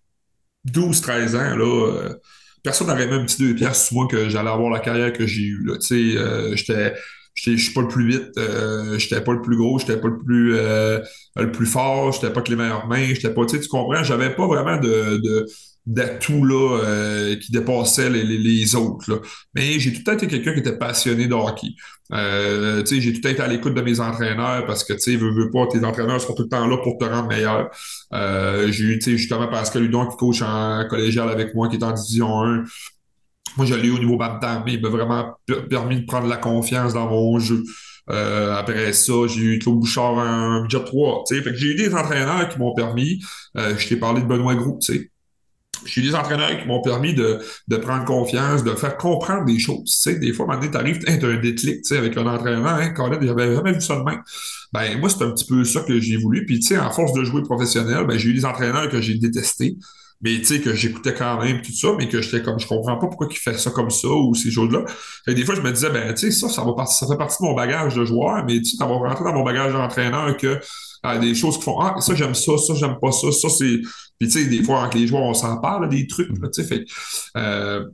12-13 0.65 1.35
ans, 1.35 1.55
là, 1.57 1.65
euh, 1.65 2.15
personne 2.63 2.87
n'avait 2.87 3.07
même 3.07 3.25
petit 3.25 3.39
deux 3.39 3.55
pièces 3.55 3.87
sur 3.87 3.95
moi 3.97 4.07
que 4.07 4.29
j'allais 4.29 4.49
avoir 4.49 4.69
la 4.71 4.79
carrière 4.79 5.13
que 5.13 5.25
j'ai 5.27 5.41
eue. 5.43 5.65
Tu 5.81 5.87
sais, 6.13 6.17
euh, 6.17 6.55
j'étais. 6.55 6.93
Je 7.35 7.55
suis 7.55 7.71
pas 7.73 7.81
le 7.81 7.87
plus 7.87 8.07
vite, 8.07 8.35
euh, 8.39 8.97
j'étais 8.97 9.21
pas 9.21 9.31
le 9.31 9.41
plus 9.43 9.57
gros, 9.57 9.77
j'étais 9.77 9.97
pas 9.97 10.07
le 10.07 10.17
plus 10.17 10.53
le 10.53 11.51
plus 11.51 11.65
fort, 11.67 12.11
j'étais 12.11 12.31
pas 12.31 12.41
que 12.41 12.49
les 12.49 12.55
meilleures 12.55 12.87
mains, 12.87 13.05
j'étais 13.13 13.31
pas, 13.31 13.45
tu 13.45 13.59
comprends, 13.67 14.03
j'avais 14.03 14.35
pas 14.35 14.47
vraiment 14.47 14.77
de, 14.77 15.17
de 15.23 15.45
d'atouts 15.87 16.43
là, 16.43 16.79
euh, 16.83 17.35
qui 17.37 17.51
dépassaient 17.51 18.09
les, 18.09 18.23
les, 18.23 18.75
autres. 18.75 19.09
Là. 19.09 19.19
Mais 19.55 19.79
j'ai 19.79 19.93
tout 19.93 19.99
le 19.99 20.03
temps 20.03 20.13
été 20.13 20.27
quelqu'un 20.27 20.53
qui 20.53 20.59
était 20.59 20.77
passionné 20.77 21.27
de 21.27 21.33
hockey. 21.33 21.69
Euh, 22.11 22.83
j'ai 22.85 23.13
tout 23.13 23.21
le 23.23 23.31
été 23.31 23.41
à 23.41 23.47
l'écoute 23.47 23.73
de 23.73 23.81
mes 23.81 24.01
entraîneurs 24.01 24.65
parce 24.65 24.83
que, 24.83 24.93
tu 24.93 25.15
veux, 25.15 25.31
veux 25.31 25.49
pas, 25.49 25.65
tes 25.67 25.83
entraîneurs 25.85 26.19
sont 26.19 26.33
tout 26.35 26.43
le 26.43 26.49
temps 26.49 26.67
là 26.67 26.77
pour 26.83 26.97
te 26.97 27.05
rendre 27.05 27.29
meilleur. 27.29 27.69
Euh, 28.13 28.69
j'ai 28.69 28.83
eu, 28.83 28.99
justement, 29.01 29.47
Pascal 29.47 29.83
Ludon 29.83 30.07
qui 30.07 30.17
coach 30.17 30.41
en 30.41 30.85
collégial 30.89 31.29
avec 31.29 31.55
moi, 31.55 31.69
qui 31.69 31.77
est 31.77 31.83
en 31.83 31.93
division 31.93 32.43
1. 32.43 32.63
moi, 33.55 33.65
je 33.65 33.73
l'ai 33.73 33.89
au 33.89 33.97
niveau 33.97 34.17
bantam, 34.17 34.63
mais 34.65 34.73
il 34.73 34.81
m'a 34.81 34.89
vraiment 34.89 35.37
permis 35.69 36.01
de 36.01 36.05
prendre 36.05 36.27
la 36.27 36.37
confiance 36.37 36.93
dans 36.93 37.09
mon 37.09 37.39
jeu. 37.39 37.63
Après 38.09 38.91
ça, 38.91 39.13
j'ai 39.27 39.41
eu 39.41 39.59
Claude 39.59 39.79
Bouchard 39.79 40.19
un 40.19 40.67
job 40.67 40.83
3. 40.85 41.23
Fait 41.29 41.41
que 41.43 41.55
j'ai 41.55 41.67
eu 41.67 41.75
des 41.75 41.93
entraîneurs 41.93 42.49
qui 42.49 42.59
m'ont 42.59 42.73
permis. 42.73 43.21
Je 43.55 43.87
t'ai 43.87 43.95
parlé 43.95 44.21
de 44.21 44.27
Benoît 44.27 44.55
Gros, 44.55 44.79
tu 44.81 44.93
sais. 44.93 45.11
J'ai 45.85 46.01
des 46.01 46.15
entraîneurs 46.15 46.59
qui 46.59 46.67
m'ont 46.67 46.81
permis 46.81 47.13
de, 47.13 47.39
de, 47.67 47.77
prendre 47.77 48.05
confiance, 48.05 48.63
de 48.63 48.71
faire 48.71 48.97
comprendre 48.97 49.45
des 49.45 49.59
choses. 49.59 49.83
Tu 49.85 49.91
sais, 49.91 50.15
des 50.15 50.33
fois, 50.33 50.45
maintenant, 50.45 50.69
t'arrives, 50.69 50.99
t'as 50.99 51.27
un 51.27 51.39
déclic, 51.39 51.81
tu 51.81 51.83
sais, 51.83 51.97
avec 51.97 52.17
un 52.17 52.25
entraîneur, 52.25 52.67
hein, 52.67 52.89
Colin, 52.89 53.19
j'avais 53.21 53.55
jamais 53.55 53.73
vu 53.73 53.81
ça 53.81 53.97
de 53.97 54.03
même. 54.03 54.21
Ben, 54.73 54.99
moi, 54.99 55.09
c'est 55.09 55.23
un 55.23 55.31
petit 55.31 55.45
peu 55.45 55.63
ça 55.63 55.81
que 55.81 55.99
j'ai 55.99 56.17
voulu. 56.17 56.45
Puis, 56.45 56.59
tu 56.59 56.67
sais, 56.67 56.79
en 56.79 56.91
force 56.91 57.13
de 57.13 57.23
jouer 57.23 57.41
professionnel, 57.43 58.05
ben, 58.07 58.17
j'ai 58.17 58.29
eu 58.29 58.33
des 58.33 58.45
entraîneurs 58.45 58.89
que 58.89 59.01
j'ai 59.01 59.15
détestés 59.15 59.77
mais 60.21 60.37
tu 60.39 60.45
sais, 60.45 60.61
que 60.61 60.73
j'écoutais 60.73 61.13
quand 61.13 61.41
même 61.43 61.61
tout 61.61 61.73
ça, 61.73 61.89
mais 61.97 62.07
que 62.07 62.21
j'étais 62.21 62.41
comme, 62.41 62.59
je 62.59 62.67
comprends 62.67 62.97
pas 62.97 63.07
pourquoi 63.07 63.27
il 63.29 63.37
fait 63.37 63.57
ça 63.57 63.71
comme 63.71 63.89
ça 63.89 64.07
ou 64.07 64.33
ces 64.33 64.49
choses-là. 64.49 64.83
Et 65.27 65.33
des 65.33 65.45
fois, 65.45 65.55
je 65.55 65.61
me 65.61 65.71
disais, 65.71 65.89
ben, 65.89 66.13
tu 66.13 66.31
sais, 66.31 66.31
ça, 66.31 66.49
ça, 66.49 66.63
va 66.63 66.85
ça 66.85 67.07
fait 67.07 67.17
partie 67.17 67.37
de 67.41 67.47
mon 67.47 67.53
bagage 67.53 67.95
de 67.95 68.05
joueur, 68.05 68.43
mais 68.45 68.59
tu 68.59 68.65
sais, 68.65 68.77
ça 68.77 68.85
va 68.85 68.93
rentrer 68.95 69.23
dans 69.23 69.33
mon 69.33 69.43
bagage 69.43 69.73
d'entraîneur 69.73 70.35
que 70.37 70.59
euh, 71.05 71.19
des 71.19 71.35
choses 71.35 71.57
qui 71.57 71.63
font, 71.63 71.79
ah, 71.79 71.95
ça, 71.99 72.15
j'aime 72.15 72.33
ça, 72.33 72.57
ça, 72.57 72.73
j'aime 72.73 72.97
pas 72.99 73.11
ça, 73.11 73.31
ça, 73.31 73.49
c'est. 73.49 73.79
Puis, 74.19 74.27
tu 74.27 74.31
sais, 74.31 74.45
des 74.45 74.63
fois, 74.63 74.81
avec 74.81 74.95
les 74.95 75.05
joueurs, 75.05 75.23
on 75.23 75.35
s'en 75.35 75.57
parle, 75.57 75.87
des 75.89 76.07
trucs, 76.07 76.29
tu 76.33 76.39
sais, 76.51 76.63
fait 76.63 76.85
euh, 77.37 77.85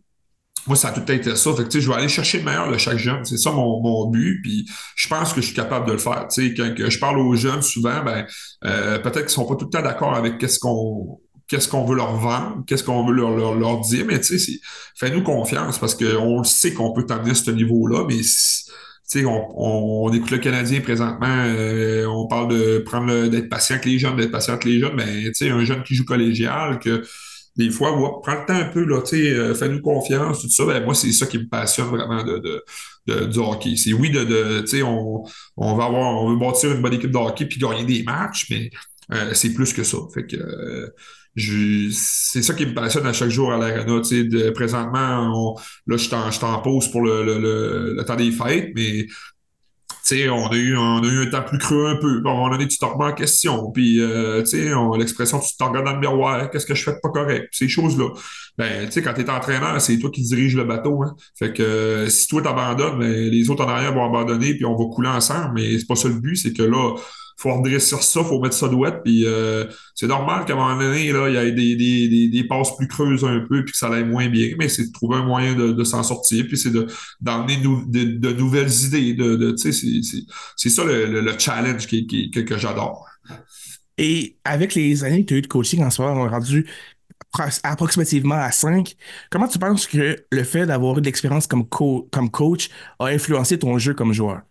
moi, 0.65 0.77
ça 0.77 0.89
a 0.89 0.91
tout 0.91 1.11
été 1.11 1.35
ça. 1.35 1.53
Fait 1.53 1.67
que, 1.67 1.79
je 1.79 1.89
vais 1.89 1.95
aller 1.95 2.07
chercher 2.07 2.39
le 2.39 2.45
meilleur 2.45 2.71
de 2.71 2.77
chaque 2.77 2.97
jeune. 2.97 3.25
C'est 3.25 3.37
ça 3.37 3.51
mon, 3.51 3.81
mon, 3.81 4.09
but. 4.09 4.39
Puis 4.41 4.65
je 4.95 5.07
pense 5.07 5.33
que 5.33 5.41
je 5.41 5.47
suis 5.47 5.55
capable 5.55 5.87
de 5.87 5.93
le 5.93 5.97
faire. 5.97 6.25
sais 6.29 6.53
quand 6.53 6.73
je 6.77 6.99
parle 6.99 7.19
aux 7.19 7.35
jeunes, 7.35 7.61
souvent, 7.61 8.01
ben, 8.03 8.25
euh, 8.63 8.99
peut-être 8.99 9.23
qu'ils 9.25 9.29
sont 9.29 9.45
pas 9.45 9.55
tout 9.55 9.65
le 9.65 9.71
temps 9.71 9.81
d'accord 9.81 10.15
avec 10.15 10.37
qu'est-ce 10.37 10.59
qu'on 10.59 11.19
qu'est-ce 11.53 11.67
qu'on 11.67 11.85
veut 11.85 11.95
leur 11.95 12.15
vendre, 12.15 12.63
qu'est-ce 12.65 12.83
qu'on 12.83 13.05
veut 13.05 13.13
leur, 13.13 13.29
leur, 13.29 13.53
leur, 13.53 13.81
dire, 13.81 14.05
mais 14.07 14.19
tu 14.19 14.39
sais, 14.39 14.59
fais-nous 14.95 15.21
confiance 15.21 15.77
parce 15.77 15.93
qu'on 15.93 16.43
sait 16.43 16.73
qu'on 16.73 16.93
peut 16.93 17.05
t'amener 17.05 17.31
à 17.31 17.35
ce 17.35 17.51
niveau-là, 17.51 18.05
mais 18.07 18.21
tu 19.11 19.25
on, 19.27 20.05
on, 20.07 20.11
écoute 20.11 20.31
le 20.31 20.39
Canadien 20.39 20.81
présentement, 20.81 21.27
euh, 21.27 22.07
on 22.07 22.25
parle 22.25 22.47
de 22.47 22.79
prendre 22.79 23.27
d'être 23.27 23.49
patient 23.49 23.75
avec 23.75 23.85
les 23.85 23.99
jeunes, 23.99 24.15
d'être 24.15 24.31
patient 24.31 24.53
avec 24.53 24.65
les 24.65 24.79
jeunes, 24.79 24.95
mais 24.95 25.25
tu 25.25 25.33
sais, 25.35 25.49
un 25.51 25.63
jeune 25.63 25.83
qui 25.83 25.93
joue 25.93 26.05
collégial, 26.05 26.79
que 26.79 27.03
des 27.55 27.69
fois, 27.69 27.91
prends 28.23 28.33
le 28.33 28.45
temps 28.47 28.55
un 28.55 28.65
peu, 28.65 28.83
là, 28.83 29.01
euh, 29.13 29.53
fais-nous 29.53 29.81
confiance, 29.81 30.41
tout 30.41 30.49
ça, 30.49 30.65
ben 30.65 30.83
moi, 30.83 30.95
c'est 30.95 31.11
ça 31.11 31.27
qui 31.27 31.37
me 31.37 31.47
passionne 31.47 31.85
vraiment 31.85 32.23
de, 32.23 32.63
de, 33.05 33.25
du 33.25 33.37
hockey. 33.37 33.75
C'est 33.75 33.93
oui, 33.93 34.09
de, 34.09 34.23
de 34.23 34.83
on, 34.83 35.23
on 35.57 35.75
va 35.75 35.85
avoir, 35.85 36.23
on 36.23 36.31
veut 36.31 36.39
bâtir 36.39 36.71
une 36.71 36.81
bonne 36.81 36.93
équipe 36.93 37.11
de 37.11 37.17
hockey 37.17 37.45
puis 37.45 37.59
gagner 37.59 37.83
des 37.83 38.01
matchs, 38.01 38.47
mais 38.49 38.71
euh, 39.11 39.33
c'est 39.33 39.53
plus 39.53 39.71
que 39.71 39.83
ça. 39.83 39.97
Fait 40.13 40.25
que 40.25 40.37
c'est 41.35 42.43
ça 42.43 42.53
qui 42.53 42.65
me 42.65 42.73
passionne 42.73 43.07
à 43.07 43.13
chaque 43.13 43.29
jour 43.29 43.51
à 43.51 43.57
l'Arena. 43.57 44.01
Présentement, 44.53 45.55
là, 45.87 45.97
je 45.97 46.39
t'en 46.39 46.59
pose 46.59 46.89
pour 46.89 47.01
le, 47.01 48.03
temps 48.05 48.15
des 48.15 48.31
fêtes, 48.31 48.71
mais 48.75 49.07
on 50.29 50.47
a, 50.47 50.55
eu, 50.55 50.77
on 50.77 51.01
a 51.01 51.07
eu 51.07 51.27
un 51.27 51.29
temps 51.29 51.43
plus 51.43 51.57
creux 51.57 51.87
un 51.87 51.95
peu. 51.95 52.21
On 52.25 52.51
a 52.51 52.57
des 52.57 52.67
tu 52.67 52.77
te 52.77 52.85
remets 52.85 53.05
en 53.05 53.13
question. 53.13 53.71
Puis, 53.71 53.99
euh, 54.01 54.43
l'expression 54.97 55.39
tu 55.39 55.55
te 55.55 55.63
regardes 55.63 55.85
dans 55.85 55.93
le 55.93 55.99
miroir, 55.99 56.49
qu'est-ce 56.49 56.65
que 56.65 56.75
je 56.75 56.83
fais 56.83 56.93
de 56.93 56.99
pas 57.01 57.09
correct? 57.09 57.47
Ces 57.51 57.67
choses-là. 57.67 58.09
Ben, 58.57 58.89
quand 58.93 59.13
tu 59.13 59.21
es 59.21 59.29
entraîneur, 59.29 59.79
c'est 59.81 59.97
toi 59.97 60.11
qui 60.11 60.21
dirige 60.21 60.55
le 60.55 60.65
bateau. 60.65 61.03
Hein? 61.03 61.15
Fait 61.37 61.53
que 61.53 61.63
euh, 61.63 62.09
si 62.09 62.27
toi 62.27 62.41
t'abandonnes, 62.41 62.99
ben, 62.99 63.11
les 63.11 63.49
autres 63.49 63.65
en 63.65 63.69
arrière 63.69 63.93
vont 63.93 64.05
abandonner, 64.05 64.53
puis 64.55 64.65
on 64.65 64.75
va 64.75 64.85
couler 64.93 65.09
ensemble. 65.09 65.53
Mais 65.55 65.79
c'est 65.79 65.87
pas 65.87 65.95
ça 65.95 66.09
le 66.09 66.19
but, 66.19 66.35
c'est 66.35 66.53
que 66.53 66.63
là, 66.63 66.95
faut 67.37 67.53
redresser 67.53 67.95
ça, 67.99 68.23
faut 68.23 68.39
mettre 68.39 68.55
ça 68.55 68.67
douette, 68.67 69.01
puis 69.03 69.25
euh, 69.25 69.65
c'est 69.95 70.07
normal 70.07 70.45
qu'à 70.45 70.53
un 70.53 70.55
moment 70.55 70.77
donné, 70.77 71.07
il 71.07 71.33
y 71.33 71.37
ait 71.37 71.51
des, 71.51 71.75
des, 71.75 72.27
des, 72.29 72.43
passes 72.45 72.75
plus 72.75 72.87
creuses 72.87 73.23
un 73.23 73.39
peu, 73.47 73.63
puis 73.63 73.71
que 73.71 73.77
ça 73.77 73.89
aille 73.89 74.05
moins 74.05 74.29
bien, 74.29 74.49
mais 74.57 74.69
c'est 74.69 74.87
de 74.87 74.91
trouver 74.91 75.17
un 75.17 75.23
moyen 75.23 75.55
de, 75.55 75.71
de 75.71 75.83
s'en 75.83 76.03
sortir, 76.03 76.45
puis 76.47 76.57
c'est 76.57 76.71
d'emmener 77.21 77.57
de, 77.57 78.17
de, 78.17 78.33
nouvelles 78.33 78.71
idées, 78.85 79.13
de, 79.13 79.35
de 79.35 79.55
c'est 79.57 80.69
ça 80.69 80.83
le, 80.83 81.21
le, 81.21 81.39
challenge 81.39 81.87
qui, 81.87 82.07
que, 82.31 82.39
que 82.39 82.57
j'adore. 82.57 83.07
Et 83.97 84.37
avec 84.43 84.75
les 84.75 85.03
années 85.03 85.23
que 85.23 85.29
tu 85.29 85.33
as 85.35 85.37
eu 85.37 85.41
de 85.41 85.47
coaching 85.47 85.83
en 85.83 85.89
soir, 85.89 86.15
on 86.17 86.25
est 86.25 86.29
rendu 86.29 86.67
approximativement 87.63 88.35
à 88.35 88.51
5. 88.51 88.95
Comment 89.29 89.47
tu 89.47 89.59
penses 89.59 89.87
que 89.87 90.25
le 90.31 90.43
fait 90.43 90.65
d'avoir 90.65 90.97
eu 90.97 91.01
de 91.01 91.05
l'expérience 91.05 91.47
comme, 91.47 91.67
comme 91.67 92.29
coach 92.29 92.69
a 92.99 93.07
influencé 93.07 93.57
ton 93.57 93.77
jeu 93.77 93.93
comme 93.93 94.13
joueur? 94.13 94.41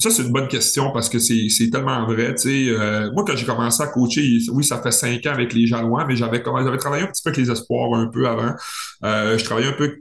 Ça, 0.00 0.10
c'est 0.10 0.22
une 0.22 0.30
bonne 0.30 0.46
question 0.46 0.92
parce 0.92 1.08
que 1.08 1.18
c'est 1.18 1.70
tellement 1.72 2.06
vrai. 2.06 2.32
Euh, 2.46 3.10
moi, 3.14 3.24
quand 3.26 3.34
j'ai 3.34 3.44
commencé 3.44 3.82
à 3.82 3.88
coacher, 3.88 4.38
oui, 4.52 4.62
ça 4.62 4.80
fait 4.80 4.92
cinq 4.92 5.26
ans 5.26 5.32
avec 5.32 5.52
les 5.52 5.66
Jalois, 5.66 6.04
mais 6.06 6.14
j'avais 6.14 6.40
j'avais 6.40 6.78
travaillé 6.78 7.02
un 7.02 7.08
petit 7.08 7.20
peu 7.20 7.30
avec 7.30 7.44
les 7.44 7.50
Espoirs 7.50 7.92
un 7.94 8.06
peu 8.06 8.28
avant. 8.28 8.54
Euh, 9.04 9.36
je 9.36 9.42
travaillais 9.44 9.66
un 9.66 9.72
peu 9.72 9.84
avec 9.84 9.96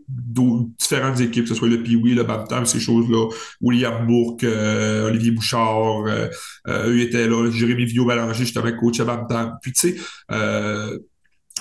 différentes 0.78 1.20
équipes, 1.20 1.46
que 1.46 1.50
ce 1.50 1.56
soit 1.56 1.68
le 1.68 1.82
Piwi, 1.82 2.14
le 2.14 2.22
Bantam, 2.22 2.68
ces 2.68 2.80
choses-là. 2.80 3.28
William 3.60 4.06
Bourque, 4.06 4.44
euh, 4.44 5.08
Olivier 5.08 5.32
Bouchard, 5.32 6.06
euh, 6.06 6.28
eux 6.68 7.02
étaient 7.02 7.28
là. 7.28 7.50
Jérémy 7.50 7.86
Villot-Ballanger, 7.86 8.38
justement, 8.38 8.72
coach 8.80 9.00
à 9.00 9.06
Bantam. 9.06 9.58
Puis, 9.64 9.74
tu 9.74 9.98
sais, 9.98 9.98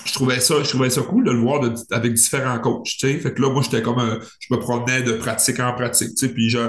je 0.05 0.13
trouvais 0.13 0.39
ça, 0.39 0.61
je 0.61 0.69
trouvais 0.69 0.91
ça 0.91 1.01
cool 1.01 1.25
de 1.25 1.31
le 1.31 1.39
voir 1.39 1.61
avec 1.89 2.13
différents 2.13 2.59
coachs, 2.59 2.83
tu 2.85 2.97
sais. 2.99 3.17
Fait 3.17 3.33
que 3.33 3.41
là, 3.41 3.49
moi, 3.49 3.63
j'étais 3.63 3.81
comme, 3.81 4.19
je 4.39 4.53
me 4.53 4.59
promenais 4.59 5.01
de 5.01 5.13
pratique 5.13 5.59
en 5.59 5.73
pratique, 5.73 6.09
tu 6.09 6.27
sais. 6.27 6.31
Puis, 6.31 6.51
je, 6.51 6.59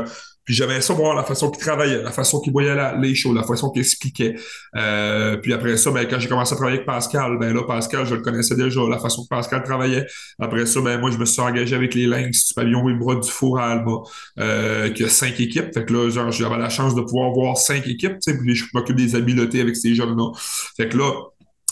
puis 0.49 0.55
j'avais 0.55 0.80
ça 0.80 0.94
voir 0.94 1.14
la 1.14 1.24
façon 1.24 1.51
qu'il 1.51 1.62
travaillait, 1.62 2.03
la 2.03 2.11
façon 2.11 2.40
qu'il 2.40 2.55
voyait 2.55 2.74
les 3.03 3.14
choses, 3.14 3.36
la 3.36 3.42
façon 3.42 3.68
qu'il 3.68 3.82
expliquait. 3.82 4.34
Euh, 4.76 5.36
puis 5.36 5.53
après 5.53 5.76
ça, 5.76 5.90
ben, 5.90 6.07
quand 6.09 6.18
j'ai 6.18 6.26
commencé 6.26 6.55
à 6.55 6.57
travailler 6.57 6.78
avec 6.78 6.86
Pascal, 6.86 7.36
ben 7.38 7.53
là, 7.53 7.64
Pascal, 7.64 8.07
je 8.07 8.14
le 8.14 8.22
connaissais 8.22 8.57
déjà, 8.57 8.80
la 8.88 8.99
façon 8.99 9.24
que 9.24 9.28
Pascal 9.28 9.62
travaillait. 9.62 10.07
Après 10.38 10.64
ça, 10.64 10.80
ben 10.80 10.99
moi, 10.99 11.11
je 11.11 11.18
me 11.18 11.26
suis 11.26 11.42
engagé 11.42 11.76
avec 11.76 11.94
les 11.94 12.07
Lynx 12.07 12.49
du 12.49 12.55
pavillon 12.55 12.82
bras 12.96 13.16
du 13.16 13.28
Four 13.28 13.59
à 13.59 13.72
Alma, 13.72 13.99
euh, 14.38 14.88
qui 14.88 15.05
a 15.05 15.11
cinq 15.11 15.38
équipes. 15.38 15.74
Fait 15.74 15.84
que 15.84 15.92
là, 15.92 16.09
genre, 16.09 16.30
j'avais 16.32 16.57
la 16.57 16.70
chance 16.70 16.94
de 16.94 17.03
pouvoir 17.03 17.30
voir 17.32 17.59
cinq 17.59 17.86
équipes, 17.86 18.16
puis 18.24 18.55
je 18.55 18.64
m'occupe 18.72 18.96
des 18.96 19.16
habiletés 19.16 19.61
avec 19.61 19.76
ces 19.76 19.94
jeunes-là. 19.94 20.32
Fait 20.78 20.88
que 20.88 20.96
là, 20.96 21.12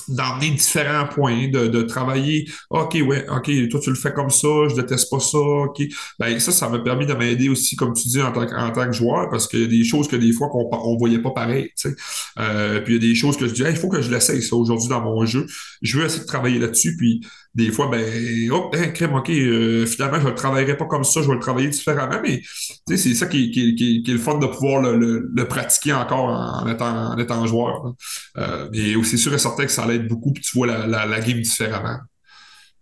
d'emmener 0.09 0.51
différents 0.51 1.07
points, 1.07 1.49
de, 1.49 1.67
de 1.67 1.83
travailler. 1.83 2.49
OK, 2.71 2.97
ouais, 3.07 3.27
OK, 3.29 3.51
toi, 3.69 3.81
tu 3.81 3.91
le 3.91 3.97
fais 3.97 4.13
comme 4.13 4.31
ça, 4.31 4.49
je 4.69 4.75
déteste 4.75 5.11
pas 5.11 5.21
ça, 5.21 5.39
OK. 5.39 5.83
Ben, 6.19 6.39
ça, 6.39 6.53
ça 6.53 6.69
m'a 6.69 6.79
permis 6.79 7.07
de 7.07 7.15
m'aider 7.15 7.49
aussi, 7.49 7.77
comme 7.77 7.93
tu 7.93 8.09
dis, 8.09 8.23
en 8.23 8.33
tant, 8.33 8.43
en 8.43 8.71
tant 8.71 8.87
que 8.87 8.93
joueur, 8.93 9.29
parce 9.31 9.47
qu'il 9.49 9.61
y 9.61 9.65
a 9.65 9.69
des 9.69 9.85
choses 9.85 10.09
que 10.09 10.17
des 10.17 10.33
fois 10.33 10.49
qu'on 10.49 10.69
on 10.73 10.97
voyait 10.97 11.21
pas 11.21 11.31
pareil, 11.31 11.71
tu 11.77 11.91
sais. 11.91 11.97
Euh, 12.39 12.81
puis 12.81 12.97
il 12.97 13.03
y 13.03 13.07
a 13.07 13.09
des 13.11 13.15
choses 13.15 13.37
que 13.37 13.47
je 13.47 13.53
dis, 13.53 13.63
il 13.63 13.77
faut 13.77 13.89
que 13.89 14.03
je 14.03 14.11
l'essaye, 14.11 14.43
ça, 14.43 14.57
aujourd'hui, 14.57 14.89
dans 14.89 15.01
mon 15.01 15.25
jeu. 15.27 15.47
Je 15.83 15.99
veux 15.99 16.05
essayer 16.05 16.23
de 16.23 16.27
travailler 16.27 16.59
là-dessus, 16.59 16.97
puis 16.97 17.21
des 17.57 17.71
fois, 17.71 17.89
ben, 17.89 18.51
hop, 18.51 18.77
hein, 18.79 18.89
crème, 18.89 19.15
OK, 19.15 19.31
euh, 19.31 19.87
finalement, 19.87 20.19
je 20.19 20.25
ne 20.25 20.29
le 20.29 20.35
travaillerai 20.35 20.77
pas 20.77 20.85
comme 20.85 21.05
ça, 21.05 21.23
je 21.23 21.27
vais 21.27 21.35
le 21.35 21.41
travailler 21.41 21.69
différemment, 21.69 22.21
mais 22.23 22.43
c'est 22.87 23.15
ça 23.15 23.27
qui, 23.27 23.51
qui, 23.51 23.75
qui, 23.75 24.05
est 24.07 24.13
le 24.13 24.19
fun 24.19 24.37
de 24.37 24.47
pouvoir 24.47 24.83
le, 24.83 25.31
le, 25.35 25.49
pratiquer 25.49 25.95
encore 25.95 26.27
en, 26.27 26.69
étant, 26.69 27.13
en 27.13 27.17
étant 27.17 27.47
joueur. 27.47 27.95
Euh, 28.37 28.69
mais 28.73 28.95
aussi 28.95 29.17
sûr 29.17 29.33
et 29.33 29.39
certain 29.39 29.65
que 29.65 29.73
ça 29.73 29.87
l'aide 29.87 30.07
beaucoup, 30.07 30.35
puis 30.35 30.43
tu 30.43 30.51
vois 30.55 30.67
la, 30.67 31.07
la, 31.07 31.21
game 31.21 31.41
différemment. 31.41 31.97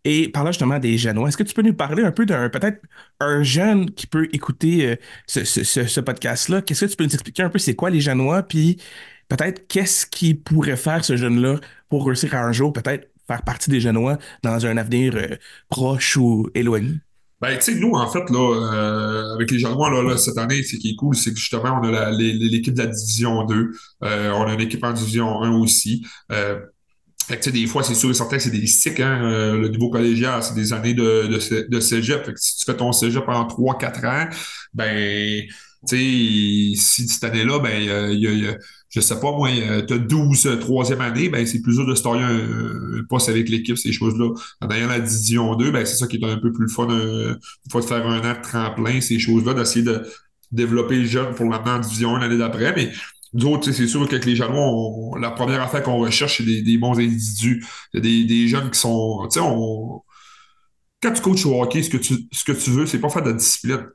Et 0.05 0.29
parlant 0.29 0.51
justement 0.51 0.81
des 0.81 0.99
jeunes, 0.99 1.25
est-ce 1.25 1.37
que 1.37 1.45
tu 1.45 1.55
peux 1.55 1.63
nous 1.63 1.73
parler 1.73 2.03
un 2.03 2.11
peu 2.11 2.27
d'un 2.27 2.49
peut-être 2.49 2.83
un 3.21 3.45
jeune 3.45 3.89
qui 3.93 4.09
peut 4.09 4.29
écouter 4.33 4.89
euh, 4.89 4.97
ce, 5.29 5.45
ce, 5.45 5.63
ce, 5.63 6.01
podcast-là? 6.01 6.63
Qu'est-ce 6.63 6.87
que 6.87 6.91
tu 6.91 6.97
peux 6.97 7.05
nous 7.05 7.15
expliquer 7.15 7.45
un 7.45 7.49
peu 7.49 7.61
c'est 7.61 7.77
quoi 7.77 7.91
les 7.91 8.01
Genois, 8.01 8.43
puis 8.43 8.83
peut-être 9.29 9.69
qu'est-ce 9.69 10.05
qu'il 10.05 10.41
pourrait 10.41 10.77
faire 10.77 11.05
ce 11.05 11.17
jeune-là 11.17 11.61
pour 11.89 12.07
réussir 12.07 12.35
un 12.35 12.51
jour 12.51 12.73
peut-être 12.73 13.14
faire 13.27 13.43
partie 13.43 13.71
des 13.71 13.81
Genois 13.81 14.19
dans 14.43 14.67
un 14.67 14.77
avenir 14.77 15.15
euh, 15.17 15.37
proche 15.69 16.17
ou 16.17 16.49
éloigné? 16.55 16.95
Ben, 17.41 17.57
tu 17.59 17.63
sais, 17.63 17.75
nous, 17.75 17.93
en 17.93 18.11
fait, 18.11 18.31
là, 18.31 18.73
euh, 18.73 19.35
avec 19.35 19.51
les 19.51 19.59
Genois, 19.59 19.91
là, 19.91 20.03
là, 20.03 20.17
cette 20.17 20.39
année, 20.39 20.63
ce 20.63 20.77
qui 20.77 20.91
est 20.91 20.97
cool, 20.97 21.15
c'est 21.15 21.31
que 21.31 21.39
justement, 21.39 21.81
on 21.83 21.93
a 21.93 22.11
l'équipe 22.11 22.75
de 22.75 22.83
la 22.83 22.87
Division 22.87 23.45
2. 23.45 23.71
Euh, 24.05 24.31
on 24.31 24.45
a 24.45 24.55
une 24.55 24.61
équipe 24.61 24.83
en 24.85 24.93
Division 24.93 25.43
1 25.43 25.53
aussi. 25.59 26.07
Fait 27.27 27.41
que, 27.41 27.49
des 27.51 27.67
fois, 27.67 27.83
c'est 27.83 27.95
sûr 27.95 28.11
et 28.11 28.15
certain 28.15 28.37
que 28.37 28.43
c'est 28.43 28.51
des 28.51 28.67
cycles. 28.67 29.03
Hein, 29.03 29.57
le 29.57 29.69
niveau 29.69 29.89
collégial, 29.89 30.43
c'est 30.43 30.55
des 30.55 30.73
années 30.75 30.95
de, 30.95 31.27
de, 31.69 31.81
cégep. 31.81 32.25
Que 32.25 32.33
si 32.37 32.57
tu 32.57 32.65
fais 32.65 32.77
ton 32.77 32.93
cégep 32.93 33.25
pendant 33.25 33.47
3-4 33.47 34.07
ans, 34.07 34.29
ben, 34.75 35.43
tu 35.87 35.97
sais, 35.97 36.81
si 36.81 37.09
cette 37.09 37.25
année-là, 37.25 37.59
ben, 37.59 38.11
il 38.13 38.21
y 38.21 38.49
a 38.49 38.57
je 38.95 39.01
sais 39.01 39.19
pas, 39.19 39.33
moi, 39.33 39.51
tu 39.89 39.93
as 39.93 39.99
12 39.99 40.59
troisième 40.61 41.01
année, 41.01 41.29
ben, 41.29 41.45
c'est 41.45 41.61
plus 41.61 41.75
dur 41.75 41.85
de 41.85 41.97
se 41.97 42.07
un, 42.07 43.01
un, 43.01 43.05
poste 43.09 43.29
avec 43.29 43.49
l'équipe, 43.49 43.77
ces 43.77 43.91
choses-là. 43.91 44.31
En 44.61 44.71
ayant 44.71 44.87
la 44.87 45.01
division 45.01 45.57
2, 45.57 45.73
ben, 45.73 45.85
c'est 45.85 45.97
ça 45.97 46.07
qui 46.07 46.17
est 46.17 46.25
un 46.25 46.39
peu 46.39 46.53
plus 46.53 46.69
fun, 46.69 46.87
une 46.89 47.39
fois 47.73 47.81
de 47.81 47.87
faire 47.87 48.07
un 48.07 48.21
an 48.21 48.35
de 48.35 48.43
tremplin, 48.43 49.01
ces 49.01 49.19
choses-là, 49.19 49.55
d'essayer 49.55 49.85
de 49.85 50.07
développer 50.53 50.97
le 50.97 51.07
jeune 51.07 51.35
pour 51.35 51.51
l'amener 51.51 51.71
en 51.73 51.81
division 51.81 52.15
1 52.15 52.21
l'année 52.21 52.39
d'après. 52.39 52.73
Mais 52.77 52.93
d'autres, 53.33 53.73
c'est 53.73 53.89
sûr 53.89 54.09
qu'avec 54.09 54.27
les 54.27 54.37
jeunes, 54.37 54.53
la 55.21 55.33
première 55.33 55.63
affaire 55.63 55.83
qu'on 55.83 55.99
recherche, 55.99 56.39
c'est 56.39 56.63
des, 56.63 56.79
bons 56.79 56.97
individus. 56.97 57.65
Des, 57.95 58.25
des 58.25 58.47
jeunes 58.47 58.71
qui 58.71 58.79
sont. 58.79 59.27
Tu 59.29 59.41
sais, 59.41 59.45
on. 59.45 60.03
Quand 61.03 61.13
tu 61.13 61.21
coaches 61.21 61.47
au 61.47 61.61
hockey, 61.61 61.83
ce 61.83 61.91
que 61.91 61.97
tu, 61.97 62.29
ce 62.31 62.45
que 62.45 62.53
tu 62.53 62.71
veux, 62.71 62.87
c'est 62.87 63.01
pas 63.01 63.09
faire 63.11 63.23
de 63.23 63.31
la 63.31 63.37
discipline 63.37 63.89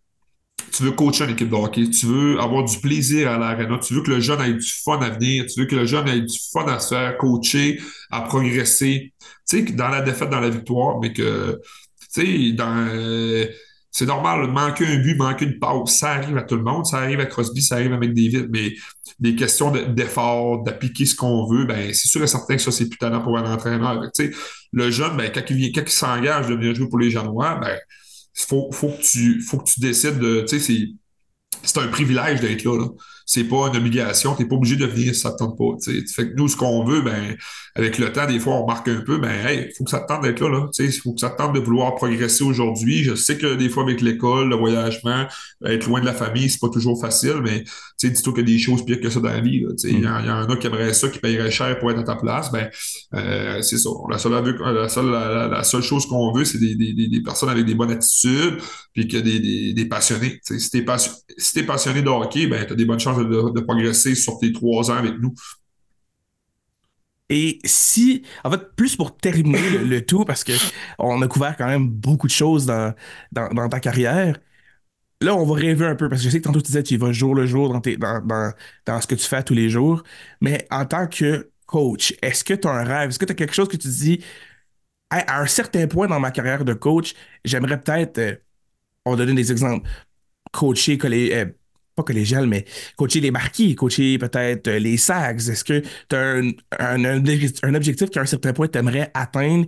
tu 0.72 0.84
veux 0.84 0.92
coacher 0.92 1.26
une 1.26 1.32
équipe 1.32 1.50
de 1.50 1.56
hockey, 1.56 1.90
tu 1.90 2.06
veux 2.06 2.40
avoir 2.40 2.64
du 2.64 2.78
plaisir 2.80 3.30
à 3.32 3.38
l'arena, 3.38 3.78
tu 3.80 3.94
veux 3.94 4.02
que 4.04 4.12
le 4.12 4.20
jeune 4.20 4.42
ait 4.42 4.54
du 4.54 4.68
fun 4.84 5.00
à 5.02 5.10
venir, 5.10 5.46
tu 5.46 5.60
veux 5.60 5.66
que 5.68 5.76
le 5.76 5.86
jeune 5.86 6.08
ait 6.08 6.22
du 6.22 6.38
fun 6.54 6.66
à 6.68 6.80
se 6.80 6.90
faire 6.96 7.18
coacher, 7.18 7.80
à 8.12 8.22
progresser, 8.22 9.14
tu 9.50 9.66
sais, 9.68 9.74
dans 9.74 9.90
la 9.90 10.02
défaite, 10.02 10.30
dans 10.30 10.40
la 10.40 10.50
victoire, 10.50 11.00
mais 11.00 11.14
que 11.14 11.60
Tu 12.14 12.56
sais, 12.56 12.56
euh, 12.62 13.46
c'est 13.92 14.06
normal, 14.06 14.48
manquer 14.52 14.86
un 14.86 14.98
but, 15.00 15.16
manquer 15.18 15.46
une 15.46 15.60
passe, 15.60 15.98
ça 15.98 16.12
arrive 16.12 16.38
à 16.38 16.44
tout 16.44 16.56
le 16.56 16.64
monde, 16.64 16.86
ça 16.86 16.98
arrive 17.00 17.20
à 17.20 17.26
Crosby, 17.26 17.62
ça 17.62 17.76
arrive 17.76 17.94
à 17.94 17.98
McDavid, 17.98 18.48
mais 18.52 18.74
des 19.20 19.36
questions 19.36 19.72
de- 19.72 19.82
d'effort, 19.84 20.64
d'appliquer 20.64 21.06
ce 21.06 21.16
qu'on 21.16 21.46
veut, 21.48 21.66
ben 21.66 21.94
c'est 21.94 22.08
sûr 22.08 22.24
et 22.24 22.28
certain 22.28 22.56
que 22.56 22.62
ça, 22.62 22.72
c'est 22.72 22.88
plus 22.88 22.98
talent 23.00 23.22
pour 23.22 23.38
un 23.38 23.52
entraîneur. 23.52 24.02
Fait 24.02 24.24
que, 24.26 24.30
Tu 24.30 24.34
sais, 24.34 24.40
le 24.72 24.92
jeune, 24.92 25.18
ben, 25.18 25.32
quand 25.34 25.42
il 25.50 25.72
quand 25.72 25.82
il 25.82 25.90
s'engage 25.92 26.48
de 26.48 26.54
venir 26.56 26.76
jouer 26.76 26.88
pour 26.88 27.00
les 27.00 27.10
Janois, 27.10 27.56
ben, 27.56 27.78
faut, 28.48 28.72
faut 28.72 28.90
que 28.90 29.02
tu, 29.02 29.42
faut 29.42 29.58
que 29.58 29.70
tu 29.70 29.80
décides 29.80 30.20
de, 30.20 30.42
tu 30.42 30.60
sais, 30.60 30.60
c'est, 30.60 30.88
c'est 31.64 31.80
un 31.80 31.88
privilège 31.88 32.42
d'être 32.42 32.64
là, 32.64 32.78
là. 32.80 32.88
C'est 33.32 33.44
pas 33.44 33.68
une 33.68 33.78
obligation. 33.78 34.34
T'es 34.34 34.46
pas 34.46 34.56
obligé 34.56 34.76
de 34.76 34.88
venir 34.88 35.14
si 35.14 35.22
ça 35.22 35.30
te 35.30 35.38
tente 35.38 35.56
pas. 35.56 35.76
tu 35.84 36.02
sais. 36.02 36.14
Fait 36.16 36.30
que 36.30 36.34
nous, 36.36 36.48
ce 36.48 36.58
qu'on 36.58 36.84
veut, 36.84 37.02
ben, 37.02 37.36
avec 37.76 38.00
le 38.00 38.12
temps, 38.12 38.26
des 38.26 38.40
fois, 38.40 38.56
on 38.56 38.66
marque 38.66 38.88
un 38.88 39.02
peu, 39.02 39.20
ben, 39.20 39.30
hey, 39.46 39.72
faut 39.78 39.84
que 39.84 39.92
ça 39.92 40.00
te 40.00 40.08
tente 40.08 40.24
d'être 40.24 40.40
là, 40.40 40.50
là. 40.50 40.66
Faut 41.04 41.14
que 41.14 41.20
ça 41.20 41.30
te 41.30 41.38
tente 41.38 41.54
de 41.54 41.60
vouloir 41.60 41.94
progresser 41.94 42.44
aujourd'hui. 42.44 43.04
Je 43.04 43.14
sais 43.14 43.38
que 43.38 43.54
des 43.54 43.70
fois, 43.70 43.84
avec 43.84 44.02
l'école, 44.02 44.50
le 44.50 44.56
voyagement, 44.56 45.28
être 45.64 45.86
loin 45.86 46.02
de 46.02 46.08
la 46.08 46.14
famille, 46.14 46.50
c'est 46.50 46.60
pas 46.60 46.70
toujours 46.70 47.00
facile, 47.00 47.36
mais, 47.44 47.64
tu 47.64 47.70
sais, 47.98 48.10
dis-toi 48.10 48.34
qu'il 48.34 48.50
y 48.50 48.52
a 48.52 48.56
des 48.56 48.60
choses 48.60 48.84
pires 48.84 49.00
que 49.00 49.12
ça 49.12 49.20
dans 49.20 49.30
la 49.30 49.42
vie, 49.42 49.64
sais, 49.78 49.90
il 49.92 50.00
y, 50.04 50.08
en 50.08 50.20
il 50.22 50.26
y 50.26 50.32
en 50.32 50.50
a 50.50 50.56
qui 50.58 50.66
aimeraient 50.66 50.94
ça, 50.94 51.08
qui 51.10 51.20
paieraient 51.20 51.52
cher 51.52 51.78
pour 51.78 51.92
être 51.92 52.00
à 52.00 52.04
ta 52.04 52.16
place. 52.16 52.52
Ben, 52.52 52.68
euh, 53.14 53.62
c'est 53.62 53.78
ça. 53.78 53.90
La 54.10 54.18
seule, 54.18 54.32
la 54.34 54.90
seule, 54.90 55.12
la, 55.12 55.64
seule 55.64 55.84
chose 55.84 56.08
qu'on 56.08 56.34
veut, 56.34 56.46
c'est 56.46 56.58
des, 56.58 56.74
des, 56.74 56.94
des 56.94 57.08
des 57.08 57.22
personnes 57.22 57.50
avec 57.50 57.66
des 57.66 57.76
bonnes 57.76 57.92
attitudes, 57.92 58.58
puis 58.94 59.08
que 59.08 59.18
des, 59.18 59.40
des, 59.40 59.74
des 59.74 59.86
passionnés. 59.86 60.40
Si 60.44 60.72
t'es 60.72 60.82
passion- 60.82 61.14
si 61.38 61.54
t'es 61.54 61.64
passionné 61.64 62.02
de 62.02 62.10
hockey, 62.10 62.48
ben, 62.48 62.66
t'as 62.68 62.74
des 62.76 62.86
bonnes 62.86 63.00
chances 63.00 63.19
de, 63.24 63.60
progresser 63.62 64.16
sur 64.16 64.40
tes 64.40 64.52
trois 64.52 64.92
ans 64.92 64.96
avec 64.96 65.20
nous. 65.20 65.34
Et 67.30 67.60
si, 67.64 68.24
en 68.44 68.50
fait, 68.50 68.76
plus 68.76 68.96
pour 68.96 69.16
terminer 69.16 69.78
le, 69.86 70.06
tout, 70.06 70.26
parce 70.26 70.44
que 70.44 70.54
on 70.98 71.22
a 71.22 71.28
couvert 71.28 71.56
quand 71.56 71.68
même 71.68 71.88
beaucoup 71.88 72.28
de 72.28 72.32
choses 72.32 72.66
dans, 72.66 72.94
dans, 73.32 73.70
ta 73.70 73.80
carrière, 73.80 74.40
là, 75.22 75.36
on 75.36 75.46
va 75.46 75.56
rêver 75.56 75.86
un 75.86 75.96
peu, 75.96 76.10
parce 76.10 76.22
que 76.22 76.26
je 76.26 76.32
sais 76.32 76.40
que 76.40 76.46
tantôt 76.46 76.62
tu 76.62 76.68
disais 76.68 76.84
tu 76.84 76.96
y 76.96 76.98
vas 76.98 77.12
jour 77.12 77.36
le 77.36 77.46
jour 77.46 77.72
dans, 77.72 77.82
tes, 77.82 77.98
dans, 77.98 78.22
dans, 78.86 79.02
ce 79.02 79.08
que 79.08 79.16
tu 79.16 79.26
fais 79.26 79.44
tous 79.44 79.54
les 79.54 79.70
jours, 79.70 80.04
mais 80.42 80.68
en 80.72 80.86
tant 80.86 81.08
que 81.08 81.52
coach, 81.68 82.16
est-ce 82.24 82.44
que 82.44 82.56
tu 82.56 82.68
as 82.68 82.72
un 82.72 82.84
rêve? 82.84 83.10
Est-ce 83.10 83.20
que 83.20 83.26
tu 83.26 83.32
as 83.34 83.36
quelque 83.36 83.54
chose 83.54 83.68
que 83.68 83.78
tu 83.78 83.90
dis, 83.90 84.24
à 85.10 85.42
un 85.42 85.48
certain 85.48 85.88
point 85.88 86.08
dans 86.08 86.20
ma 86.20 86.32
carrière 86.32 86.66
de 86.66 86.74
coach, 86.74 87.14
j'aimerais 87.44 87.82
peut-être, 87.82 88.18
euh, 88.20 88.36
on 89.06 89.12
va 89.12 89.18
donner 89.18 89.34
des 89.34 89.52
exemples, 89.52 89.88
coacher 90.52 90.98
collé- 90.98 91.34
euh, 91.34 91.46
pas 92.00 92.04
collégial, 92.04 92.48
mais 92.48 92.66
coacher 92.96 93.20
les 93.20 93.32
marquis, 93.32 93.76
coacher 93.76 94.18
peut-être 94.18 94.68
euh, 94.68 94.80
les 94.80 94.98
SAGs. 94.98 95.50
Est-ce 95.50 95.64
que 95.64 95.82
tu 96.10 96.16
as 96.16 96.20
un, 96.20 96.52
un, 96.80 97.24
un 97.64 97.76
objectif 97.76 98.10
qu'à 98.10 98.22
un 98.22 98.26
certain 98.26 98.54
point 98.54 98.68
tu 98.68 98.78
aimerais 98.78 99.12
atteindre, 99.14 99.68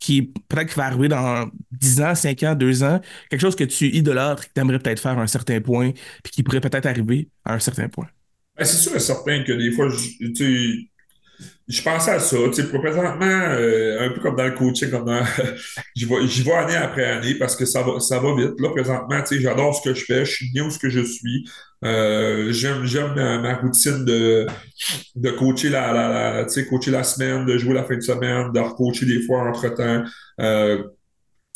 qui 0.00 0.32
peut-être 0.48 0.74
va 0.76 0.86
arriver 0.86 1.08
dans 1.08 1.48
10 1.72 2.00
ans, 2.00 2.14
5 2.14 2.42
ans, 2.42 2.54
2 2.54 2.82
ans, 2.82 3.00
quelque 3.28 3.40
chose 3.40 3.54
que 3.54 3.64
tu 3.64 3.86
idolâtres, 3.88 4.48
que 4.48 4.52
tu 4.54 4.60
aimerais 4.60 4.78
peut-être 4.78 5.00
faire 5.00 5.18
à 5.18 5.22
un 5.22 5.26
certain 5.26 5.60
point, 5.60 5.92
puis 6.24 6.32
qui 6.32 6.42
pourrait 6.42 6.60
peut-être 6.60 6.86
arriver 6.86 7.28
à 7.44 7.54
un 7.54 7.58
certain 7.58 7.88
point? 7.88 8.08
Ben, 8.56 8.64
c'est 8.64 8.76
sûr 8.76 8.96
et 8.96 9.00
certain 9.00 9.44
que 9.44 9.52
des 9.52 9.70
fois, 9.72 9.88
je, 9.88 10.80
je 11.68 11.82
pensais 11.82 12.10
à 12.10 12.18
ça. 12.18 12.36
Tu 12.46 12.54
sais, 12.54 12.64
présentement, 12.68 13.26
euh, 13.26 14.06
un 14.06 14.10
peu 14.10 14.20
comme 14.20 14.36
dans 14.36 14.46
le 14.46 14.54
coaching, 14.54 14.90
comme 14.90 15.08
j'y 15.96 16.04
vais, 16.06 16.52
année 16.52 16.76
après 16.76 17.04
année 17.04 17.34
parce 17.34 17.54
que 17.56 17.64
ça 17.64 17.82
va, 17.82 18.00
ça 18.00 18.18
va 18.18 18.34
vite. 18.34 18.58
Là, 18.58 18.70
présentement, 18.70 19.20
tu 19.22 19.36
sais, 19.36 19.40
j'adore 19.40 19.74
ce 19.74 19.88
que 19.88 19.94
je 19.94 20.04
fais, 20.04 20.24
je 20.24 20.30
suis 20.30 20.52
bien 20.52 20.64
où 20.66 20.70
ce 20.70 20.78
que 20.78 20.90
je 20.90 21.00
suis. 21.00 21.48
Euh, 21.84 22.52
j'aime, 22.52 22.84
j'aime 22.84 23.14
ma, 23.14 23.54
routine 23.54 24.04
de, 24.04 24.46
de 25.14 25.30
coacher 25.30 25.70
la, 25.70 26.44
tu 26.44 26.54
sais, 26.54 26.66
coacher 26.66 26.90
la 26.90 27.04
semaine, 27.04 27.46
de 27.46 27.56
jouer 27.56 27.74
la 27.74 27.84
fin 27.84 27.96
de 27.96 28.02
semaine, 28.02 28.52
de 28.52 28.60
recoacher 28.60 29.06
des 29.06 29.22
fois 29.22 29.48
entre-temps. 29.48 30.04
Euh, 30.40 30.82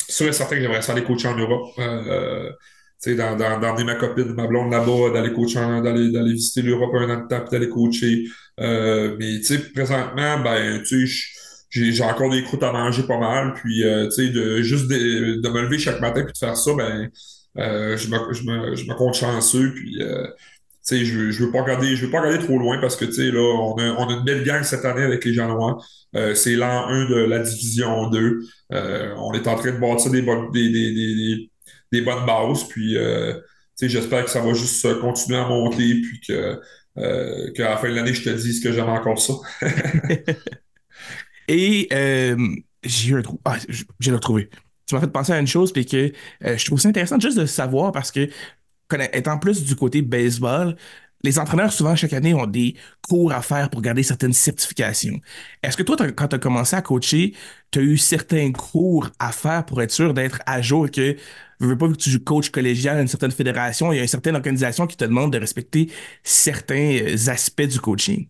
sûr 0.07 0.27
et 0.27 0.33
certain 0.33 0.55
que 0.55 0.61
j'aimerais 0.61 0.81
ça 0.81 0.93
aller 0.93 1.03
coacher 1.03 1.27
en 1.27 1.37
Europe. 1.37 1.73
Euh, 1.79 2.51
dans- 3.13 3.35
dans- 3.35 3.59
d'emmener 3.59 3.83
ma 3.83 3.95
copine, 3.95 4.33
ma 4.33 4.47
blonde 4.47 4.71
là-bas, 4.71 5.11
d'aller 5.13 5.33
coacher, 5.33 5.59
d'aller, 5.83 6.11
d'aller 6.11 6.33
visiter 6.33 6.61
l'Europe 6.63 6.91
un 6.95 7.09
an 7.09 7.23
de 7.23 7.27
temps, 7.27 7.43
d'aller 7.51 7.69
coacher. 7.69 8.25
Euh, 8.59 9.15
mais 9.19 9.37
tu 9.39 9.43
sais, 9.45 9.59
présentement, 9.71 10.39
ben, 10.43 10.81
tu 10.83 11.07
sais, 11.07 11.27
j'ai, 11.69 12.03
encore 12.03 12.31
des 12.31 12.43
croûtes 12.43 12.63
à 12.63 12.71
manger 12.71 13.03
pas 13.03 13.19
mal. 13.19 13.53
Puis, 13.53 13.83
euh, 13.83 14.05
tu 14.05 14.25
sais, 14.27 14.29
de 14.29 14.61
juste 14.61 14.87
de, 14.87 15.41
de 15.41 15.49
me 15.49 15.61
lever 15.61 15.77
chaque 15.77 15.99
matin 16.01 16.23
puis 16.23 16.33
de 16.33 16.37
faire 16.37 16.57
ça, 16.57 16.71
ben, 16.73 17.09
euh, 17.57 17.97
je 17.97 18.07
me, 18.09 18.33
je 18.33 18.43
me, 18.43 18.75
je 18.75 18.85
me 18.89 18.95
compte 18.95 19.13
chanceux. 19.15 19.73
Puis, 19.73 19.99
je, 20.91 21.31
je 21.31 21.43
veux 21.43 21.51
pas 21.51 21.61
regarder, 21.63 21.95
je 21.95 22.05
veux 22.05 22.11
pas 22.11 22.21
regarder 22.21 22.43
trop 22.45 22.57
loin 22.59 22.79
parce 22.79 22.95
que, 22.95 23.05
tu 23.05 23.31
là, 23.31 23.39
on 23.41 23.75
a, 23.77 23.91
on 23.97 24.07
a 24.09 24.13
une 24.13 24.23
belle 24.23 24.43
gang 24.43 24.63
cette 24.63 24.85
année 24.85 25.03
avec 25.03 25.25
les 25.25 25.33
Janois. 25.33 25.77
C'est 26.33 26.55
l'an 26.55 26.87
1 26.87 27.09
de 27.09 27.15
la 27.15 27.39
division 27.39 28.09
2. 28.09 28.39
Euh, 28.73 29.13
on 29.17 29.33
est 29.33 29.47
en 29.47 29.55
train 29.55 29.71
de 29.73 29.79
bâtir 29.79 30.11
des, 30.11 30.21
des, 30.21 30.69
des, 30.69 31.49
des- 31.99 32.01
bonnes 32.01 32.25
bases. 32.25 32.63
Puis, 32.69 32.97
euh, 32.97 33.33
j'espère 33.81 34.25
que 34.25 34.29
ça 34.31 34.41
va 34.41 34.53
juste 34.53 34.83
euh, 34.85 34.99
continuer 35.01 35.37
à 35.39 35.47
monter. 35.47 36.01
Puis 36.01 36.19
que, 36.27 36.59
euh, 36.97 37.51
la 37.57 37.77
fin 37.77 37.89
de 37.89 37.95
l'année, 37.95 38.13
je 38.13 38.23
te 38.23 38.29
dise 38.29 38.63
que 38.63 38.71
j'aime 38.71 38.89
encore 38.89 39.19
ça. 39.19 39.33
Et 41.47 41.87
euh, 41.93 42.37
j'ai 42.83 43.11
eu 43.11 43.17
un 43.17 43.21
trou. 43.21 43.39
Ah, 43.45 43.57
j'ai 43.99 44.11
retrouvé. 44.11 44.49
Tu 44.87 44.95
m'as 44.95 45.01
fait 45.01 45.07
penser 45.11 45.31
à 45.33 45.39
une 45.39 45.47
chose, 45.47 45.73
puis 45.73 45.85
que 45.85 46.11
je 46.41 46.65
trouve 46.65 46.79
ça 46.79 46.89
intéressant 46.89 47.19
juste 47.19 47.37
de 47.37 47.45
savoir 47.45 47.91
parce 47.91 48.11
que, 48.11 48.29
étant 49.13 49.39
plus 49.39 49.63
du 49.63 49.75
côté 49.75 50.01
baseball, 50.01 50.75
les 51.25 51.39
entraîneurs, 51.39 51.73
souvent, 51.73 51.95
chaque 51.95 52.13
année, 52.13 52.33
ont 52.33 52.45
des 52.45 52.75
cours 53.01 53.33
à 53.33 53.41
faire 53.41 53.69
pour 53.69 53.81
garder 53.81 54.03
certaines 54.03 54.33
certifications. 54.33 55.19
Est-ce 55.63 55.75
que 55.75 55.83
toi, 55.83 55.97
quand 56.11 56.27
tu 56.27 56.35
as 56.35 56.39
commencé 56.39 56.75
à 56.75 56.81
coacher, 56.81 57.33
tu 57.71 57.79
as 57.79 57.81
eu 57.81 57.97
certains 57.97 58.51
cours 58.51 59.09
à 59.19 59.31
faire 59.31 59.65
pour 59.65 59.81
être 59.81 59.91
sûr 59.91 60.13
d'être 60.13 60.39
à 60.45 60.61
jour 60.61 60.87
et 60.87 60.91
que, 60.91 61.15
je 61.59 61.65
veux 61.65 61.77
pas 61.77 61.87
que 61.87 61.95
tu 61.95 62.19
coaches 62.19 62.51
collégial 62.51 62.97
à 62.97 63.01
une 63.01 63.07
certaine 63.07 63.31
fédération, 63.31 63.91
il 63.91 63.95
y 63.95 63.99
a 63.99 64.03
une 64.03 64.07
certaine 64.07 64.35
organisation 64.35 64.87
qui 64.87 64.97
te 64.97 65.05
demande 65.05 65.33
de 65.33 65.39
respecter 65.39 65.89
certains 66.23 66.97
euh, 67.01 67.29
aspects 67.29 67.63
du 67.63 67.79
coaching? 67.79 68.27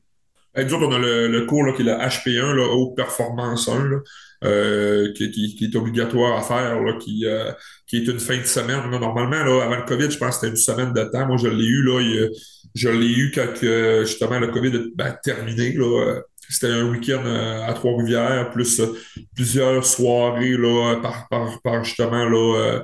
Nous 0.57 0.73
autres, 0.73 0.87
on 0.87 0.93
a 0.93 0.99
le, 0.99 1.45
cours 1.45 1.65
là, 1.65 1.73
qui 1.73 1.81
est 1.81 1.85
le 1.85 1.91
HP1, 1.91 2.55
là, 2.55 2.63
Haute 2.73 2.95
Performance 2.95 3.67
1, 3.67 3.89
là, 3.89 3.97
euh, 4.45 5.11
qui, 5.13 5.57
est 5.61 5.75
obligatoire 5.75 6.37
à 6.37 6.41
faire, 6.41 6.79
qui, 6.99 7.25
euh, 7.25 7.51
qui 7.87 7.97
est 7.97 8.07
une 8.07 8.19
fin 8.19 8.37
de 8.37 8.43
semaine. 8.43 8.89
Normalement, 8.89 9.43
là, 9.43 9.63
avant 9.63 9.77
le 9.77 9.83
COVID, 9.83 10.09
je 10.11 10.17
pense 10.17 10.37
que 10.37 10.47
c'était 10.47 10.49
une 10.49 10.55
semaine 10.55 10.93
de 10.93 11.03
temps. 11.03 11.27
Moi, 11.27 11.37
je 11.37 11.47
l'ai 11.47 11.65
eu, 11.65 11.83
là, 11.83 12.29
je 12.73 12.89
l'ai 12.89 13.11
eu 13.11 13.31
quand 13.33 13.53
que, 13.59 14.03
justement 14.05 14.39
le 14.39 14.47
COVID 14.47 14.75
a 14.75 14.79
ben, 14.95 15.15
terminé. 15.23 15.73
Là, 15.73 16.05
Euh, 16.05 16.21
c'était 16.47 16.71
un 16.71 16.87
week-end 16.91 17.23
euh, 17.25 17.63
à 17.65 17.73
Trois-Rivières, 17.73 18.51
plus 18.51 18.79
euh, 18.79 18.93
plusieurs 19.35 19.83
soirées 19.83 20.55
là, 20.57 20.97
par, 21.01 21.27
par, 21.27 21.59
par 21.63 21.83
justement 21.83 22.23
là, 22.25 22.55
euh, 22.59 22.79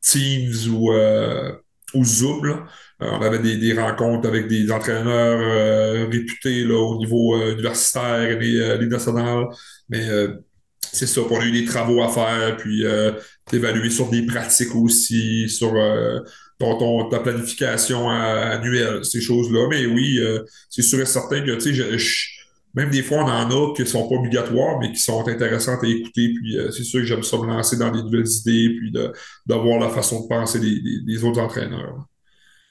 Teams 0.00 0.72
ou, 0.72 0.92
euh, 0.92 1.52
ou 1.94 2.04
Zoom. 2.04 2.44
là. 2.44 2.66
Euh, 3.02 3.08
on 3.10 3.22
avait 3.22 3.40
des, 3.40 3.56
des 3.56 3.72
rencontres 3.72 4.28
avec 4.28 4.46
des 4.46 4.70
entraîneurs 4.70 5.40
euh, 5.42 6.06
réputés 6.10 6.62
là, 6.64 6.76
au 6.76 6.98
niveau 6.98 7.34
euh, 7.34 7.54
universitaire 7.54 8.40
et 8.40 8.60
euh, 8.60 8.86
nationale. 8.86 9.46
Mais 9.88 10.08
euh, 10.08 10.28
c'est 10.80 11.06
ça, 11.06 11.20
on 11.28 11.40
a 11.40 11.44
eu 11.44 11.52
des 11.52 11.64
travaux 11.64 12.02
à 12.02 12.08
faire, 12.08 12.56
puis 12.58 12.84
d'évaluer 13.52 13.90
sur 13.90 14.08
des 14.10 14.22
pratiques 14.26 14.74
aussi, 14.74 15.48
sur 15.48 15.74
euh, 15.76 16.20
ton, 16.58 16.78
ton- 16.78 17.08
ta 17.08 17.20
planification 17.20 18.08
annuelle, 18.10 19.04
ces 19.04 19.20
choses-là. 19.20 19.66
Mais 19.70 19.86
oui, 19.86 20.18
euh, 20.20 20.40
c'est 20.68 20.82
sûr 20.82 21.00
et 21.00 21.06
certain 21.06 21.42
que, 21.42 21.52
tu 21.56 21.74
sais, 21.74 21.98
même 22.74 22.90
des 22.90 23.02
fois, 23.02 23.18
on 23.24 23.28
en 23.28 23.50
a 23.50 23.74
qui 23.74 23.84
sont 23.86 24.08
pas 24.08 24.14
obligatoires, 24.14 24.78
mais 24.78 24.92
qui 24.92 25.00
sont 25.00 25.26
intéressantes 25.26 25.82
à 25.82 25.88
écouter. 25.88 26.32
Puis 26.34 26.56
euh, 26.58 26.70
c'est 26.70 26.84
sûr 26.84 27.00
que 27.00 27.06
j'aime 27.06 27.22
ça 27.24 27.36
me 27.38 27.46
lancer 27.46 27.76
dans 27.76 27.90
des 27.90 28.02
nouvelles 28.02 28.28
idées, 28.28 28.76
puis 28.78 28.92
d'avoir 29.46 29.80
la 29.80 29.88
façon 29.88 30.22
de 30.22 30.28
penser 30.28 30.60
des, 30.60 30.80
des- 30.80 31.00
des 31.04 31.24
autres 31.24 31.40
entraîneurs. 31.40 32.06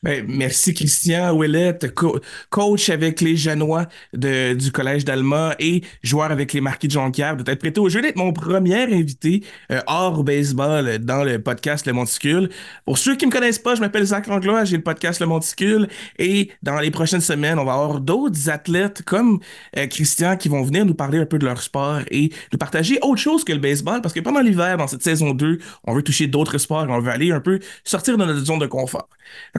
Ben, 0.01 0.23
merci 0.29 0.73
Christian 0.73 1.33
Ouellette, 1.35 1.93
co- 1.93 2.21
coach 2.49 2.87
avec 2.89 3.19
les 3.19 3.35
Genois 3.35 3.85
de- 4.13 4.53
du 4.53 4.71
Collège 4.71 5.03
d'Alma 5.03 5.55
et 5.59 5.81
joueur 6.03 6.31
avec 6.31 6.53
les 6.53 6.61
Marquis 6.61 6.87
de 6.87 6.93
Jonquière, 6.93 7.35
de 7.35 7.43
t'être 7.43 7.59
prêté 7.59 7.81
au 7.81 7.89
jeu 7.89 8.01
d'être 8.01 8.15
mon 8.15 8.31
premier 8.31 8.83
invité 8.93 9.43
euh, 9.73 9.81
hors 9.87 10.23
baseball 10.23 10.99
dans 10.99 11.25
le 11.25 11.41
podcast 11.41 11.85
Le 11.85 11.91
Monticule. 11.91 12.49
Pour 12.85 12.97
ceux 12.97 13.17
qui 13.17 13.25
me 13.25 13.31
connaissent 13.31 13.59
pas, 13.59 13.75
je 13.75 13.81
m'appelle 13.81 14.05
Zach 14.05 14.27
Langlois, 14.27 14.63
j'ai 14.63 14.77
le 14.77 14.83
podcast 14.83 15.19
Le 15.19 15.25
Monticule 15.27 15.89
et 16.17 16.49
dans 16.63 16.79
les 16.79 16.91
prochaines 16.91 17.19
semaines, 17.19 17.59
on 17.59 17.65
va 17.65 17.73
avoir 17.73 17.99
d'autres 17.99 18.49
athlètes 18.49 19.01
comme 19.03 19.41
euh, 19.77 19.85
Christian 19.87 20.37
qui 20.37 20.47
vont 20.47 20.63
venir 20.63 20.85
nous 20.85 20.95
parler 20.95 21.17
un 21.17 21.25
peu 21.25 21.37
de 21.39 21.45
leur 21.45 21.61
sport 21.61 21.99
et 22.09 22.31
nous 22.53 22.57
partager 22.57 22.99
autre 23.01 23.19
chose 23.19 23.43
que 23.43 23.51
le 23.51 23.59
baseball 23.59 24.01
parce 24.01 24.13
que 24.13 24.21
pendant 24.21 24.39
l'hiver, 24.39 24.77
dans 24.77 24.87
cette 24.87 25.03
saison 25.03 25.33
2, 25.33 25.59
on 25.83 25.93
veut 25.93 26.03
toucher 26.03 26.27
d'autres 26.27 26.57
sports 26.57 26.85
et 26.85 26.89
on 26.89 27.01
veut 27.01 27.11
aller 27.11 27.33
un 27.33 27.41
peu 27.41 27.59
sortir 27.83 28.17
de 28.17 28.23
notre 28.23 28.45
zone 28.45 28.59
de 28.59 28.65
confort. 28.65 29.09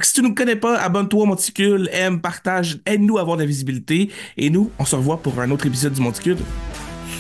Si 0.03 0.15
tu 0.15 0.23
ne 0.23 0.30
nous 0.31 0.37
connais 0.37 0.57
pas, 0.57 0.79
abonne-toi 0.79 1.23
au 1.25 1.27
Monticule, 1.27 1.91
aime, 1.93 2.21
partage, 2.21 2.79
aide-nous 2.87 3.19
à 3.19 3.23
avoir 3.23 3.37
de 3.37 3.43
la 3.43 3.47
visibilité. 3.47 4.11
Et 4.37 4.49
nous, 4.49 4.71
on 4.79 4.85
se 4.85 4.97
revoit 4.97 5.19
pour 5.19 5.39
un 5.41 5.51
autre 5.51 5.67
épisode 5.67 5.93
du 5.93 6.01
Monticule. 6.01 6.39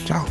Ciao! 0.07 0.23